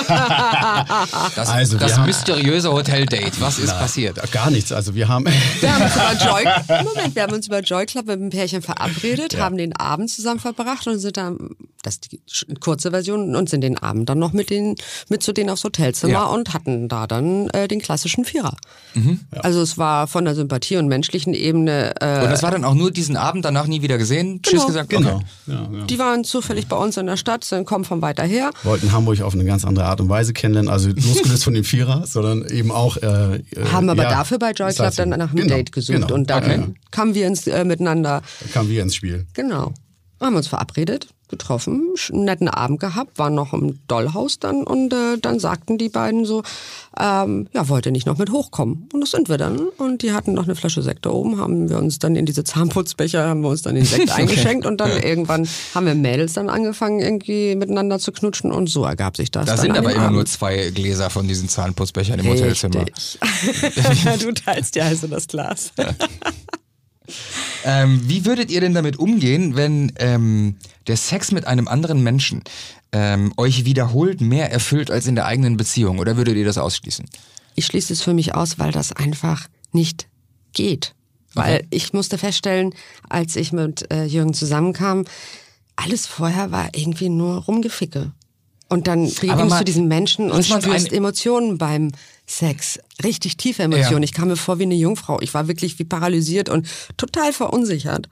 das, 1.37 1.47
also 1.47 1.77
das 1.77 1.99
mysteriöse 2.05 2.69
Hoteldate. 2.73 3.31
Was 3.39 3.59
ist 3.59 3.69
Na, 3.69 3.79
passiert? 3.79 4.19
Gar 4.33 4.51
nichts. 4.51 4.73
Also 4.73 4.93
wir 4.93 5.07
haben. 5.07 5.25
Wir 5.61 5.73
haben 5.73 5.83
uns 5.83 5.95
über 5.95 6.25
Joy, 6.25 6.83
Moment, 6.83 7.15
wir 7.15 7.23
haben 7.23 7.33
uns 7.33 7.47
über 7.47 7.61
Joy 7.61 7.85
Club 7.85 8.07
mit 8.07 8.19
einem 8.19 8.29
Pärchen 8.29 8.61
verabredet, 8.61 9.31
ja. 9.33 9.39
haben 9.39 9.55
den 9.55 9.73
Abend 9.73 10.09
zusammen 10.09 10.41
verbracht 10.41 10.85
und 10.87 10.99
sind 10.99 11.15
dann, 11.15 11.51
das 11.81 11.93
ist 11.93 12.11
die 12.11 12.19
kurze 12.59 12.91
Version, 12.91 13.37
und 13.37 13.49
sind 13.49 13.61
den 13.61 13.77
Abend 13.77 14.09
dann 14.09 14.19
noch 14.19 14.33
mit 14.33 14.49
den, 14.49 14.75
mit 15.07 15.23
zu 15.23 15.31
denen 15.31 15.49
aufs 15.49 15.63
Hotelzimmer 15.63 16.11
ja. 16.11 16.25
und 16.25 16.53
hatten 16.53 16.89
da 16.89 17.07
dann 17.07 17.49
äh, 17.51 17.69
den 17.69 17.79
klassischen 17.79 18.25
Vierer. 18.25 18.57
Mhm. 18.95 19.21
Ja. 19.33 19.41
Also 19.41 19.61
es 19.61 19.77
war 19.77 20.07
von 20.07 20.25
der 20.25 20.35
Sympathie 20.35 20.75
und 20.75 20.89
menschlichen 20.89 21.36
Ebene. 21.37 21.93
Äh, 22.01 22.23
und 22.23 22.31
das 22.31 22.43
war 22.43 22.51
dann 22.51 22.63
auch 22.63 22.73
nur 22.73 22.91
diesen 22.91 23.17
Abend 23.17 23.45
danach 23.45 23.67
nie 23.67 23.81
wieder 23.81 23.97
gesehen? 23.97 24.41
Genau. 24.41 24.41
Tschüss 24.41 24.67
gesagt? 24.67 24.89
Genau. 24.89 25.15
Okay. 25.15 25.25
Ja, 25.47 25.69
ja. 25.71 25.85
Die 25.85 25.99
waren 25.99 26.23
zufällig 26.23 26.67
bei 26.67 26.75
uns 26.75 26.97
in 26.97 27.05
der 27.05 27.17
Stadt, 27.17 27.43
sind, 27.43 27.65
kommen 27.65 27.85
von 27.85 28.01
weiter 28.01 28.23
her. 28.23 28.51
Wollten 28.63 28.91
Hamburg 28.91 29.21
auf 29.21 29.33
eine 29.33 29.45
ganz 29.45 29.65
andere 29.65 29.85
Art 29.85 30.01
und 30.01 30.09
Weise 30.09 30.33
kennenlernen, 30.33 30.69
also 30.71 30.89
losgelöst 30.95 31.43
von 31.43 31.53
dem 31.53 31.63
Vierer, 31.63 32.05
sondern 32.05 32.45
eben 32.49 32.71
auch. 32.71 32.97
Äh, 32.97 33.37
äh 33.37 33.41
Haben 33.71 33.89
aber 33.89 34.03
ja, 34.03 34.09
dafür 34.09 34.39
bei 34.39 34.51
Joy 34.51 34.73
Club 34.73 34.95
dann 34.95 35.09
nach 35.09 35.31
einem 35.31 35.35
genau, 35.35 35.55
Date 35.55 35.71
gesucht 35.71 36.01
genau. 36.01 36.13
und 36.13 36.29
dann 36.29 36.43
okay. 36.43 36.63
kamen 36.91 37.13
wir 37.13 37.27
ins, 37.27 37.47
äh, 37.47 37.63
miteinander. 37.63 38.21
Kamen 38.53 38.69
wir 38.69 38.81
ins 38.81 38.95
Spiel. 38.95 39.27
Genau. 39.33 39.73
Haben 40.19 40.35
uns 40.35 40.47
verabredet 40.47 41.07
getroffen, 41.29 41.93
einen 42.11 42.25
netten 42.25 42.47
Abend 42.47 42.79
gehabt, 42.79 43.19
waren 43.19 43.35
noch 43.35 43.53
im 43.53 43.79
Dollhaus 43.87 44.39
dann 44.39 44.63
und 44.63 44.93
äh, 44.93 45.17
dann 45.17 45.39
sagten 45.39 45.77
die 45.77 45.89
beiden 45.89 46.25
so, 46.25 46.43
ähm, 46.99 47.47
ja, 47.53 47.67
wollt 47.69 47.85
ihr 47.85 47.91
nicht 47.91 48.07
noch 48.07 48.17
mit 48.17 48.31
hochkommen? 48.31 48.89
Und 48.93 49.01
das 49.01 49.11
sind 49.11 49.29
wir 49.29 49.37
dann. 49.37 49.59
Und 49.77 50.01
die 50.01 50.13
hatten 50.13 50.33
noch 50.33 50.45
eine 50.45 50.55
Flasche 50.55 50.81
Sekt 50.81 51.05
da 51.05 51.09
oben, 51.09 51.39
haben 51.39 51.69
wir 51.69 51.77
uns 51.77 51.99
dann 51.99 52.15
in 52.15 52.25
diese 52.25 52.43
Zahnputzbecher, 52.43 53.27
haben 53.27 53.41
wir 53.41 53.49
uns 53.49 53.61
dann 53.61 53.75
den 53.75 53.85
Sekt 53.85 54.11
eingeschenkt 54.17 54.65
und 54.65 54.79
dann 54.79 54.91
irgendwann 55.01 55.47
haben 55.75 55.85
wir 55.85 55.95
Mädels 55.95 56.33
dann 56.33 56.49
angefangen, 56.49 56.99
irgendwie 56.99 57.55
miteinander 57.55 57.99
zu 57.99 58.11
knutschen 58.11 58.51
und 58.51 58.69
so 58.69 58.85
ergab 58.85 59.17
sich 59.17 59.31
das. 59.31 59.45
Da 59.45 59.57
sind 59.57 59.77
aber 59.77 59.91
immer 59.91 60.05
Abend. 60.05 60.15
nur 60.15 60.25
zwei 60.25 60.71
Gläser 60.71 61.09
von 61.09 61.27
diesen 61.27 61.49
Zahnputzbechern 61.49 62.19
im 62.19 62.27
Hotelzimmer. 62.27 62.85
Richtig. 62.85 63.19
du 64.21 64.31
teilst 64.33 64.75
dir 64.75 64.85
also 64.85 65.07
das 65.07 65.27
Glas. 65.27 65.71
Ähm, 67.65 68.01
wie 68.05 68.25
würdet 68.25 68.51
ihr 68.51 68.61
denn 68.61 68.73
damit 68.73 68.97
umgehen, 68.97 69.55
wenn 69.55 69.91
ähm, 69.97 70.55
der 70.87 70.97
Sex 70.97 71.31
mit 71.31 71.45
einem 71.47 71.67
anderen 71.67 72.03
Menschen 72.03 72.43
ähm, 72.91 73.33
euch 73.37 73.65
wiederholt 73.65 74.21
mehr 74.21 74.51
erfüllt 74.51 74.91
als 74.91 75.07
in 75.07 75.15
der 75.15 75.25
eigenen 75.25 75.57
Beziehung? 75.57 75.99
Oder 75.99 76.17
würdet 76.17 76.35
ihr 76.35 76.45
das 76.45 76.57
ausschließen? 76.57 77.05
Ich 77.55 77.65
schließe 77.65 77.93
es 77.93 78.01
für 78.01 78.13
mich 78.13 78.35
aus, 78.35 78.59
weil 78.59 78.71
das 78.71 78.91
einfach 78.91 79.47
nicht 79.71 80.07
geht. 80.53 80.93
Weil 81.33 81.55
Okay. 81.57 81.67
ich 81.71 81.93
musste 81.93 82.17
feststellen, 82.17 82.73
als 83.09 83.35
ich 83.35 83.51
mit 83.51 83.91
äh, 83.91 84.05
Jürgen 84.05 84.33
zusammenkam, 84.33 85.05
alles 85.75 86.07
vorher 86.07 86.51
war 86.51 86.69
irgendwie 86.73 87.09
nur 87.09 87.37
Rumgeficke. 87.43 88.11
Und 88.69 88.87
dann 88.87 89.05
begegnest 89.13 89.59
du 89.61 89.63
diesen 89.63 89.87
Menschen 89.87 90.29
und 90.31 90.45
spürst 90.45 90.67
ein- 90.91 90.97
Emotionen 90.97 91.57
beim 91.57 91.91
Sex. 92.27 92.79
Richtig 93.03 93.37
tiefe 93.37 93.63
Emotionen. 93.63 94.03
Ja. 94.03 94.05
Ich 94.05 94.13
kam 94.13 94.27
mir 94.27 94.35
vor 94.35 94.59
wie 94.59 94.63
eine 94.63 94.75
Jungfrau. 94.75 95.19
Ich 95.21 95.33
war 95.33 95.47
wirklich 95.47 95.79
wie 95.79 95.85
paralysiert 95.85 96.49
und 96.49 96.67
total 96.97 97.31
verunsichert. 97.33 98.09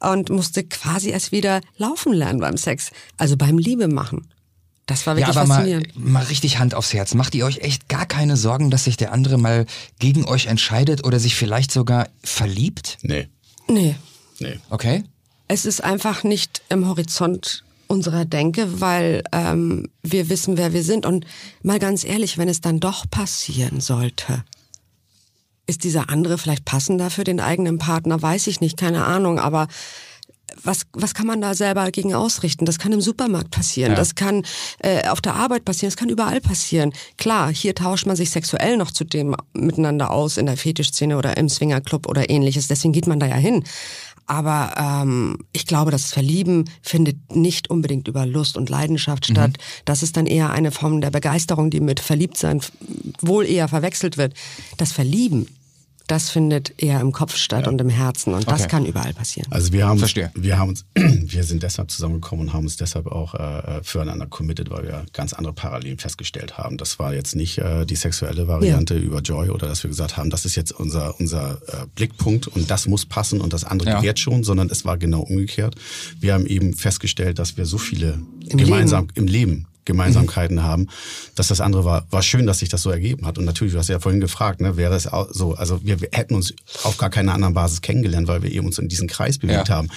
Und 0.00 0.30
musste 0.30 0.64
quasi 0.64 1.10
erst 1.10 1.30
wieder 1.30 1.60
laufen 1.76 2.12
lernen 2.12 2.40
beim 2.40 2.56
Sex. 2.56 2.90
Also 3.18 3.36
beim 3.36 3.56
Liebe 3.58 3.86
machen. 3.86 4.26
Das 4.86 5.06
war 5.06 5.14
Ja, 5.16 5.26
wirklich 5.28 5.36
aber 5.38 5.46
mal, 5.46 5.54
faszinierend. 5.58 5.96
mal 5.96 6.24
richtig 6.24 6.58
Hand 6.58 6.74
aufs 6.74 6.92
Herz. 6.92 7.14
Macht 7.14 7.36
ihr 7.36 7.46
euch 7.46 7.58
echt 7.58 7.88
gar 7.88 8.04
keine 8.04 8.36
Sorgen, 8.36 8.68
dass 8.72 8.82
sich 8.84 8.96
der 8.96 9.12
andere 9.12 9.38
mal 9.38 9.64
gegen 10.00 10.24
euch 10.24 10.46
entscheidet 10.46 11.04
oder 11.04 11.20
sich 11.20 11.36
vielleicht 11.36 11.70
sogar 11.70 12.08
verliebt? 12.24 12.98
Nee, 13.02 13.28
Nee. 13.68 13.94
nee. 14.40 14.58
Okay? 14.70 15.04
Es 15.46 15.66
ist 15.66 15.84
einfach 15.84 16.24
nicht 16.24 16.62
im 16.68 16.88
Horizont 16.88 17.62
unserer 17.92 18.24
Denke, 18.24 18.80
weil 18.80 19.22
ähm, 19.32 19.88
wir 20.02 20.28
wissen, 20.28 20.56
wer 20.56 20.72
wir 20.72 20.82
sind. 20.82 21.06
Und 21.06 21.26
mal 21.62 21.78
ganz 21.78 22.04
ehrlich, 22.04 22.38
wenn 22.38 22.48
es 22.48 22.60
dann 22.60 22.80
doch 22.80 23.08
passieren 23.08 23.80
sollte, 23.80 24.44
ist 25.66 25.84
dieser 25.84 26.08
andere 26.10 26.38
vielleicht 26.38 26.64
passender 26.64 27.10
für 27.10 27.24
den 27.24 27.38
eigenen 27.38 27.78
Partner? 27.78 28.20
Weiß 28.20 28.46
ich 28.46 28.60
nicht, 28.60 28.76
keine 28.76 29.04
Ahnung. 29.04 29.38
Aber 29.38 29.68
was, 30.64 30.82
was 30.92 31.14
kann 31.14 31.26
man 31.26 31.40
da 31.40 31.54
selber 31.54 31.90
gegen 31.90 32.14
ausrichten? 32.14 32.64
Das 32.64 32.78
kann 32.78 32.92
im 32.92 33.00
Supermarkt 33.00 33.50
passieren, 33.50 33.92
Ja. 33.92 33.96
das 33.96 34.14
kann 34.14 34.44
äh, 34.80 35.08
auf 35.08 35.20
der 35.20 35.34
Arbeit 35.34 35.64
passieren, 35.64 35.90
das 35.90 35.96
kann 35.96 36.08
überall 36.10 36.40
passieren. 36.40 36.92
Klar, 37.16 37.52
hier 37.52 37.74
tauscht 37.74 38.06
man 38.06 38.16
sich 38.16 38.30
sexuell 38.30 38.76
noch 38.76 38.90
zudem 38.90 39.34
miteinander 39.54 40.10
aus 40.10 40.36
in 40.36 40.46
der 40.46 40.56
Fetischszene 40.56 41.16
oder 41.16 41.36
im 41.36 41.48
Swingerclub 41.48 42.06
oder 42.06 42.28
ähnliches. 42.28 42.68
Deswegen 42.68 42.92
geht 42.92 43.06
man 43.06 43.18
da 43.20 43.26
ja 43.26 43.36
hin. 43.36 43.64
Aber 44.26 44.74
ähm, 44.76 45.38
ich 45.52 45.66
glaube, 45.66 45.90
das 45.90 46.12
Verlieben 46.12 46.68
findet 46.82 47.34
nicht 47.34 47.70
unbedingt 47.70 48.08
über 48.08 48.24
Lust 48.26 48.56
und 48.56 48.70
Leidenschaft 48.70 49.26
statt. 49.26 49.52
Das 49.84 50.02
ist 50.02 50.16
dann 50.16 50.26
eher 50.26 50.50
eine 50.50 50.70
Form 50.70 51.00
der 51.00 51.10
Begeisterung, 51.10 51.70
die 51.70 51.80
mit 51.80 52.00
Verliebtsein 52.00 52.60
wohl 53.20 53.46
eher 53.46 53.68
verwechselt 53.68 54.16
wird. 54.16 54.34
Das 54.76 54.92
Verlieben, 54.92 55.46
das 56.06 56.30
findet 56.30 56.82
eher 56.82 57.00
im 57.00 57.12
Kopf 57.12 57.36
statt 57.36 57.68
und 57.68 57.80
im 57.80 57.88
Herzen. 57.88 58.34
Und 58.34 58.46
das 58.48 58.60
Okay. 58.62 58.70
kann 58.70 58.86
überall 58.86 59.12
passieren. 59.14 59.46
Also 59.50 59.72
wir 59.72 59.86
haben, 59.86 59.98
Verstehe. 59.98 60.30
wir 60.34 60.58
haben 60.58 60.70
uns, 60.70 60.84
wir 60.94 61.44
sind 61.44 61.62
deshalb 61.62 61.90
zusammengekommen 61.90 62.46
und 62.48 62.52
haben 62.52 62.64
uns 62.64 62.76
deshalb 62.76 63.06
auch 63.06 63.34
äh, 63.34 63.80
füreinander 63.82 64.26
committed, 64.26 64.70
weil 64.70 64.84
wir 64.84 65.04
ganz 65.12 65.32
andere 65.32 65.52
Parallelen 65.52 65.98
festgestellt 65.98 66.58
haben. 66.58 66.76
Das 66.78 66.98
war 66.98 67.14
jetzt 67.14 67.34
nicht 67.36 67.58
äh, 67.58 67.84
die 67.86 67.96
sexuelle 67.96 68.48
Variante 68.48 68.96
über 68.96 69.20
Joy 69.20 69.50
oder 69.50 69.66
dass 69.68 69.82
wir 69.82 69.88
gesagt 69.88 70.16
haben, 70.16 70.30
das 70.30 70.44
ist 70.44 70.56
jetzt 70.56 70.72
unser 70.72 71.18
unser 71.20 71.60
äh, 71.68 71.86
Blickpunkt 71.94 72.46
und 72.48 72.70
das 72.70 72.86
muss 72.86 73.06
passen 73.06 73.40
und 73.40 73.52
das 73.52 73.64
andere 73.64 73.90
Ja. 73.90 73.96
gewährt 73.98 74.18
schon, 74.18 74.44
sondern 74.44 74.70
es 74.70 74.84
war 74.84 74.96
genau 74.98 75.20
umgekehrt. 75.22 75.76
Wir 76.20 76.34
haben 76.34 76.46
eben 76.46 76.74
festgestellt, 76.74 77.38
dass 77.38 77.56
wir 77.56 77.66
so 77.66 77.78
viele 77.78 78.20
Im 78.48 78.58
gemeinsam 78.58 79.08
im 79.14 79.26
Leben 79.26 79.66
Gemeinsamkeiten 79.84 80.62
haben, 80.62 80.88
dass 81.34 81.48
das 81.48 81.60
andere 81.60 81.84
war, 81.84 82.06
war 82.10 82.22
schön, 82.22 82.46
dass 82.46 82.60
sich 82.60 82.68
das 82.68 82.82
so 82.82 82.90
ergeben 82.90 83.26
hat. 83.26 83.38
Und 83.38 83.44
natürlich, 83.44 83.72
du 83.72 83.78
hast 83.78 83.88
ja 83.88 83.98
vorhin 83.98 84.20
gefragt, 84.20 84.60
ne, 84.60 84.76
wäre 84.76 84.92
das 84.92 85.06
auch 85.06 85.28
so, 85.32 85.54
also 85.54 85.82
wir, 85.84 86.00
wir 86.00 86.08
hätten 86.12 86.34
uns 86.34 86.54
auf 86.84 86.96
gar 86.98 87.10
keiner 87.10 87.34
anderen 87.34 87.54
Basis 87.54 87.80
kennengelernt, 87.80 88.28
weil 88.28 88.42
wir 88.42 88.52
eben 88.52 88.66
uns 88.66 88.78
in 88.78 88.88
diesen 88.88 89.08
Kreis 89.08 89.38
bewegt 89.38 89.68
Ja. 89.68 89.76
haben. 89.76 89.88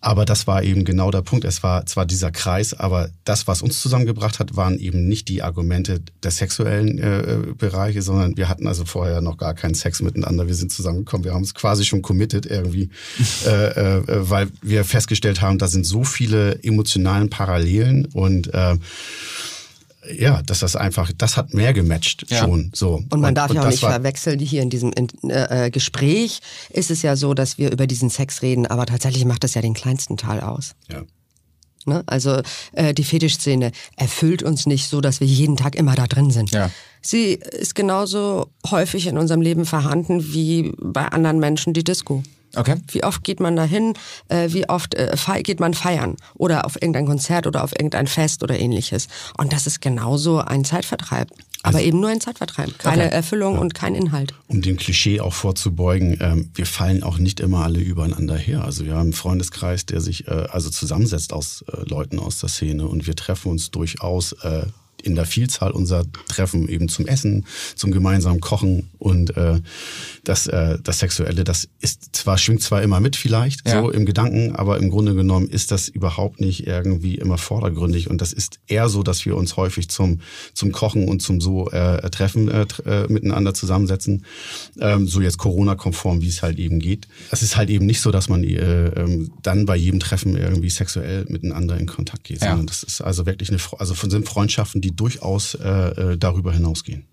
Aber 0.00 0.24
das 0.24 0.46
war 0.46 0.62
eben 0.62 0.84
genau 0.84 1.10
der 1.10 1.22
Punkt. 1.22 1.44
Es 1.44 1.62
war 1.64 1.84
zwar 1.86 2.06
dieser 2.06 2.30
Kreis, 2.30 2.72
aber 2.72 3.10
das, 3.24 3.48
was 3.48 3.62
uns 3.62 3.80
zusammengebracht 3.80 4.38
hat, 4.38 4.56
waren 4.56 4.78
eben 4.78 5.08
nicht 5.08 5.28
die 5.28 5.42
Argumente 5.42 6.00
der 6.22 6.30
sexuellen 6.30 6.98
äh, 6.98 7.52
Bereiche, 7.56 8.02
sondern 8.02 8.36
wir 8.36 8.48
hatten 8.48 8.68
also 8.68 8.84
vorher 8.84 9.20
noch 9.20 9.38
gar 9.38 9.54
keinen 9.54 9.74
Sex 9.74 10.00
miteinander. 10.00 10.46
Wir 10.46 10.54
sind 10.54 10.70
zusammengekommen, 10.70 11.24
wir 11.24 11.32
haben 11.32 11.42
uns 11.42 11.54
quasi 11.54 11.84
schon 11.84 12.02
committed 12.02 12.46
irgendwie, 12.46 12.90
äh, 13.46 13.96
äh, 13.96 14.02
weil 14.06 14.48
wir 14.62 14.84
festgestellt 14.84 15.40
haben, 15.40 15.58
da 15.58 15.66
sind 15.66 15.84
so 15.84 16.04
viele 16.04 16.62
emotionalen 16.62 17.28
Parallelen 17.28 18.06
und 18.06 18.54
äh, 18.54 18.76
ja, 20.16 20.42
dass 20.42 20.60
das 20.60 20.76
einfach, 20.76 21.10
das 21.16 21.36
hat 21.36 21.54
mehr 21.54 21.72
gematcht 21.72 22.26
Ja. 22.30 22.38
schon. 22.38 22.70
So. 22.74 23.02
Und 23.10 23.20
man 23.20 23.34
darf 23.34 23.52
ja 23.52 23.60
auch 23.60 23.64
das 23.66 23.74
nicht 23.74 23.82
war- 23.82 23.90
verwechseln, 23.92 24.38
hier 24.38 24.62
in 24.62 24.70
diesem 24.70 24.92
äh, 24.92 25.66
äh, 25.66 25.70
Gespräch 25.70 26.40
ist 26.70 26.90
es 26.90 27.02
ja 27.02 27.16
so, 27.16 27.34
dass 27.34 27.58
wir 27.58 27.70
über 27.72 27.86
diesen 27.86 28.10
Sex 28.10 28.42
reden, 28.42 28.66
aber 28.66 28.86
tatsächlich 28.86 29.24
macht 29.24 29.44
das 29.44 29.54
ja 29.54 29.62
den 29.62 29.74
kleinsten 29.74 30.16
Teil 30.16 30.40
aus. 30.40 30.74
Ja. 30.90 31.02
Ne? 31.86 32.02
Also 32.06 32.42
äh, 32.72 32.92
die 32.92 33.04
Fetischszene 33.04 33.72
erfüllt 33.96 34.42
uns 34.42 34.66
nicht 34.66 34.88
so, 34.88 35.00
dass 35.00 35.20
wir 35.20 35.26
jeden 35.26 35.56
Tag 35.56 35.74
immer 35.74 35.94
da 35.94 36.06
drin 36.06 36.30
sind. 36.30 36.50
Ja. 36.50 36.70
Sie 37.00 37.34
ist 37.34 37.74
genauso 37.74 38.48
häufig 38.70 39.06
in 39.06 39.16
unserem 39.16 39.40
Leben 39.40 39.64
vorhanden 39.64 40.32
wie 40.34 40.72
bei 40.78 41.06
anderen 41.06 41.38
Menschen 41.38 41.72
die 41.72 41.84
Disco. 41.84 42.22
Okay. 42.56 42.76
Wie 42.92 43.04
oft 43.04 43.22
geht 43.24 43.40
man 43.40 43.56
dahin? 43.56 43.94
Äh, 44.28 44.48
wie 44.52 44.68
oft 44.68 44.94
äh, 44.94 45.14
geht 45.42 45.60
man 45.60 45.74
feiern? 45.74 46.16
Oder 46.34 46.64
auf 46.64 46.76
irgendein 46.80 47.06
Konzert 47.06 47.46
oder 47.46 47.62
auf 47.64 47.72
irgendein 47.72 48.06
Fest 48.06 48.42
oder 48.42 48.58
ähnliches? 48.58 49.08
Und 49.36 49.52
das 49.52 49.66
ist 49.66 49.80
genauso 49.80 50.38
ein 50.40 50.64
Zeitvertreib. 50.64 51.28
Aber 51.64 51.82
eben 51.82 51.98
nur 52.00 52.08
ein 52.08 52.20
Zeitvertreib. 52.20 52.78
Keine 52.78 53.06
Okay. 53.06 53.14
Erfüllung 53.14 53.58
und 53.58 53.74
kein 53.74 53.94
Inhalt. 53.96 54.32
um 54.46 54.62
dem 54.62 54.76
Klischee 54.76 55.20
auch 55.20 55.34
vorzubeugen, 55.34 56.16
ähm, 56.20 56.50
wir 56.54 56.66
fallen 56.66 57.02
auch 57.02 57.18
nicht 57.18 57.40
immer 57.40 57.64
alle 57.64 57.80
übereinander 57.80 58.36
her. 58.36 58.64
Also 58.64 58.84
wir 58.84 58.92
haben 58.94 59.00
einen 59.00 59.12
Freundeskreis, 59.12 59.84
der 59.84 60.00
sich 60.00 60.28
äh, 60.28 60.46
also 60.50 60.70
zusammensetzt 60.70 61.32
aus 61.32 61.64
äh, 61.66 61.82
Leuten 61.88 62.20
aus 62.20 62.38
der 62.38 62.48
Szene 62.48 62.86
und 62.86 63.06
wir 63.08 63.16
treffen 63.16 63.50
uns 63.50 63.70
durchaus 63.72 64.32
äh, 64.44 64.66
in 65.02 65.14
der 65.14 65.26
Vielzahl 65.26 65.70
unserer 65.70 66.04
Treffen 66.28 66.68
eben 66.68 66.88
zum 66.88 67.06
Essen, 67.06 67.46
zum 67.76 67.90
gemeinsamen 67.92 68.40
Kochen 68.40 68.90
und 68.98 69.36
äh, 69.36 69.60
das, 70.24 70.46
äh, 70.46 70.78
das 70.82 70.98
Sexuelle, 70.98 71.44
das 71.44 71.68
ist 71.80 72.10
zwar, 72.16 72.36
schwingt 72.38 72.62
zwar 72.62 72.82
immer 72.82 73.00
mit 73.00 73.16
vielleicht, 73.16 73.66
Ja. 73.68 73.80
so 73.82 73.90
im 73.90 74.06
Gedanken, 74.06 74.54
aber 74.56 74.78
im 74.78 74.90
Grunde 74.90 75.14
genommen 75.14 75.48
ist 75.48 75.70
das 75.70 75.88
überhaupt 75.88 76.40
nicht 76.40 76.66
irgendwie 76.66 77.14
immer 77.16 77.38
vordergründig 77.38 78.10
und 78.10 78.20
das 78.20 78.32
ist 78.32 78.58
eher 78.66 78.88
so, 78.88 79.02
dass 79.02 79.24
wir 79.24 79.36
uns 79.36 79.56
häufig 79.56 79.88
zum, 79.88 80.20
zum 80.54 80.72
Kochen 80.72 81.08
und 81.08 81.22
zum 81.22 81.40
so 81.40 81.70
äh, 81.70 82.08
Treffen 82.10 82.48
äh, 82.48 82.66
äh, 82.84 83.06
miteinander 83.12 83.54
zusammensetzen, 83.54 84.24
ähm, 84.80 85.06
so 85.06 85.20
jetzt 85.20 85.38
Corona-konform, 85.38 86.20
wie 86.22 86.28
es 86.28 86.42
halt 86.42 86.58
eben 86.58 86.80
geht. 86.80 87.06
Es 87.30 87.42
ist 87.42 87.56
halt 87.56 87.70
eben 87.70 87.86
nicht 87.86 88.00
so, 88.00 88.10
dass 88.10 88.28
man 88.28 88.42
äh, 88.44 88.88
ähm, 88.88 89.30
dann 89.42 89.64
bei 89.66 89.76
jedem 89.76 90.00
Treffen 90.00 90.36
irgendwie 90.36 90.70
sexuell 90.70 91.24
miteinander 91.28 91.78
in 91.78 91.86
Kontakt 91.86 92.24
geht, 92.24 92.40
Ja. 92.42 92.48
sondern 92.50 92.66
das 92.66 92.82
ist 92.82 93.00
also 93.00 93.26
wirklich 93.26 93.48
eine, 93.50 93.58
also 93.78 93.94
von 93.94 94.10
sind 94.10 94.28
Freundschaften, 94.28 94.80
die 94.80 94.94
durchaus 95.00 95.54
äh, 95.54 95.68
äh, 95.68 96.18
darüber 96.18 96.52
hinausgehen. 96.52 97.04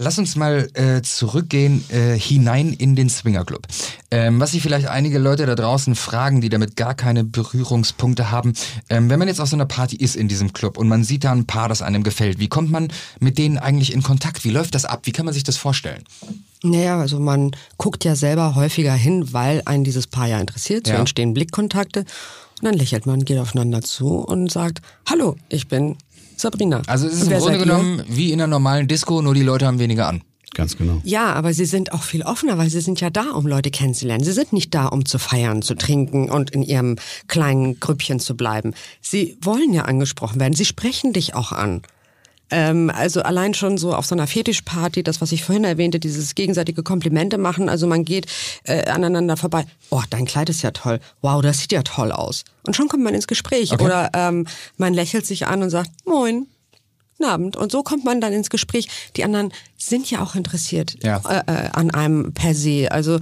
Lass 0.00 0.16
uns 0.16 0.36
mal 0.36 0.68
äh, 0.74 1.02
zurückgehen 1.02 1.84
äh, 1.90 2.16
hinein 2.16 2.72
in 2.72 2.94
den 2.94 3.10
Swingerclub. 3.10 3.66
Ähm, 4.12 4.38
was 4.38 4.52
sich 4.52 4.62
vielleicht 4.62 4.86
einige 4.86 5.18
Leute 5.18 5.44
da 5.44 5.56
draußen 5.56 5.96
fragen, 5.96 6.40
die 6.40 6.48
damit 6.50 6.76
gar 6.76 6.94
keine 6.94 7.24
Berührungspunkte 7.24 8.30
haben. 8.30 8.52
Ähm, 8.88 9.10
wenn 9.10 9.18
man 9.18 9.26
jetzt 9.26 9.40
auf 9.40 9.48
so 9.48 9.56
einer 9.56 9.66
Party 9.66 9.96
ist 9.96 10.14
in 10.14 10.28
diesem 10.28 10.52
Club 10.52 10.78
und 10.78 10.86
man 10.86 11.02
sieht 11.02 11.24
da 11.24 11.32
ein 11.32 11.46
Paar, 11.46 11.68
das 11.68 11.82
einem 11.82 12.04
gefällt, 12.04 12.38
wie 12.38 12.46
kommt 12.46 12.70
man 12.70 12.92
mit 13.18 13.38
denen 13.38 13.58
eigentlich 13.58 13.92
in 13.92 14.04
Kontakt? 14.04 14.44
Wie 14.44 14.50
läuft 14.50 14.76
das 14.76 14.84
ab? 14.84 15.00
Wie 15.02 15.12
kann 15.12 15.24
man 15.24 15.34
sich 15.34 15.42
das 15.42 15.56
vorstellen? 15.56 16.04
Naja, 16.62 17.00
also 17.00 17.18
man 17.18 17.50
guckt 17.76 18.04
ja 18.04 18.14
selber 18.14 18.54
häufiger 18.54 18.94
hin, 18.94 19.32
weil 19.32 19.62
einen 19.64 19.82
dieses 19.82 20.06
Paar 20.06 20.28
ja 20.28 20.38
interessiert. 20.40 20.86
So 20.86 20.92
Ja. 20.92 21.00
entstehen 21.00 21.34
Blickkontakte. 21.34 22.00
Und 22.60 22.64
dann 22.64 22.74
lächelt 22.74 23.06
man, 23.06 23.24
geht 23.24 23.38
aufeinander 23.38 23.82
zu 23.82 24.18
und 24.18 24.50
sagt, 24.50 24.80
hallo, 25.08 25.36
ich 25.48 25.66
bin 25.68 25.96
Sabrina. 26.40 26.82
Also 26.86 27.06
es 27.06 27.14
ist 27.14 27.22
im 27.24 27.28
Grunde 27.28 27.44
seid 27.44 27.52
ihr? 27.54 27.64
genommen 27.64 28.02
wie 28.08 28.32
in 28.32 28.40
einer 28.40 28.46
normalen 28.46 28.88
Disco, 28.88 29.20
nur 29.22 29.34
die 29.34 29.42
Leute 29.42 29.66
haben 29.66 29.78
weniger 29.78 30.08
an. 30.08 30.22
Ganz 30.54 30.76
genau. 30.76 31.00
Ja, 31.04 31.34
aber 31.34 31.52
sie 31.52 31.66
sind 31.66 31.92
auch 31.92 32.02
viel 32.02 32.22
offener, 32.22 32.58
weil 32.58 32.70
sie 32.70 32.80
sind 32.80 33.00
ja 33.00 33.10
da, 33.10 33.30
um 33.30 33.46
Leute 33.46 33.70
kennenzulernen. 33.70 34.24
Sie 34.24 34.32
sind 34.32 34.52
nicht 34.52 34.74
da, 34.74 34.86
um 34.86 35.04
zu 35.04 35.18
feiern, 35.18 35.62
zu 35.62 35.74
trinken 35.74 36.30
und 36.30 36.50
in 36.50 36.62
ihrem 36.62 36.96
kleinen 37.28 37.78
Grüppchen 37.78 38.18
zu 38.18 38.36
bleiben. 38.36 38.74
Sie 39.00 39.36
wollen 39.40 39.72
ja 39.72 39.82
angesprochen 39.82 40.40
werden. 40.40 40.54
Sie 40.54 40.64
sprechen 40.64 41.12
dich 41.12 41.34
auch 41.34 41.52
an. 41.52 41.82
Ähm, 42.50 42.90
also 42.94 43.22
allein 43.22 43.52
schon 43.54 43.76
so 43.78 43.94
auf 43.94 44.06
so 44.06 44.14
einer 44.14 44.26
Fetischparty, 44.26 45.02
das, 45.02 45.20
was 45.20 45.32
ich 45.32 45.44
vorhin 45.44 45.64
erwähnte, 45.64 45.98
dieses 46.00 46.34
gegenseitige 46.34 46.82
Komplimente 46.82 47.36
machen. 47.38 47.68
Also 47.68 47.86
man 47.86 48.04
geht 48.04 48.26
äh, 48.64 48.88
aneinander 48.88 49.36
vorbei. 49.36 49.66
Oh, 49.90 50.02
dein 50.10 50.24
Kleid 50.24 50.48
ist 50.48 50.62
ja 50.62 50.70
toll. 50.70 51.00
Wow, 51.20 51.42
das 51.42 51.58
sieht 51.60 51.72
ja 51.72 51.82
toll 51.82 52.12
aus. 52.12 52.44
Und 52.66 52.74
schon 52.74 52.88
kommt 52.88 53.04
man 53.04 53.14
ins 53.14 53.26
Gespräch. 53.26 53.72
Okay. 53.72 53.84
Oder 53.84 54.10
ähm, 54.14 54.46
man 54.76 54.94
lächelt 54.94 55.26
sich 55.26 55.46
an 55.46 55.62
und 55.62 55.70
sagt, 55.70 55.90
moin. 56.06 56.46
Guten 57.18 57.30
Abend. 57.30 57.56
Und 57.56 57.72
so 57.72 57.82
kommt 57.82 58.04
man 58.04 58.20
dann 58.20 58.32
ins 58.32 58.48
Gespräch. 58.48 58.88
Die 59.16 59.24
anderen 59.24 59.52
sind 59.76 60.08
ja 60.08 60.22
auch 60.22 60.36
interessiert 60.36 60.96
Ja. 61.02 61.20
äh, 61.28 61.42
äh, 61.66 61.68
an 61.72 61.90
einem 61.90 62.32
per 62.32 62.54
se. 62.54 62.92
Also 62.92 63.18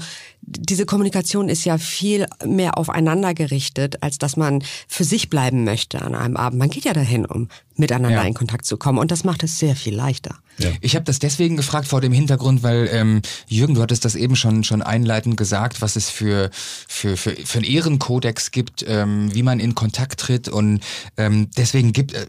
diese 0.47 0.86
Kommunikation 0.86 1.49
ist 1.49 1.64
ja 1.64 1.76
viel 1.76 2.26
mehr 2.44 2.78
aufeinander 2.78 3.34
gerichtet, 3.34 4.03
als 4.03 4.18
dass 4.18 4.36
man 4.36 4.62
für 4.86 5.05
sich 5.05 5.28
bleiben 5.28 5.64
möchte 5.64 6.03
an 6.03 6.14
einem 6.14 6.36
Abend. 6.36 6.59
Man 6.59 6.70
geht 6.70 6.84
ja 6.84 6.92
dahin, 6.92 7.26
um 7.26 7.49
miteinander 7.74 8.22
Ja. 8.22 8.24
in 8.24 8.34
Kontakt 8.34 8.64
zu 8.64 8.76
kommen. 8.76 8.99
Und 8.99 9.11
das 9.11 9.24
macht 9.24 9.42
es 9.42 9.59
sehr 9.59 9.74
viel 9.76 9.94
leichter. 9.94 10.36
Ich 10.80 10.94
habe 10.94 11.05
das 11.05 11.18
deswegen 11.18 11.57
gefragt 11.57 11.86
vor 11.88 12.01
dem 12.01 12.12
Hintergrund, 12.12 12.62
weil 12.62 12.88
ähm, 12.90 13.20
Jürgen, 13.47 13.74
du 13.74 13.82
hattest 13.82 14.05
das 14.07 14.14
eben 14.14 14.36
schon 14.36 14.64
schon 14.64 14.80
einleitend 14.80 15.36
gesagt, 15.36 15.82
was 15.82 15.97
es 15.97 16.09
für 16.09 16.51
für 16.53 17.16
für, 17.18 17.32
für 17.36 17.59
einen 17.59 17.66
Ehrenkodex 17.66 18.53
gibt, 18.53 18.84
ähm, 18.88 19.34
wie 19.34 19.42
man 19.42 19.61
in 19.61 19.74
Kontakt 19.74 20.20
tritt 20.20 20.49
und 20.49 20.80
ähm, 21.18 21.51
deswegen 21.59 21.92
gibt 21.92 22.14
äh, 22.14 22.26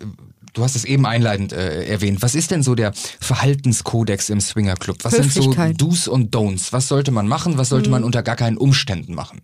Du 0.57 0.63
hast 0.63 0.75
es 0.75 0.85
eben 0.85 1.05
einleitend 1.05 1.53
äh, 1.53 1.85
erwähnt. 1.85 2.23
Was 2.23 2.33
ist 2.33 2.49
denn 2.49 2.63
so 2.63 2.73
der 2.73 2.91
Verhaltenskodex 3.21 4.31
im 4.31 4.41
Swingerclub? 4.41 5.03
Was 5.03 5.13
sind 5.13 5.31
so. 5.31 5.51
Mhm. 5.51 5.77
Do's 5.77 6.07
und 6.07 6.35
Don'ts? 6.35 6.73
Was 6.73 6.87
sollte 6.87 7.11
man 7.11 7.27
machen? 7.27 7.59
Was 7.59 7.69
sollte 7.69 7.91
man 7.91 8.03
unter 8.03 8.23
gar 8.23 8.35
keinen 8.35 8.57
Umständen 8.57 9.13
machen? 9.13 9.41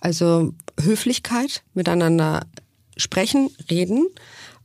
Also 0.00 0.52
Höflichkeit, 0.80 1.62
miteinander 1.74 2.44
sprechen, 2.96 3.50
reden. 3.70 4.08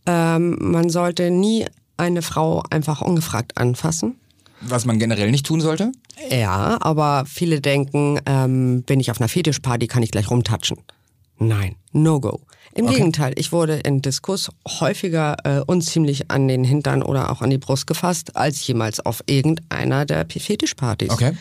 Ähm, 0.07 0.57
man 0.59 0.89
sollte 0.89 1.29
nie 1.29 1.67
eine 1.97 2.23
Frau 2.23 2.63
einfach 2.71 3.01
ungefragt 3.01 3.55
anfassen. 3.55 4.15
Was 4.61 4.85
man 4.85 4.97
generell 4.97 5.29
nicht 5.29 5.45
tun 5.45 5.61
sollte? 5.61 5.91
Ja, 6.31 6.79
aber 6.81 7.25
viele 7.27 7.61
denken, 7.61 8.19
ähm, 8.25 8.81
bin 8.81 8.99
ich 8.99 9.11
auf 9.11 9.21
einer 9.21 9.29
Fetischparty, 9.29 9.85
kann 9.85 10.01
ich 10.01 10.09
gleich 10.09 10.31
rumtatschen. 10.31 10.79
Nein, 11.37 11.75
no 11.91 12.19
go. 12.19 12.41
Im 12.79 12.87
Gegenteil, 12.87 13.33
ich 13.35 13.51
wurde 13.51 13.75
in 13.75 14.01
Diskus 14.01 14.49
häufiger 14.67 15.37
äh, 15.43 15.61
unziemlich 15.65 16.31
an 16.31 16.47
den 16.47 16.63
Hintern 16.63 17.03
oder 17.03 17.31
auch 17.31 17.41
an 17.41 17.49
die 17.49 17.57
Brust 17.57 17.87
gefasst, 17.87 18.35
als 18.35 18.65
jemals 18.65 18.99
auf 18.99 19.23
irgendeiner 19.25 20.05
der 20.05 20.25
Fetischpartys. 20.25 21.11
Okay. 21.11 21.33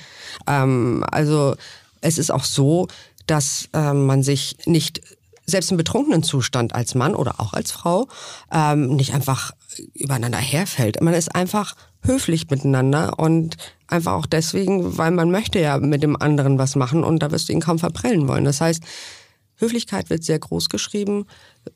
Ähm, 0.47 1.05
also 1.11 1.55
es 2.01 2.19
ist 2.19 2.31
auch 2.31 2.45
so, 2.45 2.89
dass 3.27 3.69
ähm, 3.73 4.07
man 4.07 4.23
sich 4.23 4.57
nicht 4.67 5.01
selbst 5.47 5.71
im 5.71 5.77
betrunkenen 5.77 6.23
Zustand 6.23 6.75
als 6.75 6.95
Mann 6.95 7.15
oder 7.15 7.41
auch 7.41 7.55
als 7.55 7.73
Frau 7.73 8.07
ähm, 8.53 8.97
nicht 8.97 9.15
einfach 9.15 9.53
übereinander 9.95 10.39
herfällt. 10.39 11.01
Man 11.01 11.15
ist 11.15 11.35
einfach 11.35 11.75
höflich 12.03 12.51
miteinander 12.51 13.19
und 13.19 13.57
einfach 13.87 14.13
auch 14.13 14.27
deswegen, 14.27 14.99
weil 14.99 15.11
man 15.11 15.31
möchte 15.31 15.59
ja 15.59 15.79
mit 15.79 16.03
dem 16.03 16.21
anderen 16.21 16.59
was 16.59 16.77
machen 16.77 17.03
und 17.03 17.23
da 17.23 17.31
wirst 17.31 17.49
du 17.49 17.53
ihn 17.53 17.61
kaum 17.61 17.79
verprellen 17.79 18.29
wollen. 18.29 18.45
Das 18.45 18.61
heißt, 18.61 18.83
Höflichkeit 19.59 20.09
wird 20.11 20.25
sehr 20.25 20.39
groß 20.39 20.69
geschrieben, 20.69 21.27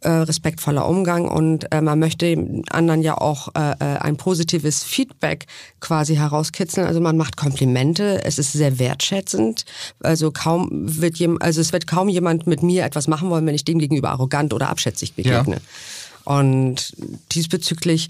äh, 0.00 0.08
respektvoller 0.08 0.88
Umgang 0.88 1.28
und 1.28 1.70
äh, 1.72 1.80
man 1.80 1.98
möchte 1.98 2.26
dem 2.26 2.62
anderen 2.70 3.02
ja 3.02 3.18
auch 3.18 3.48
äh, 3.54 3.72
äh, 3.72 3.98
ein 3.98 4.16
positives 4.16 4.84
Feedback 4.84 5.46
quasi 5.80 6.14
herauskitzeln. 6.14 6.86
Also 6.86 7.00
man 7.00 7.16
macht 7.16 7.36
Komplimente, 7.36 8.24
es 8.24 8.38
ist 8.38 8.52
sehr 8.52 8.78
wertschätzend. 8.78 9.64
Also 10.00 10.30
kaum 10.30 10.68
wird 10.72 11.18
jem, 11.18 11.38
also 11.40 11.60
es 11.60 11.72
wird 11.72 11.86
kaum 11.86 12.08
jemand 12.08 12.46
mit 12.46 12.62
mir 12.62 12.84
etwas 12.84 13.08
machen 13.08 13.30
wollen, 13.30 13.46
wenn 13.46 13.54
ich 13.54 13.64
dem 13.64 13.78
gegenüber 13.78 14.10
arrogant 14.10 14.54
oder 14.54 14.68
abschätzig 14.68 15.14
begegne. 15.14 15.60
Und 16.24 16.94
diesbezüglich 17.32 18.08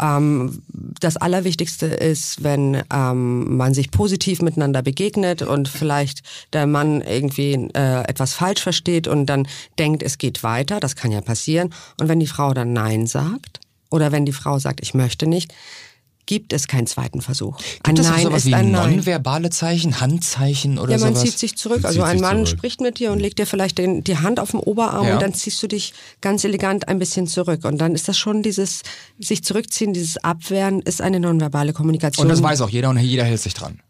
ähm, 0.00 0.62
das 1.00 1.16
Allerwichtigste 1.16 1.86
ist, 1.86 2.42
wenn 2.42 2.82
ähm, 2.92 3.56
man 3.56 3.74
sich 3.74 3.90
positiv 3.90 4.42
miteinander 4.42 4.82
begegnet 4.82 5.42
und 5.42 5.68
vielleicht 5.68 6.22
der 6.52 6.66
Mann 6.66 7.00
irgendwie 7.00 7.68
äh, 7.74 8.02
etwas 8.04 8.34
falsch 8.34 8.62
versteht 8.62 9.08
und 9.08 9.26
dann 9.26 9.46
denkt, 9.78 10.02
es 10.02 10.18
geht 10.18 10.42
weiter, 10.42 10.80
das 10.80 10.96
kann 10.96 11.12
ja 11.12 11.20
passieren. 11.20 11.72
Und 12.00 12.08
wenn 12.08 12.20
die 12.20 12.26
Frau 12.26 12.54
dann 12.54 12.72
Nein 12.72 13.06
sagt 13.06 13.60
oder 13.90 14.12
wenn 14.12 14.24
die 14.24 14.32
Frau 14.32 14.58
sagt, 14.58 14.80
ich 14.80 14.94
möchte 14.94 15.26
nicht, 15.26 15.52
gibt 16.30 16.52
es 16.52 16.68
keinen 16.68 16.86
zweiten 16.86 17.20
Versuch. 17.22 17.58
Gibt 17.82 17.98
es 17.98 18.06
auch 18.06 18.12
Nein 18.12 18.22
sowas 18.22 18.36
ist 18.42 18.46
wie 18.46 18.54
ein 18.54 18.70
Nein. 18.70 18.90
nonverbale 18.94 19.50
Zeichen, 19.50 20.00
Handzeichen 20.00 20.78
oder 20.78 20.92
Ja, 20.92 20.98
man 20.98 21.16
sowas? 21.16 21.28
zieht 21.28 21.38
sich 21.40 21.56
zurück. 21.56 21.78
Man 21.82 21.86
Also 21.86 22.02
ein 22.04 22.20
Mann 22.20 22.46
zurück. 22.46 22.58
spricht 22.58 22.80
mit 22.80 23.00
dir 23.00 23.10
und 23.10 23.18
legt 23.18 23.40
dir 23.40 23.46
vielleicht 23.46 23.78
den, 23.78 24.04
die 24.04 24.16
Hand 24.16 24.38
auf 24.38 24.52
den 24.52 24.60
Oberarm 24.60 25.08
Ja. 25.08 25.14
und 25.14 25.22
dann 25.22 25.34
ziehst 25.34 25.60
du 25.60 25.66
dich 25.66 25.92
ganz 26.20 26.44
elegant 26.44 26.86
ein 26.86 27.00
bisschen 27.00 27.26
zurück. 27.26 27.64
Und 27.64 27.78
dann 27.80 27.96
ist 27.96 28.06
das 28.06 28.16
schon 28.16 28.44
dieses 28.44 28.82
sich 29.18 29.42
zurückziehen, 29.42 29.92
dieses 29.92 30.18
Abwehren 30.18 30.80
ist 30.82 31.02
eine 31.02 31.18
nonverbale 31.18 31.72
Kommunikation. 31.72 32.26
und 32.26 32.30
das 32.30 32.40
weiß 32.44 32.60
auch 32.60 32.70
jeder 32.70 32.90
und 32.90 32.98
jeder 32.98 33.24
hält 33.24 33.40
sich 33.40 33.54
dran. 33.54 33.80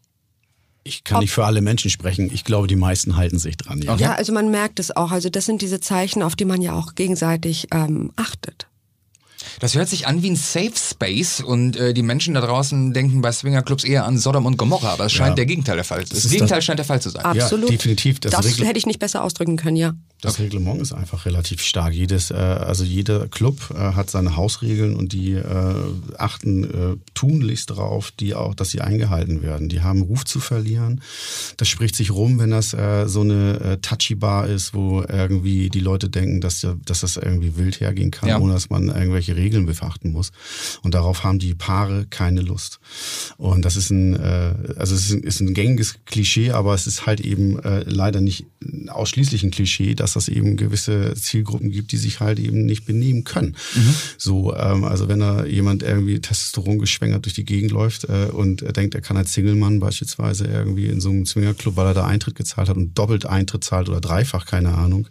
Ich 0.82 1.04
kann 1.04 1.20
nicht 1.20 1.32
für 1.32 1.44
alle 1.44 1.60
Menschen 1.60 1.90
sprechen. 1.90 2.30
Ich 2.32 2.44
glaube, 2.44 2.66
die 2.68 2.74
meisten 2.76 3.16
halten 3.16 3.38
sich 3.38 3.58
dran. 3.58 3.82
Ja. 3.82 3.92
Okay. 3.92 4.02
Ja, 4.04 4.14
also 4.14 4.32
man 4.32 4.50
merkt 4.50 4.80
es 4.80 4.96
auch. 4.96 5.10
Also 5.10 5.28
das 5.28 5.44
sind 5.44 5.60
diese 5.60 5.78
Zeichen, 5.80 6.22
auf 6.22 6.36
die 6.36 6.46
man 6.46 6.62
ja 6.62 6.72
auch 6.72 6.94
gegenseitig 6.94 7.68
ähm, 7.70 8.12
achtet. 8.16 8.66
Das 9.58 9.74
hört 9.74 9.88
sich 9.88 10.06
an 10.06 10.22
wie 10.22 10.30
ein 10.30 10.36
Safe 10.36 10.72
Space 10.76 11.40
und 11.40 11.76
äh, 11.76 11.92
die 11.92 12.02
Menschen 12.02 12.34
da 12.34 12.40
draußen 12.40 12.92
denken 12.92 13.20
bei 13.20 13.32
Swingerclubs 13.32 13.84
eher 13.84 14.04
an 14.06 14.16
Sodom 14.18 14.46
und 14.46 14.56
Gomorra, 14.56 14.92
aber 14.92 15.06
es 15.06 15.12
scheint 15.12 15.30
Ja. 15.30 15.34
der 15.36 15.46
Gegenteil 15.46 15.76
der 15.76 15.84
Fall. 15.84 16.04
Das, 16.08 16.24
ist 16.24 16.30
Gegenteil 16.30 16.58
das- 16.58 16.64
scheint 16.64 16.78
der 16.78 16.86
Fall 16.86 17.00
zu 17.02 17.10
sein. 17.10 17.24
Absolut. 17.24 17.70
definitiv. 17.70 18.20
Das 18.20 18.30
Das, 18.32 18.58
hätte 18.60 18.78
ich 18.78 18.86
nicht 18.86 18.98
besser 19.00 19.22
ausdrücken 19.24 19.56
können, 19.56 19.76
ja. 19.76 19.94
Das 20.22 20.38
Reglement 20.38 20.82
ist 20.82 20.92
einfach 20.92 21.24
relativ 21.24 21.62
stark. 21.62 21.94
Jedes, 21.94 22.30
äh, 22.30 22.34
also 22.34 22.84
jeder 22.84 23.26
Club 23.28 23.56
äh, 23.74 23.78
hat 23.94 24.10
seine 24.10 24.36
Hausregeln 24.36 24.94
und 24.94 25.12
die 25.12 25.32
äh, 25.32 25.74
achten 26.18 26.64
äh, 26.64 26.96
tunlichst 27.14 27.70
darauf, 27.70 28.10
die 28.10 28.34
auch, 28.34 28.54
dass 28.54 28.70
sie 28.70 28.82
eingehalten 28.82 29.42
werden. 29.42 29.70
Die 29.70 29.80
haben 29.80 30.02
Ruf 30.02 30.26
zu 30.26 30.38
verlieren. 30.40 31.00
Das 31.56 31.68
spricht 31.68 31.96
sich 31.96 32.10
rum, 32.10 32.38
wenn 32.38 32.50
das 32.50 32.74
äh, 32.74 33.06
so 33.08 33.22
eine 33.22 33.60
äh, 33.60 33.76
touchy 33.78 34.14
Bar 34.14 34.46
ist, 34.48 34.74
wo 34.74 35.02
irgendwie 35.02 35.70
die 35.70 35.80
Leute 35.80 36.10
denken, 36.10 36.42
dass, 36.42 36.60
ja- 36.62 36.76
dass 36.84 37.00
das 37.00 37.16
irgendwie 37.16 37.56
wild 37.56 37.80
hergehen 37.80 38.10
kann, 38.10 38.28
Ja. 38.28 38.38
ohne 38.38 38.52
dass 38.52 38.68
man 38.68 38.88
irgendwelche 38.88 39.36
Regeln 39.40 39.66
beachten 39.66 40.12
muss. 40.12 40.32
Und 40.82 40.94
darauf 40.94 41.24
haben 41.24 41.38
die 41.38 41.54
Paare 41.54 42.06
keine 42.08 42.40
Lust. 42.40 42.80
Und 43.36 43.64
das 43.64 43.76
ist 43.76 43.90
ein, 43.90 44.14
äh, 44.14 44.54
also 44.76 44.94
es 44.94 45.06
ist 45.06 45.12
ein, 45.12 45.22
ist 45.22 45.40
ein 45.40 45.54
gängiges 45.54 45.96
Klischee, 46.04 46.50
aber 46.50 46.74
es 46.74 46.86
ist 46.86 47.06
halt 47.06 47.20
eben 47.20 47.58
äh, 47.60 47.82
leider 47.86 48.20
nicht 48.20 48.46
ausschließlich 48.88 49.42
ein 49.42 49.50
Klischee, 49.50 49.94
dass 49.94 50.12
das 50.12 50.28
eben 50.28 50.56
gewisse 50.56 51.14
Zielgruppen 51.14 51.70
gibt, 51.70 51.92
die 51.92 51.96
sich 51.96 52.20
halt 52.20 52.38
eben 52.38 52.66
nicht 52.66 52.84
benehmen 52.84 53.24
können. 53.24 53.56
So, 54.18 54.54
ähm, 54.54 54.84
also 54.84 55.08
wenn 55.08 55.20
da 55.20 55.44
jemand 55.44 55.82
irgendwie 55.82 56.20
Testosteron 56.20 56.78
geschwängert 56.78 57.24
durch 57.24 57.34
die 57.34 57.44
Gegend 57.44 57.70
läuft 57.70 58.04
äh, 58.04 58.28
und 58.30 58.62
er 58.62 58.72
denkt, 58.72 58.94
er 58.94 59.00
kann 59.00 59.16
als 59.16 59.32
Single-Mann 59.32 59.80
beispielsweise 59.80 60.44
irgendwie 60.44 60.86
in 60.86 61.00
so 61.00 61.10
einem 61.10 61.26
Swingerclub, 61.26 61.76
weil 61.76 61.86
er 61.86 61.94
da 61.94 62.06
Eintritt 62.06 62.34
gezahlt 62.34 62.68
hat 62.68 62.76
und 62.76 62.98
doppelt 62.98 63.26
Eintritt 63.26 63.64
zahlt 63.64 63.88
oder 63.88 64.00
dreifach, 64.00 64.46
keine 64.46 64.74
Ahnung, 64.74 65.08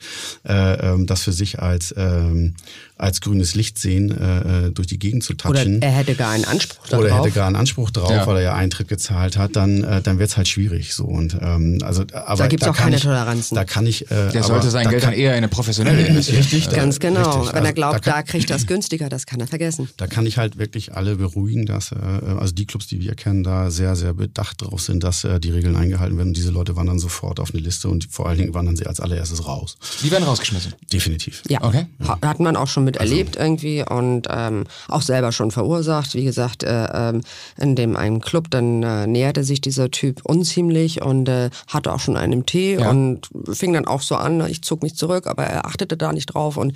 äh, 0.48 0.94
ähm, 0.94 1.08
das 1.08 1.24
für 1.24 1.34
sich 1.34 1.60
als 1.60 1.94
ähm, 1.98 2.56
als 3.00 3.22
grünes 3.22 3.56
Licht 3.56 3.80
sehen, 3.80 4.12
äh, 4.12 4.68
äh, 4.68 4.72
durch 4.72 4.88
die 4.88 5.00
Gegend 5.00 5.24
zu 5.24 5.34
Oder 5.34 5.60
touchen. 5.62 5.82
er 5.82 5.92
hätte 5.92 6.16
gar 6.16 6.32
einen 6.32 6.46
Anspruch 6.46 6.86
darauf. 6.88 7.06
Oder 7.06 7.10
er 7.14 7.20
hätte 7.24 7.32
gar 7.32 7.48
einen 7.48 7.56
Anspruch 7.56 7.90
drauf, 7.92 8.12
Ja. 8.12 8.28
weil 8.28 8.38
er 8.38 8.44
ja 8.44 8.56
Eintritt 8.56 8.88
gezahlt 8.90 9.38
hat, 9.38 9.56
dann, 9.56 9.84
äh, 9.84 10.02
dann 10.02 10.20
wird's 10.20 10.38
halt 10.38 10.48
schwierig. 10.48 10.94
So 10.94 11.06
und 11.06 11.38
ähm, 11.42 11.80
also, 11.82 12.04
aber 12.14 12.36
Da 12.44 12.48
gibt's 12.48 12.68
auch 12.68 12.76
kann 12.76 12.86
keine 12.86 12.98
ich, 12.98 13.04
Toleranzen. 13.04 13.56
Da 13.56 13.64
kann 13.66 13.86
ich. 13.88 14.04
Äh, 14.04 14.08
Der 14.10 14.28
aber 14.28 14.44
sollte 14.44 14.70
sein 14.70 14.84
da 14.86 14.90
Geld 14.92 15.04
kann, 15.04 15.12
dann 15.14 15.20
eher 15.20 15.32
in 15.32 15.38
eine 15.38 15.48
professionelle 15.48 16.02
investieren. 16.08 16.40
Richtig, 16.42 16.68
da- 16.68 16.76
Ganz 16.76 17.00
genau. 17.00 17.22
richtig. 17.40 17.50
Wenn 17.54 17.56
er 17.58 17.62
Also, 17.62 17.74
glaubt, 17.74 17.96
da 18.06 18.12
da, 18.12 18.12
kann- 18.18 18.26
kriegt 18.26 18.50
er 18.50 18.56
es 18.58 18.68
günstiger, 18.68 19.10
das 19.10 19.26
kann 19.26 19.40
er 19.40 19.48
vergessen. 19.48 19.88
Da 19.98 20.08
kann 20.08 20.26
ich 20.26 20.38
halt 20.38 20.58
wirklich 20.58 20.94
alle 20.94 21.16
beruhigen, 21.16 21.66
dass 21.66 21.92
äh, 21.92 21.96
also 21.96 22.54
die 22.54 22.66
Clubs, 22.66 22.88
die 22.88 23.00
wir 23.02 23.16
kennen, 23.16 23.44
da 23.44 23.72
sehr, 23.72 23.96
sehr 23.96 24.14
bedacht 24.14 24.62
drauf 24.62 24.82
sind, 24.82 25.04
dass 25.04 25.24
äh, 25.24 25.40
die 25.40 25.52
Regeln 25.52 25.76
eingehalten 25.76 26.18
werden. 26.18 26.30
Und 26.30 26.38
diese 26.38 26.52
Leute 26.52 26.76
wandern 26.76 27.00
sofort 27.00 27.40
auf 27.40 27.54
eine 27.54 27.62
Liste 27.64 27.88
und 27.90 28.08
vor 28.12 28.28
allen 28.28 28.38
Dingen 28.40 28.54
wandern 28.54 28.76
sie 28.76 28.86
als 28.86 29.00
allererstes 29.00 29.46
raus. 29.48 29.78
Die 30.04 30.12
werden 30.12 30.24
rausgeschmissen. 30.26 30.74
Definitiv. 30.92 31.44
Ja, 31.48 31.64
Okay. 31.64 31.86
Ha- 32.08 32.18
hat 32.24 32.40
man 32.40 32.56
auch 32.56 32.68
schon 32.68 32.84
mit 32.90 32.98
erlebt 32.98 33.36
irgendwie 33.36 33.84
und 33.88 34.28
ähm, 34.30 34.66
auch 34.88 35.02
selber 35.02 35.32
schon 35.32 35.52
verursacht. 35.52 36.16
Wie 36.16 36.24
gesagt, 36.24 36.64
äh, 36.64 36.88
ähm, 36.94 37.22
in 37.58 37.76
dem 37.76 37.96
einen 37.96 38.22
Club, 38.22 38.50
dann 38.50 38.84
äh, 38.84 39.08
näherte 39.08 39.44
sich 39.44 39.62
dieser 39.62 39.92
Typ 39.92 40.22
unziemlich 40.26 41.02
und 41.02 41.30
äh, 41.30 41.50
hatte 41.68 41.94
auch 41.94 42.00
schon 42.00 42.18
einen 42.18 42.46
Tee 42.46 42.76
Ja. 42.80 42.90
und 42.90 43.30
fing 43.52 43.74
dann 43.74 43.86
auch 43.86 44.02
so 44.02 44.16
an, 44.16 44.46
ich 44.48 44.62
zog 44.64 44.84
mich 44.84 44.96
zurück, 44.96 45.28
aber 45.28 45.44
er 45.44 45.66
achtete 45.66 45.98
da 45.98 46.12
nicht 46.14 46.28
drauf 46.28 46.58
und 46.58 46.74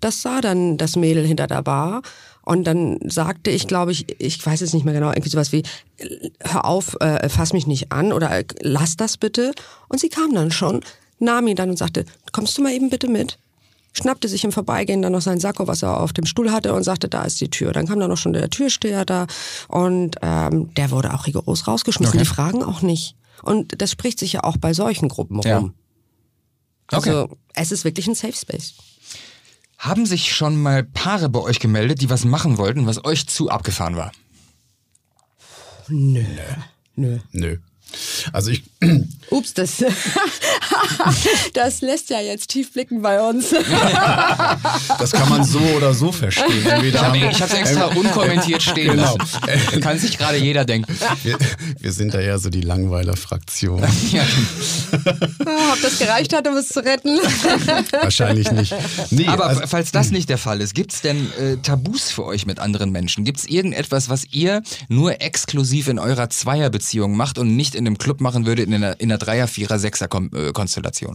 das 0.00 0.22
sah 0.22 0.40
dann 0.40 0.76
das 0.76 0.96
Mädel 0.96 1.26
hinter 1.26 1.46
der 1.46 1.62
Bar 1.62 2.02
und 2.42 2.64
dann 2.64 2.98
sagte 3.08 3.50
ich, 3.50 3.66
glaube 3.66 3.92
ich, 3.92 4.20
ich 4.20 4.44
weiß 4.44 4.60
es 4.60 4.74
nicht 4.74 4.84
mehr 4.84 4.92
genau, 4.92 5.08
irgendwie 5.10 5.30
sowas 5.30 5.52
wie, 5.52 5.62
hör 6.40 6.66
auf, 6.66 6.96
äh, 7.00 7.28
fass 7.28 7.52
mich 7.54 7.66
nicht 7.66 7.90
an 7.90 8.12
oder 8.12 8.30
äh, 8.30 8.44
lass 8.60 8.96
das 8.96 9.16
bitte. 9.16 9.52
Und 9.88 9.98
sie 10.00 10.10
kam 10.10 10.34
dann 10.34 10.50
schon, 10.50 10.80
nahm 11.18 11.46
ihn 11.46 11.56
dann 11.56 11.70
und 11.70 11.78
sagte, 11.78 12.04
kommst 12.32 12.58
du 12.58 12.62
mal 12.62 12.72
eben 12.72 12.90
bitte 12.90 13.08
mit? 13.08 13.38
Schnappte 13.96 14.28
sich 14.28 14.44
im 14.44 14.52
Vorbeigehen 14.52 15.00
dann 15.02 15.12
noch 15.12 15.22
sein 15.22 15.40
Sakko, 15.40 15.66
was 15.66 15.82
er 15.82 16.00
auf 16.00 16.12
dem 16.12 16.26
Stuhl 16.26 16.50
hatte 16.52 16.74
und 16.74 16.82
sagte, 16.82 17.08
da 17.08 17.22
ist 17.22 17.40
die 17.40 17.48
Tür. 17.48 17.72
Dann 17.72 17.86
kam 17.86 18.00
dann 18.00 18.10
noch 18.10 18.18
schon 18.18 18.32
der 18.32 18.50
Türsteher 18.50 19.04
da 19.04 19.26
und 19.68 20.16
ähm, 20.22 20.74
der 20.74 20.90
wurde 20.90 21.14
auch 21.14 21.26
rigoros 21.26 21.66
rausgeschmissen. 21.66 22.14
Okay. 22.14 22.24
Die 22.24 22.28
fragen 22.28 22.62
auch 22.62 22.82
nicht. 22.82 23.16
Und 23.42 23.80
das 23.80 23.90
spricht 23.90 24.18
sich 24.18 24.32
ja 24.34 24.44
auch 24.44 24.56
bei 24.56 24.74
solchen 24.74 25.08
Gruppen 25.08 25.40
Ja. 25.42 25.58
rum. 25.58 25.74
Also 26.88 27.36
es 27.54 27.72
ist 27.72 27.84
wirklich 27.84 28.06
ein 28.06 28.14
Safe 28.14 28.34
Space. 28.34 28.74
Haben 29.78 30.06
sich 30.06 30.34
schon 30.34 30.60
mal 30.60 30.82
Paare 30.84 31.28
bei 31.28 31.40
euch 31.40 31.58
gemeldet, 31.60 32.00
die 32.00 32.10
was 32.10 32.24
machen 32.24 32.58
wollten, 32.58 32.86
was 32.86 33.04
euch 33.04 33.26
zu 33.26 33.48
abgefahren 33.50 33.96
war? 33.96 34.12
Nö. 35.88 36.24
Nö. 36.96 37.18
Nö. 37.32 37.58
Also 38.32 38.50
ich, 38.50 38.62
Ups, 39.30 39.54
das, 39.54 39.72
das 41.54 41.80
lässt 41.80 42.10
ja 42.10 42.20
jetzt 42.20 42.48
tief 42.50 42.72
blicken 42.72 43.02
bei 43.02 43.20
uns. 43.20 43.46
das 44.98 45.12
kann 45.12 45.28
man 45.28 45.44
so 45.44 45.58
oder 45.76 45.94
so 45.94 46.12
verstehen. 46.12 46.64
Entweder 46.66 47.14
Ich 47.14 47.40
habe 47.42 47.52
es 47.52 47.58
extra 47.58 47.86
unkommentiert 47.86 48.62
stehen 48.62 48.90
Genau. 48.96 49.16
lassen. 49.16 49.80
Kann 49.80 49.98
sich 49.98 50.18
gerade 50.18 50.38
jeder 50.38 50.64
denken. 50.64 50.94
wir, 51.22 51.38
wir 51.80 51.92
sind 51.92 52.14
da 52.14 52.20
ja 52.20 52.38
so 52.38 52.50
die 52.50 52.60
Langweiler-Fraktion. 52.60 53.82
Ja. 54.12 54.22
Ob 55.72 55.82
das 55.82 55.98
gereicht 55.98 56.32
hat, 56.34 56.46
um 56.46 56.56
es 56.56 56.68
zu 56.68 56.84
retten? 56.84 57.18
Wahrscheinlich 58.00 58.50
nicht. 58.52 58.74
Nee, 59.10 59.26
Aber 59.26 59.46
also, 59.46 59.62
falls 59.66 59.90
das 59.92 60.10
nicht 60.10 60.28
der 60.28 60.38
Fall 60.38 60.60
ist, 60.60 60.74
gibt's 60.74 61.00
denn 61.00 61.30
äh, 61.38 61.56
Tabus 61.62 62.10
für 62.10 62.24
euch 62.24 62.46
mit 62.46 62.58
anderen 62.58 62.90
Menschen? 62.90 63.24
Gibt's 63.24 63.44
irgendetwas, 63.44 64.08
was 64.08 64.24
ihr 64.32 64.62
nur 64.88 65.20
exklusiv 65.20 65.88
in 65.88 65.98
eurer 65.98 66.30
Zweierbeziehung 66.30 67.16
macht 67.16 67.38
und 67.38 67.56
nicht 67.56 67.74
in 67.74 67.86
einem 67.86 67.98
Club 67.98 68.13
machen 68.20 68.46
würdet, 68.46 68.66
in 68.66 68.74
einer, 68.74 69.00
in 69.00 69.10
einer 69.10 69.18
Dreier-, 69.18 69.48
Vierer-, 69.48 69.78
Sechser-Konstellation? 69.78 71.14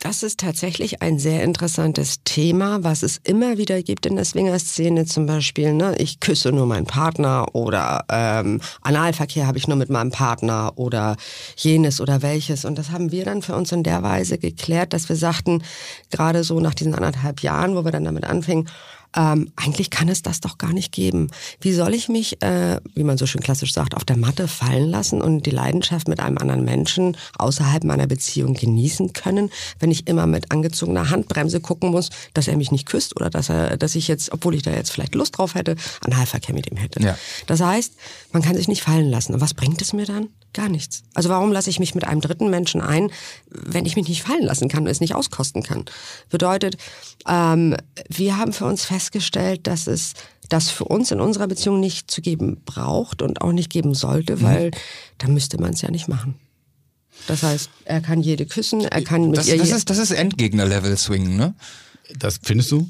Das 0.00 0.22
ist 0.22 0.40
tatsächlich 0.40 1.00
ein 1.00 1.18
sehr 1.18 1.42
interessantes 1.44 2.22
Thema, 2.24 2.84
was 2.84 3.02
es 3.02 3.20
immer 3.24 3.56
wieder 3.56 3.82
gibt 3.82 4.04
in 4.04 4.16
der 4.16 4.26
Swinger-Szene 4.26 5.06
zum 5.06 5.24
Beispiel. 5.24 5.72
Ne? 5.72 5.94
Ich 5.96 6.20
küsse 6.20 6.52
nur 6.52 6.66
meinen 6.66 6.84
Partner 6.84 7.54
oder 7.54 8.04
ähm, 8.10 8.60
Analverkehr 8.82 9.46
habe 9.46 9.56
ich 9.56 9.66
nur 9.66 9.78
mit 9.78 9.88
meinem 9.88 10.10
Partner 10.10 10.72
oder 10.76 11.16
jenes 11.56 12.02
oder 12.02 12.20
welches. 12.20 12.66
Und 12.66 12.76
das 12.76 12.90
haben 12.90 13.12
wir 13.12 13.24
dann 13.24 13.40
für 13.40 13.54
uns 13.54 13.72
in 13.72 13.82
der 13.82 14.02
Weise 14.02 14.36
geklärt, 14.36 14.92
dass 14.92 15.08
wir 15.08 15.16
sagten, 15.16 15.62
gerade 16.10 16.44
so 16.44 16.60
nach 16.60 16.74
diesen 16.74 16.94
anderthalb 16.94 17.40
Jahren, 17.40 17.74
wo 17.74 17.86
wir 17.86 17.92
dann 17.92 18.04
damit 18.04 18.24
anfingen, 18.24 18.68
ähm, 19.16 19.50
eigentlich 19.56 19.90
kann 19.90 20.08
es 20.08 20.22
das 20.22 20.40
doch 20.40 20.58
gar 20.58 20.72
nicht 20.72 20.92
geben. 20.92 21.28
Wie 21.60 21.72
soll 21.72 21.94
ich 21.94 22.08
mich, 22.08 22.42
äh, 22.42 22.80
wie 22.94 23.04
man 23.04 23.18
so 23.18 23.26
schön 23.26 23.40
klassisch 23.40 23.72
sagt, 23.72 23.94
auf 23.94 24.04
der 24.04 24.16
Matte 24.16 24.48
fallen 24.48 24.90
lassen 24.90 25.22
und 25.22 25.46
die 25.46 25.50
Leidenschaft 25.50 26.08
mit 26.08 26.20
einem 26.20 26.38
anderen 26.38 26.64
Menschen 26.64 27.16
außerhalb 27.38 27.84
meiner 27.84 28.06
Beziehung 28.06 28.54
genießen 28.54 29.12
können, 29.12 29.50
wenn 29.78 29.90
ich 29.90 30.08
immer 30.08 30.26
mit 30.26 30.50
angezogener 30.50 31.10
Handbremse 31.10 31.60
gucken 31.60 31.90
muss, 31.90 32.10
dass 32.34 32.48
er 32.48 32.56
mich 32.56 32.72
nicht 32.72 32.86
küsst 32.86 33.16
oder 33.16 33.30
dass 33.30 33.48
er, 33.48 33.76
dass 33.76 33.94
ich 33.94 34.08
jetzt, 34.08 34.32
obwohl 34.32 34.54
ich 34.54 34.62
da 34.62 34.72
jetzt 34.72 34.90
vielleicht 34.90 35.14
Lust 35.14 35.38
drauf 35.38 35.54
hätte, 35.54 35.76
Analverkehr 36.00 36.54
mit 36.54 36.70
ihm 36.70 36.76
hätte. 36.76 37.00
Ja. 37.00 37.16
Das 37.46 37.60
heißt, 37.60 37.94
man 38.32 38.42
kann 38.42 38.56
sich 38.56 38.68
nicht 38.68 38.82
fallen 38.82 39.10
lassen. 39.10 39.34
Und 39.34 39.40
was 39.40 39.54
bringt 39.54 39.80
es 39.80 39.92
mir 39.92 40.06
dann? 40.06 40.28
Gar 40.54 40.68
nichts. 40.68 41.02
Also 41.12 41.28
warum 41.28 41.52
lasse 41.52 41.68
ich 41.68 41.80
mich 41.80 41.94
mit 41.94 42.04
einem 42.04 42.20
dritten 42.20 42.48
Menschen 42.48 42.80
ein, 42.80 43.10
wenn 43.50 43.84
ich 43.84 43.96
mich 43.96 44.08
nicht 44.08 44.22
fallen 44.22 44.44
lassen 44.44 44.68
kann 44.68 44.84
und 44.84 44.88
es 44.88 45.00
nicht 45.00 45.14
auskosten 45.14 45.62
kann? 45.62 45.84
Bedeutet, 46.30 46.76
ähm, 47.28 47.76
wir 48.08 48.38
haben 48.38 48.52
für 48.52 48.64
uns 48.64 48.84
festgestellt, 48.84 49.66
dass 49.66 49.86
es 49.86 50.14
das 50.48 50.70
für 50.70 50.84
uns 50.84 51.10
in 51.10 51.20
unserer 51.20 51.48
Beziehung 51.48 51.80
nicht 51.80 52.10
zu 52.10 52.22
geben 52.22 52.62
braucht 52.64 53.20
und 53.20 53.42
auch 53.42 53.52
nicht 53.52 53.70
geben 53.70 53.94
sollte, 53.94 54.42
weil 54.42 54.70
dann 55.18 55.34
müsste 55.34 55.60
man 55.60 55.72
es 55.72 55.82
ja 55.82 55.90
nicht 55.90 56.06
machen. 56.06 56.36
Das 57.26 57.42
heißt, 57.42 57.70
er 57.84 58.00
kann 58.00 58.22
jede 58.22 58.46
küssen, 58.46 58.82
er 58.82 59.02
kann 59.02 59.30
mit 59.30 59.38
Das, 59.38 59.48
ihr 59.48 59.56
das, 59.56 59.70
ist, 59.70 59.90
das 59.90 59.98
ist 59.98 60.10
Endgegner-Level-Swing, 60.10 61.36
ne? 61.36 61.54
das 62.18 62.40
findest 62.42 62.70
du? 62.70 62.88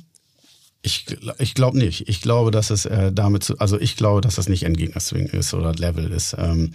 Ich, 0.82 1.07
ich 1.39 1.55
glaube 1.55 1.78
nicht. 1.78 2.09
Ich 2.09 2.20
glaube, 2.20 2.51
dass 2.51 2.70
es 2.70 2.85
äh, 2.85 3.11
damit, 3.11 3.45
zu, 3.45 3.59
also 3.59 3.81
ich 3.81 3.97
glaube, 3.97 4.20
dass 4.20 4.35
das 4.35 4.49
nicht 4.49 4.65
Endgegner-Swing 4.65 5.28
ist 5.28 5.55
oder 5.55 5.73
Level 5.74 6.11
ist. 6.11 6.36
Ähm, 6.39 6.73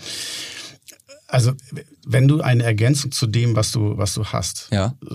also 1.32 1.56
wenn 2.08 2.28
du 2.28 2.42
eine 2.42 2.64
Ergänzung 2.64 3.12
zu 3.12 3.28
dem, 3.28 3.56
was 3.56 3.72
du, 3.72 3.98
was 3.98 4.14
du 4.14 4.26
hast, 4.26 4.68
Ja. 4.72 4.96
äh, 5.06 5.14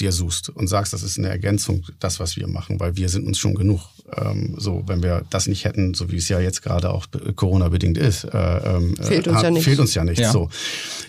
dir 0.00 0.12
suchst 0.12 0.48
und 0.50 0.68
sagst, 0.68 0.92
das 0.92 1.02
ist 1.02 1.18
eine 1.18 1.28
Ergänzung, 1.28 1.84
das, 2.00 2.18
was 2.20 2.36
wir 2.36 2.46
machen, 2.48 2.80
weil 2.80 2.96
wir 2.96 3.08
sind 3.08 3.26
uns 3.26 3.38
schon 3.38 3.54
genug. 3.54 3.80
Ähm, 4.16 4.54
so, 4.58 4.82
wenn 4.86 5.02
wir 5.02 5.24
das 5.30 5.46
nicht 5.46 5.64
hätten, 5.64 5.94
so 5.94 6.10
wie 6.10 6.16
es 6.16 6.28
ja 6.28 6.38
jetzt 6.38 6.60
gerade 6.62 6.90
auch 6.90 7.06
Corona-bedingt 7.36 7.96
ist, 7.96 8.24
äh, 8.24 8.28
ähm, 8.76 8.94
Fehlt 9.00 9.26
äh, 9.26 9.30
uns 9.30 9.42
ja 9.42 9.50
nichts. 9.50 9.64
Fehlt 9.64 9.78
uns 9.80 9.94
ja 9.94 10.04
nichts. 10.04 10.20
Ja. 10.20 10.30
So, 10.32 10.50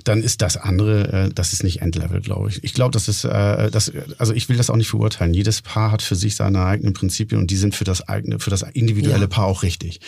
dann 0.06 0.24
ist 0.24 0.42
das 0.42 0.56
andere, 0.58 1.26
äh, 1.26 1.30
das 1.34 1.52
ist 1.54 1.64
nicht 1.64 1.82
Endlevel, 1.82 2.22
glaube 2.22 2.50
ich. 2.50 2.64
Ich 2.64 2.74
glaube, 2.74 2.92
das 2.92 3.08
ist, 3.10 3.26
äh, 3.26 3.70
das, 3.70 3.92
also 4.18 4.34
ich 4.34 4.48
will 4.48 4.56
das 4.58 4.70
auch 4.70 4.78
nicht 4.78 4.88
verurteilen. 4.90 5.34
Jedes 5.34 5.62
Paar 5.62 5.92
hat 5.92 6.02
für 6.02 6.16
sich 6.16 6.36
seine 6.38 6.64
eigenen 6.66 6.94
Prinzipien 6.94 7.40
und 7.42 7.52
die 7.52 7.58
sind 7.58 7.76
für 7.76 7.84
das 7.84 8.08
eigene, 8.08 8.40
für 8.40 8.50
das 8.50 8.62
individuelle 8.74 9.22
Ja. 9.22 9.28
Paar 9.28 9.46
auch 9.46 9.64
richtig. 9.64 10.00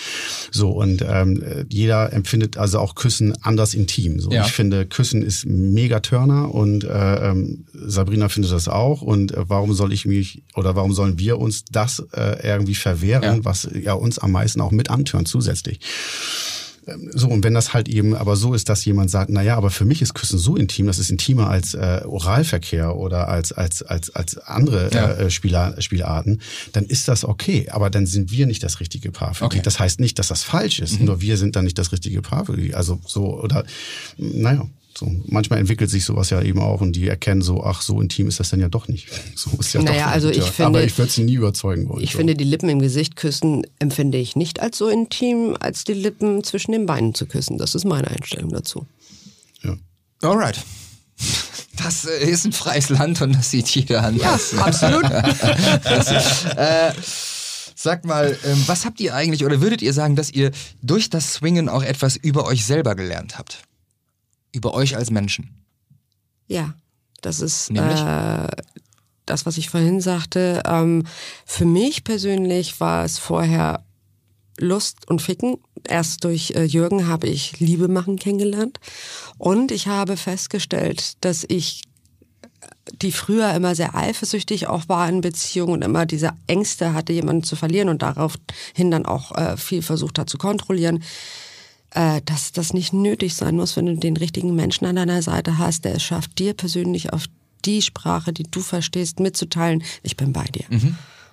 So 0.52 0.70
und 0.72 1.02
ähm, 1.08 1.42
äh, 1.44 1.66
jeder 1.70 2.14
empfindet 2.14 2.58
also 2.58 2.80
auch 2.80 2.96
Küssen 2.96 3.34
anders 3.44 3.74
intim. 3.74 4.20
So, 4.22 4.32
Ja. 4.32 4.46
ich 4.46 4.52
finde, 4.54 4.86
Küssen 4.98 5.22
ist 5.22 5.46
mega 5.46 6.00
Turner 6.00 6.52
und 6.54 6.84
äh, 6.84 7.30
ähm, 7.30 7.66
Sabrina 7.74 8.30
findet 8.30 8.52
das 8.52 8.68
auch. 8.68 9.04
Und 9.04 9.32
äh, 9.32 9.48
warum 9.48 9.74
soll 9.76 9.94
ich 9.94 10.06
mich 10.08 10.42
oder 10.56 10.76
warum 10.76 10.92
sollen 10.92 11.20
wir 11.20 11.38
uns 11.38 11.66
das 11.72 12.04
äh, 12.14 12.46
irgendwie 12.48 12.74
verwehren, 12.74 13.24
Ja. 13.24 13.46
was 13.46 13.70
ja 13.80 13.94
uns 13.94 14.18
am 14.18 14.32
meisten 14.32 14.60
auch 14.60 14.72
mit 14.72 14.90
antörnt 14.90 15.28
zusätzlich? 15.28 15.80
Ähm, 16.88 17.12
So, 17.14 17.28
und 17.28 17.44
wenn 17.44 17.54
das 17.54 17.74
halt 17.76 17.88
eben 17.90 18.16
aber 18.16 18.36
so 18.38 18.56
ist, 18.56 18.70
dass 18.70 18.86
jemand 18.86 19.12
sagt, 19.12 19.30
na 19.30 19.44
ja, 19.44 19.56
aber 19.58 19.70
für 19.70 19.86
mich 19.86 20.02
ist 20.02 20.14
Küssen 20.16 20.40
so 20.40 20.56
intim, 20.56 20.88
das 20.88 20.98
ist 21.00 21.12
intimer 21.12 21.48
als 21.50 21.74
äh, 21.76 22.02
Oralverkehr 22.06 22.96
oder 22.96 23.28
als, 23.28 23.52
als, 23.52 23.84
als, 23.84 24.10
als 24.16 24.38
andere 24.40 24.90
Ja. 24.94 25.12
äh, 25.12 25.30
Spieler, 25.30 25.76
Spielarten, 25.80 26.42
dann 26.72 26.86
ist 26.86 27.08
das 27.08 27.24
okay. 27.24 27.70
Aber 27.70 27.90
dann 27.92 28.06
sind 28.08 28.32
wir 28.32 28.48
nicht 28.48 28.64
das 28.64 28.80
richtige 28.80 29.12
Paar 29.12 29.34
für 29.36 29.46
Okay. 29.46 29.58
die. 29.58 29.64
Das 29.64 29.80
heißt 29.80 30.00
nicht, 30.00 30.18
dass 30.18 30.30
das 30.30 30.42
falsch 30.44 30.80
ist, 30.80 31.00
nur 31.02 31.22
wir 31.22 31.38
sind 31.38 31.56
dann 31.56 31.66
nicht 31.66 31.78
das 31.78 31.92
richtige 31.92 32.22
Paar 32.24 32.46
für 32.46 32.58
die. 32.58 32.74
Also 32.74 33.00
so, 33.06 33.40
oder, 33.44 33.64
naja. 34.18 34.66
So, 34.98 35.12
manchmal 35.28 35.60
entwickelt 35.60 35.92
sich 35.92 36.06
sowas 36.06 36.32
ja 36.32 36.42
eben 36.42 36.60
auch 36.60 36.82
und 36.82 36.94
die 36.94 37.08
erkennen 37.08 37.44
so, 37.44 37.64
ach, 37.64 37.82
so 37.82 38.02
intim 38.02 38.28
ist 38.28 38.40
das 38.40 38.50
dann 38.50 38.60
ja 38.60 38.68
doch 38.68 38.88
nicht. 38.88 39.08
So 39.36 39.52
ist 39.60 39.72
ja 39.74 39.82
Naja, 39.84 40.06
doch 40.06 40.12
also 40.14 40.30
ich 40.30 40.38
ja. 40.38 40.44
finde- 40.46 40.66
Aber 40.66 40.84
ich 40.84 40.98
würde 40.98 41.12
sie 41.12 41.24
nie 41.24 41.36
überzeugen 41.36 41.88
wollen. 41.88 42.02
Ich 42.04 42.14
so. 42.14 42.18
finde, 42.18 42.34
die 42.34 42.44
Lippen 42.46 42.68
im 42.70 42.80
Gesicht 42.80 43.16
küssen 43.16 43.68
empfinde 43.78 44.18
ich 44.18 44.36
nicht 44.36 44.60
als 44.60 44.78
so 44.80 44.88
intim, 44.90 45.56
als 45.60 45.84
die 45.84 45.94
Lippen 45.94 46.44
zwischen 46.44 46.72
den 46.72 46.88
Beinen 46.88 47.14
zu 47.14 47.28
küssen. 47.28 47.60
Das 47.60 47.76
ist 47.76 47.86
meine 47.86 48.08
Einstellung 48.10 48.50
dazu. 48.52 48.88
ja. 49.64 49.78
Alright. 50.24 50.60
Das 51.84 52.06
äh, 52.06 52.28
ist 52.28 52.46
ein 52.46 52.54
freies 52.54 52.90
Land 52.90 53.22
und 53.22 53.34
das 53.36 53.52
sieht 53.52 53.68
jeder 53.70 54.04
anders. 54.04 54.56
absolut. 54.56 55.04
äh, 56.56 56.92
sag 57.76 58.04
mal, 58.06 58.36
ähm, 58.46 58.64
was 58.66 58.86
habt 58.86 59.00
ihr 59.00 59.14
eigentlich 59.14 59.46
oder 59.46 59.62
würdet 59.62 59.84
ihr 59.84 59.94
sagen, 59.94 60.16
dass 60.16 60.32
ihr 60.32 60.50
durch 60.82 61.12
das 61.12 61.34
Swingen 61.36 61.70
auch 61.70 61.84
etwas 61.84 62.16
über 62.16 62.46
euch 62.48 62.66
selber 62.66 62.96
gelernt 62.96 63.38
habt? 63.38 63.60
Über 64.58 64.74
euch 64.74 64.96
als 64.96 65.12
Menschen? 65.12 65.52
Ja, 66.48 66.74
das 67.22 67.42
ist 67.42 67.70
äh, 67.70 68.48
das, 69.28 69.46
was 69.46 69.60
ich 69.60 69.70
vorhin 69.70 70.02
sagte. 70.02 70.64
Ähm, 70.66 71.04
für 71.46 71.66
mich 71.66 72.04
persönlich 72.04 72.80
war 72.80 73.06
es 73.06 73.20
vorher 73.20 73.84
Lust 74.58 75.08
und 75.08 75.22
Ficken. 75.22 75.58
Erst 75.88 76.24
durch 76.24 76.54
äh, 76.56 76.64
Jürgen 76.64 77.08
habe 77.08 77.28
ich 77.28 77.60
Liebe 77.60 77.88
machen 77.88 78.18
kennengelernt. 78.18 78.80
Und 79.38 79.72
ich 79.72 79.86
habe 79.86 80.18
festgestellt, 80.18 81.24
dass 81.24 81.46
ich 81.48 81.84
die 82.92 83.12
früher 83.12 83.54
immer 83.54 83.76
sehr 83.76 83.94
eifersüchtig 83.94 84.66
auch 84.66 84.90
war 84.90 85.08
in 85.08 85.22
Beziehungen 85.22 85.74
und 85.74 85.82
immer 85.84 86.08
diese 86.08 86.32
Ängste 86.48 86.96
hatte, 86.96 87.14
jemanden 87.14 87.44
zu 87.44 87.56
verlieren 87.56 87.90
und 87.90 88.02
daraufhin 88.02 88.90
dann 88.90 89.06
auch 89.06 89.36
äh, 89.36 89.56
viel 89.56 89.84
versucht 89.84 90.18
hat 90.18 90.32
zu 90.32 90.40
kontrollieren, 90.40 91.04
äh, 91.92 92.22
dass 92.26 92.52
das 92.52 92.74
nicht 92.74 92.94
nötig 92.94 93.36
sein 93.36 93.56
muss, 93.56 93.76
wenn 93.76 93.86
du 93.86 93.96
den 93.96 94.18
richtigen 94.18 94.56
Menschen 94.56 94.86
an 94.86 94.96
deiner 94.96 95.22
Seite 95.22 95.58
hast, 95.58 95.86
der 95.86 95.96
es 95.96 96.04
schafft, 96.04 96.40
dir 96.40 96.54
persönlich 96.54 97.14
auf 97.14 97.26
die 97.66 97.82
Sprache, 97.82 98.34
die 98.34 98.44
du 98.44 98.62
verstehst, 98.62 99.20
mitzuteilen, 99.20 99.84
ich 100.04 100.18
bin 100.18 100.34
bei 100.34 100.46
dir. 100.46 100.66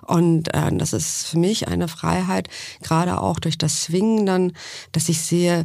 Und 0.07 0.53
äh, 0.55 0.77
das 0.77 0.93
ist 0.93 1.27
für 1.29 1.39
mich 1.39 1.69
eine 1.69 1.89
Freiheit, 1.89 2.49
gerade 2.83 3.21
auch 3.21 3.39
durch 3.39 3.59
das 3.59 3.85
Swingen 3.85 4.27
dann, 4.27 4.53
dass 4.93 5.09
ich 5.09 5.21
sehe, 5.21 5.65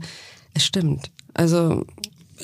es 0.53 0.65
stimmt. 0.65 1.11
Also 1.33 1.85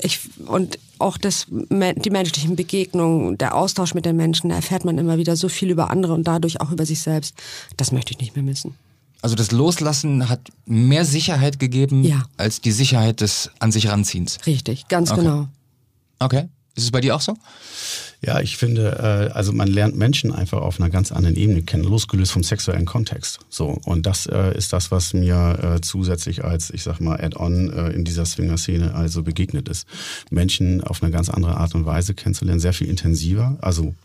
ich 0.02 0.20
und 0.46 0.78
auch 1.00 1.18
das, 1.18 1.48
die 1.50 2.10
menschlichen 2.10 2.56
Begegnungen, 2.56 3.38
der 3.38 3.56
Austausch 3.56 3.94
mit 3.94 4.06
den 4.06 4.16
Menschen, 4.16 4.50
da 4.50 4.56
erfährt 4.56 4.86
man 4.86 4.98
immer 4.98 5.18
wieder 5.18 5.36
so 5.36 5.50
viel 5.50 5.70
über 5.70 5.90
andere 5.90 6.14
und 6.14 6.26
dadurch 6.26 6.62
auch 6.62 6.72
über 6.72 6.86
sich 6.86 7.02
selbst. 7.02 7.36
Das 7.78 7.92
möchte 7.92 8.12
ich 8.12 8.20
nicht 8.20 8.36
mehr 8.36 8.44
missen. 8.44 8.76
Also 9.26 9.34
das 9.36 9.50
Loslassen 9.50 10.30
hat 10.30 10.52
mehr 10.68 11.04
Sicherheit 11.04 11.58
gegeben 11.58 12.04
Ja. 12.04 12.26
als 12.38 12.62
die 12.62 12.72
Sicherheit 12.72 13.22
des 13.22 13.50
an 13.58 13.72
sich 13.72 13.88
ranziehens. 13.88 14.38
Richtig, 14.46 14.88
ganz 14.88 15.10
Okay. 15.10 15.22
genau. 15.22 15.48
Okay. 16.20 16.44
Ist 16.76 16.84
es 16.84 16.92
bei 16.92 17.02
dir 17.02 17.16
auch 17.16 17.22
so? 17.22 17.36
Ja, 18.22 18.40
ich 18.40 18.56
finde, 18.58 19.30
äh, 19.32 19.34
also 19.34 19.52
man 19.52 19.68
lernt 19.68 19.96
Menschen 19.98 20.32
einfach 20.32 20.62
auf 20.62 20.80
einer 20.80 20.92
ganz 20.92 21.12
anderen 21.12 21.36
Ebene 21.38 21.64
kennen, 21.64 21.86
losgelöst 21.86 22.34
vom 22.34 22.44
sexuellen 22.44 22.86
Kontext. 22.86 23.40
So 23.50 23.80
und 23.86 24.06
das 24.06 24.28
äh, 24.28 24.56
ist 24.56 24.72
das, 24.74 24.92
was 24.92 25.16
mir 25.16 25.58
äh, 25.78 25.82
zusätzlich 25.82 26.44
als, 26.44 26.70
ich 26.70 26.84
sag 26.84 27.00
mal, 27.00 27.20
Add-on 27.20 27.70
in 27.96 28.06
dieser 28.06 28.28
Swinger-Szene 28.28 28.94
also 28.94 29.24
begegnet 29.24 29.70
ist. 29.70 29.88
Menschen 30.30 30.84
auf 30.84 31.02
eine 31.02 31.12
ganz 31.12 31.30
andere 31.32 31.58
Art 31.58 31.74
und 31.74 31.88
Weise 31.88 32.14
kennenzulernen, 32.14 32.60
sehr 32.60 32.74
viel 32.74 32.90
intensiver, 32.90 33.58
also 33.60 33.96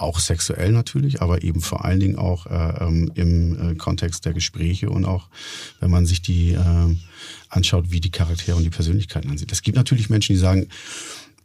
auch 0.00 0.18
sexuell 0.18 0.72
natürlich, 0.72 1.22
aber 1.22 1.42
eben 1.42 1.60
vor 1.60 1.84
allen 1.84 2.00
Dingen 2.00 2.16
auch 2.16 2.46
äh, 2.46 2.84
ähm, 2.84 3.10
im 3.14 3.72
äh, 3.72 3.74
Kontext 3.74 4.24
der 4.24 4.32
Gespräche 4.32 4.90
und 4.90 5.04
auch, 5.04 5.28
wenn 5.80 5.90
man 5.90 6.06
sich 6.06 6.22
die 6.22 6.52
äh, 6.52 6.96
anschaut, 7.48 7.90
wie 7.90 8.00
die 8.00 8.10
Charaktere 8.10 8.56
und 8.56 8.64
die 8.64 8.70
Persönlichkeiten 8.70 9.30
ansieht. 9.30 9.52
Es 9.52 9.62
gibt 9.62 9.76
natürlich 9.76 10.10
Menschen, 10.10 10.34
die 10.34 10.38
sagen, 10.38 10.68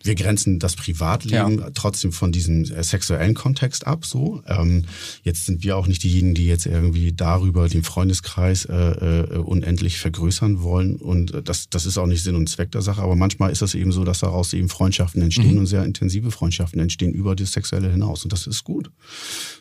wir 0.06 0.16
grenzen 0.16 0.60
das 0.60 0.76
Privatleben 0.76 1.60
ja. 1.60 1.70
trotzdem 1.74 2.12
von 2.12 2.32
diesem 2.32 2.64
äh, 2.64 2.84
sexuellen 2.84 3.34
Kontext 3.34 3.88
ab. 3.88 4.06
So, 4.06 4.42
ähm, 4.48 4.86
jetzt 5.24 5.46
sind 5.46 5.64
wir 5.64 5.78
auch 5.78 5.88
nicht 5.88 6.04
diejenigen, 6.04 6.36
die 6.36 6.48
jetzt 6.48 6.66
irgendwie 6.66 7.14
darüber 7.14 7.68
den 7.68 7.84
Freundeskreis 7.84 8.66
äh, 8.66 8.74
äh, 8.76 9.38
unendlich 9.38 9.98
vergrößern 9.98 10.62
wollen. 10.62 10.98
Und 10.98 11.34
äh, 11.34 11.44
das, 11.44 11.70
das 11.70 11.86
ist 11.86 11.98
auch 11.98 12.08
nicht 12.08 12.24
Sinn 12.24 12.36
und 12.36 12.48
Zweck 12.50 12.72
der 12.72 12.82
Sache. 12.82 13.02
Aber 13.02 13.16
manchmal 13.16 13.52
ist 13.52 13.62
es 13.62 13.76
eben 13.76 13.92
so, 13.92 14.04
dass 14.04 14.20
daraus 14.20 14.54
eben 14.54 14.70
Freundschaften 14.70 15.22
entstehen 15.22 15.54
mhm. 15.54 15.60
und 15.60 15.66
sehr 15.66 15.84
intensive 15.84 16.32
Freundschaften 16.32 16.80
entstehen 16.80 17.14
über 17.14 17.36
das 17.36 17.52
Sexuelle 17.52 17.92
hinaus. 17.92 18.24
Und 18.24 18.32
das 18.32 18.48
ist 18.48 18.64
gut. 18.64 18.92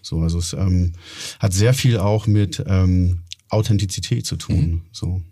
So, 0.03 0.21
also 0.21 0.39
es 0.39 0.53
ähm, 0.53 0.93
hat 1.39 1.53
sehr 1.53 1.75
viel 1.75 1.99
auch 1.99 2.27
mit 2.27 2.63
ähm, 2.67 3.21
Authentizität 3.49 4.27
zu 4.27 4.37
tun. 4.37 4.57
Mhm. 4.57 4.83
So. 4.93 5.23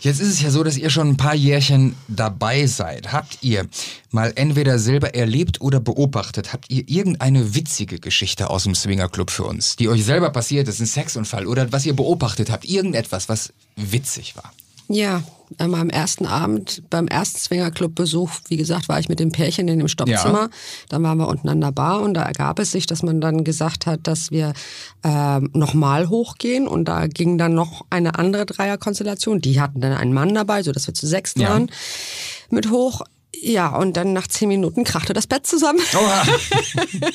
Jetzt 0.00 0.20
ist 0.20 0.28
es 0.28 0.42
ja 0.42 0.50
so, 0.50 0.62
dass 0.62 0.76
ihr 0.76 0.90
schon 0.90 1.10
ein 1.10 1.16
paar 1.16 1.34
Jährchen 1.34 1.94
dabei 2.08 2.66
seid. 2.66 3.12
Habt 3.12 3.38
ihr 3.42 3.66
mal 4.10 4.32
entweder 4.36 4.78
selber 4.78 5.14
erlebt 5.14 5.60
oder 5.60 5.80
beobachtet? 5.80 6.52
Habt 6.52 6.70
ihr 6.70 6.84
irgendeine 6.88 7.54
witzige 7.54 7.98
Geschichte 7.98 8.50
aus 8.50 8.64
dem 8.64 8.74
Swingerclub 8.74 9.30
für 9.30 9.44
uns, 9.44 9.76
die 9.76 9.88
euch 9.88 10.04
selber 10.04 10.30
passiert 10.30 10.68
ist, 10.68 10.80
ein 10.80 10.86
Sexunfall 10.86 11.46
oder 11.46 11.72
was 11.72 11.86
ihr 11.86 11.94
beobachtet 11.94 12.50
habt? 12.50 12.64
Irgendetwas, 12.64 13.28
was 13.28 13.52
witzig 13.76 14.36
war? 14.36 14.52
Ja, 14.88 15.22
ähm, 15.58 15.74
am 15.74 15.90
ersten 15.90 16.26
Abend 16.26 16.82
beim 16.90 17.08
ersten 17.08 17.38
Swingerclub-Besuch, 17.38 18.30
wie 18.48 18.56
gesagt, 18.56 18.88
war 18.88 19.00
ich 19.00 19.08
mit 19.08 19.20
dem 19.20 19.32
Pärchen 19.32 19.68
in 19.68 19.78
dem 19.78 19.88
Stoppzimmer. 19.88 20.42
Ja. 20.42 20.50
Dann 20.88 21.02
waren 21.02 21.18
wir 21.18 21.28
unten 21.28 21.48
an 21.48 21.60
der 21.60 21.72
Bar 21.72 22.02
und 22.02 22.14
da 22.14 22.22
ergab 22.22 22.58
es 22.58 22.70
sich, 22.70 22.86
dass 22.86 23.02
man 23.02 23.20
dann 23.20 23.44
gesagt 23.44 23.86
hat, 23.86 24.00
dass 24.06 24.30
wir 24.30 24.52
äh, 25.02 25.40
nochmal 25.52 26.08
hochgehen 26.08 26.68
und 26.68 26.86
da 26.86 27.06
ging 27.06 27.38
dann 27.38 27.54
noch 27.54 27.84
eine 27.90 28.18
andere 28.18 28.46
Dreierkonstellation. 28.46 29.40
Die 29.40 29.60
hatten 29.60 29.80
dann 29.80 29.92
einen 29.92 30.12
Mann 30.12 30.34
dabei, 30.34 30.62
so 30.62 30.72
dass 30.72 30.86
wir 30.86 30.94
zu 30.94 31.06
sechs 31.06 31.36
waren. 31.36 31.66
Ja. 31.66 31.74
Mit 32.50 32.70
hoch 32.70 33.02
ja, 33.42 33.68
und 33.68 33.96
dann 33.96 34.12
nach 34.12 34.26
zehn 34.26 34.48
Minuten 34.48 34.84
krachte 34.84 35.12
das 35.12 35.26
Bett 35.26 35.46
zusammen. 35.46 35.80
Oha. 35.94 36.22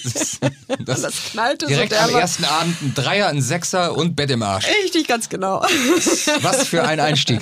Das, 0.04 0.40
das, 0.86 1.02
das 1.02 1.14
knallte 1.32 1.68
direkt 1.68 1.94
so 1.94 2.00
am 2.00 2.16
ersten 2.16 2.46
Abend 2.46 2.82
ein 2.82 2.94
Dreier, 2.96 3.28
ein 3.28 3.42
Sechser 3.42 3.96
und 3.96 4.16
Bett 4.16 4.32
im 4.32 4.42
Arsch. 4.42 4.66
Richtig, 4.84 5.08
ganz 5.08 5.30
genau. 5.30 5.62
Was 6.42 6.68
für 6.68 6.84
ein 6.84 7.00
Einstieg. 7.00 7.42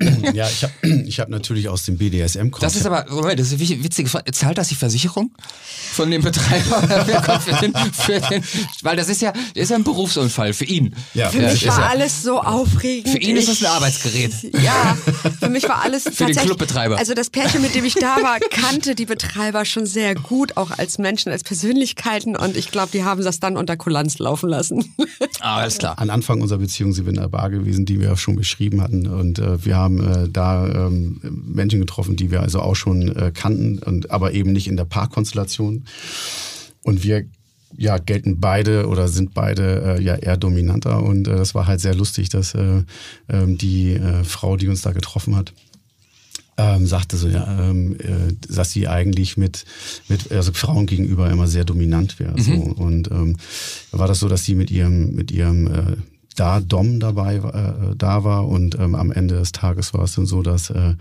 Ja, 0.32 0.48
ich 0.48 0.62
habe 0.62 0.72
ich 1.06 1.20
hab 1.20 1.28
natürlich 1.28 1.68
aus 1.68 1.84
dem 1.84 1.96
BDSM 1.96 2.50
Das 2.60 2.76
ist 2.76 2.86
aber, 2.86 3.06
Moment, 3.10 3.40
das 3.40 3.52
ist 3.52 3.58
witzig. 3.58 4.08
Zahlt 4.32 4.58
das 4.58 4.68
die 4.68 4.74
Versicherung 4.74 5.32
von 5.92 6.10
dem 6.10 6.22
Betreiber? 6.22 6.82
für 7.40 7.54
den, 7.54 7.74
für 7.92 8.20
den, 8.20 8.44
weil 8.82 8.96
das 8.96 9.08
ist 9.08 9.22
ja, 9.22 9.32
das 9.32 9.42
ist 9.64 9.70
ja 9.70 9.76
ein 9.76 9.84
Berufsunfall 9.84 10.52
für 10.52 10.64
ihn. 10.64 10.94
Ja. 11.14 11.30
Für 11.30 11.40
mich 11.40 11.66
war 11.66 11.80
ja, 11.80 11.86
alles 11.88 12.22
so 12.22 12.40
aufregend. 12.40 13.10
Für 13.10 13.18
ihn 13.18 13.36
ist 13.36 13.48
das 13.48 13.62
ein 13.62 13.66
Arbeitsgerät. 13.66 14.32
Ja, 14.62 14.96
für 15.40 15.48
mich 15.48 15.68
war 15.68 15.82
alles 15.82 16.04
Für 16.04 16.26
den 16.26 16.36
Clubbetreiber. 16.36 16.98
Also 16.98 17.14
das 17.14 17.30
Pärchen, 17.30 17.62
mit 17.62 17.74
dem 17.74 17.77
ich 17.84 17.94
da 17.94 18.16
war, 18.22 18.38
kannte 18.50 18.94
die 18.94 19.06
Betreiber 19.06 19.64
schon 19.64 19.86
sehr 19.86 20.14
gut, 20.14 20.56
auch 20.56 20.70
als 20.70 20.98
Menschen, 20.98 21.30
als 21.32 21.44
Persönlichkeiten. 21.44 22.36
Und 22.36 22.56
ich 22.56 22.70
glaube, 22.70 22.90
die 22.92 23.04
haben 23.04 23.22
das 23.22 23.40
dann 23.40 23.56
unter 23.56 23.76
Kulanz 23.76 24.18
laufen 24.18 24.48
lassen. 24.48 24.94
Ah, 25.40 25.58
alles 25.58 25.78
klar. 25.78 25.98
An 25.98 26.10
Anfang 26.10 26.40
unserer 26.40 26.58
Beziehung 26.58 26.92
sind 26.92 27.04
wir 27.06 27.12
in 27.12 27.20
der 27.20 27.28
Bar 27.28 27.50
gewesen, 27.50 27.86
die 27.86 28.00
wir 28.00 28.16
schon 28.16 28.34
beschrieben 28.34 28.82
hatten. 28.82 29.06
Und 29.06 29.38
äh, 29.38 29.64
wir 29.64 29.76
haben 29.76 30.00
äh, 30.00 30.28
da 30.28 30.66
ähm, 30.66 31.20
Menschen 31.22 31.78
getroffen, 31.78 32.16
die 32.16 32.30
wir 32.30 32.40
also 32.40 32.60
auch 32.60 32.74
schon 32.74 33.14
äh, 33.14 33.30
kannten, 33.32 33.78
und, 33.78 34.10
aber 34.10 34.32
eben 34.32 34.52
nicht 34.52 34.66
in 34.66 34.76
der 34.76 34.84
Paarkonstellation. 34.84 35.84
Und 36.82 37.04
wir 37.04 37.26
ja, 37.76 37.98
gelten 37.98 38.40
beide 38.40 38.86
oder 38.88 39.08
sind 39.08 39.34
beide 39.34 39.98
äh, 39.98 40.02
ja 40.02 40.16
eher 40.16 40.36
dominanter 40.36 41.02
und 41.02 41.28
äh, 41.28 41.36
das 41.36 41.54
war 41.54 41.66
halt 41.66 41.80
sehr 41.80 41.94
lustig, 41.94 42.28
dass 42.30 42.54
äh, 42.54 42.82
äh, 43.28 43.46
die 43.46 43.92
äh, 43.94 44.24
Frau, 44.24 44.56
die 44.56 44.68
uns 44.68 44.82
da 44.82 44.92
getroffen 44.92 45.36
hat, 45.36 45.52
ähm, 46.58 46.86
sagte 46.86 47.16
so, 47.16 47.28
ja, 47.28 47.70
ähm, 47.70 47.96
äh, 48.00 48.34
dass 48.48 48.72
sie 48.72 48.88
eigentlich 48.88 49.36
mit, 49.36 49.64
mit 50.08 50.30
also 50.32 50.52
Frauen 50.52 50.86
gegenüber 50.86 51.30
immer 51.30 51.46
sehr 51.46 51.64
dominant 51.64 52.18
wäre. 52.18 52.32
Mhm. 52.32 52.42
So. 52.42 52.52
Und 52.52 53.10
ähm, 53.10 53.36
war 53.92 54.08
das 54.08 54.18
so, 54.18 54.28
dass 54.28 54.44
sie 54.44 54.54
mit 54.54 54.70
ihrem, 54.70 55.14
mit 55.14 55.30
ihrem 55.30 55.66
äh, 55.68 55.96
da 56.34 56.60
Dom 56.60 57.00
dabei 57.00 57.36
äh, 57.36 57.94
da 57.96 58.24
war 58.24 58.46
und 58.46 58.78
ähm, 58.78 58.94
am 58.94 59.12
Ende 59.12 59.36
des 59.36 59.52
Tages 59.52 59.94
war 59.94 60.04
es 60.04 60.14
dann 60.14 60.26
so, 60.26 60.42
dass 60.42 60.70
äh, 60.70 60.94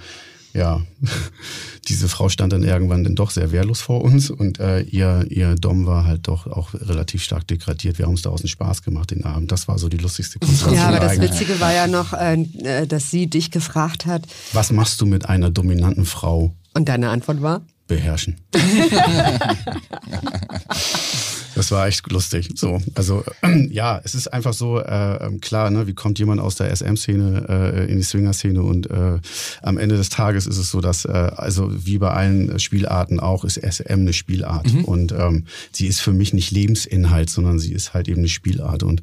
ja, 0.57 0.81
diese 1.87 2.09
Frau 2.09 2.29
stand 2.29 2.51
dann 2.51 2.63
irgendwann 2.63 3.03
dann 3.03 3.15
doch 3.15 3.29
sehr 3.29 3.51
wehrlos 3.51 3.79
vor 3.79 4.03
uns 4.03 4.29
und 4.29 4.59
äh, 4.59 4.81
ihr, 4.81 5.25
ihr 5.29 5.55
Dom 5.55 5.85
war 5.85 6.05
halt 6.05 6.27
doch 6.27 6.47
auch 6.47 6.73
relativ 6.73 7.23
stark 7.23 7.47
degradiert. 7.47 7.97
Wir 7.97 8.05
haben 8.05 8.11
uns 8.11 8.23
da 8.23 8.31
aus 8.31 8.41
dem 8.41 8.49
Spaß 8.49 8.81
gemacht 8.81 9.11
den 9.11 9.23
Abend. 9.23 9.51
Das 9.51 9.67
war 9.67 9.77
so 9.77 9.87
die 9.87 9.97
lustigste 9.97 10.39
Konstellation. 10.39 10.75
Ja, 10.75 10.87
aber 10.87 10.99
das 10.99 11.21
Witzige 11.21 11.59
war 11.59 11.73
ja 11.73 11.87
noch, 11.87 12.13
äh, 12.13 12.41
äh, 12.63 12.87
dass 12.87 13.11
sie 13.11 13.27
dich 13.27 13.51
gefragt 13.51 14.05
hat. 14.05 14.23
Was 14.53 14.71
machst 14.71 14.99
du 14.99 15.05
mit 15.05 15.29
einer 15.29 15.51
dominanten 15.51 16.05
Frau? 16.05 16.55
Und 16.73 16.89
deine 16.89 17.09
Antwort 17.09 17.41
war? 17.41 17.61
Beherrschen. 17.87 18.37
Das 21.55 21.71
war 21.71 21.87
echt 21.87 22.09
lustig. 22.11 22.49
So, 22.55 22.81
also 22.95 23.23
ja, 23.69 23.99
es 24.03 24.15
ist 24.15 24.27
einfach 24.33 24.53
so 24.53 24.79
äh, 24.79 25.25
ähm, 25.25 25.41
klar, 25.41 25.69
ne, 25.69 25.87
wie 25.87 25.93
kommt 25.93 26.19
jemand 26.19 26.41
aus 26.41 26.55
der 26.55 26.75
SM-Szene 26.75 27.45
äh, 27.49 27.91
in 27.91 27.97
die 27.97 28.03
Swinger-Szene 28.03 28.61
und 28.61 28.89
äh, 28.89 29.19
am 29.61 29.77
Ende 29.77 29.97
des 29.97 30.09
Tages 30.09 30.47
ist 30.47 30.57
es 30.57 30.69
so, 30.69 30.81
dass 30.81 31.05
äh, 31.05 31.09
also 31.11 31.69
wie 31.85 31.97
bei 31.97 32.11
allen 32.11 32.59
Spielarten 32.59 33.19
auch 33.19 33.43
ist 33.43 33.57
SM 33.57 33.93
eine 33.93 34.13
Spielart 34.13 34.71
mhm. 34.73 34.85
und 34.85 35.11
ähm, 35.11 35.45
sie 35.71 35.87
ist 35.87 36.01
für 36.01 36.13
mich 36.13 36.33
nicht 36.33 36.51
Lebensinhalt, 36.51 37.29
sondern 37.29 37.59
sie 37.59 37.73
ist 37.73 37.93
halt 37.93 38.07
eben 38.07 38.19
eine 38.19 38.29
Spielart 38.29 38.83
und 38.83 39.01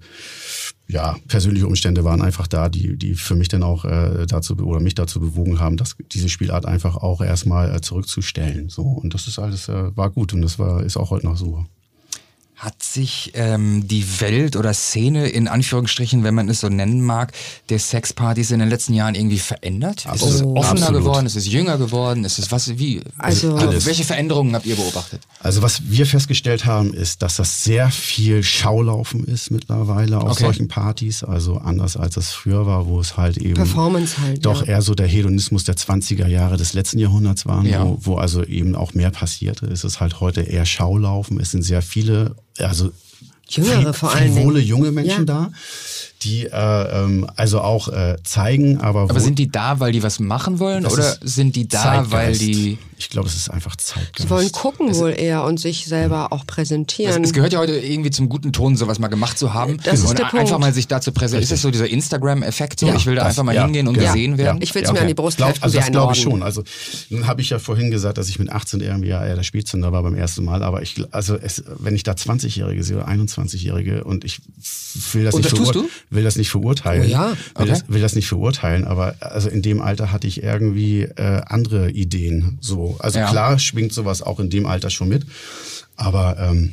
ja, 0.86 1.16
persönliche 1.28 1.66
Umstände 1.66 2.04
waren 2.04 2.20
einfach 2.20 2.46
da, 2.46 2.68
die, 2.68 2.96
die 2.96 3.14
für 3.14 3.34
mich 3.34 3.48
dann 3.48 3.62
auch 3.62 3.84
äh, 3.84 4.26
dazu 4.26 4.54
oder 4.58 4.80
mich 4.80 4.94
dazu 4.94 5.18
bewogen 5.18 5.58
haben, 5.58 5.76
dass 5.76 5.96
diese 6.12 6.28
Spielart 6.28 6.66
einfach 6.66 6.96
auch 6.96 7.22
erstmal 7.22 7.74
äh, 7.74 7.80
zurückzustellen. 7.80 8.68
So 8.68 8.82
und 8.82 9.14
das 9.14 9.26
ist 9.26 9.38
alles 9.38 9.68
äh, 9.68 9.96
war 9.96 10.10
gut 10.10 10.34
und 10.34 10.42
das 10.42 10.58
war 10.58 10.82
ist 10.82 10.96
auch 10.96 11.10
heute 11.10 11.26
noch 11.26 11.36
so. 11.36 11.64
Hat 12.64 12.82
sich 12.82 13.32
ähm, 13.34 13.86
die 13.86 14.20
Welt 14.20 14.56
oder 14.56 14.72
Szene 14.72 15.28
in 15.28 15.48
Anführungsstrichen, 15.48 16.24
wenn 16.24 16.34
man 16.34 16.48
es 16.48 16.60
so 16.60 16.70
nennen 16.70 17.02
mag, 17.02 17.34
der 17.68 17.78
Sexpartys 17.78 18.52
in 18.52 18.58
den 18.58 18.70
letzten 18.70 18.94
Jahren 18.94 19.14
irgendwie 19.14 19.38
verändert? 19.38 20.06
Ist 20.14 20.22
es 20.22 20.42
offener 20.42 20.62
Absolut. 20.70 21.02
geworden? 21.02 21.26
Ist 21.26 21.36
es 21.36 21.46
jünger 21.46 21.76
geworden? 21.76 22.24
Ist 22.24 22.38
es 22.38 22.50
was 22.50 22.78
wie? 22.78 23.02
Also 23.18 23.56
Alles. 23.56 23.84
welche 23.84 24.04
Veränderungen 24.04 24.54
habt 24.54 24.64
ihr 24.64 24.76
beobachtet? 24.76 25.20
Also 25.40 25.60
was 25.60 25.90
wir 25.90 26.06
festgestellt 26.06 26.64
haben, 26.64 26.94
ist, 26.94 27.20
dass 27.20 27.36
das 27.36 27.64
sehr 27.64 27.90
viel 27.90 28.42
Schaulaufen 28.42 29.24
ist 29.24 29.50
mittlerweile 29.50 30.22
auf 30.22 30.32
okay. 30.32 30.44
solchen 30.44 30.68
Partys. 30.68 31.22
Also 31.22 31.58
anders 31.58 31.98
als 31.98 32.14
das 32.14 32.32
früher 32.32 32.64
war, 32.64 32.86
wo 32.86 32.98
es 32.98 33.18
halt 33.18 33.36
eben 33.36 33.52
Performance 33.52 34.18
halt, 34.22 34.46
doch 34.46 34.62
ja. 34.62 34.68
eher 34.74 34.82
so 34.82 34.94
der 34.94 35.06
Hedonismus 35.06 35.64
der 35.64 35.76
20er 35.76 36.28
Jahre 36.28 36.56
des 36.56 36.72
letzten 36.72 36.98
Jahrhunderts 36.98 37.44
waren, 37.44 37.66
ja. 37.66 37.84
wo, 37.84 37.98
wo 38.00 38.16
also 38.16 38.42
eben 38.42 38.74
auch 38.74 38.94
mehr 38.94 39.10
passierte. 39.10 39.66
Ist 39.66 39.84
es 39.84 40.00
halt 40.00 40.20
heute 40.20 40.40
eher 40.40 40.64
Schaulaufen. 40.64 41.38
Es 41.38 41.50
sind 41.50 41.62
sehr 41.62 41.82
viele 41.82 42.36
also 42.58 42.92
Jüngere 43.48 43.92
vor 43.92 44.12
allem. 44.12 44.34
Viele 44.34 44.60
junge 44.60 44.90
Menschen 44.90 45.26
ja. 45.26 45.48
da 45.48 45.52
die 46.24 46.46
äh, 46.46 46.50
ähm, 46.50 47.26
also 47.36 47.60
auch 47.60 47.88
äh, 47.88 48.16
zeigen, 48.24 48.80
aber. 48.80 49.02
Aber 49.02 49.20
sind 49.20 49.38
die 49.38 49.50
da, 49.50 49.80
weil 49.80 49.92
die 49.92 50.02
was 50.02 50.18
machen 50.18 50.58
wollen 50.58 50.86
oder 50.86 51.16
sind 51.22 51.54
die 51.56 51.68
da, 51.68 51.82
Zeitgeist. 51.82 52.12
weil 52.12 52.38
die. 52.38 52.78
Ich 52.96 53.10
glaube, 53.10 53.28
es 53.28 53.34
ist 53.34 53.50
einfach 53.50 53.76
Zeitgeist. 53.76 54.20
Sie 54.20 54.30
wollen 54.30 54.50
gucken 54.52 54.88
es 54.88 54.98
wohl 54.98 55.14
eher 55.16 55.44
und 55.44 55.58
sich 55.58 55.86
selber 55.86 56.32
auch 56.32 56.46
präsentieren. 56.46 57.22
Es, 57.22 57.30
es, 57.30 57.34
gehört 57.34 57.52
ja 57.52 57.58
heute 57.58 57.76
irgendwie 57.76 58.10
zum 58.10 58.28
guten 58.28 58.52
Ton, 58.52 58.76
sowas 58.76 58.98
mal 58.98 59.08
gemacht 59.08 59.36
zu 59.36 59.52
haben. 59.52 59.78
Das 59.82 60.00
und 60.00 60.06
ist 60.06 60.18
der 60.18 60.26
einfach 60.26 60.38
Punkt. 60.38 60.60
mal 60.60 60.72
sich 60.72 60.86
da 60.86 61.00
zu 61.00 61.12
präsentieren. 61.12 61.42
Ist 61.42 61.52
das 61.52 61.60
so 61.60 61.70
dieser 61.70 61.88
Instagram-Effekt? 61.88 62.80
So? 62.80 62.86
Ja, 62.86 62.94
ich 62.94 63.04
will 63.04 63.16
da 63.16 63.22
das, 63.22 63.30
einfach 63.30 63.42
mal 63.42 63.54
ja, 63.54 63.64
hingehen 63.64 63.88
und 63.88 63.96
ja, 63.96 64.12
gesehen 64.12 64.38
werden. 64.38 64.62
Ich 64.62 64.74
will 64.74 64.84
es 64.84 64.92
mir 64.92 65.00
an 65.00 65.08
die 65.08 65.14
Brust 65.14 65.36
glaub, 65.36 65.54
Also 65.60 65.76
das 65.76 65.90
glaube 65.90 66.14
ich 66.14 66.22
schon. 66.22 66.42
Also 66.42 66.62
nun 67.10 67.26
habe 67.26 67.40
ich 67.40 67.50
ja 67.50 67.58
vorhin 67.58 67.90
gesagt, 67.90 68.16
dass 68.16 68.28
ich 68.28 68.38
mit 68.38 68.50
18 68.50 68.80
irgendwie 68.80 69.08
ja 69.08 69.24
eher 69.24 69.34
der 69.34 69.42
Spätzünder 69.42 69.92
war 69.92 70.02
beim 70.02 70.14
ersten 70.14 70.44
Mal. 70.44 70.62
Aber 70.62 70.80
ich, 70.80 71.02
also 71.10 71.36
es, 71.36 71.64
wenn 71.78 71.94
ich 71.94 72.04
da 72.04 72.12
20-Jährige 72.12 72.82
sehe 72.84 72.96
oder 72.96 73.08
21-Jährige 73.08 74.04
und 74.04 74.24
ich 74.24 74.40
will 75.12 75.24
das, 75.24 75.34
und 75.34 75.42
nicht, 75.42 75.58
das 75.58 75.70
verur 75.70 75.84
will 76.14 76.24
das 76.24 76.36
nicht 76.36 76.50
verurteilen. 76.50 77.04
Oh 77.06 77.10
ja, 77.10 77.30
okay. 77.30 77.38
will, 77.58 77.66
das, 77.66 77.84
will 77.88 78.00
das 78.00 78.14
nicht 78.14 78.28
verurteilen, 78.28 78.84
aber 78.84 79.16
also 79.20 79.48
in 79.48 79.62
dem 79.62 79.80
Alter 79.80 80.12
hatte 80.12 80.26
ich 80.26 80.42
irgendwie 80.42 81.02
äh, 81.02 81.42
andere 81.46 81.90
Ideen. 81.90 82.58
So, 82.60 82.96
also 82.98 83.18
ja. 83.18 83.30
klar 83.30 83.58
schwingt 83.58 83.92
sowas 83.92 84.22
auch 84.22 84.40
in 84.40 84.50
dem 84.50 84.66
Alter 84.66 84.90
schon 84.90 85.08
mit, 85.08 85.26
aber 85.96 86.36
ähm, 86.38 86.72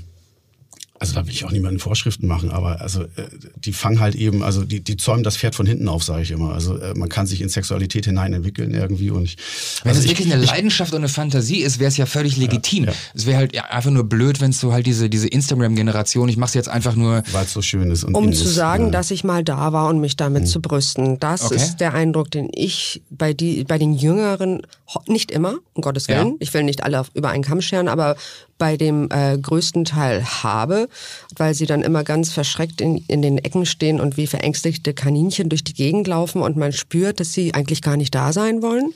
also 1.02 1.16
da 1.16 1.26
will 1.26 1.34
ich 1.34 1.44
auch 1.46 1.52
niemanden 1.52 1.80
Vorschriften 1.80 2.28
machen, 2.28 2.52
aber 2.52 2.80
also 2.80 3.02
äh, 3.02 3.26
die 3.56 3.74
fangen 3.74 4.00
halt 4.00 4.14
eben, 4.14 4.44
also 4.44 4.64
die, 4.64 4.82
die 4.82 4.98
zäumen 4.98 5.24
das 5.24 5.36
Pferd 5.36 5.56
von 5.56 5.66
hinten 5.66 5.88
auf, 5.88 6.04
sage 6.04 6.22
ich 6.22 6.30
immer. 6.30 6.54
Also 6.54 6.78
äh, 6.78 6.94
man 6.94 7.10
kann 7.10 7.26
sich 7.26 7.42
in 7.42 7.50
Sexualität 7.50 8.06
hinein 8.06 8.34
entwickeln 8.34 8.72
irgendwie 8.72 9.10
und 9.10 9.24
ich, 9.24 9.36
wenn 9.82 9.90
also 9.90 10.04
es 10.04 10.08
wirklich 10.08 10.32
eine 10.32 10.46
Leidenschaft 10.46 10.94
und 10.94 11.00
eine 11.00 11.10
Fantasie 11.10 11.62
ist, 11.62 11.80
wäre 11.80 11.88
es 11.88 11.98
ja 11.98 12.06
völlig 12.06 12.38
legitim. 12.38 12.84
Ja, 12.84 12.92
ja. 12.92 12.98
Es 13.16 13.26
wäre 13.26 13.38
halt 13.38 13.56
ja, 13.56 13.64
einfach 13.64 13.90
nur 13.90 14.04
blöd, 14.04 14.42
wenn 14.42 14.52
es 14.52 14.60
so 14.60 14.74
halt 14.74 14.86
diese 14.86 15.10
diese 15.10 15.28
Instagram-Generation, 15.28 16.30
ich 16.30 16.38
mache 16.38 16.50
es 16.50 16.54
jetzt 16.54 16.70
einfach 16.70 16.96
nur, 16.96 17.24
weil 17.32 17.46
es 17.46 17.54
so 17.54 17.64
schön 17.64 17.90
ist 17.90 18.04
und 18.04 18.14
um 18.14 18.32
zu 18.32 18.48
sagen, 18.48 18.86
ja. 18.86 18.92
dass 18.92 19.10
ich 19.10 19.24
mal 19.24 19.44
da 19.44 19.74
war 19.74 19.90
und 19.90 20.02
mich 20.02 20.18
damit 20.18 20.44
mhm. 20.44 20.48
zu 20.48 20.62
brüsten. 20.62 21.20
Das 21.20 21.46
okay. 21.46 21.56
ist 21.56 21.78
der 21.78 21.96
Eindruck, 21.96 22.30
den 22.30 22.52
ich 22.54 23.02
bei 23.10 23.34
die 23.34 23.64
bei 23.64 23.80
den 23.80 23.94
Jüngeren 23.94 24.62
nicht 25.08 25.32
immer, 25.32 25.56
um 25.74 25.82
Gottes 25.82 26.08
Willen. 26.08 26.36
Ich 26.40 26.54
will 26.54 26.62
nicht 26.62 26.84
alle 26.84 27.04
über 27.16 27.30
einen 27.30 27.44
Kamm 27.44 27.62
scheren, 27.62 27.88
aber 27.88 28.18
bei 28.62 28.78
dem 28.78 29.10
äh, 29.10 29.40
größten 29.40 29.86
Teil 29.86 30.24
habe, 30.24 30.88
weil 31.36 31.56
sie 31.56 31.66
dann 31.66 31.82
immer 31.82 32.04
ganz 32.04 32.32
verschreckt 32.32 32.80
in, 32.80 33.04
in 33.08 33.24
den 33.24 33.40
Ecken 33.40 33.66
stehen 33.66 34.00
und 34.00 34.18
wie 34.18 34.28
verängstigte 34.28 34.94
Kaninchen 34.94 35.50
durch 35.50 35.64
die 35.64 35.74
Gegend 35.74 36.08
laufen 36.08 36.44
und 36.44 36.58
man 36.58 36.72
spürt, 36.72 37.20
dass 37.20 37.34
sie 37.34 37.56
eigentlich 37.56 37.82
gar 37.82 37.98
nicht 37.98 38.14
da 38.14 38.32
sein 38.32 38.62
wollen. 38.62 38.94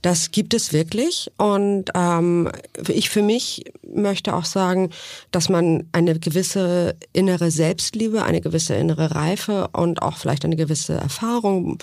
Das 0.00 0.30
gibt 0.30 0.54
es 0.54 0.72
wirklich. 0.72 1.30
Und 1.36 1.90
ähm, 1.94 2.50
ich 2.88 3.10
für 3.10 3.20
mich 3.20 3.64
möchte 3.86 4.34
auch 4.34 4.46
sagen, 4.46 4.88
dass 5.30 5.50
man 5.50 5.86
eine 5.92 6.18
gewisse 6.18 6.96
innere 7.12 7.50
Selbstliebe, 7.50 8.22
eine 8.22 8.40
gewisse 8.40 8.76
innere 8.76 9.14
Reife 9.14 9.68
und 9.74 10.00
auch 10.00 10.16
vielleicht 10.16 10.46
eine 10.46 10.56
gewisse 10.56 10.94
Erfahrung 10.94 11.76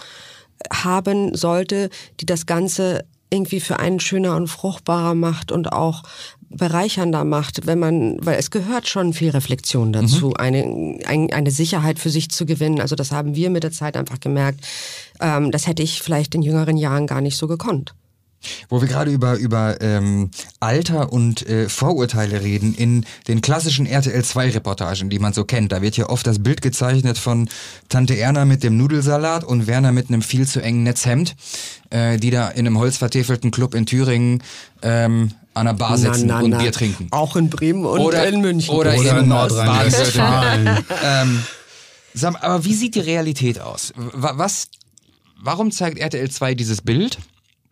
haben 0.71 1.35
sollte, 1.35 1.91
die 2.19 2.25
das 2.25 2.47
Ganze 2.47 3.05
irgendwie 3.29 3.59
für 3.59 3.79
einen 3.79 3.99
schöner 3.99 4.35
und 4.35 4.47
fruchtbarer 4.47 5.15
macht 5.15 5.51
und 5.51 5.73
auch 5.73 6.03
bereichernder 6.55 7.23
macht, 7.23 7.65
wenn 7.65 7.79
man, 7.79 8.17
weil 8.21 8.37
es 8.37 8.51
gehört 8.51 8.87
schon 8.87 9.13
viel 9.13 9.31
Reflexion 9.31 9.93
dazu, 9.93 10.27
mhm. 10.27 10.35
eine, 10.37 10.99
ein, 11.05 11.31
eine 11.33 11.51
Sicherheit 11.51 11.99
für 11.99 12.09
sich 12.09 12.29
zu 12.29 12.45
gewinnen. 12.45 12.81
Also 12.81 12.95
das 12.95 13.11
haben 13.11 13.35
wir 13.35 13.49
mit 13.49 13.63
der 13.63 13.71
Zeit 13.71 13.97
einfach 13.97 14.19
gemerkt. 14.19 14.65
Ähm, 15.19 15.51
das 15.51 15.67
hätte 15.67 15.83
ich 15.83 16.01
vielleicht 16.01 16.35
in 16.35 16.41
jüngeren 16.41 16.77
Jahren 16.77 17.07
gar 17.07 17.21
nicht 17.21 17.37
so 17.37 17.47
gekonnt. 17.47 17.93
Wo 18.69 18.81
wir 18.81 18.87
gerade 18.87 19.11
über, 19.11 19.37
über 19.37 19.81
ähm, 19.81 20.31
Alter 20.59 21.13
und 21.13 21.47
äh, 21.47 21.69
Vorurteile 21.69 22.41
reden, 22.41 22.73
in 22.73 23.05
den 23.27 23.41
klassischen 23.41 23.85
RTL-2-Reportagen, 23.85 25.09
die 25.09 25.19
man 25.19 25.33
so 25.33 25.45
kennt, 25.45 25.71
da 25.71 25.81
wird 25.81 25.97
ja 25.97 26.09
oft 26.09 26.27
das 26.27 26.43
Bild 26.43 26.61
gezeichnet 26.61 27.17
von 27.17 27.49
Tante 27.89 28.17
Erna 28.17 28.45
mit 28.45 28.63
dem 28.63 28.77
Nudelsalat 28.77 29.43
und 29.43 29.67
Werner 29.67 29.91
mit 29.91 30.09
einem 30.09 30.21
viel 30.21 30.47
zu 30.47 30.61
engen 30.61 30.83
Netzhemd, 30.83 31.35
äh, 31.89 32.17
die 32.17 32.31
da 32.31 32.49
in 32.49 32.67
einem 32.67 32.77
holzvertäfelten 32.77 33.51
Club 33.51 33.73
in 33.75 33.85
Thüringen 33.85 34.43
ähm, 34.81 35.31
an 35.53 35.65
der 35.65 35.73
Bar 35.73 35.97
sitzen 35.97 36.27
na, 36.27 36.39
na, 36.39 36.43
und 36.43 36.49
na. 36.51 36.57
Bier 36.57 36.71
trinken. 36.71 37.07
Auch 37.11 37.35
in 37.35 37.49
Bremen 37.49 37.85
und 37.85 37.99
oder, 37.99 38.27
in 38.27 38.41
München. 38.41 38.73
Oder, 38.73 38.95
oder 38.95 39.19
in 39.19 39.27
Nordrhein-Westfalen. 39.27 40.85
ähm, 41.03 41.43
aber 42.41 42.65
wie 42.65 42.73
sieht 42.73 42.95
die 42.95 43.01
Realität 43.01 43.59
aus? 43.59 43.93
Was, 43.95 44.67
warum 45.41 45.71
zeigt 45.71 45.99
RTL 45.99 46.29
2 46.29 46.55
dieses 46.55 46.81
Bild? 46.81 47.19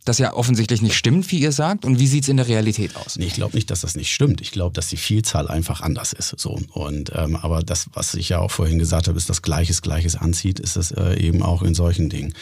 Das 0.05 0.17
ja 0.17 0.33
offensichtlich 0.33 0.81
nicht 0.81 0.95
stimmt, 0.95 1.31
wie 1.31 1.39
ihr 1.39 1.51
sagt. 1.51 1.85
Und 1.85 1.99
wie 1.99 2.07
sieht's 2.07 2.27
in 2.27 2.37
der 2.37 2.47
Realität 2.47 2.95
aus? 2.95 3.17
Nee, 3.17 3.25
ich 3.25 3.33
glaube 3.33 3.55
nicht, 3.55 3.69
dass 3.69 3.81
das 3.81 3.95
nicht 3.95 4.11
stimmt. 4.11 4.41
Ich 4.41 4.51
glaube, 4.51 4.73
dass 4.73 4.87
die 4.87 4.97
Vielzahl 4.97 5.47
einfach 5.47 5.81
anders 5.81 6.13
ist. 6.13 6.33
So 6.39 6.59
und 6.73 7.11
ähm, 7.15 7.35
aber 7.35 7.61
das, 7.61 7.87
was 7.93 8.15
ich 8.15 8.29
ja 8.29 8.39
auch 8.39 8.51
vorhin 8.51 8.79
gesagt 8.79 9.07
habe, 9.07 9.17
ist, 9.17 9.29
dass 9.29 9.41
Gleiches 9.41 9.81
Gleiches 9.81 10.15
anzieht, 10.15 10.59
ist 10.59 10.75
das 10.75 10.91
äh, 10.91 11.19
eben 11.19 11.43
auch 11.43 11.61
in 11.61 11.75
solchen 11.75 12.09
Dingen. 12.09 12.33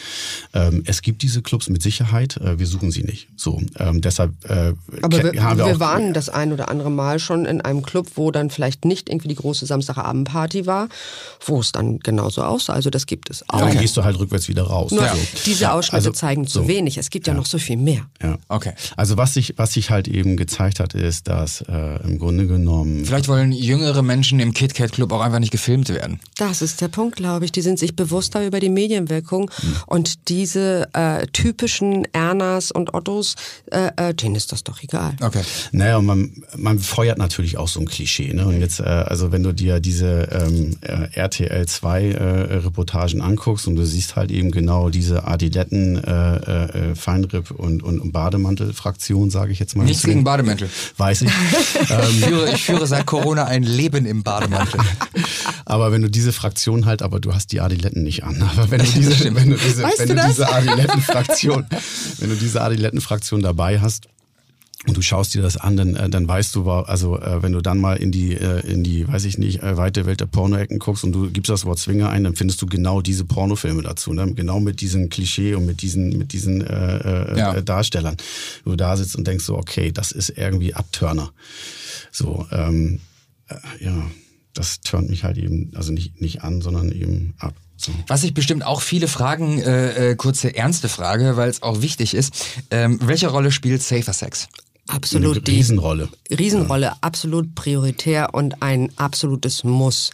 Ähm, 0.54 0.82
es 0.86 1.02
gibt 1.02 1.22
diese 1.22 1.42
Clubs 1.42 1.68
mit 1.68 1.82
Sicherheit. 1.82 2.38
Äh, 2.38 2.58
wir 2.58 2.66
suchen 2.66 2.90
sie 2.90 3.02
nicht. 3.02 3.28
So 3.36 3.60
ähm, 3.78 4.00
deshalb. 4.00 4.32
Äh, 4.48 4.72
aber 5.02 5.32
wir, 5.32 5.42
haben 5.42 5.58
wir, 5.58 5.66
wir 5.66 5.74
auch, 5.76 5.80
waren 5.80 6.14
das 6.14 6.30
ein 6.30 6.52
oder 6.52 6.70
andere 6.70 6.90
Mal 6.90 7.18
schon 7.18 7.44
in 7.44 7.60
einem 7.60 7.82
Club, 7.82 8.06
wo 8.14 8.30
dann 8.30 8.48
vielleicht 8.48 8.86
nicht 8.86 9.08
irgendwie 9.10 9.28
die 9.28 9.34
große 9.34 9.66
Samstagabendparty 9.66 10.66
war, 10.66 10.88
wo 11.44 11.60
es 11.60 11.72
dann 11.72 12.00
genauso 12.00 12.42
aussah. 12.42 12.72
Also 12.72 12.88
das 12.88 13.04
gibt 13.04 13.28
es 13.28 13.46
auch. 13.48 13.58
Dann 13.58 13.78
gehst 13.78 13.96
du 13.96 14.04
halt 14.04 14.18
rückwärts 14.18 14.48
wieder 14.48 14.62
raus. 14.62 14.92
Nur, 14.92 15.02
also. 15.02 15.20
Diese 15.44 15.72
Ausschnitte 15.72 15.96
also, 15.96 16.12
zeigen 16.12 16.46
zu 16.46 16.60
so. 16.60 16.68
wenig. 16.68 16.96
Es 16.96 17.10
gibt 17.10 17.26
ja, 17.26 17.34
ja 17.34 17.38
noch 17.38 17.49
so 17.50 17.58
viel 17.58 17.76
mehr. 17.76 18.06
Ja. 18.22 18.38
Okay. 18.48 18.72
Also 18.96 19.16
was 19.16 19.34
sich 19.34 19.54
was 19.56 19.72
sich 19.72 19.90
halt 19.90 20.08
eben 20.08 20.36
gezeigt 20.36 20.80
hat, 20.80 20.94
ist, 20.94 21.28
dass 21.28 21.62
äh, 21.62 22.02
im 22.04 22.18
Grunde 22.18 22.46
genommen. 22.46 23.04
Vielleicht 23.04 23.28
wollen 23.28 23.52
jüngere 23.52 24.02
Menschen 24.02 24.40
im 24.40 24.52
KitKat 24.52 24.92
Club 24.92 25.12
auch 25.12 25.20
einfach 25.20 25.38
nicht 25.38 25.52
gefilmt 25.52 25.88
werden. 25.88 26.20
Das 26.36 26.62
ist 26.62 26.80
der 26.80 26.88
Punkt, 26.88 27.16
glaube 27.16 27.44
ich. 27.44 27.52
Die 27.52 27.62
sind 27.62 27.78
sich 27.78 27.96
bewusster 27.96 28.46
über 28.46 28.60
die 28.60 28.68
Medienwirkung 28.68 29.50
hm. 29.54 29.76
und 29.86 30.28
diese 30.28 30.88
äh, 30.92 31.26
typischen 31.28 32.06
Ernas 32.12 32.70
und 32.70 32.94
Ottos, 32.94 33.34
äh, 33.70 33.90
äh, 33.96 34.14
denen 34.14 34.34
ist 34.34 34.52
das 34.52 34.64
doch 34.64 34.82
egal. 34.82 35.16
Okay. 35.20 35.42
Naja, 35.72 36.00
man, 36.00 36.42
man 36.56 36.78
feuert 36.78 37.18
natürlich 37.18 37.58
auch 37.58 37.68
so 37.68 37.80
ein 37.80 37.86
Klischee. 37.86 38.32
Ne? 38.32 38.46
Und 38.46 38.60
jetzt, 38.60 38.80
äh, 38.80 38.84
also 38.84 39.32
wenn 39.32 39.42
du 39.42 39.52
dir 39.52 39.80
diese 39.80 40.28
ähm, 40.30 40.76
äh, 40.82 41.08
RTL 41.18 41.66
2 41.66 42.10
äh, 42.10 42.22
Reportagen 42.58 43.20
anguckst 43.22 43.66
und 43.66 43.76
du 43.76 43.84
siehst 43.84 44.16
halt 44.16 44.30
eben 44.30 44.50
genau 44.50 44.90
diese 44.90 45.26
Adiletten, 45.26 46.02
äh, 46.02 46.36
äh, 46.36 46.94
Feinripp 47.40 47.50
und, 47.50 47.82
und, 47.82 48.00
und 48.00 48.12
Bademantel-Fraktion, 48.12 49.30
sage 49.30 49.52
ich 49.52 49.58
jetzt 49.58 49.76
mal. 49.76 49.84
Nichts 49.84 50.02
gegen 50.02 50.24
Bademäntel. 50.24 50.68
Weiß 50.96 51.22
ich. 51.22 51.28
ähm, 51.90 52.00
ich, 52.10 52.24
führe, 52.24 52.52
ich 52.52 52.64
führe 52.64 52.86
seit 52.86 53.06
Corona 53.06 53.44
ein 53.44 53.62
Leben 53.62 54.06
im 54.06 54.22
Bademantel. 54.22 54.80
aber 55.64 55.92
wenn 55.92 56.02
du 56.02 56.10
diese 56.10 56.32
Fraktion 56.32 56.86
halt, 56.86 57.02
aber 57.02 57.20
du 57.20 57.34
hast 57.34 57.52
die 57.52 57.60
Adiletten 57.60 58.02
nicht 58.02 58.24
an. 58.24 58.42
Aber 58.42 58.70
wenn 58.70 58.80
du 58.80 58.90
diese, 58.90 59.34
wenn 59.34 59.50
du 59.50 59.56
diese, 59.56 59.82
weißt 59.82 60.00
wenn 60.00 60.08
du, 60.08 60.14
du 60.16 60.28
diese 60.28 60.52
Adiletten-Fraktion, 60.52 61.66
wenn 62.18 62.30
du 62.30 62.36
diese 62.36 62.60
Adiletten-Fraktion 62.60 63.42
dabei 63.42 63.80
hast, 63.80 64.08
und 64.86 64.96
du 64.96 65.02
schaust 65.02 65.34
dir 65.34 65.42
das 65.42 65.58
an, 65.58 65.76
dann, 65.76 65.94
äh, 65.94 66.08
dann 66.08 66.26
weißt 66.26 66.54
du, 66.54 66.70
also 66.70 67.18
äh, 67.18 67.42
wenn 67.42 67.52
du 67.52 67.60
dann 67.60 67.78
mal 67.78 67.98
in 67.98 68.10
die, 68.10 68.34
äh, 68.34 68.60
in 68.60 68.82
die, 68.82 69.06
weiß 69.06 69.26
ich 69.26 69.36
nicht, 69.36 69.62
weite 69.62 70.06
Welt 70.06 70.20
der 70.20 70.26
Pornoecken 70.26 70.78
guckst 70.78 71.04
und 71.04 71.12
du 71.12 71.30
gibst 71.30 71.50
das 71.50 71.66
Wort 71.66 71.78
Zwinger 71.78 72.08
ein, 72.08 72.24
dann 72.24 72.34
findest 72.34 72.62
du 72.62 72.66
genau 72.66 73.02
diese 73.02 73.26
Pornofilme 73.26 73.82
dazu, 73.82 74.14
ne? 74.14 74.32
genau 74.32 74.58
mit 74.58 74.80
diesem 74.80 75.10
Klischee 75.10 75.54
und 75.54 75.66
mit 75.66 75.82
diesen, 75.82 76.16
mit 76.16 76.32
diesen 76.32 76.62
äh, 76.62 77.36
ja. 77.36 77.60
Darstellern. 77.60 78.16
Du 78.64 78.74
da 78.74 78.96
sitzt 78.96 79.16
und 79.16 79.26
denkst 79.26 79.44
so, 79.44 79.56
okay, 79.58 79.92
das 79.92 80.12
ist 80.12 80.30
irgendwie 80.30 80.72
Abturner. 80.72 81.30
So, 82.10 82.46
ähm, 82.50 83.00
äh, 83.48 83.84
ja, 83.84 84.10
das 84.54 84.80
turnt 84.80 85.10
mich 85.10 85.24
halt 85.24 85.36
eben, 85.36 85.72
also 85.74 85.92
nicht, 85.92 86.22
nicht 86.22 86.42
an, 86.42 86.62
sondern 86.62 86.90
eben 86.90 87.34
ab. 87.38 87.54
Was 88.08 88.22
sich 88.22 88.34
bestimmt 88.34 88.64
auch 88.64 88.82
viele 88.82 89.08
fragen, 89.08 89.58
äh, 89.58 90.14
kurze 90.16 90.54
ernste 90.54 90.88
Frage, 90.88 91.36
weil 91.36 91.48
es 91.48 91.62
auch 91.62 91.80
wichtig 91.80 92.14
ist. 92.14 92.34
Ähm, 92.70 92.98
welche 93.02 93.28
Rolle 93.28 93.52
spielt 93.52 93.82
Safer 93.82 94.12
Sex? 94.12 94.48
Absolut 94.90 95.36
eine 95.36 95.56
Riesenrolle. 95.56 96.08
Riesenrolle, 96.30 96.86
ja. 96.86 96.96
absolut 97.00 97.54
prioritär 97.54 98.34
und 98.34 98.62
ein 98.62 98.90
absolutes 98.96 99.64
Muss. 99.64 100.10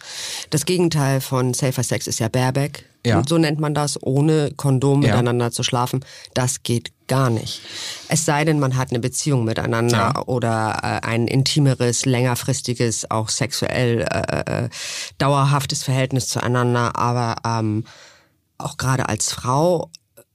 Das 0.49 0.65
Gegenteil 0.65 1.19
von 1.21 1.53
Safer 1.53 1.83
Sex 1.83 2.07
ist 2.07 2.19
ja 2.19 2.29
Bareback. 2.29 2.85
Ja. 3.05 3.23
So 3.27 3.37
nennt 3.37 3.59
man 3.59 3.73
das, 3.73 4.01
ohne 4.01 4.51
Kondom 4.55 5.01
ja. 5.01 5.09
miteinander 5.09 5.51
zu 5.51 5.63
schlafen. 5.63 6.03
Das 6.33 6.63
geht 6.63 6.91
gar 7.07 7.29
nicht. 7.29 7.61
Es 8.09 8.25
sei 8.25 8.43
denn, 8.43 8.59
man 8.59 8.75
hat 8.75 8.89
eine 8.91 8.99
Beziehung 8.99 9.45
miteinander 9.45 10.13
ja. 10.15 10.23
oder 10.25 10.79
äh, 10.83 11.07
ein 11.07 11.27
intimeres, 11.27 12.05
längerfristiges, 12.05 13.09
auch 13.09 13.29
sexuell 13.29 14.01
äh, 14.01 14.65
äh, 14.65 14.69
dauerhaftes 15.17 15.83
Verhältnis 15.83 16.27
zueinander. 16.27 16.97
Aber 16.97 17.37
ähm, 17.45 17.85
auch 18.57 18.77
gerade 18.77 19.07
als 19.07 19.31
Frau 19.31 19.89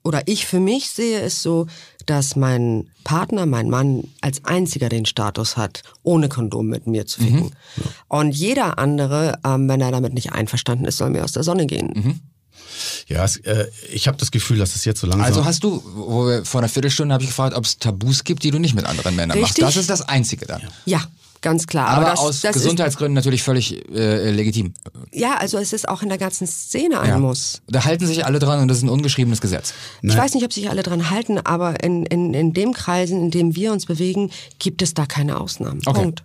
oder 0.05 0.23
ich 0.27 0.47
für 0.47 0.60
mich 0.60 0.90
sehe 0.90 1.20
es 1.20 1.43
so, 1.43 1.66
dass 2.06 2.36
mein 2.36 2.88
Partner, 3.04 3.46
mein 3.46 3.70
Mann 3.70 4.04
als 4.20 4.44
einziger 4.44 4.88
den 4.88 5.06
Status 5.06 5.56
hat, 5.56 5.82
ohne 6.02 6.28
Kondom 6.28 6.66
mit 6.66 6.86
mir 6.86 7.06
zu 7.06 7.20
ficken. 7.20 7.44
Mhm. 7.44 7.50
Ja. 7.76 7.84
Und 8.08 8.32
jeder 8.32 8.78
andere, 8.78 9.38
ähm, 9.44 9.68
wenn 9.68 9.80
er 9.80 9.90
damit 9.90 10.14
nicht 10.14 10.32
einverstanden 10.32 10.84
ist, 10.84 10.98
soll 10.98 11.10
mir 11.10 11.24
aus 11.24 11.32
der 11.32 11.42
Sonne 11.42 11.66
gehen. 11.66 11.92
Mhm. 11.94 12.20
Ja, 13.08 13.24
es, 13.24 13.36
äh, 13.38 13.66
ich 13.92 14.08
habe 14.08 14.16
das 14.16 14.30
Gefühl, 14.30 14.58
dass 14.58 14.74
es 14.74 14.84
jetzt 14.84 15.00
so 15.00 15.06
langsam. 15.06 15.26
Also 15.26 15.44
hast 15.44 15.64
du, 15.64 15.82
wo 15.94 16.26
wir, 16.26 16.44
vor 16.44 16.60
einer 16.60 16.68
Viertelstunde 16.68 17.12
habe 17.12 17.24
ich 17.24 17.30
gefragt, 17.30 17.54
ob 17.56 17.64
es 17.64 17.78
Tabus 17.78 18.24
gibt, 18.24 18.42
die 18.42 18.50
du 18.50 18.58
nicht 18.58 18.74
mit 18.74 18.86
anderen 18.86 19.16
Männern 19.16 19.38
Richtig? 19.38 19.62
machst. 19.62 19.76
Das 19.76 19.80
ist 19.80 19.90
das 19.90 20.02
Einzige 20.02 20.46
dann. 20.46 20.62
Ja. 20.84 21.02
Ganz 21.43 21.66
klar. 21.66 21.89
Aber, 21.89 22.06
Aber 22.06 22.10
das, 22.10 22.20
aus 22.20 22.40
das 22.40 22.55
Gesundheitsgründen 22.55 23.14
natürlich 23.14 23.43
völlig 23.43 23.86
äh, 23.90 24.31
legitim. 24.31 24.73
Ja, 25.12 25.36
also 25.36 25.59
es 25.59 25.73
ist 25.73 25.89
auch 25.89 26.02
in 26.02 26.09
der 26.09 26.19
ganzen 26.19 26.47
Szene 26.47 27.01
ein 27.01 27.09
ja. 27.09 27.19
Muss. 27.19 27.60
Da 27.66 27.85
halten 27.85 28.06
sich 28.06 28.24
alle 28.24 28.39
dran 28.39 28.60
und 28.60 28.69
das 28.69 28.78
ist 28.78 28.85
ein 28.85 28.89
ungeschriebenes 28.89 29.40
Gesetz. 29.40 29.74
Ich 30.01 30.16
weiß 30.16 30.35
nicht, 30.35 30.44
ob 30.44 30.52
sich 30.52 30.70
alle 30.70 30.82
dran 30.82 31.10
halten, 31.10 31.39
aber 31.39 31.82
in, 31.85 32.06
in, 32.06 32.32
in 32.32 32.52
dem 32.52 32.73
Kreisen, 32.73 33.20
in 33.20 33.31
dem 33.31 33.55
wir 33.55 33.73
uns 33.73 33.86
bewegen, 33.86 34.31
gibt 34.59 34.81
es 34.81 34.94
da 34.94 35.05
keine 35.05 35.39
Ausnahmen. 35.39 35.82
Okay. 35.85 36.01
Punkt. 36.01 36.23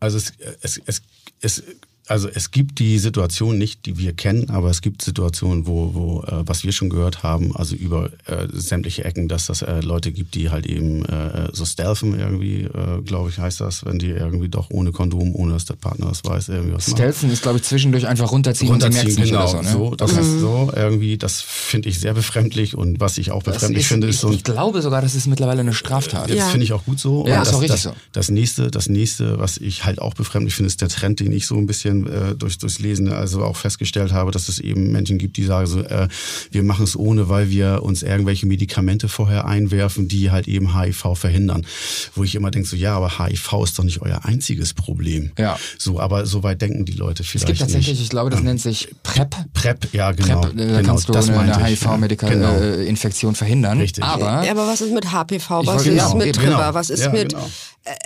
Also 0.00 0.18
es, 0.18 0.32
es, 0.62 0.80
es, 0.84 1.02
es 1.40 1.62
also 2.08 2.28
es 2.28 2.50
gibt 2.50 2.78
die 2.80 2.98
Situation 2.98 3.58
nicht, 3.58 3.86
die 3.86 3.96
wir 3.96 4.12
kennen, 4.12 4.50
aber 4.50 4.70
es 4.70 4.82
gibt 4.82 5.02
Situationen, 5.02 5.66
wo, 5.66 5.94
wo 5.94 6.22
äh, 6.22 6.42
was 6.46 6.64
wir 6.64 6.72
schon 6.72 6.90
gehört 6.90 7.22
haben, 7.22 7.54
also 7.54 7.76
über 7.76 8.10
äh, 8.26 8.48
sämtliche 8.52 9.04
Ecken, 9.04 9.28
dass 9.28 9.46
das 9.46 9.62
äh, 9.62 9.80
Leute 9.80 10.10
gibt, 10.10 10.34
die 10.34 10.50
halt 10.50 10.66
eben 10.66 11.04
äh, 11.04 11.48
so 11.52 11.64
stealthen 11.64 12.18
irgendwie, 12.18 12.62
äh, 12.62 13.00
glaube 13.04 13.30
ich, 13.30 13.38
heißt 13.38 13.60
das, 13.60 13.84
wenn 13.84 14.00
die 14.00 14.08
irgendwie 14.08 14.48
doch 14.48 14.70
ohne 14.70 14.90
Kondom, 14.90 15.34
ohne 15.34 15.52
dass 15.52 15.64
der 15.64 15.74
Partner 15.74 16.06
das 16.08 16.24
weiß, 16.24 16.48
irgendwie 16.48 16.74
was 16.74 16.90
Stealthen 16.90 17.30
ist, 17.30 17.42
glaube 17.42 17.58
ich, 17.58 17.64
zwischendurch 17.64 18.06
einfach 18.08 18.32
runterziehen, 18.32 18.72
runterziehen 18.72 19.06
und 19.06 19.12
sie 19.12 19.22
genau, 19.22 19.46
so, 19.46 19.62
ne? 19.62 19.70
so, 19.70 19.94
das 19.94 20.12
mhm. 20.12 20.18
ist 20.18 20.40
so 20.40 20.72
irgendwie, 20.74 21.18
das 21.18 21.40
finde 21.40 21.88
ich 21.88 22.00
sehr 22.00 22.14
befremdlich 22.14 22.76
und 22.76 22.98
was 22.98 23.16
ich 23.16 23.30
auch 23.30 23.44
befremdlich 23.44 23.84
ist, 23.84 23.88
finde, 23.88 24.08
ist 24.08 24.20
so. 24.20 24.30
Ich 24.30 24.42
glaube 24.42 24.82
sogar, 24.82 25.02
das 25.02 25.14
ist 25.14 25.28
mittlerweile 25.28 25.60
eine 25.60 25.72
Straftat. 25.72 26.28
Das 26.28 26.36
ja. 26.36 26.48
finde 26.48 26.64
ich 26.64 26.72
auch 26.72 26.84
gut 26.84 26.98
so. 26.98 27.26
Ja, 27.28 27.38
das, 27.38 27.48
ist 27.48 27.54
auch 27.54 27.60
richtig 27.60 27.82
das, 27.82 27.94
so. 27.94 27.96
Das 28.10 28.30
nächste, 28.30 28.70
das 28.70 28.88
nächste, 28.88 29.38
was 29.38 29.56
ich 29.58 29.84
halt 29.84 30.00
auch 30.00 30.14
befremdlich 30.14 30.54
finde, 30.54 30.66
ist 30.66 30.80
der 30.80 30.88
Trend, 30.88 31.20
den 31.20 31.30
ich 31.30 31.46
so 31.46 31.56
ein 31.56 31.66
bisschen 31.66 31.91
äh, 32.00 32.34
durch, 32.34 32.58
durch 32.58 32.72
durchs 32.72 32.78
Lesen 32.78 33.12
also 33.12 33.44
auch 33.44 33.56
festgestellt 33.56 34.12
habe, 34.12 34.30
dass 34.30 34.48
es 34.48 34.58
eben 34.58 34.92
Menschen 34.92 35.18
gibt, 35.18 35.36
die 35.36 35.44
sagen 35.44 35.66
so, 35.66 35.80
äh, 35.80 36.08
wir 36.50 36.62
machen 36.62 36.84
es 36.84 36.96
ohne, 36.96 37.28
weil 37.28 37.50
wir 37.50 37.82
uns 37.82 38.02
irgendwelche 38.02 38.46
Medikamente 38.46 39.08
vorher 39.08 39.46
einwerfen, 39.46 40.08
die 40.08 40.30
halt 40.30 40.48
eben 40.48 40.78
HIV 40.78 41.14
verhindern. 41.14 41.66
Wo 42.14 42.24
ich 42.24 42.34
immer 42.34 42.50
denke 42.50 42.68
so, 42.68 42.76
ja, 42.76 42.96
aber 42.96 43.18
HIV 43.18 43.64
ist 43.64 43.78
doch 43.78 43.84
nicht 43.84 44.00
euer 44.02 44.24
einziges 44.24 44.74
Problem. 44.74 45.32
Ja. 45.38 45.58
So, 45.78 46.00
aber 46.00 46.26
so 46.26 46.42
weit 46.42 46.62
denken 46.62 46.84
die 46.84 46.92
Leute 46.92 47.24
vielleicht 47.24 47.48
nicht. 47.48 47.52
Es 47.54 47.58
gibt 47.58 47.60
tatsächlich, 47.60 47.98
nicht. 47.98 48.02
ich 48.02 48.10
glaube, 48.10 48.30
das 48.30 48.40
ähm, 48.40 48.46
nennt 48.46 48.60
sich 48.60 48.88
PrEP. 49.02 49.34
PrEP, 49.52 49.92
ja 49.92 50.12
genau. 50.12 50.40
PrEP, 50.40 50.56
da 50.56 50.64
genau, 50.64 50.82
kannst 50.82 51.08
du 51.08 51.12
das 51.12 51.28
eine, 51.28 51.54
eine 51.54 51.66
HIV-Medikal-Infektion 51.66 53.32
genau. 53.32 53.38
verhindern. 53.38 53.78
Richtig. 53.78 54.04
Aber, 54.04 54.28
aber 54.28 54.66
was 54.66 54.80
ist 54.80 54.92
mit 54.92 55.12
HPV? 55.12 55.66
Was 55.66 55.86
ist 55.86 55.96
ja, 55.96 56.14
mit 56.14 56.34
Tripper? 56.34 56.56
Genau. 56.56 56.74
Was 56.74 56.90
ist 56.90 57.04
ja, 57.04 57.10
mit... 57.10 57.30
Genau. 57.30 57.44
Äh, 57.44 57.48
Äh, 57.84 57.96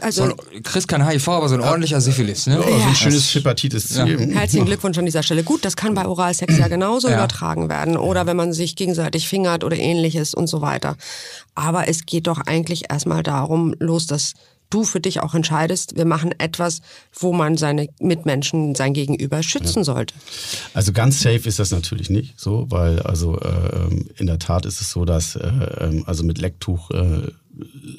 Also, 0.00 0.26
So 0.26 0.30
ein, 0.52 0.62
Chris 0.62 0.86
kann 0.86 1.06
HIV, 1.06 1.28
aber 1.28 1.48
so 1.48 1.54
ein 1.54 1.60
ordentlicher 1.60 2.00
Syphilis, 2.00 2.46
ne? 2.46 2.58
Oh, 2.60 2.62
so 2.70 2.78
Ja. 2.78 2.86
ein 2.88 2.94
schönes 2.94 3.34
Hepatitis 3.34 3.88
C. 3.88 4.00
Herzlichen 4.32 4.66
Glückwunsch 4.66 4.98
an 4.98 5.04
dieser 5.06 5.22
Stelle. 5.22 5.42
Gut, 5.44 5.64
das 5.64 5.76
kann 5.76 5.94
bei 5.94 6.06
Oralsex 6.06 6.58
ja 6.58 6.68
genauso 6.68 7.08
Ja. 7.08 7.14
übertragen 7.16 7.68
werden 7.68 7.96
oder 7.96 8.26
wenn 8.26 8.36
man 8.36 8.52
sich 8.52 8.76
gegenseitig 8.76 9.28
fingert 9.28 9.64
oder 9.64 9.76
ähnliches 9.76 10.34
und 10.34 10.46
so 10.46 10.60
weiter. 10.60 10.96
Aber 11.54 11.88
es 11.88 12.06
geht 12.06 12.26
doch 12.26 12.40
eigentlich 12.46 12.84
erstmal 12.90 13.22
darum, 13.22 13.74
los, 13.78 14.06
dass 14.06 14.34
du 14.68 14.82
für 14.82 14.98
dich 15.00 15.20
auch 15.20 15.34
entscheidest, 15.34 15.96
wir 15.96 16.06
machen 16.06 16.34
etwas, 16.38 16.80
wo 17.16 17.32
man 17.32 17.56
seine 17.56 17.88
Mitmenschen, 18.00 18.74
sein 18.74 18.94
Gegenüber 18.94 19.44
schützen 19.44 19.84
sollte. 19.84 20.12
Also 20.74 20.92
ganz 20.92 21.20
safe 21.22 21.48
ist 21.48 21.60
das 21.60 21.70
natürlich 21.70 22.10
nicht 22.10 22.34
so, 22.40 22.66
weil 22.68 23.00
also 23.02 23.38
äh, 23.38 23.46
ähm, 23.76 24.08
in 24.16 24.26
der 24.26 24.40
Tat 24.40 24.66
ist 24.66 24.80
es 24.80 24.90
so, 24.90 25.04
dass 25.04 25.36
äh, 25.36 25.46
ähm, 25.80 26.02
also 26.06 26.24
mit 26.24 26.38
Lecktuch 26.38 26.90
äh, 26.90 27.28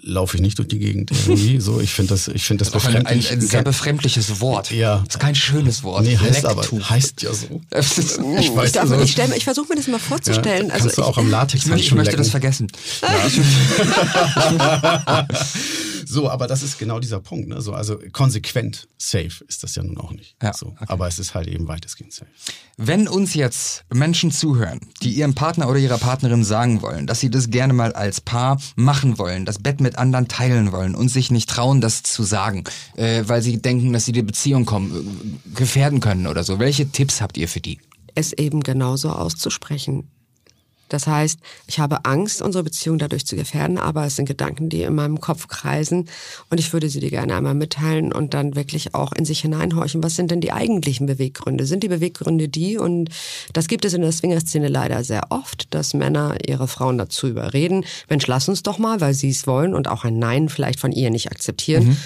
laufe 0.01 0.37
ich 0.37 0.41
nicht 0.41 0.57
durch 0.57 0.67
die 0.67 0.79
Gegend 0.79 1.11
irgendwie. 1.11 1.59
So, 1.59 1.79
ich 1.79 1.93
finde 1.93 2.13
das, 2.13 2.27
ich 2.27 2.43
finde 2.43 2.63
das 2.63 2.73
Auch 2.73 2.85
ein, 2.85 2.97
ein, 2.97 3.03
befremdlich. 3.03 3.31
ein 3.31 3.41
sehr 3.41 3.63
befremdliches 3.63 4.39
Wort. 4.39 4.71
Ja. 4.71 5.03
Das 5.05 5.15
ist 5.15 5.19
kein 5.19 5.35
schönes 5.35 5.83
Wort. 5.83 6.03
Nee, 6.03 6.17
heißt 6.17 6.43
Lecktuch. 6.43 6.77
aber 6.77 6.89
heißt 6.89 7.21
ja 7.23 7.33
so. 7.33 7.61
Ich 8.39 8.55
weiß 8.55 8.71
ich 8.71 8.79
also, 8.79 8.99
ich, 8.99 9.11
stell, 9.11 9.31
ich 9.33 9.43
versuche 9.43 9.69
mir 9.69 9.75
das 9.75 9.87
mal 9.87 9.99
vorzustellen. 9.99 10.67
ja, 10.67 10.73
also 10.73 10.85
kannst 10.85 10.97
du 10.97 11.01
ich, 11.01 11.07
auch 11.07 11.17
am 11.17 11.29
Latex 11.29 11.63
Ich 11.63 11.69
möchte, 11.69 11.87
ich 11.87 11.93
möchte 11.93 12.17
das 12.17 12.29
vergessen. 12.29 12.67
So, 16.09 16.29
aber 16.29 16.47
das 16.47 16.63
ist 16.63 16.79
genau 16.79 16.99
dieser 16.99 17.19
Punkt. 17.19 17.49
Ne? 17.49 17.61
So, 17.61 17.73
also 17.73 17.99
konsequent 18.13 18.87
safe 18.97 19.43
ist 19.47 19.63
das 19.63 19.75
ja 19.75 19.83
nun 19.83 19.97
auch 19.97 20.11
nicht. 20.11 20.37
Ja, 20.41 20.53
so. 20.53 20.67
okay. 20.67 20.85
Aber 20.87 21.05
es 21.07 21.19
ist 21.19 21.35
halt 21.35 21.47
eben 21.47 21.67
weitestgehend 21.67 22.13
safe. 22.13 22.31
Wenn 22.77 23.09
uns 23.09 23.33
jetzt 23.33 23.83
Menschen 23.93 24.31
zuhören, 24.31 24.79
die 25.01 25.11
ihrem 25.11 25.35
Partner 25.35 25.67
oder 25.67 25.79
ihrer 25.79 25.97
Partnerin 25.97 26.45
sagen 26.45 26.81
wollen, 26.81 27.07
dass 27.07 27.19
sie 27.19 27.29
das 27.29 27.49
gerne 27.49 27.73
mal 27.73 27.91
als 27.91 28.21
Paar 28.21 28.61
machen 28.75 29.17
wollen, 29.17 29.43
das 29.47 29.59
Bett 29.59 29.81
mit 29.81 29.97
anderen 29.97 30.27
teilen 30.27 30.71
wollen 30.71 30.93
und 30.95 31.09
sich 31.09 31.31
nicht 31.31 31.49
trauen, 31.49 31.81
das 31.81 32.03
zu 32.03 32.23
sagen, 32.23 32.63
äh, 32.95 33.23
weil 33.25 33.41
sie 33.41 33.61
denken, 33.61 33.93
dass 33.93 34.05
sie 34.05 34.11
die 34.11 34.21
Beziehung 34.21 34.65
kommen, 34.65 34.91
äh, 34.91 35.55
gefährden 35.55 35.99
können 35.99 36.27
oder 36.27 36.43
so, 36.43 36.59
welche 36.59 36.91
Tipps 36.91 37.21
habt 37.21 37.37
ihr 37.37 37.47
für 37.47 37.61
die? 37.61 37.79
es 38.17 38.33
eben 38.33 38.61
genauso 38.61 39.11
auszusprechen. 39.11 40.09
Das 40.89 41.07
heißt, 41.07 41.39
ich 41.67 41.79
habe 41.79 42.05
Angst, 42.05 42.41
unsere 42.41 42.63
Beziehung 42.63 42.97
dadurch 42.97 43.25
zu 43.25 43.35
gefährden, 43.35 43.77
aber 43.77 44.05
es 44.05 44.15
sind 44.15 44.25
Gedanken, 44.25 44.69
die 44.69 44.83
in 44.83 44.95
meinem 44.95 45.19
Kopf 45.19 45.47
kreisen 45.47 46.09
und 46.49 46.59
ich 46.59 46.73
würde 46.73 46.89
sie 46.89 46.99
dir 46.99 47.09
gerne 47.09 47.35
einmal 47.35 47.55
mitteilen 47.55 48.11
und 48.13 48.33
dann 48.33 48.55
wirklich 48.55 48.93
auch 48.93 49.11
in 49.13 49.25
sich 49.25 49.41
hineinhorchen. 49.41 50.03
Was 50.03 50.15
sind 50.15 50.31
denn 50.31 50.41
die 50.41 50.51
eigentlichen 50.51 51.07
Beweggründe? 51.07 51.65
Sind 51.65 51.83
die 51.83 51.89
Beweggründe 51.89 52.47
die, 52.47 52.77
und 52.77 53.09
das 53.53 53.67
gibt 53.67 53.85
es 53.85 53.93
in 53.93 54.01
der 54.01 54.11
Swingerszene 54.11 54.67
leider 54.67 55.03
sehr 55.03 55.23
oft, 55.29 55.73
dass 55.73 55.93
Männer 55.93 56.37
ihre 56.47 56.67
Frauen 56.67 56.97
dazu 56.97 57.27
überreden, 57.27 57.85
Mensch, 58.09 58.27
lass 58.27 58.49
uns 58.49 58.63
doch 58.63 58.77
mal, 58.77 59.01
weil 59.01 59.13
sie 59.13 59.29
es 59.29 59.47
wollen 59.47 59.73
und 59.73 59.87
auch 59.87 60.03
ein 60.03 60.19
Nein 60.19 60.49
vielleicht 60.49 60.79
von 60.79 60.91
ihr 60.91 61.09
nicht 61.09 61.31
akzeptieren 61.31 61.97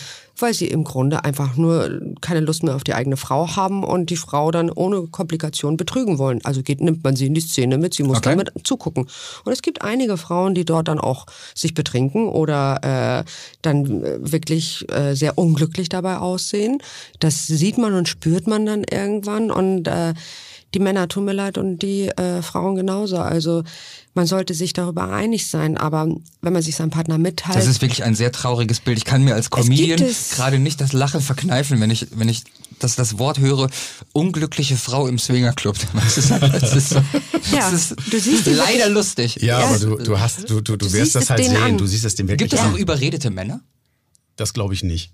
weil 0.42 0.54
sie 0.54 0.68
im 0.68 0.84
Grunde 0.84 1.24
einfach 1.24 1.58
nur 1.58 2.02
keine 2.22 2.40
Lust 2.40 2.64
mehr 2.64 2.76
auf 2.76 2.84
die 2.84 2.94
eigene 2.94 3.18
Frau 3.18 3.56
haben 3.56 3.84
und 3.84 4.10
die 4.10 4.18
Frau 4.18 4.52
dann 4.52 4.70
ohne 4.70 5.08
Komplikation 5.08 5.78
betrügen 5.78 6.18
wollen. 6.18 6.40
Also 6.44 6.62
geht, 6.64 6.82
nimmt 6.82 7.04
man 7.04 7.16
sie 7.16 7.28
in 7.28 7.34
die 7.34 7.42
Szene 7.42 7.78
mit, 7.78 7.94
sie 7.94 8.04
muss 8.04 8.18
Okay. 8.18 8.32
damit 8.32 8.52
zugucken. 8.64 9.08
Und 9.46 9.52
es 9.52 9.62
gibt 9.62 9.82
einige 9.82 10.18
Frauen, 10.18 10.54
die 10.56 10.66
dort 10.66 10.88
dann 10.88 11.00
auch 11.00 11.26
sich 11.56 11.74
betrinken 11.74 12.28
oder 12.30 13.22
äh, 13.22 13.30
dann 13.62 14.04
äh, 14.04 14.32
wirklich 14.32 14.86
äh, 14.92 15.14
sehr 15.16 15.38
unglücklich 15.38 15.90
dabei 15.90 16.18
aussehen. 16.18 16.80
Das 17.20 17.48
sieht 17.48 17.78
man 17.78 17.94
und 17.94 18.08
spürt 18.08 18.48
man 18.48 18.66
dann 18.66 18.84
irgendwann 18.84 19.52
und 19.52 19.88
äh, 19.88 20.14
die 20.74 20.80
Männer 20.80 21.08
tun 21.08 21.26
mir 21.26 21.34
leid 21.34 21.58
und 21.58 21.80
die 21.80 22.08
äh, 22.08 22.42
Frauen 22.42 22.76
genauso. 22.76 23.18
Also 23.18 23.64
man 24.14 24.26
sollte 24.26 24.54
sich 24.54 24.74
darüber 24.74 25.10
einig 25.12 25.48
sein, 25.48 25.78
aber 25.78 26.08
wenn 26.42 26.54
man 26.54 26.62
sich 26.62 26.76
seinem 26.76 26.90
Partner 26.92 27.18
mitteilt, 27.18 27.58
Das 27.58 27.68
ist 27.68 27.82
wirklich 27.82 28.04
ein 28.04 28.16
sehr 28.16 28.32
trauriges 28.32 28.80
Bild. 28.80 28.98
Ich 28.98 29.06
kann 29.06 29.24
mir 29.24 29.36
als 29.36 29.50
Comedian 29.50 30.02
gerade 30.36 30.60
nicht 30.60 30.80
das 30.82 30.94
Lachen 30.94 31.22
verkneifen, 31.22 31.80
wenn 31.82 31.92
ich, 31.92 32.08
wenn 32.16 32.30
ich 32.30 32.44
das, 32.80 32.96
das 32.96 33.18
Wort 33.20 33.40
höre, 33.40 33.70
unglückliche 34.14 34.76
Frau 34.78 35.08
im 35.08 35.20
Swingerclub. 35.20 35.76
Das 35.94 36.18
ist, 36.18 36.32
das 36.32 36.76
ist, 36.76 36.90
so, 36.90 36.96
Ja, 37.52 37.70
das 37.70 37.74
ist 37.74 37.96
du 38.12 38.20
siehst 38.20 38.46
leider 38.48 38.90
lustig. 38.90 39.36
Ja, 39.42 39.60
Ja. 39.60 39.68
aber 39.68 39.80
du, 39.80 39.96
du 39.98 40.20
hast, 40.20 40.50
du, 40.50 40.62
du, 40.62 40.78
du, 40.78 40.88
Du 40.88 40.94
wirst 40.94 41.16
das 41.16 41.30
halt 41.30 41.44
sehen. 41.46 41.58
an. 41.58 41.78
Du 41.78 41.86
siehst 41.86 42.06
es 42.06 42.16
dem 42.16 42.28
wirklich 42.28 42.50
Gibt 42.50 42.62
es 42.62 42.68
auch 42.68 42.78
überredete 42.78 43.30
Männer? 43.30 43.62
Das 44.36 44.54
glaube 44.54 44.74
ich 44.74 44.84
nicht. 44.84 45.12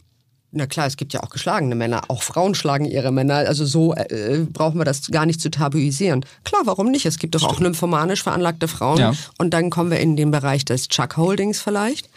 Na 0.51 0.65
klar, 0.65 0.87
es 0.87 0.95
gibt 0.95 1.11
ja 1.13 1.21
auch 1.23 1.29
geschlagene 1.29 1.75
Männer. 1.75 2.03
Auch 2.07 2.23
Frauen 2.23 2.55
schlagen 2.55 2.85
ihre 2.85 3.11
Männer. 3.11 3.35
Also 3.35 3.65
so 3.65 3.93
äh, 3.93 4.45
brauchen 4.51 4.79
wir 4.79 4.85
das 4.85 5.07
gar 5.11 5.25
nicht 5.25 5.41
zu 5.41 5.51
tabuisieren. 5.51 6.25
Klar, 6.45 6.61
warum 6.65 6.89
nicht? 6.89 7.05
Es 7.05 7.19
gibt 7.19 7.35
doch 7.35 7.43
auch 7.43 7.59
nymphomanisch 7.59 8.23
veranlagte 8.23 8.69
Frauen. 8.69 8.97
Ja. 8.97 9.13
Und 9.37 9.53
dann 9.53 9.69
kommen 9.69 9.91
wir 9.91 9.99
in 9.99 10.15
den 10.15 10.31
Bereich 10.31 10.63
des 10.63 10.87
Chuck 10.87 11.17
Holdings 11.17 11.59
vielleicht, 11.59 12.09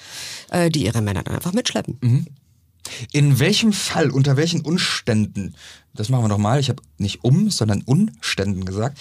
äh, 0.50 0.70
die 0.70 0.84
ihre 0.84 1.02
Männer 1.02 1.24
dann 1.24 1.34
einfach 1.34 1.52
mitschleppen. 1.52 1.98
Mhm. 2.00 2.26
In 3.12 3.38
welchem 3.40 3.72
Fall, 3.72 4.10
unter 4.10 4.36
welchen 4.36 4.60
Umständen, 4.60 5.54
das 5.94 6.08
machen 6.08 6.24
wir 6.24 6.28
doch 6.28 6.38
mal, 6.38 6.60
ich 6.60 6.68
habe 6.68 6.82
nicht 6.98 7.24
um, 7.24 7.50
sondern 7.50 7.82
Umständen 7.82 8.64
gesagt. 8.64 8.98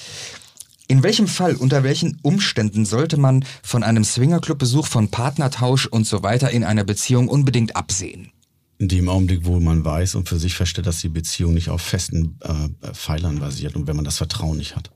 In 0.88 1.04
welchem 1.04 1.28
Fall, 1.28 1.56
unter 1.56 1.84
welchen 1.84 2.18
Umständen 2.24 2.84
sollte 2.84 3.18
man 3.18 3.46
von 3.62 3.84
einem 3.84 4.04
Swingerclub-Besuch, 4.04 4.88
von 4.88 5.10
Partnertausch 5.10 5.86
und 5.86 6.08
so 6.08 6.24
weiter 6.24 6.50
in 6.50 6.64
einer 6.64 6.84
Beziehung 6.84 7.28
unbedingt 7.28 7.76
absehen? 7.76 8.32
In 8.80 8.88
dem 8.88 9.10
Augenblick, 9.10 9.46
wo 9.46 9.60
man 9.60 9.86
weiß 9.86 10.16
und 10.16 10.28
für 10.28 10.40
sich 10.40 10.56
feststellt, 10.56 10.88
dass 10.88 11.02
die 11.02 11.10
Beziehung 11.10 11.54
nicht 11.54 11.70
auf 11.70 11.82
festen 11.82 12.40
äh, 12.42 12.94
Pfeilern 12.94 13.40
basiert 13.40 13.76
und 13.76 13.88
wenn 13.88 13.96
man 13.96 14.06
das 14.06 14.18
Vertrauen 14.18 14.58
nicht 14.58 14.76
hat. 14.76 14.90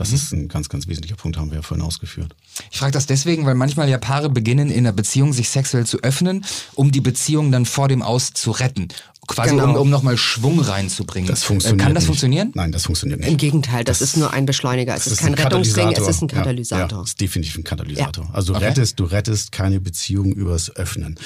Das 0.00 0.12
ist 0.12 0.32
ein 0.32 0.48
ganz, 0.48 0.70
ganz 0.70 0.86
wesentlicher 0.86 1.16
Punkt, 1.16 1.36
haben 1.36 1.50
wir 1.50 1.56
ja 1.56 1.62
vorhin 1.62 1.84
ausgeführt. 1.84 2.34
Ich 2.70 2.78
frage 2.78 2.92
das 2.92 3.04
deswegen, 3.04 3.44
weil 3.44 3.54
manchmal 3.54 3.86
ja 3.88 3.98
Paare 3.98 4.30
beginnen 4.30 4.70
in 4.70 4.84
der 4.84 4.92
Beziehung 4.92 5.34
sich 5.34 5.50
sexuell 5.50 5.84
zu 5.84 5.98
öffnen, 6.02 6.42
um 6.74 6.90
die 6.90 7.02
Beziehung 7.02 7.52
dann 7.52 7.66
vor 7.66 7.86
dem 7.88 8.00
Aus 8.00 8.32
zu 8.32 8.50
retten. 8.50 8.88
Quasi 9.30 9.50
Genau. 9.50 9.70
um, 9.70 9.76
um 9.76 9.90
nochmal 9.90 10.16
Schwung 10.16 10.60
reinzubringen. 10.60 11.28
Das 11.28 11.42
Äh, 11.42 11.46
funktioniert 11.46 11.80
Kann 11.80 11.94
das 11.94 12.02
nicht. 12.02 12.06
funktionieren? 12.08 12.50
Nein, 12.54 12.72
das 12.72 12.84
funktioniert 12.84 13.20
nicht. 13.20 13.30
Im 13.30 13.36
Gegenteil, 13.36 13.84
das, 13.84 14.00
ist 14.02 14.16
nur 14.16 14.32
ein 14.32 14.44
Beschleuniger. 14.44 14.94
Es 14.96 15.04
Das 15.04 15.12
ist 15.14 15.18
kein 15.20 15.34
ein 15.34 15.42
Rettungsring, 15.42 15.92
es 15.92 16.06
ist 16.08 16.22
ein 16.22 16.28
Ja, 16.28 16.34
Katalysator. 16.38 16.98
Ja, 16.98 17.04
ist 17.04 17.20
definitiv 17.20 17.56
ein 17.58 17.64
Katalysator. 17.64 18.24
Ja. 18.24 18.30
Also 18.34 18.52
du 18.52 18.56
Okay. 18.58 18.66
rettest, 18.68 18.98
du 18.98 19.04
rettest 19.04 19.52
keine 19.52 19.80
Beziehung 19.80 20.32
übers 20.32 20.74
Öffnen. 20.76 21.16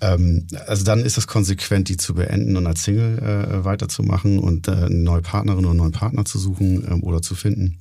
Ähm, 0.00 0.46
also 0.66 0.84
dann 0.84 1.00
ist 1.00 1.18
es 1.18 1.26
konsequent, 1.26 1.88
die 1.88 1.96
zu 1.96 2.14
beenden 2.14 2.56
und 2.56 2.66
als 2.66 2.84
Single 2.84 3.18
äh, 3.18 3.64
weiterzumachen 3.64 4.38
und 4.38 4.68
äh, 4.68 4.72
eine 4.72 4.90
neue 4.90 5.22
Partnerin 5.22 5.60
oder 5.60 5.70
einen 5.70 5.78
neuen 5.78 5.92
Partner 5.92 6.24
zu 6.24 6.38
suchen 6.38 6.86
ähm, 6.90 7.02
oder 7.02 7.22
zu 7.22 7.34
finden. 7.34 7.78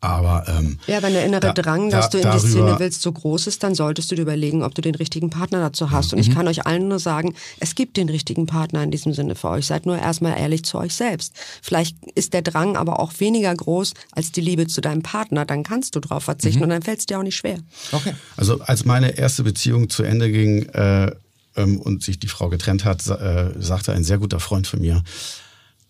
Aber 0.00 0.44
ähm, 0.46 0.78
Ja, 0.86 1.02
wenn 1.02 1.14
der 1.14 1.24
innere 1.24 1.40
da- 1.40 1.52
Drang, 1.52 1.90
da- 1.90 1.96
dass 1.98 2.10
du 2.10 2.18
in 2.18 2.22
die 2.22 2.28
darüber- 2.28 2.48
Szene 2.48 2.76
willst, 2.78 3.02
so 3.02 3.10
groß 3.12 3.46
ist, 3.46 3.62
dann 3.62 3.74
solltest 3.74 4.10
du 4.10 4.14
dir 4.14 4.22
überlegen, 4.22 4.62
ob 4.62 4.74
du 4.74 4.82
den 4.82 4.94
richtigen 4.94 5.30
Partner 5.30 5.58
dazu 5.60 5.90
hast. 5.90 6.12
Und 6.12 6.18
ich 6.18 6.32
kann 6.32 6.46
euch 6.48 6.66
allen 6.66 6.88
nur 6.88 6.98
sagen, 6.98 7.34
es 7.60 7.74
gibt 7.74 7.96
den 7.96 8.08
richtigen 8.08 8.46
Partner 8.46 8.82
in 8.82 8.90
diesem 8.90 9.14
Sinne 9.14 9.34
für 9.34 9.48
euch. 9.48 9.66
Seid 9.66 9.86
nur 9.86 9.98
erstmal 9.98 10.38
ehrlich 10.38 10.64
zu 10.64 10.78
euch 10.78 10.94
selbst. 10.94 11.32
Vielleicht 11.62 11.96
ist 12.14 12.34
der 12.34 12.42
Drang 12.42 12.76
aber 12.76 13.00
auch 13.00 13.12
weniger 13.18 13.54
groß 13.54 13.94
als 14.12 14.32
die 14.32 14.42
Liebe 14.42 14.66
zu 14.66 14.80
deinem 14.80 15.02
Partner. 15.02 15.44
Dann 15.46 15.62
kannst 15.62 15.96
du 15.96 16.00
drauf 16.00 16.24
verzichten 16.24 16.62
und 16.62 16.68
dann 16.70 16.82
fällt 16.82 17.00
es 17.00 17.06
dir 17.06 17.18
auch 17.18 17.22
nicht 17.24 17.36
schwer. 17.36 17.58
Okay. 17.92 18.14
Also 18.36 18.60
als 18.60 18.84
meine 18.84 19.16
erste 19.18 19.42
Beziehung 19.44 19.88
zu 19.88 20.02
Ende 20.02 20.30
ging 20.30 20.66
äh, 20.66 21.10
ähm, 21.56 21.80
und 21.80 22.02
sich 22.02 22.18
die 22.18 22.28
Frau 22.28 22.48
getrennt 22.50 22.84
hat, 22.84 23.06
äh, 23.06 23.52
sagte 23.58 23.92
ein 23.92 24.04
sehr 24.04 24.18
guter 24.18 24.40
Freund 24.40 24.66
von 24.66 24.80
mir, 24.80 25.02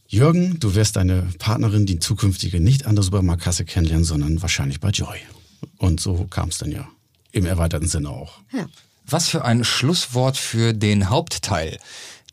Jürgen, 0.08 0.58
du 0.60 0.74
wirst 0.74 0.96
deine 0.96 1.22
Partnerin, 1.38 1.86
die 1.86 1.98
zukünftige, 1.98 2.60
nicht 2.60 2.86
an 2.86 2.94
der 2.94 3.02
Supermarktkasse 3.02 3.64
kennenlernen, 3.64 4.04
sondern 4.04 4.40
wahrscheinlich 4.40 4.80
bei 4.80 4.90
Joy. 4.90 5.18
Und 5.78 6.00
so 6.00 6.26
kam 6.30 6.50
es 6.50 6.58
dann 6.58 6.70
ja. 6.70 6.86
Im 7.32 7.44
erweiterten 7.44 7.88
Sinne 7.88 8.10
auch. 8.10 8.38
Ja. 8.52 8.66
Was 9.06 9.28
für 9.28 9.44
ein 9.44 9.62
Schlusswort 9.64 10.36
für 10.36 10.72
den 10.72 11.10
Hauptteil 11.10 11.78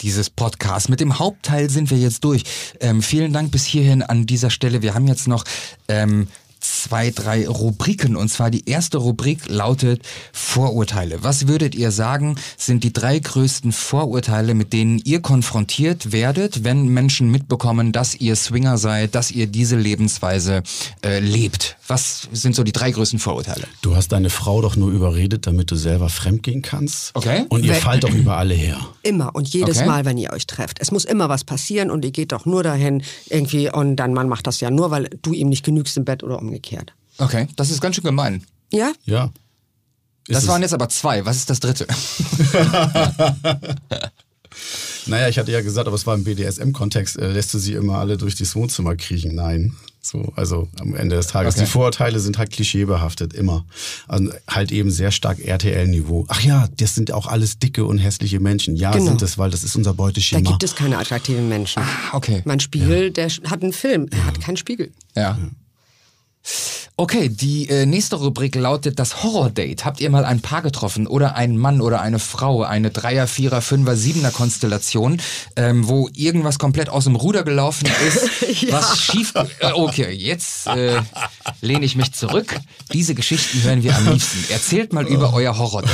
dieses 0.01 0.29
Podcasts. 0.29 0.89
Mit 0.89 0.99
dem 0.99 1.19
Hauptteil 1.19 1.69
sind 1.69 1.89
wir 1.89 1.97
jetzt 1.97 2.23
durch. 2.23 2.43
Ähm, 2.79 3.01
vielen 3.01 3.33
Dank 3.33 3.51
bis 3.51 3.65
hierhin 3.65 4.03
an 4.03 4.25
dieser 4.25 4.49
Stelle. 4.49 4.81
Wir 4.81 4.93
haben 4.93 5.07
jetzt 5.07 5.27
noch 5.27 5.45
ähm, 5.87 6.27
zwei, 6.63 7.11
drei 7.11 7.47
Rubriken. 7.47 8.15
Und 8.15 8.29
zwar 8.29 8.49
die 8.49 8.67
erste 8.67 8.97
Rubrik 8.97 9.47
lautet 9.49 10.01
Vorurteile. 10.31 11.23
Was 11.23 11.47
würdet 11.47 11.75
ihr 11.75 11.91
sagen, 11.91 12.35
sind 12.57 12.83
die 12.83 12.93
drei 12.93 13.19
größten 13.19 13.71
Vorurteile, 13.71 14.53
mit 14.53 14.73
denen 14.73 14.99
ihr 15.03 15.21
konfrontiert 15.21 16.11
werdet, 16.11 16.63
wenn 16.63 16.87
Menschen 16.87 17.29
mitbekommen, 17.31 17.91
dass 17.91 18.15
ihr 18.15 18.35
Swinger 18.35 18.77
seid, 18.77 19.15
dass 19.15 19.31
ihr 19.31 19.47
diese 19.47 19.75
Lebensweise 19.77 20.63
äh, 21.03 21.19
lebt? 21.19 21.77
Was 21.87 22.27
sind 22.31 22.55
so 22.55 22.63
die 22.63 22.71
drei 22.71 22.91
größten 22.91 23.19
Vorurteile? 23.19 23.65
Du 23.81 23.95
hast 23.95 24.11
deine 24.11 24.29
Frau 24.29 24.61
doch 24.61 24.75
nur 24.75 24.91
überredet, 24.91 25.47
damit 25.47 25.71
du 25.71 25.75
selber 25.75 26.09
fremdgehen 26.09 26.61
kannst. 26.61 27.11
Okay. 27.15 27.45
Und 27.49 27.63
ihr 27.63 27.73
Wenn- 27.73 27.81
fallt 27.81 28.03
doch 28.03 28.13
über 28.13 28.37
alle 28.37 28.53
her. 28.53 28.77
Immer 29.03 29.35
und 29.35 29.47
jedes 29.49 29.77
Okay. 29.77 29.87
Mal, 29.87 30.05
wenn 30.05 30.17
ihr 30.17 30.31
euch 30.31 30.47
trefft. 30.47 30.77
Es 30.79 30.91
muss 30.91 31.03
immer 31.05 31.29
was 31.29 31.43
passieren 31.43 31.89
und 31.91 32.05
ihr 32.05 32.11
geht 32.11 32.31
doch 32.31 32.45
nur 32.45 32.63
dahin 32.63 33.03
irgendwie 33.27 33.69
und 33.71 33.95
dein 33.97 34.13
Mann 34.13 34.29
macht 34.29 34.47
das 34.47 34.59
ja 34.59 34.69
nur, 34.69 34.91
weil 34.91 35.09
du 35.21 35.33
ihm 35.33 35.49
nicht 35.49 35.65
genügst 35.65 35.97
im 35.97 36.05
Bett 36.05 36.23
oder 36.23 36.37
umgekehrt. 36.39 36.52
Okay, 37.17 37.47
das 37.55 37.69
ist 37.69 37.81
ganz 37.81 37.95
schön 37.95 38.03
gemein. 38.03 38.43
Ja? 38.71 38.91
Ja. 39.05 39.25
Ist 40.27 40.35
Das 40.35 40.43
es- 40.43 40.49
waren 40.49 40.61
jetzt 40.61 40.73
aber 40.73 40.89
zwei. 40.89 41.25
Was 41.25 41.37
ist 41.37 41.49
das 41.49 41.59
dritte? 41.59 41.85
Naja, 45.05 45.27
ich 45.27 45.37
hatte 45.39 45.51
ja 45.51 45.61
gesagt, 45.61 45.87
aber 45.87 45.95
es 45.95 46.05
war 46.05 46.15
im 46.15 46.23
BDSM-Kontext, 46.23 47.17
äh, 47.17 47.27
lässt 47.31 47.53
du 47.53 47.57
sie 47.59 47.73
immer 47.73 47.97
alle 47.97 48.17
durch 48.17 48.35
das 48.35 48.55
Wohnzimmer 48.55 48.95
kriechen. 48.95 49.35
Nein. 49.35 49.75
So, 50.01 50.31
also 50.35 50.67
am 50.79 50.95
Ende 50.95 51.15
des 51.15 51.27
Tages. 51.27 51.55
Okay. 51.55 51.65
Die 51.65 51.69
Vorurteile 51.71 52.19
sind 52.19 52.37
halt 52.37 52.51
klischeebehaftet, 52.51 53.33
immer. 53.33 53.65
Also 54.07 54.31
halt 54.47 54.71
eben 54.71 54.91
sehr 54.91 55.11
stark 55.11 55.39
RTL-Niveau. 55.39 56.25
Ach 56.29 56.39
ja, 56.41 56.67
das 56.77 56.93
sind 56.95 57.11
auch 57.11 57.25
alles 57.27 57.57
dicke 57.59 57.83
und 57.85 57.97
hässliche 57.97 58.39
Menschen. 58.39 58.75
Ja, 58.75 58.91
Genau. 58.91 59.05
sind 59.07 59.21
es, 59.23 59.37
weil 59.37 59.49
das 59.49 59.63
ist 59.63 59.75
unser 59.75 59.91
Da 59.91 59.95
Beuteschema. 59.95 60.49
gibt 60.51 60.63
es 60.63 60.75
keine 60.75 60.97
attraktiven 60.99 61.49
Menschen. 61.49 61.83
okay. 62.13 62.41
Mein 62.45 62.59
Spiegel, 62.59 63.11
der 63.11 63.29
sch- 63.31 63.49
hat 63.49 63.63
einen 63.63 63.73
Film, 63.73 64.07
er 64.11 64.25
hat 64.25 64.39
keinen 64.39 64.57
Spiegel. 64.57 64.91
Ja. 65.15 65.37
Okay, 66.95 67.27
die 67.27 67.69
äh, 67.69 67.87
nächste 67.87 68.17
Rubrik 68.17 68.53
lautet 68.53 68.99
das 68.99 69.23
Horror-Date. 69.23 69.83
Habt 69.83 69.99
ihr 69.99 70.11
mal 70.11 70.25
ein 70.25 70.41
Paar 70.41 70.61
getroffen 70.61 71.07
oder 71.07 71.35
einen 71.35 71.57
Mann 71.57 71.81
oder 71.81 72.01
eine 72.01 72.19
Frau, 72.19 72.61
eine 72.61 72.91
Dreier, 72.91 73.25
Vierer, 73.25 73.61
Fünfer, 73.61 73.95
Siebener 73.95 74.29
Konstellation, 74.29 75.19
ähm, 75.55 75.87
wo 75.87 76.07
irgendwas 76.13 76.59
komplett 76.59 76.89
aus 76.89 77.05
dem 77.05 77.15
Ruder 77.15 77.43
gelaufen 77.43 77.89
ist, 78.07 78.71
was 78.71 78.99
schief... 78.99 79.33
Äh, 79.35 79.71
okay, 79.73 80.11
jetzt 80.11 80.67
äh, 80.67 81.01
lehne 81.61 81.83
ich 81.83 81.95
mich 81.95 82.13
zurück. 82.13 82.59
Diese 82.93 83.15
Geschichten 83.15 83.63
hören 83.63 83.81
wir 83.81 83.95
am 83.97 84.09
liebsten. 84.09 84.53
Erzählt 84.53 84.93
mal 84.93 85.07
über 85.07 85.33
euer 85.33 85.57
Horror-Date. 85.57 85.91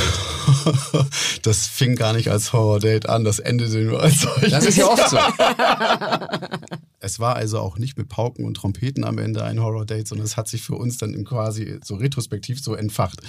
das 1.42 1.66
fing 1.66 1.96
gar 1.96 2.12
nicht 2.12 2.28
als 2.28 2.52
Horror-Date 2.52 3.08
an, 3.08 3.24
das 3.24 3.38
endete 3.38 3.78
nur 3.78 4.02
als 4.02 4.20
solches. 4.20 4.50
Das 4.50 4.66
ist 4.66 4.76
ja 4.76 4.86
oft 4.86 5.08
so. 5.08 5.18
Es 7.00 7.18
war 7.18 7.36
also 7.36 7.58
auch 7.58 7.78
nicht 7.78 7.96
mit 7.96 8.08
Pauken 8.08 8.44
und 8.44 8.54
Trompeten 8.54 9.04
am 9.04 9.18
Ende 9.18 9.42
ein 9.42 9.60
Horror-Date, 9.60 10.06
sondern 10.06 10.26
es 10.26 10.36
hat 10.36 10.48
sich 10.48 10.62
für 10.62 10.74
uns 10.74 10.98
dann 10.98 11.24
quasi 11.24 11.78
so 11.82 11.96
retrospektiv 11.96 12.62
so 12.62 12.74
entfacht. 12.74 13.20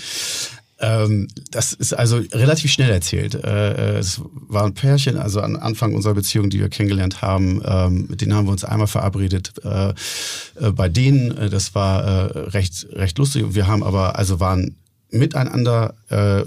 Ähm, 0.81 1.27
das 1.51 1.73
ist 1.73 1.93
also 1.93 2.17
relativ 2.33 2.71
schnell 2.71 2.89
erzählt. 2.89 3.35
Äh, 3.35 3.99
es 3.99 4.19
war 4.23 4.65
ein 4.65 4.73
Pärchen, 4.73 5.15
also 5.15 5.39
am 5.39 5.55
Anfang 5.55 5.93
unserer 5.93 6.15
Beziehung, 6.15 6.49
die 6.49 6.59
wir 6.59 6.69
kennengelernt 6.69 7.21
haben, 7.21 7.61
ähm, 7.63 8.07
mit 8.09 8.21
denen 8.21 8.33
haben 8.33 8.47
wir 8.47 8.51
uns 8.51 8.65
einmal 8.65 8.87
verabredet. 8.87 9.53
Äh, 9.63 9.89
äh, 9.89 10.71
bei 10.71 10.89
denen, 10.89 11.37
äh, 11.37 11.49
das 11.49 11.75
war 11.75 12.03
äh, 12.03 12.39
recht, 12.49 12.87
recht 12.91 13.17
lustig. 13.19 13.45
Wir 13.49 13.67
haben 13.67 13.83
aber, 13.83 14.17
also 14.17 14.39
waren 14.39 14.75
miteinander 15.11 15.93
äh, 16.09 16.43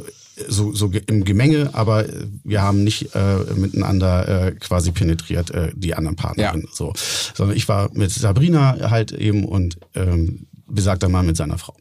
so, 0.49 0.73
so 0.75 0.91
im 1.07 1.25
Gemenge, 1.25 1.71
aber 1.73 2.09
äh, 2.09 2.27
wir 2.43 2.63
haben 2.63 2.85
nicht 2.85 3.15
äh, 3.15 3.37
miteinander 3.55 4.47
äh, 4.47 4.53
quasi 4.53 4.91
penetriert, 4.93 5.51
äh, 5.51 5.71
die 5.75 5.95
anderen 5.95 6.17
Partnerinnen. 6.17 6.69
So. 6.73 6.93
Sondern 7.35 7.57
ich 7.57 7.69
war 7.69 7.91
mit 7.93 8.11
Sabrina 8.11 8.91
halt 8.91 9.13
eben 9.13 9.45
und 9.45 9.79
ähm, 9.95 10.47
besagter 10.67 11.09
Mann 11.09 11.27
mit 11.27 11.37
seiner 11.37 11.59
Frau. 11.59 11.75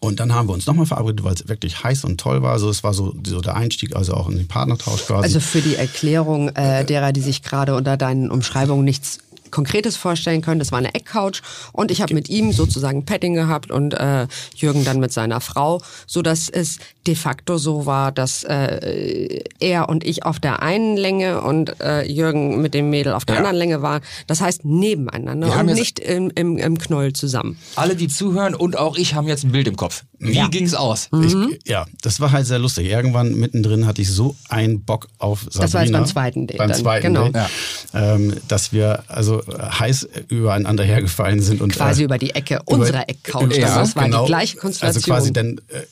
Und 0.00 0.20
dann 0.20 0.34
haben 0.34 0.48
wir 0.48 0.52
uns 0.52 0.66
nochmal 0.66 0.84
verabredet, 0.84 1.24
weil 1.24 1.32
es 1.32 1.48
wirklich 1.48 1.82
heiß 1.82 2.04
und 2.04 2.20
toll 2.20 2.42
war. 2.42 2.52
Also 2.52 2.68
es 2.68 2.84
war 2.84 2.92
so, 2.92 3.14
so 3.26 3.40
der 3.40 3.56
Einstieg, 3.56 3.96
also 3.96 4.12
auch 4.12 4.28
in 4.28 4.36
den 4.36 4.48
Partnertausch 4.48 5.06
quasi. 5.06 5.24
Also 5.24 5.40
für 5.40 5.62
die 5.62 5.76
Erklärung 5.76 6.50
äh, 6.50 6.84
derer, 6.84 7.12
die 7.12 7.22
sich 7.22 7.42
gerade 7.42 7.74
unter 7.74 7.96
deinen 7.96 8.30
Umschreibungen 8.30 8.84
nichts 8.84 9.20
Konkretes 9.54 9.96
vorstellen 9.96 10.42
können, 10.42 10.58
das 10.58 10.72
war 10.72 10.78
eine 10.80 10.94
Eckcouch 10.94 11.40
und 11.72 11.90
ich 11.92 12.02
habe 12.02 12.12
mit 12.12 12.28
ihm 12.28 12.52
sozusagen 12.52 13.04
Petting 13.06 13.34
gehabt 13.34 13.70
und 13.70 13.94
äh, 13.94 14.26
Jürgen 14.56 14.84
dann 14.84 14.98
mit 14.98 15.12
seiner 15.12 15.40
Frau, 15.40 15.80
so 16.06 16.22
dass 16.22 16.48
es 16.48 16.78
de 17.06 17.14
facto 17.14 17.56
so 17.58 17.86
war, 17.86 18.10
dass 18.12 18.42
äh, 18.44 19.44
er 19.60 19.88
und 19.88 20.04
ich 20.04 20.24
auf 20.24 20.40
der 20.40 20.62
einen 20.62 20.96
Länge 20.96 21.40
und 21.42 21.80
äh, 21.80 22.02
Jürgen 22.10 22.60
mit 22.62 22.74
dem 22.74 22.90
Mädel 22.90 23.12
auf 23.12 23.24
der 23.24 23.36
Ja. 23.36 23.38
anderen 23.40 23.56
Länge 23.56 23.82
waren. 23.82 24.02
Das 24.26 24.40
heißt 24.40 24.64
nebeneinander 24.64 25.48
Wir 25.48 25.60
und 25.60 25.66
nicht 25.66 25.98
im, 26.00 26.32
im, 26.34 26.58
im 26.58 26.78
Knoll 26.78 27.12
zusammen. 27.12 27.58
Alle, 27.76 27.94
die 27.94 28.08
zuhören 28.08 28.54
und 28.54 28.76
auch 28.76 28.96
ich 28.96 29.14
haben 29.14 29.28
jetzt 29.28 29.44
ein 29.44 29.52
Bild 29.52 29.68
im 29.68 29.76
Kopf. 29.76 30.02
Wie 30.18 30.32
Ja. 30.32 30.48
ging's 30.48 30.74
aus? 30.74 31.08
Ich, 31.22 31.34
ja, 31.68 31.86
das 32.02 32.18
war 32.20 32.32
halt 32.32 32.46
sehr 32.46 32.58
lustig. 32.58 32.86
Irgendwann 32.86 33.34
mittendrin 33.34 33.86
hatte 33.86 34.00
ich 34.02 34.10
so 34.10 34.34
einen 34.48 34.82
Bock 34.82 35.08
auf 35.18 35.40
Sabrina. 35.42 35.62
Das 35.62 35.74
war 35.74 35.82
jetzt 35.82 35.92
beim 35.92 36.06
zweiten 36.06 36.46
Date 36.46 36.56
Beim 36.58 36.68
dann, 36.70 36.78
zweiten 36.80 37.06
genau. 37.14 37.28
Date. 37.28 37.50
Ähm, 37.92 38.34
dass 38.48 38.72
wir 38.72 39.04
also 39.08 39.42
heiß 39.48 40.08
übereinander 40.28 40.84
hergefallen 40.84 41.40
sind. 41.40 41.60
und 41.60 41.72
Quasi 41.72 42.02
äh, 42.02 42.04
über 42.04 42.18
die 42.18 42.30
Ecke 42.30 42.60
unserer 42.64 43.08
Eckcouch. 43.08 43.56
Ja, 43.56 43.78
das 43.78 43.96
war 43.96 44.04
genau. 44.04 44.24
die 44.24 44.28
gleiche 44.28 44.56
Konstellation. 44.56 45.02
Also 45.02 45.12
quasi 45.12 45.32
dann 45.32 45.58
äh, 45.68 45.82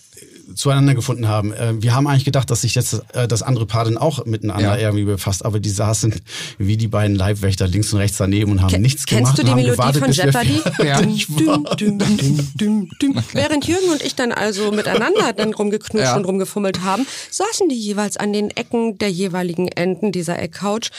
zueinander 0.55 0.95
gefunden 0.95 1.29
haben. 1.29 1.53
Äh, 1.53 1.75
wir 1.83 1.95
haben 1.95 2.07
eigentlich 2.07 2.25
gedacht, 2.25 2.51
dass 2.51 2.63
sich 2.63 2.75
jetzt 2.75 3.03
äh, 3.15 3.27
das 3.29 3.43
andere 3.43 3.67
Paar 3.67 3.85
dann 3.85 3.97
auch 3.99 4.25
miteinander 4.25 4.79
Ja. 4.79 4.87
irgendwie 4.89 5.05
befasst, 5.05 5.45
aber 5.45 5.61
die 5.61 5.71
saßen 5.71 6.15
wie 6.59 6.77
die 6.77 6.89
beiden 6.89 7.17
Leibwächter 7.17 7.67
links 7.69 7.93
und 7.93 7.99
rechts 8.01 8.17
daneben 8.19 8.53
und 8.53 8.63
haben 8.63 8.71
Ke- 8.71 8.79
nichts 8.79 9.07
Kennst 9.07 9.37
gemacht. 9.37 9.39
du 9.39 9.43
und 9.43 9.49
die 9.49 9.55
Melodie 9.55 9.71
gewartet, 9.77 10.03
von 10.05 10.13
Jeopardy? 10.13 10.61
Ja. 10.85 11.01
Dum, 11.03 12.89
dum. 13.01 13.23
Während 13.33 13.67
Jürgen 13.67 13.89
und 13.91 14.03
ich 14.03 14.15
dann 14.15 14.33
also 14.33 14.73
miteinander 14.73 15.33
dann 15.33 15.53
rumgeknutscht 15.55 16.05
Ja. 16.07 16.17
und 16.17 16.25
rumgefummelt 16.25 16.83
haben, 16.83 17.07
saßen 17.31 17.69
die 17.69 17.77
jeweils 17.77 18.17
an 18.17 18.33
den 18.33 18.51
Ecken 18.51 18.99
der 18.99 19.11
jeweiligen 19.11 19.69
Enden 19.69 20.13
dieser 20.13 20.39
Eckcouch. 20.39 20.91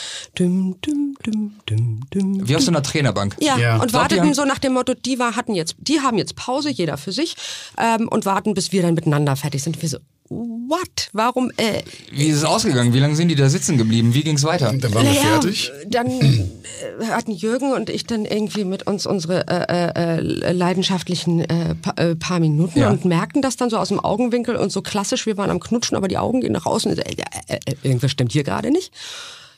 Wie 2.46 2.56
auf 2.56 2.62
so 2.62 2.72
einer 2.72 2.84
Trainerbank. 2.84 3.36
Ja, 3.40 3.58
Ja. 3.58 3.74
und 3.78 3.90
Glaubt 3.92 4.12
ihr, 4.12 4.18
warteten 4.18 4.34
so 4.34 4.46
nach 4.46 4.60
dem 4.60 4.74
Motto, 4.74 4.94
die 4.94 5.20
war, 5.20 5.36
hatten 5.36 5.54
jetzt, 5.56 5.76
die 5.80 6.02
haben 6.02 6.18
jetzt 6.18 6.36
Pause, 6.36 6.70
jeder 6.70 6.98
für 6.98 7.12
sich, 7.12 7.36
ähm, 7.78 8.08
und 8.08 8.26
warten, 8.26 8.54
bis 8.54 8.72
wir 8.72 8.82
dann 8.82 8.94
miteinander 8.94 9.36
fertig 9.44 9.62
sind. 9.62 9.82
Wir 9.82 9.90
so, 9.90 9.98
what? 10.30 11.10
Warum, 11.12 11.52
äh, 11.58 11.82
Wie 12.12 12.28
ist 12.28 12.38
es 12.38 12.44
ausgegangen? 12.46 12.94
Wie 12.94 13.00
lange 13.00 13.16
sind 13.16 13.28
die 13.28 13.36
da 13.36 13.50
sitzen 13.50 13.78
geblieben? 13.78 14.14
Wie 14.14 14.24
ging's 14.24 14.44
weiter? 14.46 14.68
Dann 14.72 14.94
waren 14.94 15.04
wir 15.06 15.12
Naja, 15.12 15.22
fertig. 15.42 15.70
Dann 15.88 16.08
äh, 16.10 17.06
hatten 17.10 17.32
Jürgen 17.32 17.74
und 17.74 17.90
ich 17.90 18.06
dann 18.06 18.24
irgendwie 18.26 18.64
mit 18.64 18.88
uns 18.88 19.06
unsere 19.06 19.46
äh, 19.48 20.18
äh, 20.18 20.52
leidenschaftlichen 20.54 21.42
äh, 21.42 21.76
pa 21.76 21.92
äh, 22.02 22.16
paar 22.16 22.40
Minuten 22.40 22.80
Ja. 22.80 22.90
und 22.90 23.04
merkten 23.04 23.42
das 23.42 23.58
dann 23.58 23.70
so 23.70 23.78
aus 23.78 23.90
dem 23.90 24.00
Augenwinkel 24.00 24.56
und 24.56 24.72
so 24.72 24.82
klassisch, 24.82 25.26
wir 25.26 25.36
waren 25.38 25.50
am 25.50 25.60
Knutschen, 25.60 25.98
aber 25.98 26.08
die 26.08 26.18
Augen 26.18 26.40
gehen 26.42 26.54
nach 26.54 26.66
außen. 26.66 26.98
Äh, 26.98 27.02
äh, 27.48 27.60
äh, 27.66 27.76
irgendwas 27.84 28.12
stimmt 28.12 28.32
hier 28.32 28.44
gerade 28.44 28.72
nicht. 28.72 28.94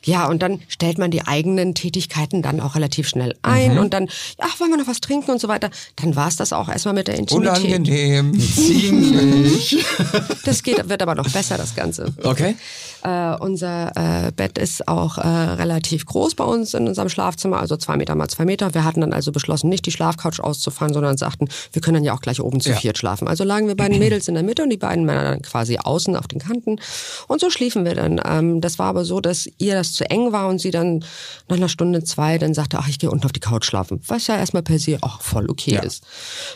Ja, 0.05 0.27
und 0.27 0.41
dann 0.41 0.61
stellt 0.67 0.97
man 0.97 1.11
die 1.11 1.25
eigenen 1.27 1.75
Tätigkeiten 1.75 2.41
dann 2.41 2.59
auch 2.61 2.75
relativ 2.75 3.07
schnell 3.09 3.35
ein 3.41 3.73
Mhm. 3.73 3.77
und 3.79 3.93
dann, 3.93 4.07
ach, 4.39 4.59
wollen 4.59 4.71
wir 4.71 4.77
noch 4.77 4.87
was 4.87 5.01
trinken 5.01 5.31
und 5.31 5.41
so 5.41 5.47
weiter. 5.47 5.69
Dann 5.97 6.15
war 6.15 6.27
es 6.27 6.35
das 6.35 6.53
auch 6.53 6.69
erstmal 6.69 6.93
mit 6.93 7.07
der 7.07 7.15
Intimität. 7.17 7.49
Unangenehm. 7.57 8.39
Ziemlich. 8.55 9.83
Das 10.45 10.63
geht, 10.63 10.87
wird 10.87 11.01
aber 11.01 11.15
noch 11.15 11.29
besser, 11.29 11.57
das 11.57 11.75
Ganze. 11.75 12.13
Okay. 12.23 12.55
Äh, 13.05 13.35
unser 13.39 13.91
äh, 14.27 14.31
Bett 14.31 14.57
ist 14.57 14.87
auch 14.87 15.17
äh, 15.19 15.27
relativ 15.27 16.05
groß 16.07 16.33
bei 16.35 16.43
uns 16.43 16.73
in 16.73 16.87
unserem 16.87 17.09
Schlafzimmer, 17.09 17.59
also 17.59 17.77
zwei 17.77 17.97
Meter 17.97 18.15
mal 18.15 18.27
zwei 18.27 18.45
Meter. 18.45 18.73
Wir 18.73 18.83
hatten 18.83 19.01
dann 19.01 19.13
also 19.13 19.31
beschlossen, 19.31 19.69
nicht 19.69 19.85
die 19.85 19.91
Schlafcouch 19.91 20.39
auszufahren, 20.39 20.93
sondern 20.93 21.15
sagten, 21.17 21.47
wir 21.71 21.81
können 21.81 21.95
dann 21.95 22.03
ja 22.03 22.13
auch 22.15 22.21
gleich 22.21 22.41
oben 22.41 22.59
zu 22.61 22.69
Ja. 22.71 22.77
viert 22.77 22.97
schlafen. 22.97 23.27
Also 23.27 23.43
lagen 23.43 23.67
wir 23.67 23.75
beiden 23.75 23.99
Mädels 23.99 24.27
in 24.27 24.33
der 24.33 24.43
Mitte 24.43 24.63
und 24.63 24.69
die 24.71 24.77
beiden 24.77 25.05
Männer 25.05 25.23
dann 25.23 25.41
quasi 25.43 25.77
außen 25.77 26.15
auf 26.15 26.27
den 26.27 26.39
Kanten. 26.39 26.77
Und 27.27 27.39
so 27.41 27.49
schliefen 27.51 27.85
wir 27.85 27.93
dann. 27.93 28.19
Ähm, 28.25 28.59
das 28.61 28.79
war 28.79 28.87
aber 28.87 29.05
so, 29.05 29.21
dass 29.21 29.47
ihr 29.59 29.75
das 29.75 29.93
zu 29.93 30.09
eng 30.09 30.31
war 30.31 30.47
und 30.47 30.59
sie 30.59 30.71
dann 30.71 31.03
nach 31.47 31.57
einer 31.57 31.69
Stunde, 31.69 32.03
zwei 32.03 32.37
dann 32.39 32.53
sagte, 32.55 32.79
ach, 32.79 32.87
ich 32.87 32.97
gehe 32.99 33.11
unten 33.11 33.25
auf 33.25 33.33
die 33.33 33.39
Couch 33.39 33.65
schlafen. 33.65 34.01
Was 34.07 34.25
ja 34.27 34.35
erstmal 34.37 34.63
per 34.63 34.79
se 34.79 34.97
auch 35.01 35.21
voll 35.21 35.49
okay 35.49 35.75
Ja. 35.75 35.81
ist. 35.83 36.03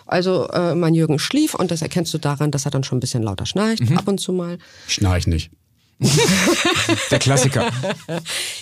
Also 0.07 0.47
äh, 0.49 0.73
mein 0.73 0.95
Jürgen 0.95 1.19
schlief 1.19 1.53
und 1.53 1.69
das 1.69 1.81
erkennst 1.81 2.13
du 2.13 2.17
daran, 2.17 2.49
dass 2.51 2.65
er 2.65 2.71
dann 2.71 2.83
schon 2.83 2.97
ein 2.97 3.01
bisschen 3.01 3.21
lauter 3.23 3.45
schnarcht, 3.45 3.87
Mhm. 3.89 3.97
ab 3.97 4.07
und 4.07 4.19
zu 4.19 4.33
mal. 4.33 4.57
Schnarch 4.87 5.27
nicht. 5.27 5.51
Der 7.11 7.19
Klassiker. 7.19 7.69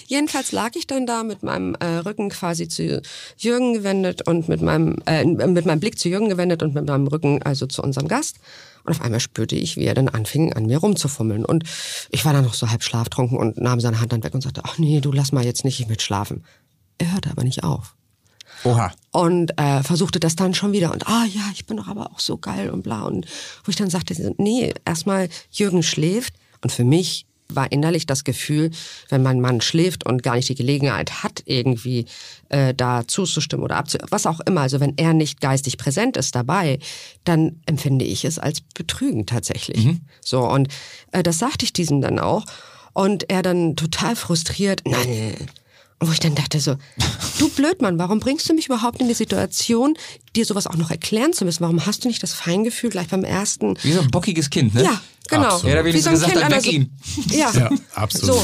Jedenfalls 0.07 0.51
lag 0.51 0.71
ich 0.75 0.87
dann 0.87 1.05
da 1.05 1.23
mit 1.23 1.43
meinem 1.43 1.75
äh, 1.75 1.97
Rücken 1.97 2.29
quasi 2.29 2.67
zu 2.67 3.01
Jürgen 3.37 3.73
gewendet 3.73 4.27
und 4.27 4.49
mit 4.49 4.61
meinem 4.61 4.97
äh, 5.05 5.23
mit 5.23 5.65
meinem 5.65 5.79
Blick 5.79 5.99
zu 5.99 6.09
Jürgen 6.09 6.29
gewendet 6.29 6.63
und 6.63 6.73
mit 6.73 6.87
meinem 6.87 7.05
Rücken 7.07 7.43
also 7.43 7.67
zu 7.67 7.83
unserem 7.83 8.07
Gast. 8.07 8.37
Und 8.83 8.91
auf 8.91 9.01
einmal 9.01 9.19
spürte 9.19 9.55
ich, 9.55 9.75
wie 9.77 9.85
er 9.85 9.93
dann 9.93 10.09
anfing, 10.09 10.53
an 10.53 10.65
mir 10.65 10.79
rumzufummeln. 10.79 11.45
Und 11.45 11.63
ich 12.09 12.25
war 12.25 12.33
dann 12.33 12.45
noch 12.45 12.53
so 12.53 12.69
halb 12.69 12.83
schlaftrunken 12.83 13.37
und 13.37 13.57
nahm 13.57 13.81
seine 13.81 13.99
Hand 13.99 14.13
dann 14.13 14.23
weg 14.23 14.33
und 14.33 14.41
sagte, 14.41 14.61
ach 14.63 14.77
nee, 14.77 15.01
du 15.01 15.11
lass 15.11 15.31
mal 15.31 15.45
jetzt 15.45 15.65
nicht, 15.65 15.79
ich 15.79 15.89
will 15.89 15.99
schlafen. 15.99 16.43
Er 16.97 17.13
hörte 17.13 17.29
aber 17.29 17.43
nicht 17.43 17.63
auf. 17.63 17.95
Oha. 18.63 18.91
Und 19.11 19.57
äh, 19.59 19.83
versuchte 19.83 20.19
das 20.19 20.35
dann 20.35 20.53
schon 20.53 20.71
wieder. 20.71 20.91
Und 20.91 21.07
ah 21.07 21.25
ja, 21.25 21.41
ich 21.53 21.65
bin 21.65 21.77
doch 21.77 21.87
aber 21.87 22.11
auch 22.11 22.19
so 22.19 22.37
geil 22.37 22.69
und 22.69 22.81
bla. 22.81 23.01
Und 23.03 23.27
wo 23.63 23.69
ich 23.69 23.75
dann 23.75 23.89
sagte, 23.89 24.33
nee, 24.37 24.73
erstmal 24.85 25.29
Jürgen 25.51 25.83
schläft. 25.83 26.33
Und 26.67 26.73
für 26.73 26.83
mich 26.83 27.25
war 27.47 27.71
innerlich 27.71 28.05
das 28.05 28.25
Gefühl, 28.25 28.71
wenn 29.07 29.23
mein 29.23 29.39
Mann 29.39 29.61
schläft 29.61 30.05
und 30.05 30.21
gar 30.21 30.35
nicht 30.35 30.49
die 30.49 30.55
Gelegenheit 30.55 31.23
hat, 31.23 31.43
irgendwie 31.45 32.05
äh, 32.49 32.73
da 32.73 33.07
zuzustimmen 33.07 33.63
oder 33.63 33.77
abzu... 33.77 33.97
Was 34.09 34.25
auch 34.25 34.41
immer, 34.41 34.59
also 34.59 34.81
wenn 34.81 34.97
er 34.97 35.13
nicht 35.13 35.39
geistig 35.39 35.77
präsent 35.77 36.17
ist 36.17 36.35
dabei, 36.35 36.79
dann 37.23 37.61
empfinde 37.65 38.03
ich 38.03 38.25
es 38.25 38.37
als 38.37 38.59
Betrügen 38.59 39.25
tatsächlich. 39.25 39.85
So, 40.19 40.41
und 40.41 40.67
äh, 41.13 41.23
das 41.23 41.39
sagte 41.39 41.63
ich 41.63 41.71
diesem 41.71 42.01
dann 42.01 42.19
auch. 42.19 42.43
Und 42.91 43.29
er 43.29 43.43
dann 43.43 43.77
total 43.77 44.17
frustriert, 44.17 44.81
nein, 44.85 45.47
und 45.99 46.07
wo 46.07 46.11
ich 46.11 46.19
dann 46.19 46.35
dachte 46.35 46.59
so, 46.59 46.75
du 47.39 47.49
Blödmann, 47.49 47.97
warum 47.97 48.19
bringst 48.19 48.47
du 48.47 48.53
mich 48.53 48.67
überhaupt 48.67 49.01
in 49.01 49.07
die 49.07 49.15
Situation, 49.15 49.97
dir 50.35 50.45
sowas 50.45 50.67
auch 50.67 50.75
noch 50.75 50.91
erklären 50.91 51.33
zu 51.33 51.43
müssen? 51.43 51.61
Warum 51.61 51.85
hast 51.85 52.03
du 52.03 52.07
nicht 52.07 52.21
das 52.21 52.33
Feingefühl 52.33 52.91
gleich 52.91 53.07
beim 53.07 53.23
ersten? 53.23 53.75
Wie 53.81 53.93
so 53.93 54.01
ein 54.01 54.11
bockiges 54.11 54.49
Kind, 54.51 54.75
ne? 54.75 54.83
Ja, 54.83 55.01
genau. 55.27 55.47
Absolut. 55.55 55.75
Ja, 55.75 55.81
da 55.81 55.85
Wie 55.85 55.99
so 55.99 56.09
ein 56.09 56.15
gesagt 56.15 56.33
Kind 56.33 56.43
der 56.43 56.51
weg 56.51 56.71
ihm. 56.71 56.91
Ja, 57.31 57.51
Ja, 57.51 57.69
absolut. 57.95 58.35
So. 58.35 58.43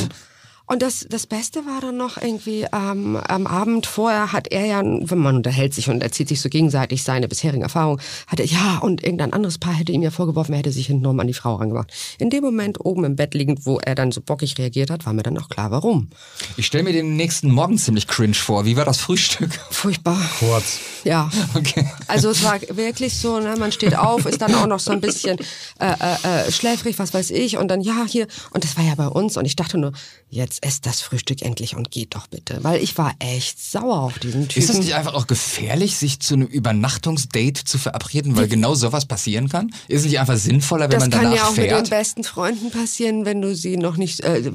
Und 0.65 0.81
das, 0.81 1.05
das 1.09 1.27
Beste 1.27 1.65
war 1.65 1.81
dann 1.81 1.97
noch 1.97 2.21
irgendwie 2.21 2.65
ähm, 2.71 3.17
am 3.17 3.47
Abend 3.47 3.85
vorher 3.85 4.31
hat 4.31 4.47
er 4.47 4.65
ja, 4.65 4.81
wenn 4.81 5.17
man 5.17 5.35
unterhält 5.35 5.73
sich 5.73 5.89
und 5.89 6.01
erzählt 6.01 6.29
sich 6.29 6.39
so 6.39 6.47
gegenseitig 6.47 7.03
seine 7.03 7.27
bisherigen 7.27 7.63
Erfahrungen, 7.63 7.99
hat 8.27 8.39
er, 8.39 8.45
ja, 8.45 8.77
und 8.77 9.03
irgendein 9.03 9.33
anderes 9.33 9.57
Paar 9.57 9.73
hätte 9.73 9.91
ihm 9.91 10.01
ja 10.01 10.09
vorgeworfen, 10.09 10.53
er 10.53 10.59
hätte 10.59 10.71
sich 10.71 10.87
hintenrum 10.87 11.19
an 11.19 11.27
die 11.27 11.33
Frau 11.33 11.55
rangemacht. 11.55 11.91
In 12.17 12.29
dem 12.29 12.43
Moment 12.43 12.83
oben 12.83 13.03
im 13.03 13.15
Bett 13.17 13.33
liegend, 13.33 13.65
wo 13.65 13.79
er 13.79 13.95
dann 13.95 14.11
so 14.11 14.21
bockig 14.21 14.57
reagiert 14.57 14.89
hat, 14.89 15.05
war 15.05 15.13
mir 15.13 15.23
dann 15.23 15.37
auch 15.37 15.49
klar, 15.49 15.69
warum. 15.69 16.09
Ich 16.55 16.65
stelle 16.65 16.85
mir 16.85 16.93
den 16.93 17.17
nächsten 17.17 17.51
Morgen 17.51 17.77
ziemlich 17.77 18.07
cringe 18.07 18.33
vor. 18.33 18.65
Wie 18.65 18.77
war 18.77 18.85
das 18.85 18.99
Frühstück? 18.99 19.51
Furchtbar. 19.69 20.17
Kurz. 20.39 20.79
Ja. 21.03 21.29
Okay. 21.55 21.85
Also 22.07 22.29
es 22.29 22.43
war 22.43 22.59
wirklich 22.69 23.17
so, 23.17 23.39
ne, 23.39 23.55
man 23.57 23.71
steht 23.71 23.95
auf, 23.95 24.25
ist 24.25 24.41
dann 24.41 24.55
auch 24.55 24.67
noch 24.67 24.79
so 24.79 24.91
ein 24.91 25.01
bisschen 25.01 25.37
äh, 25.79 25.93
äh, 25.99 26.47
äh, 26.47 26.51
schläfrig, 26.51 26.99
was 26.99 27.13
weiß 27.13 27.31
ich, 27.31 27.57
und 27.57 27.67
dann 27.67 27.81
ja 27.81 28.05
hier 28.07 28.27
und 28.51 28.63
das 28.63 28.77
war 28.77 28.83
ja 28.83 28.95
bei 28.95 29.07
uns 29.07 29.37
und 29.37 29.45
ich 29.45 29.55
dachte 29.55 29.77
nur, 29.77 29.91
jetzt 30.29 30.52
esst 30.61 30.85
das 30.85 31.01
Frühstück 31.01 31.41
endlich 31.41 31.75
und 31.75 31.91
geht 31.91 32.15
doch 32.15 32.27
bitte, 32.27 32.63
weil 32.63 32.81
ich 32.81 32.97
war 32.97 33.13
echt 33.19 33.59
sauer 33.63 34.01
auf 34.01 34.19
diesen 34.19 34.47
Typen. 34.47 34.63
Ist 34.63 34.69
es 34.69 34.79
nicht 34.79 34.95
einfach 34.95 35.13
auch 35.13 35.27
gefährlich, 35.27 35.97
sich 35.97 36.19
zu 36.19 36.35
einem 36.35 36.47
Übernachtungsdate 36.47 37.63
zu 37.65 37.77
verabreden, 37.77 38.35
weil 38.35 38.47
genau 38.47 38.75
sowas 38.75 39.05
passieren 39.05 39.49
kann? 39.49 39.71
Ist 39.87 40.01
es 40.01 40.05
nicht 40.05 40.19
einfach 40.19 40.37
sinnvoller, 40.37 40.85
wenn 40.85 40.99
das 40.99 41.01
man 41.01 41.11
kann 41.11 41.23
danach 41.23 41.35
ja 41.35 41.43
auch 41.45 41.55
mit 41.55 41.65
fährt? 41.69 41.85
den 41.87 41.89
besten 41.89 42.23
Freunden 42.23 42.71
passieren, 42.71 43.25
wenn 43.25 43.41
du 43.41 43.55
sie 43.55 43.77
noch 43.77 43.97
nicht, 43.97 44.21
äh, 44.21 44.51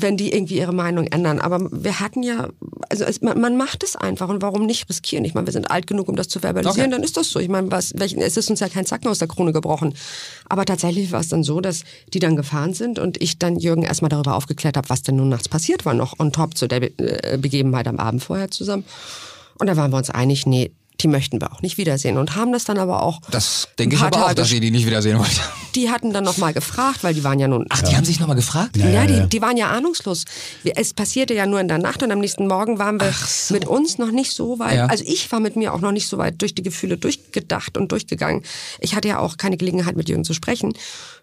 wenn 0.00 0.16
die 0.16 0.32
irgendwie 0.32 0.58
ihre 0.58 0.72
Meinung 0.72 1.06
ändern. 1.06 1.40
Aber 1.40 1.60
wir 1.72 2.00
hatten 2.00 2.22
ja, 2.22 2.48
also 2.88 3.04
es, 3.04 3.20
man, 3.20 3.40
man 3.40 3.56
macht 3.56 3.82
es 3.82 3.96
einfach 3.96 4.28
und 4.28 4.42
warum 4.42 4.66
nicht 4.66 4.88
riskieren? 4.88 5.24
Ich 5.24 5.34
meine, 5.34 5.46
wir 5.46 5.52
sind 5.52 5.70
alt 5.70 5.86
genug, 5.86 6.08
um 6.08 6.16
das 6.16 6.28
zu 6.28 6.40
verbalisieren, 6.40 6.88
Okay. 6.88 6.90
dann 6.90 7.02
ist 7.02 7.16
das 7.16 7.30
so. 7.30 7.40
Ich 7.40 7.48
meine, 7.48 7.70
was, 7.70 7.92
welchen, 7.96 8.20
es 8.22 8.36
ist 8.36 8.50
uns 8.50 8.60
ja 8.60 8.68
kein 8.68 8.86
Zacken 8.86 9.08
aus 9.08 9.18
der 9.18 9.28
Krone 9.28 9.52
gebrochen. 9.52 9.94
Aber 10.48 10.64
tatsächlich 10.64 11.12
war 11.12 11.20
es 11.20 11.28
dann 11.28 11.42
so, 11.44 11.60
dass 11.60 11.84
die 12.12 12.18
dann 12.18 12.36
gefahren 12.36 12.74
sind 12.74 12.98
und 12.98 13.20
ich 13.20 13.38
dann 13.38 13.58
Jürgen 13.58 13.82
erstmal 13.82 14.08
darüber 14.08 14.34
aufgeklärt 14.34 14.76
habe, 14.76 14.88
was 14.88 15.02
denn 15.02 15.16
nun 15.16 15.28
nachts 15.40 15.48
passiert 15.48 15.86
war, 15.86 15.94
noch 15.94 16.18
on 16.18 16.32
top 16.32 16.56
zu 16.56 16.68
der 16.68 16.80
Be 16.80 16.98
äh, 16.98 17.38
Begebenheit 17.38 17.88
am 17.88 17.98
Abend 17.98 18.22
vorher 18.22 18.50
zusammen. 18.50 18.84
Und 19.58 19.66
da 19.66 19.76
waren 19.76 19.90
wir 19.90 19.96
uns 19.96 20.10
einig, 20.10 20.46
nee, 20.46 20.70
die 21.02 21.08
möchten 21.08 21.40
wir 21.40 21.52
auch 21.52 21.62
nicht 21.62 21.78
wiedersehen 21.78 22.18
und 22.18 22.36
haben 22.36 22.52
das 22.52 22.64
dann 22.64 22.78
aber 22.78 23.02
auch. 23.02 23.20
Das 23.30 23.68
denke 23.78 23.96
ich 23.96 24.02
aber 24.02 24.16
auch, 24.16 24.22
Tage 24.22 24.34
dass 24.36 24.52
ihr 24.52 24.60
die 24.60 24.70
nicht 24.70 24.86
wiedersehen 24.86 25.18
wollt. 25.18 25.40
die 25.74 25.90
hatten 25.90 26.12
dann 26.12 26.24
nochmal 26.24 26.52
gefragt, 26.52 27.02
weil 27.02 27.14
die 27.14 27.24
waren 27.24 27.38
ja 27.38 27.48
nun. 27.48 27.66
Ach, 27.68 27.82
die 27.82 27.96
haben 27.96 28.04
sich 28.04 28.20
nochmal 28.20 28.36
gefragt? 28.36 28.76
Ja, 28.76 28.88
ja, 28.88 29.06
die, 29.06 29.14
ja. 29.14 29.26
die 29.26 29.42
waren 29.42 29.56
ja 29.56 29.70
ahnungslos. 29.70 30.24
Es 30.64 30.94
passierte 30.94 31.34
ja 31.34 31.46
nur 31.46 31.60
in 31.60 31.68
der 31.68 31.78
Nacht 31.78 32.02
und 32.02 32.10
am 32.10 32.18
nächsten 32.18 32.46
Morgen 32.46 32.78
waren 32.78 33.00
wir 33.00 33.12
mit 33.50 33.66
uns 33.66 33.98
noch 33.98 34.10
nicht 34.10 34.32
so 34.32 34.58
weit. 34.58 34.76
Ja. 34.76 34.86
Also 34.86 35.04
ich 35.06 35.30
war 35.32 35.40
mit 35.40 35.56
mir 35.56 35.72
auch 35.72 35.80
noch 35.80 35.92
nicht 35.92 36.08
so 36.08 36.18
weit 36.18 36.40
durch 36.40 36.54
die 36.54 36.62
Gefühle 36.62 36.96
durchgedacht 36.96 37.76
und 37.76 37.92
durchgegangen. 37.92 38.42
Ich 38.80 38.94
hatte 38.94 39.08
ja 39.08 39.18
auch 39.18 39.36
keine 39.36 39.56
Gelegenheit 39.56 39.96
mit 39.96 40.08
Jürgen 40.08 40.24
zu 40.24 40.34
sprechen. 40.34 40.74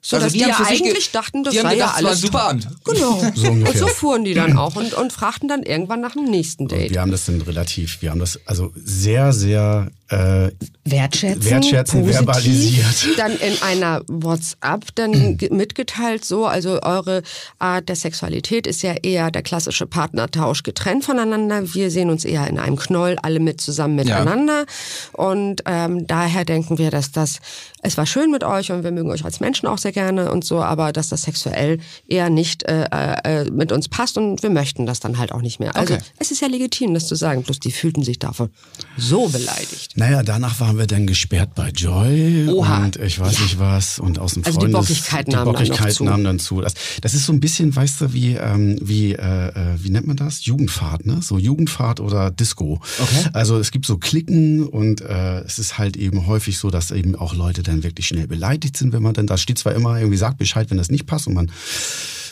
So 0.02 0.20
dass 0.20 0.34
die, 0.34 0.44
haben 0.44 0.52
ja 0.52 0.66
eigentlich 0.68 1.12
dachten, 1.12 1.44
das 1.44 1.54
die 1.54 1.60
haben 1.60 1.68
sei 1.68 1.76
gedacht, 1.76 2.00
ja 2.00 2.08
alles 2.08 2.22
super 2.22 2.48
an. 2.48 2.66
Genau. 2.86 3.22
So 3.38 3.50
und 3.52 3.78
so 3.78 3.88
fuhren 3.88 4.24
die 4.24 4.34
dann 4.34 4.58
auch 4.58 4.76
und, 4.76 4.94
und 4.94 5.14
fragten 5.14 5.48
dann 5.48 5.64
irgendwann 5.64 6.02
nach 6.02 6.14
dem 6.14 6.26
nächsten 6.26 6.68
Date. 6.68 6.92
Wir 6.92 7.02
haben 7.02 7.12
das 7.12 7.26
dann 7.26 7.42
relativ, 7.42 8.02
wir 8.02 8.12
haben 8.12 8.20
das 8.20 8.40
also 8.46 8.72
sehr, 8.76 9.34
sehr 9.34 9.67
uh, 9.68 9.90
äh, 10.10 10.52
wertschätzen, 10.86 11.44
Wertschätzen, 11.46 12.00
positiv, 12.02 12.18
verbalisiert. 12.26 13.08
dann 13.18 13.32
in 13.38 13.62
einer 13.62 14.02
WhatsApp 14.08 14.86
dann 14.96 15.38
ge- 15.38 15.54
mitgeteilt 15.54 16.24
so, 16.24 16.46
also 16.46 16.82
eure 16.82 17.24
Art 17.60 17.90
der 17.90 17.96
Sexualität 17.98 18.68
ist 18.68 18.84
ja 18.84 18.94
eher 18.94 19.32
der 19.32 19.42
klassische 19.44 19.86
Partnertausch 19.86 20.64
getrennt 20.64 21.04
voneinander. 21.06 21.74
Wir 21.74 21.92
sehen 21.92 22.10
uns 22.10 22.24
eher 22.26 22.48
in 22.48 22.58
einem 22.58 22.78
Knoll, 22.78 23.18
alle 23.22 23.40
mit 23.40 23.60
zusammen 23.60 23.96
miteinander 23.96 24.66
und 25.14 25.62
ähm, 25.66 26.08
daher 26.08 26.46
denken 26.46 26.78
wir, 26.78 26.90
dass 26.92 27.12
das 27.12 27.40
es 27.82 27.96
war 27.98 28.06
schön 28.06 28.32
mit 28.32 28.44
euch 28.44 28.72
und 28.72 28.84
wir 28.84 28.92
mögen 28.92 29.12
euch 29.12 29.24
als 29.24 29.40
Menschen 29.40 29.68
auch 29.68 29.78
sehr 29.78 29.92
gerne 29.92 30.32
und 30.32 30.44
so, 30.44 30.62
aber 30.62 30.92
dass 30.92 31.10
das 31.10 31.22
sexuell 31.22 31.80
eher 32.08 32.30
nicht 32.30 32.64
äh, 32.64 32.86
äh, 33.24 33.50
mit 33.52 33.72
uns 33.72 33.88
passt 33.88 34.18
und 34.18 34.42
wir 34.44 34.50
möchten 34.50 34.86
das 34.86 35.00
dann 35.00 35.18
halt 35.18 35.32
auch 35.32 35.42
nicht 35.42 35.60
mehr. 35.60 35.76
Also 35.76 35.94
Okay. 35.94 36.04
es 36.20 36.32
ist 36.32 36.42
ja 36.42 36.48
legitim, 36.48 36.94
das 36.94 37.08
zu 37.08 37.16
sagen, 37.16 37.44
bloß 37.44 37.60
die 37.60 37.72
fühlten 37.72 38.04
sich 38.04 38.20
davon 38.20 38.50
so 38.98 39.28
beleidigt. 39.30 39.97
Naja, 39.98 40.22
danach 40.22 40.60
waren 40.60 40.78
wir 40.78 40.86
dann 40.86 41.08
gesperrt 41.08 41.56
bei 41.56 41.72
Joy 41.72 42.48
Oha. 42.50 42.86
und 42.86 42.98
ich 42.98 43.20
weiß 43.20 43.40
nicht 43.40 43.58
was 43.58 43.98
und 43.98 44.20
aus 44.20 44.36
dem 44.36 44.46
Also 44.46 44.60
die 44.60 44.72
Freundes... 44.72 44.88
Bockigkeit 44.88 45.28
die 45.28 45.32
nahm 45.32 45.46
dann 45.46 45.54
noch 45.54 45.60
Bockigkeit 45.60 45.94
zu. 45.94 46.04
nahm 46.04 46.24
dann 46.24 46.38
zu. 46.38 46.62
Das, 46.62 46.76
das 47.02 47.16
ist 47.16 47.26
so 47.26 47.34
ein 47.34 47.40
bisschen, 47.40 47.76
weißt 47.76 48.02
du, 48.02 48.14
wie, 48.14 48.36
ähm, 48.36 48.78
wie, 48.80 49.14
äh, 49.14 49.48
äh, 49.48 49.54
wie 49.80 49.90
nennt 49.90 50.06
man 50.06 50.16
das? 50.16 50.46
Jugendfahrt, 50.46 51.08
ne? 51.08 51.24
So 51.24 51.40
Jugendfahrt 51.40 52.00
oder 52.00 52.30
Disco. 52.30 52.80
Okay. 53.00 53.30
Also 53.34 53.58
es 53.58 53.72
gibt 53.72 53.88
so 53.88 53.98
Klicken 53.98 54.68
und 54.68 55.02
äh, 55.02 55.40
es 55.40 55.58
ist 55.58 55.80
halt 55.80 55.98
eben 55.98 56.28
häufig 56.28 56.60
so, 56.60 56.70
dass 56.70 56.92
eben 56.92 57.16
auch 57.16 57.34
Leute 57.34 57.64
dann 57.64 57.82
wirklich 57.82 58.06
schnell 58.06 58.28
beleidigt 58.28 58.78
sind, 58.78 58.94
wenn 58.94 59.02
man 59.02 59.16
dann, 59.16 59.26
da 59.26 59.36
steht 59.36 59.58
zwar 59.58 59.74
immer 59.74 59.98
irgendwie, 59.98 60.18
sagt 60.18 60.38
Bescheid, 60.38 60.70
wenn 60.70 60.78
das 60.78 60.92
nicht 60.92 61.08
passt 61.08 61.26
und 61.26 61.34
man 61.34 61.52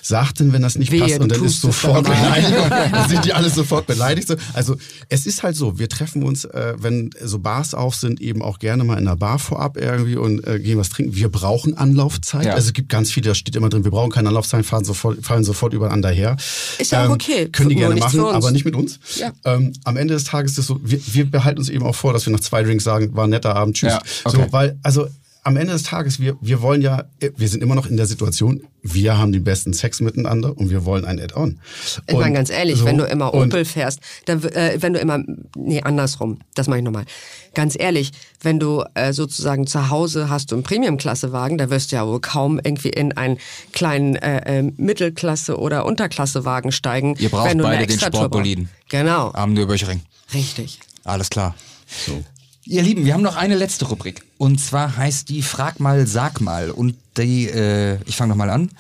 sagt 0.06 0.40
dann, 0.40 0.54
wenn 0.54 0.62
das 0.62 0.78
nicht 0.78 0.92
Wehe, 0.92 1.02
passt 1.02 1.20
und 1.20 1.32
dann 1.32 1.44
ist 1.44 1.62
sofort. 1.62 2.06
Beleidigung. 2.06 2.70
Dann 2.70 3.10
sind 3.10 3.26
die 3.26 3.34
alle 3.34 3.50
sofort 3.50 3.88
beleidigt. 3.88 4.28
So. 4.28 4.36
Also 4.54 4.76
es 5.10 5.26
ist 5.26 5.42
halt 5.42 5.56
so, 5.56 5.80
wir 5.80 5.90
treffen 5.90 6.22
uns, 6.22 6.46
äh, 6.46 6.76
wenn 6.78 7.10
so 7.24 7.40
Bars 7.56 7.74
auf 7.74 7.96
sind, 7.96 8.20
eben 8.20 8.42
auch 8.42 8.60
gerne 8.60 8.84
mal 8.84 8.98
in 8.98 9.08
einer 9.08 9.16
Bar 9.16 9.40
vorab 9.40 9.78
irgendwie 9.78 10.18
und 10.18 10.46
äh, 10.46 10.60
gehen 10.60 10.78
was 10.78 10.90
trinken. 10.90 11.16
Wir 11.16 11.30
brauchen 11.30 11.78
Anlaufzeit. 11.78 12.46
Ja. 12.46 12.54
Also 12.54 12.68
es 12.68 12.74
gibt 12.74 12.90
ganz 12.90 13.12
viele, 13.12 13.30
da 13.30 13.36
steht 13.36 13.56
immer 13.56 13.70
drin, 13.70 13.86
wir 13.86 13.92
brauchen 13.92 14.12
keine 14.12 14.28
Anlaufzeit, 14.28 14.66
fahren 14.66 14.84
sofort, 14.84 15.26
fallen 15.26 15.46
sofort 15.46 15.74
übereinander 15.74 16.10
her. 16.10 16.36
Ist 16.80 16.92
ja 16.92 17.06
auch 17.06 17.12
okay. 17.12 17.48
Können 17.48 17.70
die 17.70 17.76
gerne 17.76 17.96
machen, 17.96 18.20
aber 18.20 18.52
nicht 18.52 18.66
mit 18.66 18.76
uns. 18.76 19.00
Ja. 19.16 19.32
Ähm, 19.46 19.72
am 19.86 19.96
Ende 19.96 20.16
des 20.16 20.26
Tages 20.26 20.54
ist 20.54 20.58
es 20.58 20.68
so, 20.68 20.82
wir, 20.84 21.00
wir 21.14 21.32
behalten 21.32 21.60
uns 21.60 21.70
eben 21.70 21.86
auch 21.86 21.96
vor, 21.96 22.12
dass 22.12 22.26
wir 22.26 22.34
nach 22.34 22.42
zwei 22.42 22.62
Drinks 22.62 22.84
sagen, 22.84 23.16
war 23.16 23.24
ein 23.24 23.30
netter 23.30 23.56
Abend, 23.56 23.78
tschüss. 23.78 23.94
Ja, 23.94 24.02
okay. 24.26 24.38
So, 24.38 24.52
weil, 24.52 24.78
also 24.84 25.08
am 25.46 25.58
Ende 25.58 25.74
des 25.74 25.84
Tages, 25.84 26.20
wir, 26.20 26.38
wir 26.42 26.64
wollen 26.64 26.82
ja, 26.82 27.06
wir 27.20 27.48
sind 27.48 27.62
immer 27.62 27.76
noch 27.76 27.86
in 27.86 27.98
der 27.98 28.08
Situation, 28.08 28.64
wir 28.82 29.20
haben 29.20 29.32
den 29.32 29.44
besten 29.44 29.74
Sex 29.74 30.02
miteinander 30.02 30.58
und 30.58 30.72
wir 30.72 30.86
wollen 30.86 31.06
ein 31.06 31.20
Add-on. 31.20 31.60
Ich 32.08 32.16
meine 32.16 32.34
ganz 32.34 32.50
ehrlich, 32.50 32.80
so, 32.80 32.86
wenn 32.86 32.98
du 32.98 33.04
immer 33.06 33.32
Opel 33.32 33.64
fährst, 33.64 34.00
dann, 34.26 34.44
äh, 34.44 34.78
wenn 34.80 34.94
du 34.94 35.00
immer, 35.00 35.20
nee, 35.56 35.84
andersrum, 35.84 36.40
das 36.56 36.68
mache 36.68 36.80
ich 36.80 36.84
nochmal. 36.84 37.06
Ganz 37.54 37.80
ehrlich, 37.80 38.12
wenn 38.42 38.60
du 38.60 38.84
äh, 38.96 39.14
sozusagen 39.14 39.68
zu 39.68 39.92
Hause 39.92 40.32
hast 40.32 40.52
du 40.52 40.56
einen 40.56 40.64
Premium-Klasse-Wagen, 40.64 41.60
da 41.60 41.70
wirst 41.70 41.92
du 41.92 41.98
ja 41.98 42.08
wohl 42.08 42.22
kaum 42.22 42.60
irgendwie 42.64 42.90
in 42.90 43.16
einen 43.16 43.38
kleinen 43.72 44.16
äh, 44.16 44.60
äh, 44.60 44.64
Mittelklasse- 44.64 45.60
oder 45.60 45.86
Unterklassewagen 45.86 46.72
steigen. 46.72 47.16
Ihr 47.20 47.30
braucht 47.30 47.52
wenn 47.52 47.60
du 47.60 47.66
eine 47.66 47.78
beide 47.78 47.94
den 47.94 48.00
Sportboliden. 48.00 48.70
Genau, 48.90 49.30
Am 49.34 49.54
Nürburgring. 49.54 50.02
richtig. 50.34 50.80
Alles 51.04 51.30
klar. 51.30 51.54
So. 52.08 52.24
Ihr 52.68 52.82
Lieben, 52.82 53.06
wir 53.06 53.14
haben 53.14 53.22
noch 53.22 53.36
eine 53.36 53.54
letzte 53.54 53.86
Rubrik. 53.86 54.24
Und 54.40 54.60
zwar 54.60 54.98
heißt 54.98 55.30
die 55.30 55.44
Frag 55.44 55.80
mal, 55.80 56.08
sag 56.08 56.42
mal. 56.42 56.72
Und 56.72 56.96
die, 57.16 57.46
äh, 57.46 58.00
ich 58.08 58.16
fange 58.16 58.30
nochmal 58.30 58.50
an. 58.50 58.72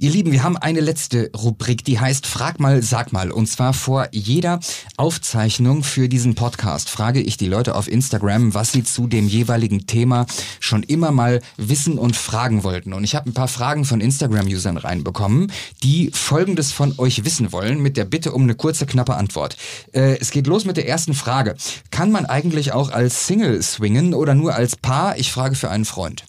Ihr 0.00 0.12
Lieben, 0.12 0.30
wir 0.30 0.44
haben 0.44 0.56
eine 0.56 0.78
letzte 0.78 1.28
Rubrik, 1.36 1.84
die 1.84 1.98
heißt 1.98 2.24
Frag 2.24 2.60
mal, 2.60 2.84
sag 2.84 3.12
mal. 3.12 3.32
Und 3.32 3.48
zwar 3.48 3.74
vor 3.74 4.06
jeder 4.12 4.60
Aufzeichnung 4.96 5.82
für 5.82 6.08
diesen 6.08 6.36
Podcast 6.36 6.88
frage 6.88 7.20
ich 7.20 7.36
die 7.36 7.48
Leute 7.48 7.74
auf 7.74 7.88
Instagram, 7.88 8.54
was 8.54 8.70
sie 8.70 8.84
zu 8.84 9.08
dem 9.08 9.26
jeweiligen 9.26 9.88
Thema 9.88 10.26
schon 10.60 10.84
immer 10.84 11.10
mal 11.10 11.40
wissen 11.56 11.98
und 11.98 12.14
fragen 12.14 12.62
wollten. 12.62 12.92
Und 12.92 13.02
ich 13.02 13.16
habe 13.16 13.28
ein 13.28 13.34
paar 13.34 13.48
Fragen 13.48 13.84
von 13.84 14.00
Instagram-Usern 14.00 14.76
reinbekommen, 14.76 15.50
die 15.82 16.12
Folgendes 16.14 16.70
von 16.70 16.94
euch 16.98 17.24
wissen 17.24 17.50
wollen, 17.50 17.82
mit 17.82 17.96
der 17.96 18.04
Bitte 18.04 18.30
um 18.30 18.44
eine 18.44 18.54
kurze, 18.54 18.86
knappe 18.86 19.16
Antwort. 19.16 19.56
Äh, 19.90 20.18
es 20.20 20.30
geht 20.30 20.46
los 20.46 20.64
mit 20.64 20.76
der 20.76 20.86
ersten 20.86 21.14
Frage. 21.14 21.56
Kann 21.90 22.12
man 22.12 22.24
eigentlich 22.24 22.70
auch 22.70 22.92
als 22.92 23.26
Single 23.26 23.60
swingen 23.64 24.14
oder 24.14 24.36
nur 24.36 24.54
als 24.54 24.76
Paar? 24.76 25.18
Ich 25.18 25.32
frage 25.32 25.56
für 25.56 25.70
einen 25.70 25.84
Freund. 25.84 26.22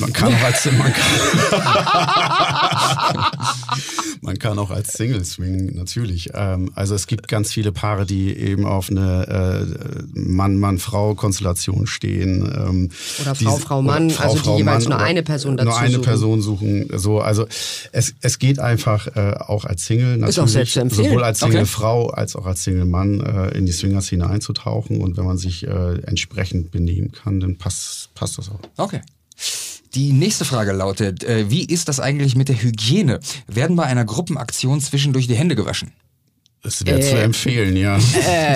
Man 0.00 0.12
kann 0.12 0.32
auch 0.34 0.42
als 0.42 0.64
man 0.66 0.92
kann, 0.92 1.02
man 4.22 4.38
kann 4.38 4.58
auch 4.58 4.70
als 4.70 4.92
Single 4.94 5.24
swingen, 5.24 5.74
natürlich. 5.74 6.30
Ähm, 6.34 6.70
also 6.74 6.94
es 6.94 7.06
gibt 7.06 7.28
ganz 7.28 7.52
viele 7.52 7.72
Paare, 7.72 8.06
die 8.06 8.36
eben 8.36 8.64
auf 8.66 8.90
eine 8.90 9.66
äh, 9.66 10.02
Mann-Mann-Frau-Konstellation 10.18 11.86
stehen. 11.86 12.42
Ähm, 12.44 12.90
Oder 13.20 13.32
die- 13.34 13.44
Frau, 13.44 13.56
Frau, 13.58 13.82
Mann, 13.82 14.10
oder 14.10 14.20
also 14.20 14.38
die 14.38 14.58
jeweils 14.58 14.86
nur 14.88 14.98
eine 14.98 15.22
Person 15.22 15.56
dazu 15.56 15.68
Nur 15.70 15.78
eine 15.78 15.90
suchen. 15.94 16.04
Person 16.04 16.42
suchen. 16.42 16.88
So, 16.98 17.20
also 17.20 17.46
es, 17.92 18.14
es 18.20 18.38
geht 18.38 18.58
einfach 18.58 19.06
äh, 19.16 19.34
auch 19.38 19.64
als 19.64 19.84
Single 19.86 20.16
natürlich, 20.18 20.28
Ist 20.36 20.38
auch 20.38 20.48
selbst 20.48 20.74
sowohl 20.94 21.22
als 21.24 21.38
Single 21.40 21.56
Okay. 21.62 21.66
Frau 21.66 22.08
als 22.10 22.36
auch 22.36 22.46
als 22.46 22.64
Single 22.64 22.84
Mann 22.84 23.20
äh, 23.20 23.48
in 23.56 23.66
die 23.66 23.72
Swinger-Szene 23.72 24.28
einzutauchen. 24.28 25.00
Und 25.00 25.16
wenn 25.16 25.24
man 25.24 25.38
sich 25.38 25.66
äh, 25.66 26.00
entsprechend 26.06 26.70
benehmen 26.70 27.12
kann, 27.12 27.40
dann 27.40 27.56
passt, 27.56 28.12
passt 28.14 28.38
das 28.38 28.50
auch. 28.50 28.60
Okay. 28.76 29.00
Die 29.96 30.12
nächste 30.12 30.44
Frage 30.44 30.72
lautet, 30.72 31.24
äh, 31.24 31.50
wie 31.50 31.64
ist 31.64 31.88
das 31.88 32.00
eigentlich 32.00 32.36
mit 32.36 32.50
der 32.50 32.62
Hygiene? 32.62 33.18
Werden 33.46 33.76
bei 33.76 33.84
einer 33.84 34.04
Gruppenaktion 34.04 34.80
zwischendurch 34.82 35.26
die 35.26 35.36
Hände 35.36 35.56
gewaschen? 35.56 35.92
Das 36.62 36.84
wäre 36.84 37.00
zu 37.00 37.16
empfehlen, 37.16 37.76
ja. 37.76 37.96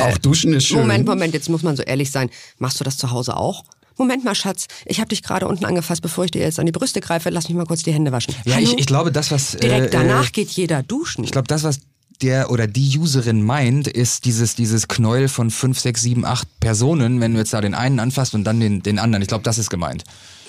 auch 0.03 0.19
duschen 0.19 0.53
ist 0.53 0.67
schön. 0.67 0.79
Äh, 0.79 0.81
Moment, 0.83 1.07
Moment, 1.07 1.33
jetzt 1.33 1.49
muss 1.49 1.63
man 1.63 1.77
so 1.77 1.83
ehrlich 1.83 2.11
sein. 2.11 2.29
Machst 2.59 2.79
du 2.79 2.85
das 2.85 2.99
zu 2.99 3.11
Hause 3.11 3.37
auch? 3.37 3.65
Moment 3.97 4.23
mal, 4.25 4.35
Schatz, 4.35 4.67
ich 4.85 4.99
habe 5.01 5.09
dich 5.09 5.23
gerade 5.23 5.47
unten 5.49 5.65
angefasst, 5.65 6.03
bevor 6.03 6.25
ich 6.25 6.31
dir 6.31 6.43
jetzt 6.43 6.59
an 6.59 6.67
die 6.67 6.73
Brüste 6.73 7.01
greife. 7.01 7.31
Lass 7.31 7.49
mich 7.49 7.57
mal 7.57 7.67
kurz 7.67 7.85
die 7.85 7.93
Hände 7.93 8.13
waschen. 8.13 8.35
Ja, 8.45 8.59
ich, 8.59 8.77
ich 8.79 8.87
glaube, 8.87 9.11
das, 9.11 9.31
was... 9.31 9.53
Direkt 9.53 9.87
äh, 9.87 9.91
danach 9.91 10.29
Äh, 10.29 10.33
geht 10.33 10.51
jeder 10.51 10.83
duschen. 10.83 11.25
ich 11.25 11.31
glaube, 11.31 11.49
das, 11.49 11.63
was 11.63 11.81
der 12.21 12.51
oder 12.51 12.67
die 12.67 12.99
Userin 12.99 13.43
meint, 13.43 13.89
ist 13.89 14.27
dieses, 14.27 14.55
dieses 14.55 14.89
Knäuel 14.89 15.29
von 15.29 15.51
fünf, 15.51 15.81
sechs, 15.81 16.03
sieben, 16.03 16.27
acht 16.27 16.49
Personen, 16.61 17.21
wenn 17.21 17.33
du 17.33 17.39
jetzt 17.39 17.55
da 17.55 17.63
den 17.63 17.75
einen 17.75 17.99
anfasst 17.99 18.35
und 18.35 18.45
dann 18.45 18.61
den, 18.61 18.83
den 18.83 18.99
anderen. 18.99 19.23
Ich 19.23 19.29
glaube, 19.29 19.45
das 19.45 19.57
ist 19.57 19.71
gemeint. 19.71 20.05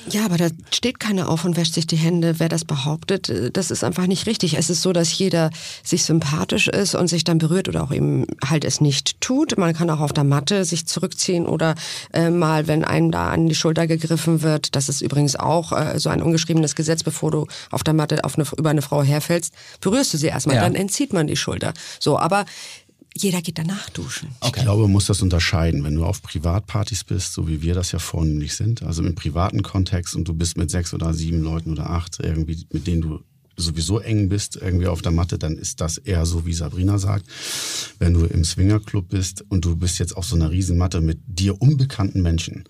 Ja, 0.10 0.26
aber 0.26 0.38
da 0.38 0.48
steht 0.72 1.00
keiner 1.00 1.30
auf 1.30 1.46
und 1.46 1.58
wäscht 1.58 1.74
sich 1.74 1.86
die 1.86 1.96
Hände. 1.96 2.40
Wer 2.40 2.50
das 2.50 2.66
behauptet, 2.66 3.56
das 3.56 3.72
ist 3.72 3.84
einfach 3.84 4.08
nicht 4.08 4.26
richtig. 4.26 4.58
Es 4.58 4.70
ist 4.70 4.82
so, 4.82 4.94
dass 4.94 5.18
jeder 5.18 5.52
sich 5.84 6.04
sympathisch 6.04 6.68
ist 6.68 6.96
und 6.96 7.08
sich 7.08 7.24
dann 7.24 7.38
berührt 7.38 7.70
oder 7.70 7.84
auch 7.84 7.92
eben 7.92 8.26
halt 8.44 8.66
es 8.66 8.82
nicht 8.82 9.22
tut. 9.22 9.58
Man 9.58 9.74
kann 9.74 9.90
auch 9.90 10.00
auf 10.00 10.14
der 10.14 10.24
Matte 10.24 10.66
sich 10.66 10.88
zurückziehen 10.88 11.46
oder 11.46 11.76
äh, 12.14 12.30
mal, 12.30 12.68
wenn 12.68 12.84
einem 12.84 13.12
da 13.12 13.30
an 13.30 13.48
die 13.48 13.56
Schulter 13.56 13.88
gegriffen 13.88 14.42
wird. 14.42 14.76
Das 14.76 14.90
ist 14.90 15.02
übrigens 15.02 15.36
auch 15.36 15.72
äh, 15.72 16.00
so 16.00 16.10
ein 16.10 16.22
ungeschriebenes 16.22 16.76
Gesetz, 16.76 17.04
bevor 17.04 17.32
du 17.32 17.48
auf 17.70 17.84
der 17.84 17.94
Matte 17.94 18.24
auf 18.24 18.38
eine, 18.38 18.48
über 18.58 18.72
eine 18.72 18.82
Frau 18.82 19.04
herfällst, 19.04 19.54
berührst 19.82 20.14
du 20.14 20.18
sie 20.18 20.28
erstmal, 20.28 20.56
ja. 20.56 20.64
dann 20.64 20.76
entzieht 20.76 21.14
man 21.14 21.28
die 21.28 21.36
Schulter. 21.36 21.74
So, 22.00 22.18
aber 22.18 22.46
jeder 23.16 23.42
geht 23.42 23.58
danach 23.58 23.90
duschen. 23.90 24.30
Okay. 24.40 24.54
Ich 24.60 24.64
glaube, 24.64 24.84
man 24.84 24.92
muss 24.92 25.06
das 25.06 25.22
unterscheiden. 25.22 25.84
Wenn 25.84 25.96
du 25.96 26.06
auf 26.06 26.22
Privatpartys 26.22 27.04
bist, 27.04 27.34
so 27.34 27.48
wie 27.48 27.62
wir 27.62 27.74
das 27.74 27.92
ja 27.92 28.00
vornehmlich 28.00 28.56
sind, 28.56 28.84
also 28.84 29.04
im 29.04 29.16
privaten 29.16 29.64
Kontext 29.64 30.16
und 30.16 30.28
du 30.28 30.34
bist 30.34 30.58
mit 30.58 30.72
sechs 30.72 30.94
oder 30.94 31.14
sieben 31.14 31.42
Leuten 31.42 31.72
oder 31.72 31.90
acht 31.90 32.20
irgendwie, 32.22 32.66
mit 32.72 32.88
denen 32.88 33.02
du 33.02 33.24
sowieso 33.62 34.00
eng 34.00 34.30
bist, 34.30 34.58
irgendwie 34.58 34.88
auf 34.88 35.02
der 35.02 35.12
Matte, 35.12 35.38
dann 35.38 35.58
ist 35.58 35.82
das 35.82 35.98
eher 35.98 36.26
so, 36.26 36.46
wie 36.46 36.54
Sabrina 36.54 36.98
sagt. 36.98 37.26
Wenn 38.00 38.14
du 38.14 38.26
im 38.26 38.44
Swingerclub 38.44 39.10
bist 39.10 39.46
und 39.50 39.64
du 39.64 39.76
bist 39.76 40.00
jetzt 40.00 40.18
auf 40.18 40.26
so 40.26 40.36
einer 40.36 40.52
Riesenmatte 40.52 41.02
mit 41.02 41.20
dir 41.26 41.62
unbekannten 41.62 42.22
Menschen, 42.22 42.64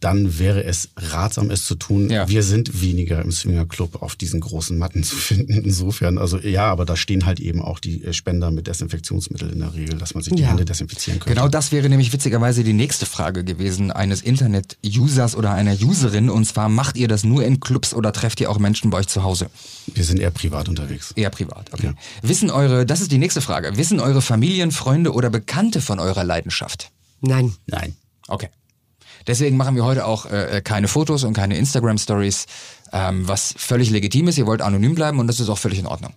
dann 0.00 0.38
wäre 0.38 0.64
es 0.64 0.90
ratsam, 0.96 1.50
es 1.50 1.64
zu 1.64 1.74
tun. 1.74 2.10
Ja. 2.10 2.28
Wir 2.28 2.42
sind 2.42 2.82
weniger 2.82 3.22
im 3.22 3.32
Swingerclub 3.32 4.02
auf 4.02 4.16
diesen 4.16 4.40
großen 4.40 4.76
Matten 4.76 5.02
zu 5.02 5.16
finden. 5.16 5.54
Insofern, 5.64 6.18
also 6.18 6.38
ja, 6.38 6.66
aber 6.66 6.84
da 6.84 6.96
stehen 6.96 7.26
halt 7.26 7.40
eben 7.40 7.62
auch 7.62 7.78
die 7.78 8.02
Spender 8.12 8.50
mit 8.50 8.66
Desinfektionsmittel 8.66 9.50
in 9.50 9.60
der 9.60 9.74
Regel, 9.74 9.98
dass 9.98 10.14
man 10.14 10.22
sich 10.22 10.34
die 10.34 10.42
ja. 10.42 10.48
Hände 10.48 10.64
desinfizieren 10.64 11.20
könnte. 11.20 11.34
Genau 11.34 11.48
das 11.48 11.72
wäre 11.72 11.88
nämlich 11.88 12.12
witzigerweise 12.12 12.64
die 12.64 12.72
nächste 12.72 13.06
Frage 13.06 13.44
gewesen 13.44 13.90
eines 13.90 14.20
Internet-Users 14.20 15.36
oder 15.36 15.52
einer 15.52 15.74
Userin. 15.82 16.30
Und 16.30 16.44
zwar, 16.44 16.68
macht 16.68 16.96
ihr 16.96 17.08
das 17.08 17.24
nur 17.24 17.44
in 17.44 17.60
Clubs 17.60 17.94
oder 17.94 18.12
trefft 18.12 18.40
ihr 18.40 18.50
auch 18.50 18.58
Menschen 18.58 18.90
bei 18.90 18.98
euch 18.98 19.08
zu 19.08 19.22
Hause? 19.22 19.48
Wir 19.94 20.04
sind 20.04 20.20
eher 20.20 20.30
privat 20.34 20.68
unterwegs. 20.68 21.12
Eher 21.12 21.30
privat, 21.30 21.72
okay. 21.72 21.86
Ja. 21.86 21.94
Wissen 22.22 22.50
eure, 22.50 22.84
das 22.84 23.00
ist 23.00 23.12
die 23.12 23.18
nächste 23.18 23.40
Frage, 23.40 23.76
wissen 23.76 24.00
eure 24.00 24.20
Familien, 24.20 24.70
Freunde 24.70 25.12
oder 25.12 25.30
Bekannte 25.30 25.80
von 25.80 25.98
eurer 25.98 26.24
Leidenschaft? 26.24 26.90
Nein. 27.20 27.54
Nein. 27.66 27.96
Okay. 28.28 28.50
Deswegen 29.26 29.56
machen 29.56 29.74
wir 29.74 29.84
heute 29.84 30.04
auch 30.04 30.26
äh, 30.26 30.60
keine 30.62 30.88
Fotos 30.88 31.24
und 31.24 31.32
keine 31.32 31.56
Instagram-Stories, 31.56 32.46
ähm, 32.92 33.26
was 33.26 33.54
völlig 33.56 33.90
legitim 33.90 34.28
ist. 34.28 34.36
Ihr 34.36 34.46
wollt 34.46 34.60
anonym 34.60 34.94
bleiben 34.94 35.18
und 35.18 35.26
das 35.26 35.40
ist 35.40 35.48
auch 35.48 35.58
völlig 35.58 35.78
in 35.78 35.86
Ordnung. 35.86 36.12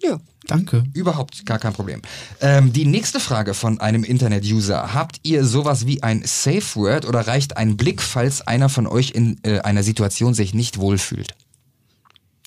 Ja. 0.00 0.18
Danke. 0.46 0.84
Überhaupt 0.94 1.44
gar 1.44 1.58
kein 1.58 1.74
Problem. 1.74 2.00
Ähm, 2.40 2.72
die 2.72 2.86
nächste 2.86 3.20
Frage 3.20 3.52
von 3.52 3.80
einem 3.80 4.02
Internet-User. 4.02 4.94
Habt 4.94 5.20
ihr 5.22 5.44
sowas 5.44 5.86
wie 5.86 6.02
ein 6.02 6.22
Safe 6.24 6.64
Word 6.74 7.04
oder 7.06 7.26
reicht 7.26 7.58
ein 7.58 7.76
Blick, 7.76 8.00
falls 8.00 8.46
einer 8.46 8.70
von 8.70 8.86
euch 8.86 9.10
in 9.10 9.38
äh, 9.42 9.58
einer 9.60 9.82
Situation 9.82 10.32
sich 10.32 10.54
nicht 10.54 10.78
wohlfühlt? 10.78 11.34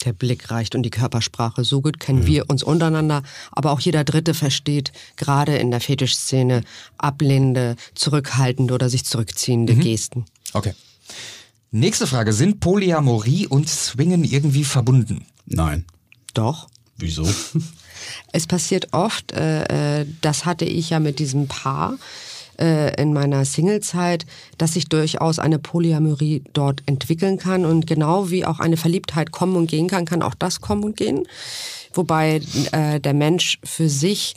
Der 0.05 0.13
Blick 0.13 0.51
reicht 0.51 0.75
und 0.75 0.83
die 0.83 0.89
Körpersprache. 0.89 1.63
So 1.63 1.81
gut 1.81 1.99
kennen 1.99 2.23
ja. 2.23 2.27
wir 2.27 2.49
uns 2.49 2.63
untereinander, 2.63 3.23
aber 3.51 3.71
auch 3.71 3.79
jeder 3.79 4.03
Dritte 4.03 4.33
versteht 4.33 4.91
gerade 5.15 5.57
in 5.57 5.71
der 5.71 5.79
Fetischszene 5.79 6.63
ablehnende, 6.97 7.75
zurückhaltende 7.95 8.73
oder 8.73 8.89
sich 8.89 9.05
zurückziehende 9.05 9.73
mhm. 9.73 9.81
Gesten. 9.81 10.25
Okay. 10.53 10.73
Nächste 11.71 12.05
Frage. 12.05 12.33
Sind 12.33 12.59
Polyamorie 12.59 13.47
und 13.47 13.69
Swingen 13.69 14.23
irgendwie 14.23 14.65
verbunden? 14.65 15.25
Nein. 15.45 15.85
Doch. 16.33 16.67
Wieso? 16.97 17.27
Es 18.31 18.47
passiert 18.47 18.93
oft, 18.93 19.31
äh, 19.31 20.01
äh, 20.01 20.05
das 20.21 20.45
hatte 20.45 20.65
ich 20.65 20.89
ja 20.89 20.99
mit 20.99 21.19
diesem 21.19 21.47
Paar, 21.47 21.97
äh, 22.61 23.01
in 23.01 23.11
meiner 23.11 23.43
Singlezeit, 23.43 24.25
dass 24.57 24.73
sich 24.73 24.87
durchaus 24.87 25.39
eine 25.39 25.59
Polyamorie 25.59 26.43
dort 26.53 26.83
entwickeln 26.85 27.37
kann 27.37 27.65
und 27.65 27.87
genau 27.87 28.29
wie 28.29 28.45
auch 28.45 28.59
eine 28.59 28.77
Verliebtheit 28.77 29.31
kommen 29.31 29.55
und 29.55 29.67
gehen 29.67 29.87
kann, 29.87 30.05
kann 30.05 30.21
auch 30.21 30.35
das 30.35 30.61
kommen 30.61 30.83
und 30.83 30.95
gehen. 30.95 31.23
Wobei 31.93 32.41
äh, 32.71 32.99
der 32.99 33.13
Mensch 33.13 33.59
für 33.63 33.89
sich 33.89 34.35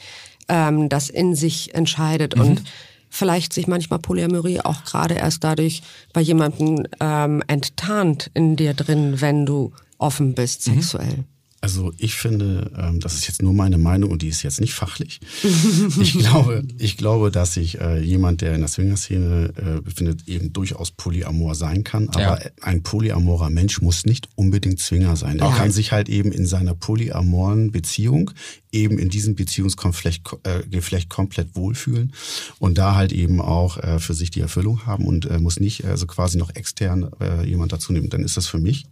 ähm, 0.48 0.88
das 0.88 1.10
in 1.10 1.34
sich 1.34 1.74
entscheidet 1.74 2.36
mhm. 2.36 2.42
und 2.42 2.62
vielleicht 3.10 3.52
sich 3.52 3.66
manchmal 3.66 4.00
Polyamorie 4.00 4.60
auch 4.60 4.84
gerade 4.84 5.14
erst 5.14 5.44
dadurch 5.44 5.82
bei 6.12 6.20
jemandem 6.20 6.84
ähm, 7.00 7.42
enttarnt 7.46 8.30
in 8.34 8.56
dir 8.56 8.74
drin, 8.74 9.20
wenn 9.20 9.46
du 9.46 9.72
offen 9.98 10.34
bist 10.34 10.66
mhm. 10.66 10.74
sexuell. 10.74 11.16
Mhm. 11.18 11.33
Also 11.64 11.94
ich 11.96 12.14
finde, 12.16 12.70
ähm, 12.76 13.00
das 13.00 13.14
ist 13.14 13.26
jetzt 13.26 13.40
nur 13.40 13.54
meine 13.54 13.78
Meinung 13.78 14.10
und 14.10 14.20
die 14.20 14.28
ist 14.28 14.42
jetzt 14.42 14.60
nicht 14.60 14.74
fachlich. 14.74 15.20
ich 15.98 16.12
glaube, 16.12 16.62
ich 16.76 16.98
glaube, 16.98 17.30
dass 17.30 17.54
sich 17.54 17.80
äh, 17.80 18.02
jemand, 18.02 18.42
der 18.42 18.54
in 18.54 18.60
der 18.60 18.68
Swingerszene 18.68 19.50
äh, 19.56 19.80
befindet, 19.80 20.28
eben 20.28 20.52
durchaus 20.52 20.90
polyamor 20.90 21.54
sein 21.54 21.82
kann. 21.82 22.10
Aber 22.10 22.44
ja. 22.44 22.50
ein 22.60 22.82
polyamorer 22.82 23.48
Mensch 23.48 23.80
muss 23.80 24.04
nicht 24.04 24.28
unbedingt 24.34 24.78
Swinger 24.78 25.16
sein. 25.16 25.38
Er 25.38 25.46
okay. 25.46 25.56
kann 25.56 25.70
sich 25.72 25.90
halt 25.90 26.10
eben 26.10 26.32
in 26.32 26.44
seiner 26.44 26.74
polyamoren 26.74 27.72
Beziehung 27.72 28.32
eben 28.74 28.98
in 28.98 29.08
diesem 29.08 29.34
Beziehungsgeflecht 29.34 30.28
äh, 30.42 31.00
komplett 31.08 31.54
wohlfühlen 31.54 32.12
und 32.58 32.76
da 32.76 32.94
halt 32.94 33.12
eben 33.12 33.40
auch 33.40 33.78
äh, 33.78 33.98
für 34.00 34.14
sich 34.14 34.30
die 34.30 34.40
Erfüllung 34.40 34.84
haben 34.84 35.06
und 35.06 35.26
äh, 35.26 35.38
muss 35.38 35.60
nicht 35.60 35.84
also 35.84 36.06
quasi 36.06 36.36
noch 36.36 36.54
extern 36.54 37.08
äh, 37.20 37.46
jemand 37.46 37.72
dazu 37.72 37.92
nehmen. 37.92 38.10
Dann 38.10 38.24
ist 38.24 38.36
das 38.36 38.48
für 38.48 38.58
mich 38.58 38.86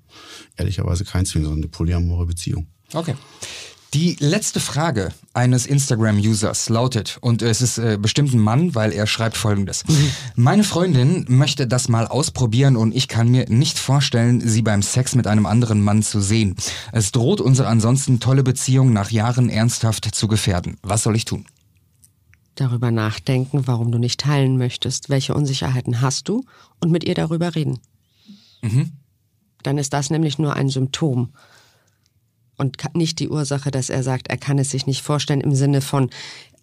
ehrlicherweise 0.57 1.05
kein 1.05 1.27
Zwing, 1.27 1.43
sondern 1.43 1.61
eine 1.61 1.69
polyamore 1.69 2.27
Beziehung. 2.27 2.62
Okay. 2.95 3.15
Die 3.95 4.17
letzte 4.21 4.59
Frage 4.59 5.11
eines 5.35 5.67
Instagram-Users 5.67 6.71
lautet, 6.71 7.19
und 7.21 7.43
es 7.43 7.61
ist 7.61 7.77
äh, 7.77 7.99
bestimmt 8.01 8.33
ein 8.33 8.39
Mann, 8.39 8.75
weil 8.75 8.91
er 8.91 9.07
schreibt 9.07 9.37
folgendes. 9.37 9.87
Mhm. 9.87 10.11
Meine 10.35 10.65
Freundin 10.65 11.27
möchte 11.29 11.67
das 11.67 11.89
mal 11.89 12.07
ausprobieren 12.07 12.77
und 12.77 12.95
ich 12.95 13.07
kann 13.07 13.29
mir 13.29 13.45
nicht 13.51 13.79
vorstellen, 13.79 14.41
sie 14.41 14.63
beim 14.63 14.81
Sex 14.81 15.15
mit 15.15 15.27
einem 15.27 15.45
anderen 15.45 15.83
Mann 15.83 16.03
zu 16.03 16.23
sehen. 16.23 16.57
Es 16.91 17.13
droht 17.13 17.43
unsere 17.43 17.69
ansonsten 17.69 18.19
tolle 18.19 18.43
Beziehung 18.43 18.95
nach 18.95 19.11
Jahren 19.11 19.51
ernsthaft 19.51 20.15
zu 20.15 20.27
gefährden. 20.27 20.79
Was 20.83 21.03
soll 21.03 21.15
ich 21.15 21.27
tun? 21.27 21.45
Darüber 22.55 22.91
nachdenken, 22.91 23.67
warum 23.67 23.93
du 23.93 23.99
nicht 23.99 24.21
teilen 24.21 24.57
möchtest, 24.57 25.11
welche 25.11 25.35
Unsicherheiten 25.35 26.01
hast 26.01 26.31
du 26.31 26.47
und 26.81 26.91
mit 26.91 27.05
ihr 27.05 27.15
darüber 27.15 27.55
reden. 27.55 27.79
Mhm. 28.63 28.93
Dann 29.63 29.77
ist 29.77 29.93
das 29.93 30.09
nämlich 30.09 30.39
nur 30.39 30.55
ein 30.55 30.71
Symptom 30.71 31.35
und 32.63 32.79
nicht 32.95 33.19
die 33.19 33.29
Ursache, 33.29 33.71
dass 33.71 33.91
er 33.91 34.03
sagt, 34.03 34.29
er 34.29 34.39
kann 34.39 34.59
es 34.59 34.71
sich 34.71 34.87
nicht 34.87 35.03
vorstellen 35.03 35.43
im 35.43 35.55
Sinne 35.55 35.83
von, 35.83 36.09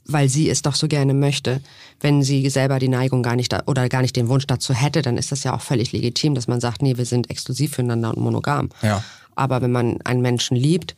weil 0.06 0.28
sie 0.28 0.50
es 0.50 0.64
doch 0.64 0.74
so 0.74 0.88
gerne 0.88 1.14
möchte. 1.14 1.62
Wenn 2.00 2.24
sie 2.24 2.50
selber 2.50 2.80
die 2.80 2.88
Neigung 2.88 3.22
gar 3.22 3.36
nicht 3.36 3.56
oder 3.68 3.88
gar 3.90 4.02
nicht 4.02 4.16
den 4.16 4.28
Wunsch 4.28 4.48
dazu 4.48 4.74
hätte, 4.74 5.02
dann 5.02 5.18
ist 5.18 5.32
das 5.32 5.44
ja 5.44 5.54
auch 5.54 5.62
völlig 5.62 5.92
legitim, 5.92 6.34
dass 6.34 6.48
man 6.48 6.60
sagt, 6.60 6.82
nee, 6.82 6.98
wir 6.98 7.06
sind 7.06 7.30
exklusiv 7.30 7.76
füreinander 7.76 8.10
und 8.10 8.24
monogam. 8.24 8.70
Ja. 8.82 9.04
Aber 9.36 9.62
wenn 9.62 9.72
man 9.72 10.02
einen 10.04 10.22
Menschen 10.22 10.58
liebt, 10.58 10.96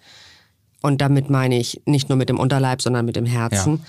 und 0.84 1.00
damit 1.00 1.30
meine 1.30 1.60
ich 1.60 1.82
nicht 1.86 2.10
nur 2.10 2.18
mit 2.18 2.30
dem 2.30 2.40
Unterleib, 2.40 2.82
sondern 2.82 3.06
mit 3.06 3.16
dem 3.16 3.28
Herzen, 3.28 3.78
ja 3.78 3.84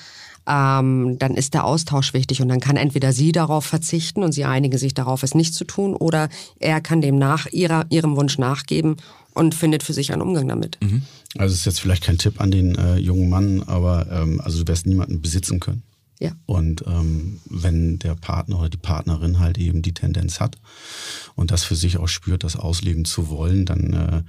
ähm, 0.47 1.19
dann 1.19 1.35
ist 1.35 1.55
der 1.55 1.65
Austausch 1.65 2.15
wichtig 2.15 2.43
und 2.43 2.49
dann 2.49 2.61
kann 2.61 2.77
entweder 2.77 3.13
sie 3.13 3.33
darauf 3.33 3.65
verzichten 3.65 4.23
und 4.23 4.33
sie 4.33 4.45
einigen 4.45 4.77
sich 4.77 4.95
darauf, 4.95 5.23
es 5.23 5.35
nicht 5.35 5.55
zu 5.55 5.65
tun, 5.65 5.95
oder 5.95 6.29
er 6.59 6.81
kann 6.81 7.01
dem 7.01 7.17
nach 7.17 7.47
ihrer, 7.47 7.85
ihrem 7.91 8.17
Wunsch 8.17 8.39
nachgeben 8.39 8.97
und 9.35 9.55
findet 9.55 9.83
für 9.83 9.93
sich 9.93 10.13
einen 10.13 10.23
Umgang 10.23 10.49
damit. 10.49 10.79
Mhm. 10.83 11.03
Also 11.39 11.55
ist 11.55 11.67
jetzt 11.67 11.81
vielleicht 11.81 12.05
kein 12.05 12.19
Tipp 12.19 12.41
an 12.41 12.51
den 12.51 12.75
äh, 12.75 12.97
jungen 12.97 13.29
Mann, 13.29 13.63
aber 13.63 14.07
ähm, 14.11 14.41
also 14.41 14.63
du 14.63 14.69
wirst 14.69 14.87
niemanden 14.87 15.21
besitzen 15.21 15.61
können. 15.61 15.83
Ja. 16.23 16.33
Und 16.47 16.85
ähm, 16.87 17.41
wenn 17.47 17.99
der 17.99 18.15
Partner 18.15 18.61
oder 18.61 18.69
die 18.69 18.77
Partnerin 18.77 19.41
halt 19.41 19.59
eben 19.59 19.83
die 19.83 19.93
Tendenz 19.93 20.39
hat 20.39 20.57
und 21.35 21.51
das 21.51 21.65
für 21.65 21.75
sich 21.75 21.97
auch 21.97 22.07
spürt, 22.07 22.45
das 22.45 22.55
ausleben 22.55 23.05
zu 23.05 23.29
wollen, 23.29 23.65
dann 23.65 23.93
äh, 23.93 24.23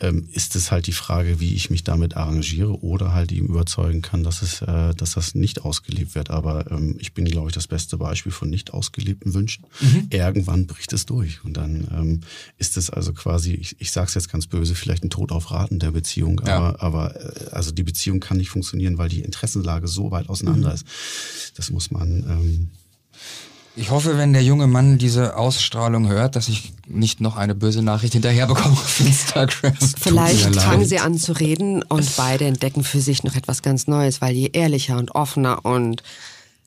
ähm, 0.00 0.28
ist 0.32 0.56
es 0.56 0.70
halt 0.70 0.86
die 0.86 0.92
Frage, 0.92 1.40
wie 1.40 1.54
ich 1.54 1.70
mich 1.70 1.82
damit 1.82 2.16
arrangiere 2.16 2.82
oder 2.82 3.14
halt 3.14 3.32
ihm 3.32 3.46
überzeugen 3.46 4.02
kann, 4.02 4.22
dass 4.22 4.42
es, 4.42 4.60
äh, 4.60 4.94
dass 4.94 5.12
das 5.12 5.34
nicht 5.34 5.62
ausgelebt 5.62 6.14
wird. 6.14 6.30
Aber 6.30 6.70
ähm, 6.70 6.96
ich 6.98 7.14
bin, 7.14 7.24
glaube 7.24 7.48
ich, 7.48 7.54
das 7.54 7.66
beste 7.66 7.96
Beispiel 7.96 8.32
von 8.32 8.50
nicht 8.50 8.74
ausgelebten 8.74 9.32
Wünschen. 9.32 9.64
Mhm. 9.80 10.08
Irgendwann 10.10 10.66
bricht 10.66 10.92
es 10.92 11.06
durch 11.06 11.42
und 11.44 11.56
dann 11.56 11.88
ähm, 11.92 12.20
ist 12.58 12.76
es 12.76 12.90
also 12.90 13.14
quasi, 13.14 13.52
ich, 13.54 13.80
ich 13.80 13.90
sage 13.90 14.08
es 14.08 14.14
jetzt 14.14 14.30
ganz 14.30 14.46
böse, 14.46 14.74
vielleicht 14.74 15.02
ein 15.02 15.10
Tod 15.10 15.32
auf 15.32 15.50
Raten 15.50 15.78
der 15.78 15.92
Beziehung. 15.92 16.42
Ja. 16.46 16.56
Aber, 16.56 16.82
aber 16.82 17.16
äh, 17.16 17.50
also 17.50 17.70
die 17.70 17.84
Beziehung 17.84 18.20
kann 18.20 18.36
nicht 18.36 18.50
funktionieren, 18.50 18.98
weil 18.98 19.08
die 19.08 19.22
Interessenlage 19.22 19.88
so 19.88 20.10
weit 20.10 20.28
auseinander 20.28 20.68
mhm. 20.68 20.74
ist. 20.74 20.86
Das 21.56 21.70
muss 21.70 21.90
man 21.90 22.24
ähm, 22.28 22.70
ich 23.76 23.90
hoffe, 23.90 24.16
wenn 24.16 24.32
der 24.32 24.42
junge 24.42 24.66
Mann 24.66 24.96
diese 24.96 25.36
Ausstrahlung 25.36 26.08
hört, 26.08 26.34
dass 26.34 26.48
ich 26.48 26.72
nicht 26.88 27.20
noch 27.20 27.36
eine 27.36 27.54
böse 27.54 27.82
Nachricht 27.82 28.14
hinterher 28.14 28.46
bekomme 28.46 28.72
auf 28.72 29.00
Instagram. 29.00 29.74
Vielleicht 30.00 30.56
fangen 30.56 30.86
sie 30.86 30.98
an 30.98 31.18
zu 31.18 31.32
reden 31.32 31.82
und 31.82 32.16
beide 32.16 32.46
entdecken 32.46 32.82
für 32.84 33.00
sich 33.00 33.22
noch 33.22 33.36
etwas 33.36 33.60
ganz 33.60 33.86
Neues, 33.86 34.22
weil 34.22 34.34
je 34.34 34.50
ehrlicher 34.52 34.96
und 34.96 35.14
offener 35.14 35.64
und 35.64 36.02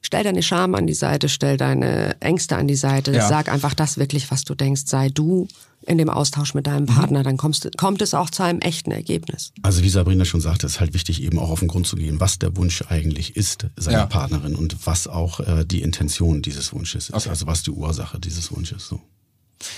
stell 0.01 0.23
deine 0.23 0.43
Scham 0.43 0.75
an 0.75 0.87
die 0.87 0.93
Seite, 0.93 1.29
stell 1.29 1.57
deine 1.57 2.19
Ängste 2.21 2.57
an 2.57 2.67
die 2.67 2.75
Seite, 2.75 3.13
ja. 3.13 3.27
sag 3.27 3.49
einfach 3.49 3.73
das 3.73 3.97
wirklich, 3.97 4.29
was 4.31 4.43
du 4.43 4.55
denkst, 4.55 4.83
sei 4.85 5.09
du 5.09 5.47
in 5.85 5.97
dem 5.97 6.09
Austausch 6.09 6.53
mit 6.53 6.67
deinem 6.67 6.85
Partner, 6.85 7.19
mhm. 7.19 7.23
dann 7.23 7.37
kommst, 7.37 7.69
kommt 7.77 8.01
es 8.01 8.13
auch 8.13 8.29
zu 8.29 8.43
einem 8.43 8.59
echten 8.59 8.91
Ergebnis. 8.91 9.53
Also 9.63 9.81
wie 9.81 9.89
Sabrina 9.89 10.25
schon 10.25 10.41
sagte, 10.41 10.67
ist 10.67 10.79
halt 10.79 10.93
wichtig, 10.93 11.23
eben 11.23 11.39
auch 11.39 11.49
auf 11.49 11.59
den 11.59 11.67
Grund 11.67 11.87
zu 11.87 11.95
gehen, 11.95 12.19
was 12.19 12.37
der 12.37 12.55
Wunsch 12.57 12.83
eigentlich 12.89 13.35
ist 13.35 13.67
seiner 13.75 13.99
ja. 13.99 14.05
Partnerin 14.05 14.55
und 14.55 14.85
was 14.85 15.07
auch 15.07 15.39
äh, 15.39 15.65
die 15.65 15.81
Intention 15.81 16.41
dieses 16.41 16.73
Wunsches 16.73 17.09
ist, 17.09 17.15
okay. 17.15 17.29
also 17.29 17.47
was 17.47 17.63
die 17.63 17.71
Ursache 17.71 18.19
dieses 18.19 18.51
Wunsches. 18.51 18.87
So. 18.87 19.01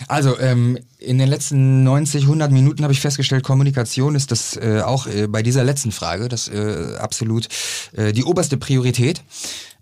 Also 0.08 0.40
ähm, 0.40 0.78
in 1.00 1.18
den 1.18 1.28
letzten 1.28 1.84
90, 1.84 2.24
100 2.24 2.52
Minuten 2.52 2.84
habe 2.84 2.94
ich 2.94 3.02
festgestellt, 3.02 3.44
Kommunikation 3.44 4.16
ist 4.16 4.32
das 4.32 4.56
äh, 4.58 4.82
auch 4.82 5.08
äh, 5.08 5.28
bei 5.28 5.42
dieser 5.44 5.64
letzten 5.64 5.92
Frage 5.92 6.30
das 6.30 6.48
äh, 6.48 6.96
absolut 7.00 7.48
äh, 7.94 8.12
die 8.12 8.24
oberste 8.24 8.58
Priorität. 8.58 9.24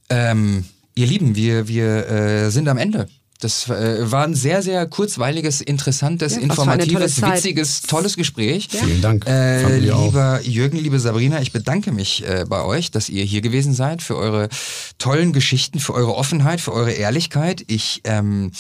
Ähm, 0.10 0.66
ihr 0.96 1.08
Lieben, 1.08 1.36
wir, 1.36 1.68
wir 1.68 2.08
äh, 2.10 2.50
sind 2.52 2.68
am 2.68 2.78
Ende. 2.78 3.08
Das 3.42 3.70
äh, 3.70 4.12
war 4.12 4.26
ein 4.26 4.36
sehr, 4.36 4.62
sehr 4.62 4.86
kurzweiliges, 4.86 5.62
interessantes, 5.62 6.34
Ja, 6.34 6.40
tolle 6.40 6.50
informatives, 6.50 7.16
Zeit. 7.16 7.38
witziges, 7.38 7.82
tolles 7.84 8.18
Gespräch. 8.18 8.68
Vielen 8.70 9.02
Dank. 9.02 9.26
Äh, 9.28 9.82
wir 9.82 9.96
auch. 9.96 10.06
lieber 10.08 10.42
Jürgen, 10.44 10.78
liebe 10.78 11.00
Sabrina, 11.00 11.42
ich 11.42 11.54
bedanke 11.54 11.94
mich 11.94 12.28
äh, 12.28 12.44
bei 12.50 12.62
euch, 12.66 12.92
dass 12.92 13.08
ihr 13.08 13.24
hier 13.24 13.40
gewesen 13.40 13.74
seid, 13.74 14.02
für 14.04 14.18
eure 14.18 14.50
tollen 14.98 15.32
Geschichten, 15.32 15.80
für 15.80 15.94
eure 15.94 16.16
Offenheit, 16.16 16.60
für 16.60 16.74
eure 16.74 16.92
Ehrlichkeit. 16.92 17.64
Ich 17.68 18.02
ähm, 18.04 18.52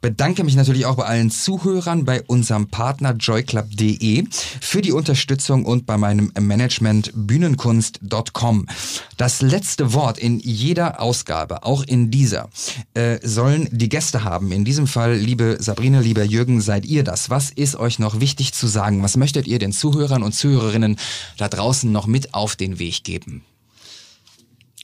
bedanke 0.00 0.44
mich 0.44 0.56
natürlich 0.56 0.86
auch 0.86 0.96
bei 0.96 1.04
allen 1.04 1.30
Zuhörern, 1.30 2.04
bei 2.04 2.22
unserem 2.22 2.68
Partner 2.68 3.12
joyclub.de 3.12 4.24
für 4.60 4.82
die 4.82 4.92
Unterstützung 4.92 5.64
und 5.64 5.86
bei 5.86 5.96
meinem 5.96 6.32
Management 6.38 7.12
bühnenkunst.com. 7.14 8.66
Das 9.16 9.42
letzte 9.42 9.92
Wort 9.92 10.18
in 10.18 10.38
jeder 10.40 11.00
Ausgabe, 11.00 11.64
auch 11.64 11.82
in 11.82 12.10
dieser, 12.10 12.48
äh, 12.94 13.18
sollen 13.22 13.68
die 13.72 13.88
Gäste 13.88 14.24
haben. 14.24 14.52
In 14.52 14.64
diesem 14.64 14.86
Fall, 14.86 15.14
liebe 15.16 15.56
Sabrina, 15.60 16.00
lieber 16.00 16.24
Jürgen, 16.24 16.60
seid 16.60 16.86
ihr 16.86 17.04
das. 17.04 17.30
Was 17.30 17.50
ist 17.50 17.76
euch 17.76 17.98
noch 17.98 18.20
wichtig 18.20 18.52
zu 18.52 18.66
sagen? 18.66 19.02
Was 19.02 19.16
möchtet 19.16 19.46
ihr 19.46 19.58
den 19.58 19.72
Zuhörern 19.72 20.22
und 20.22 20.32
Zuhörerinnen 20.32 20.96
da 21.36 21.48
draußen 21.48 21.90
noch 21.90 22.06
mit 22.06 22.34
auf 22.34 22.56
den 22.56 22.78
Weg 22.78 23.04
geben? 23.04 23.42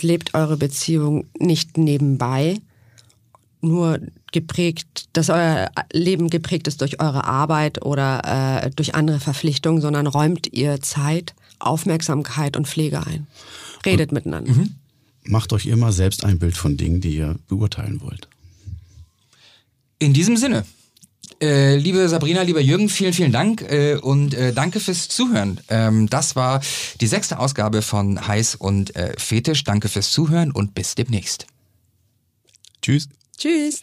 Lebt 0.01 0.35
eure 0.35 0.57
Beziehung 0.57 1.27
nicht 1.39 1.79
nebenbei, 1.79 2.59
nur 3.61 4.01
geprägt, 4.33 5.09
dass 5.13 5.29
euer 5.31 5.71
Leben 5.93 6.31
geprägt 6.31 6.67
ist 6.69 6.81
durch 6.81 7.01
eure 7.01 7.25
Arbeit 7.25 7.85
oder 7.85 8.65
äh, 8.65 8.71
durch 8.71 8.95
andere 8.95 9.21
Verpflichtungen, 9.21 9.81
sondern 9.81 10.07
räumt 10.07 10.53
ihr 10.53 10.81
Zeit, 10.81 11.35
Aufmerksamkeit 11.59 12.57
und 12.57 12.67
Pflege 12.67 13.07
ein. 13.07 13.27
Redet 13.85 14.13
miteinander. 14.13 14.53
Macht 15.25 15.53
euch 15.53 15.67
immer 15.67 15.93
selbst 15.93 16.25
ein 16.25 16.39
Bild 16.39 16.57
von 16.57 16.77
Dingen, 16.77 17.01
die 17.01 17.17
ihr 17.17 17.37
beurteilen 17.49 18.01
wollt. 18.01 18.29
In 19.99 20.13
diesem 20.13 20.37
Sinne. 20.37 20.65
Äh, 21.41 21.77
liebe 21.77 22.09
Sabrina, 22.09 22.43
lieber 22.43 22.61
Jürgen, 22.61 22.89
vielen, 22.89 23.13
vielen 23.13 23.33
Dank 23.33 23.63
äh, 23.63 23.97
und 23.97 24.35
äh, 24.35 24.53
danke 24.53 24.79
fürs 24.79 25.09
Zuhören. 25.09 25.61
Ähm, 25.69 26.09
das 26.09 26.37
war 26.37 26.61
die 27.01 27.07
sechste 27.07 27.39
Ausgabe 27.39 27.83
von 27.83 28.27
Heiß 28.29 28.55
und 28.57 28.95
äh, 28.95 29.15
Fetisch. 29.19 29.65
Danke 29.65 29.89
fürs 29.89 30.13
Zuhören 30.13 30.53
und 30.53 30.75
bis 30.75 30.95
demnächst. 30.95 31.47
Tschüss. 32.81 33.09
Tschüss. 33.37 33.83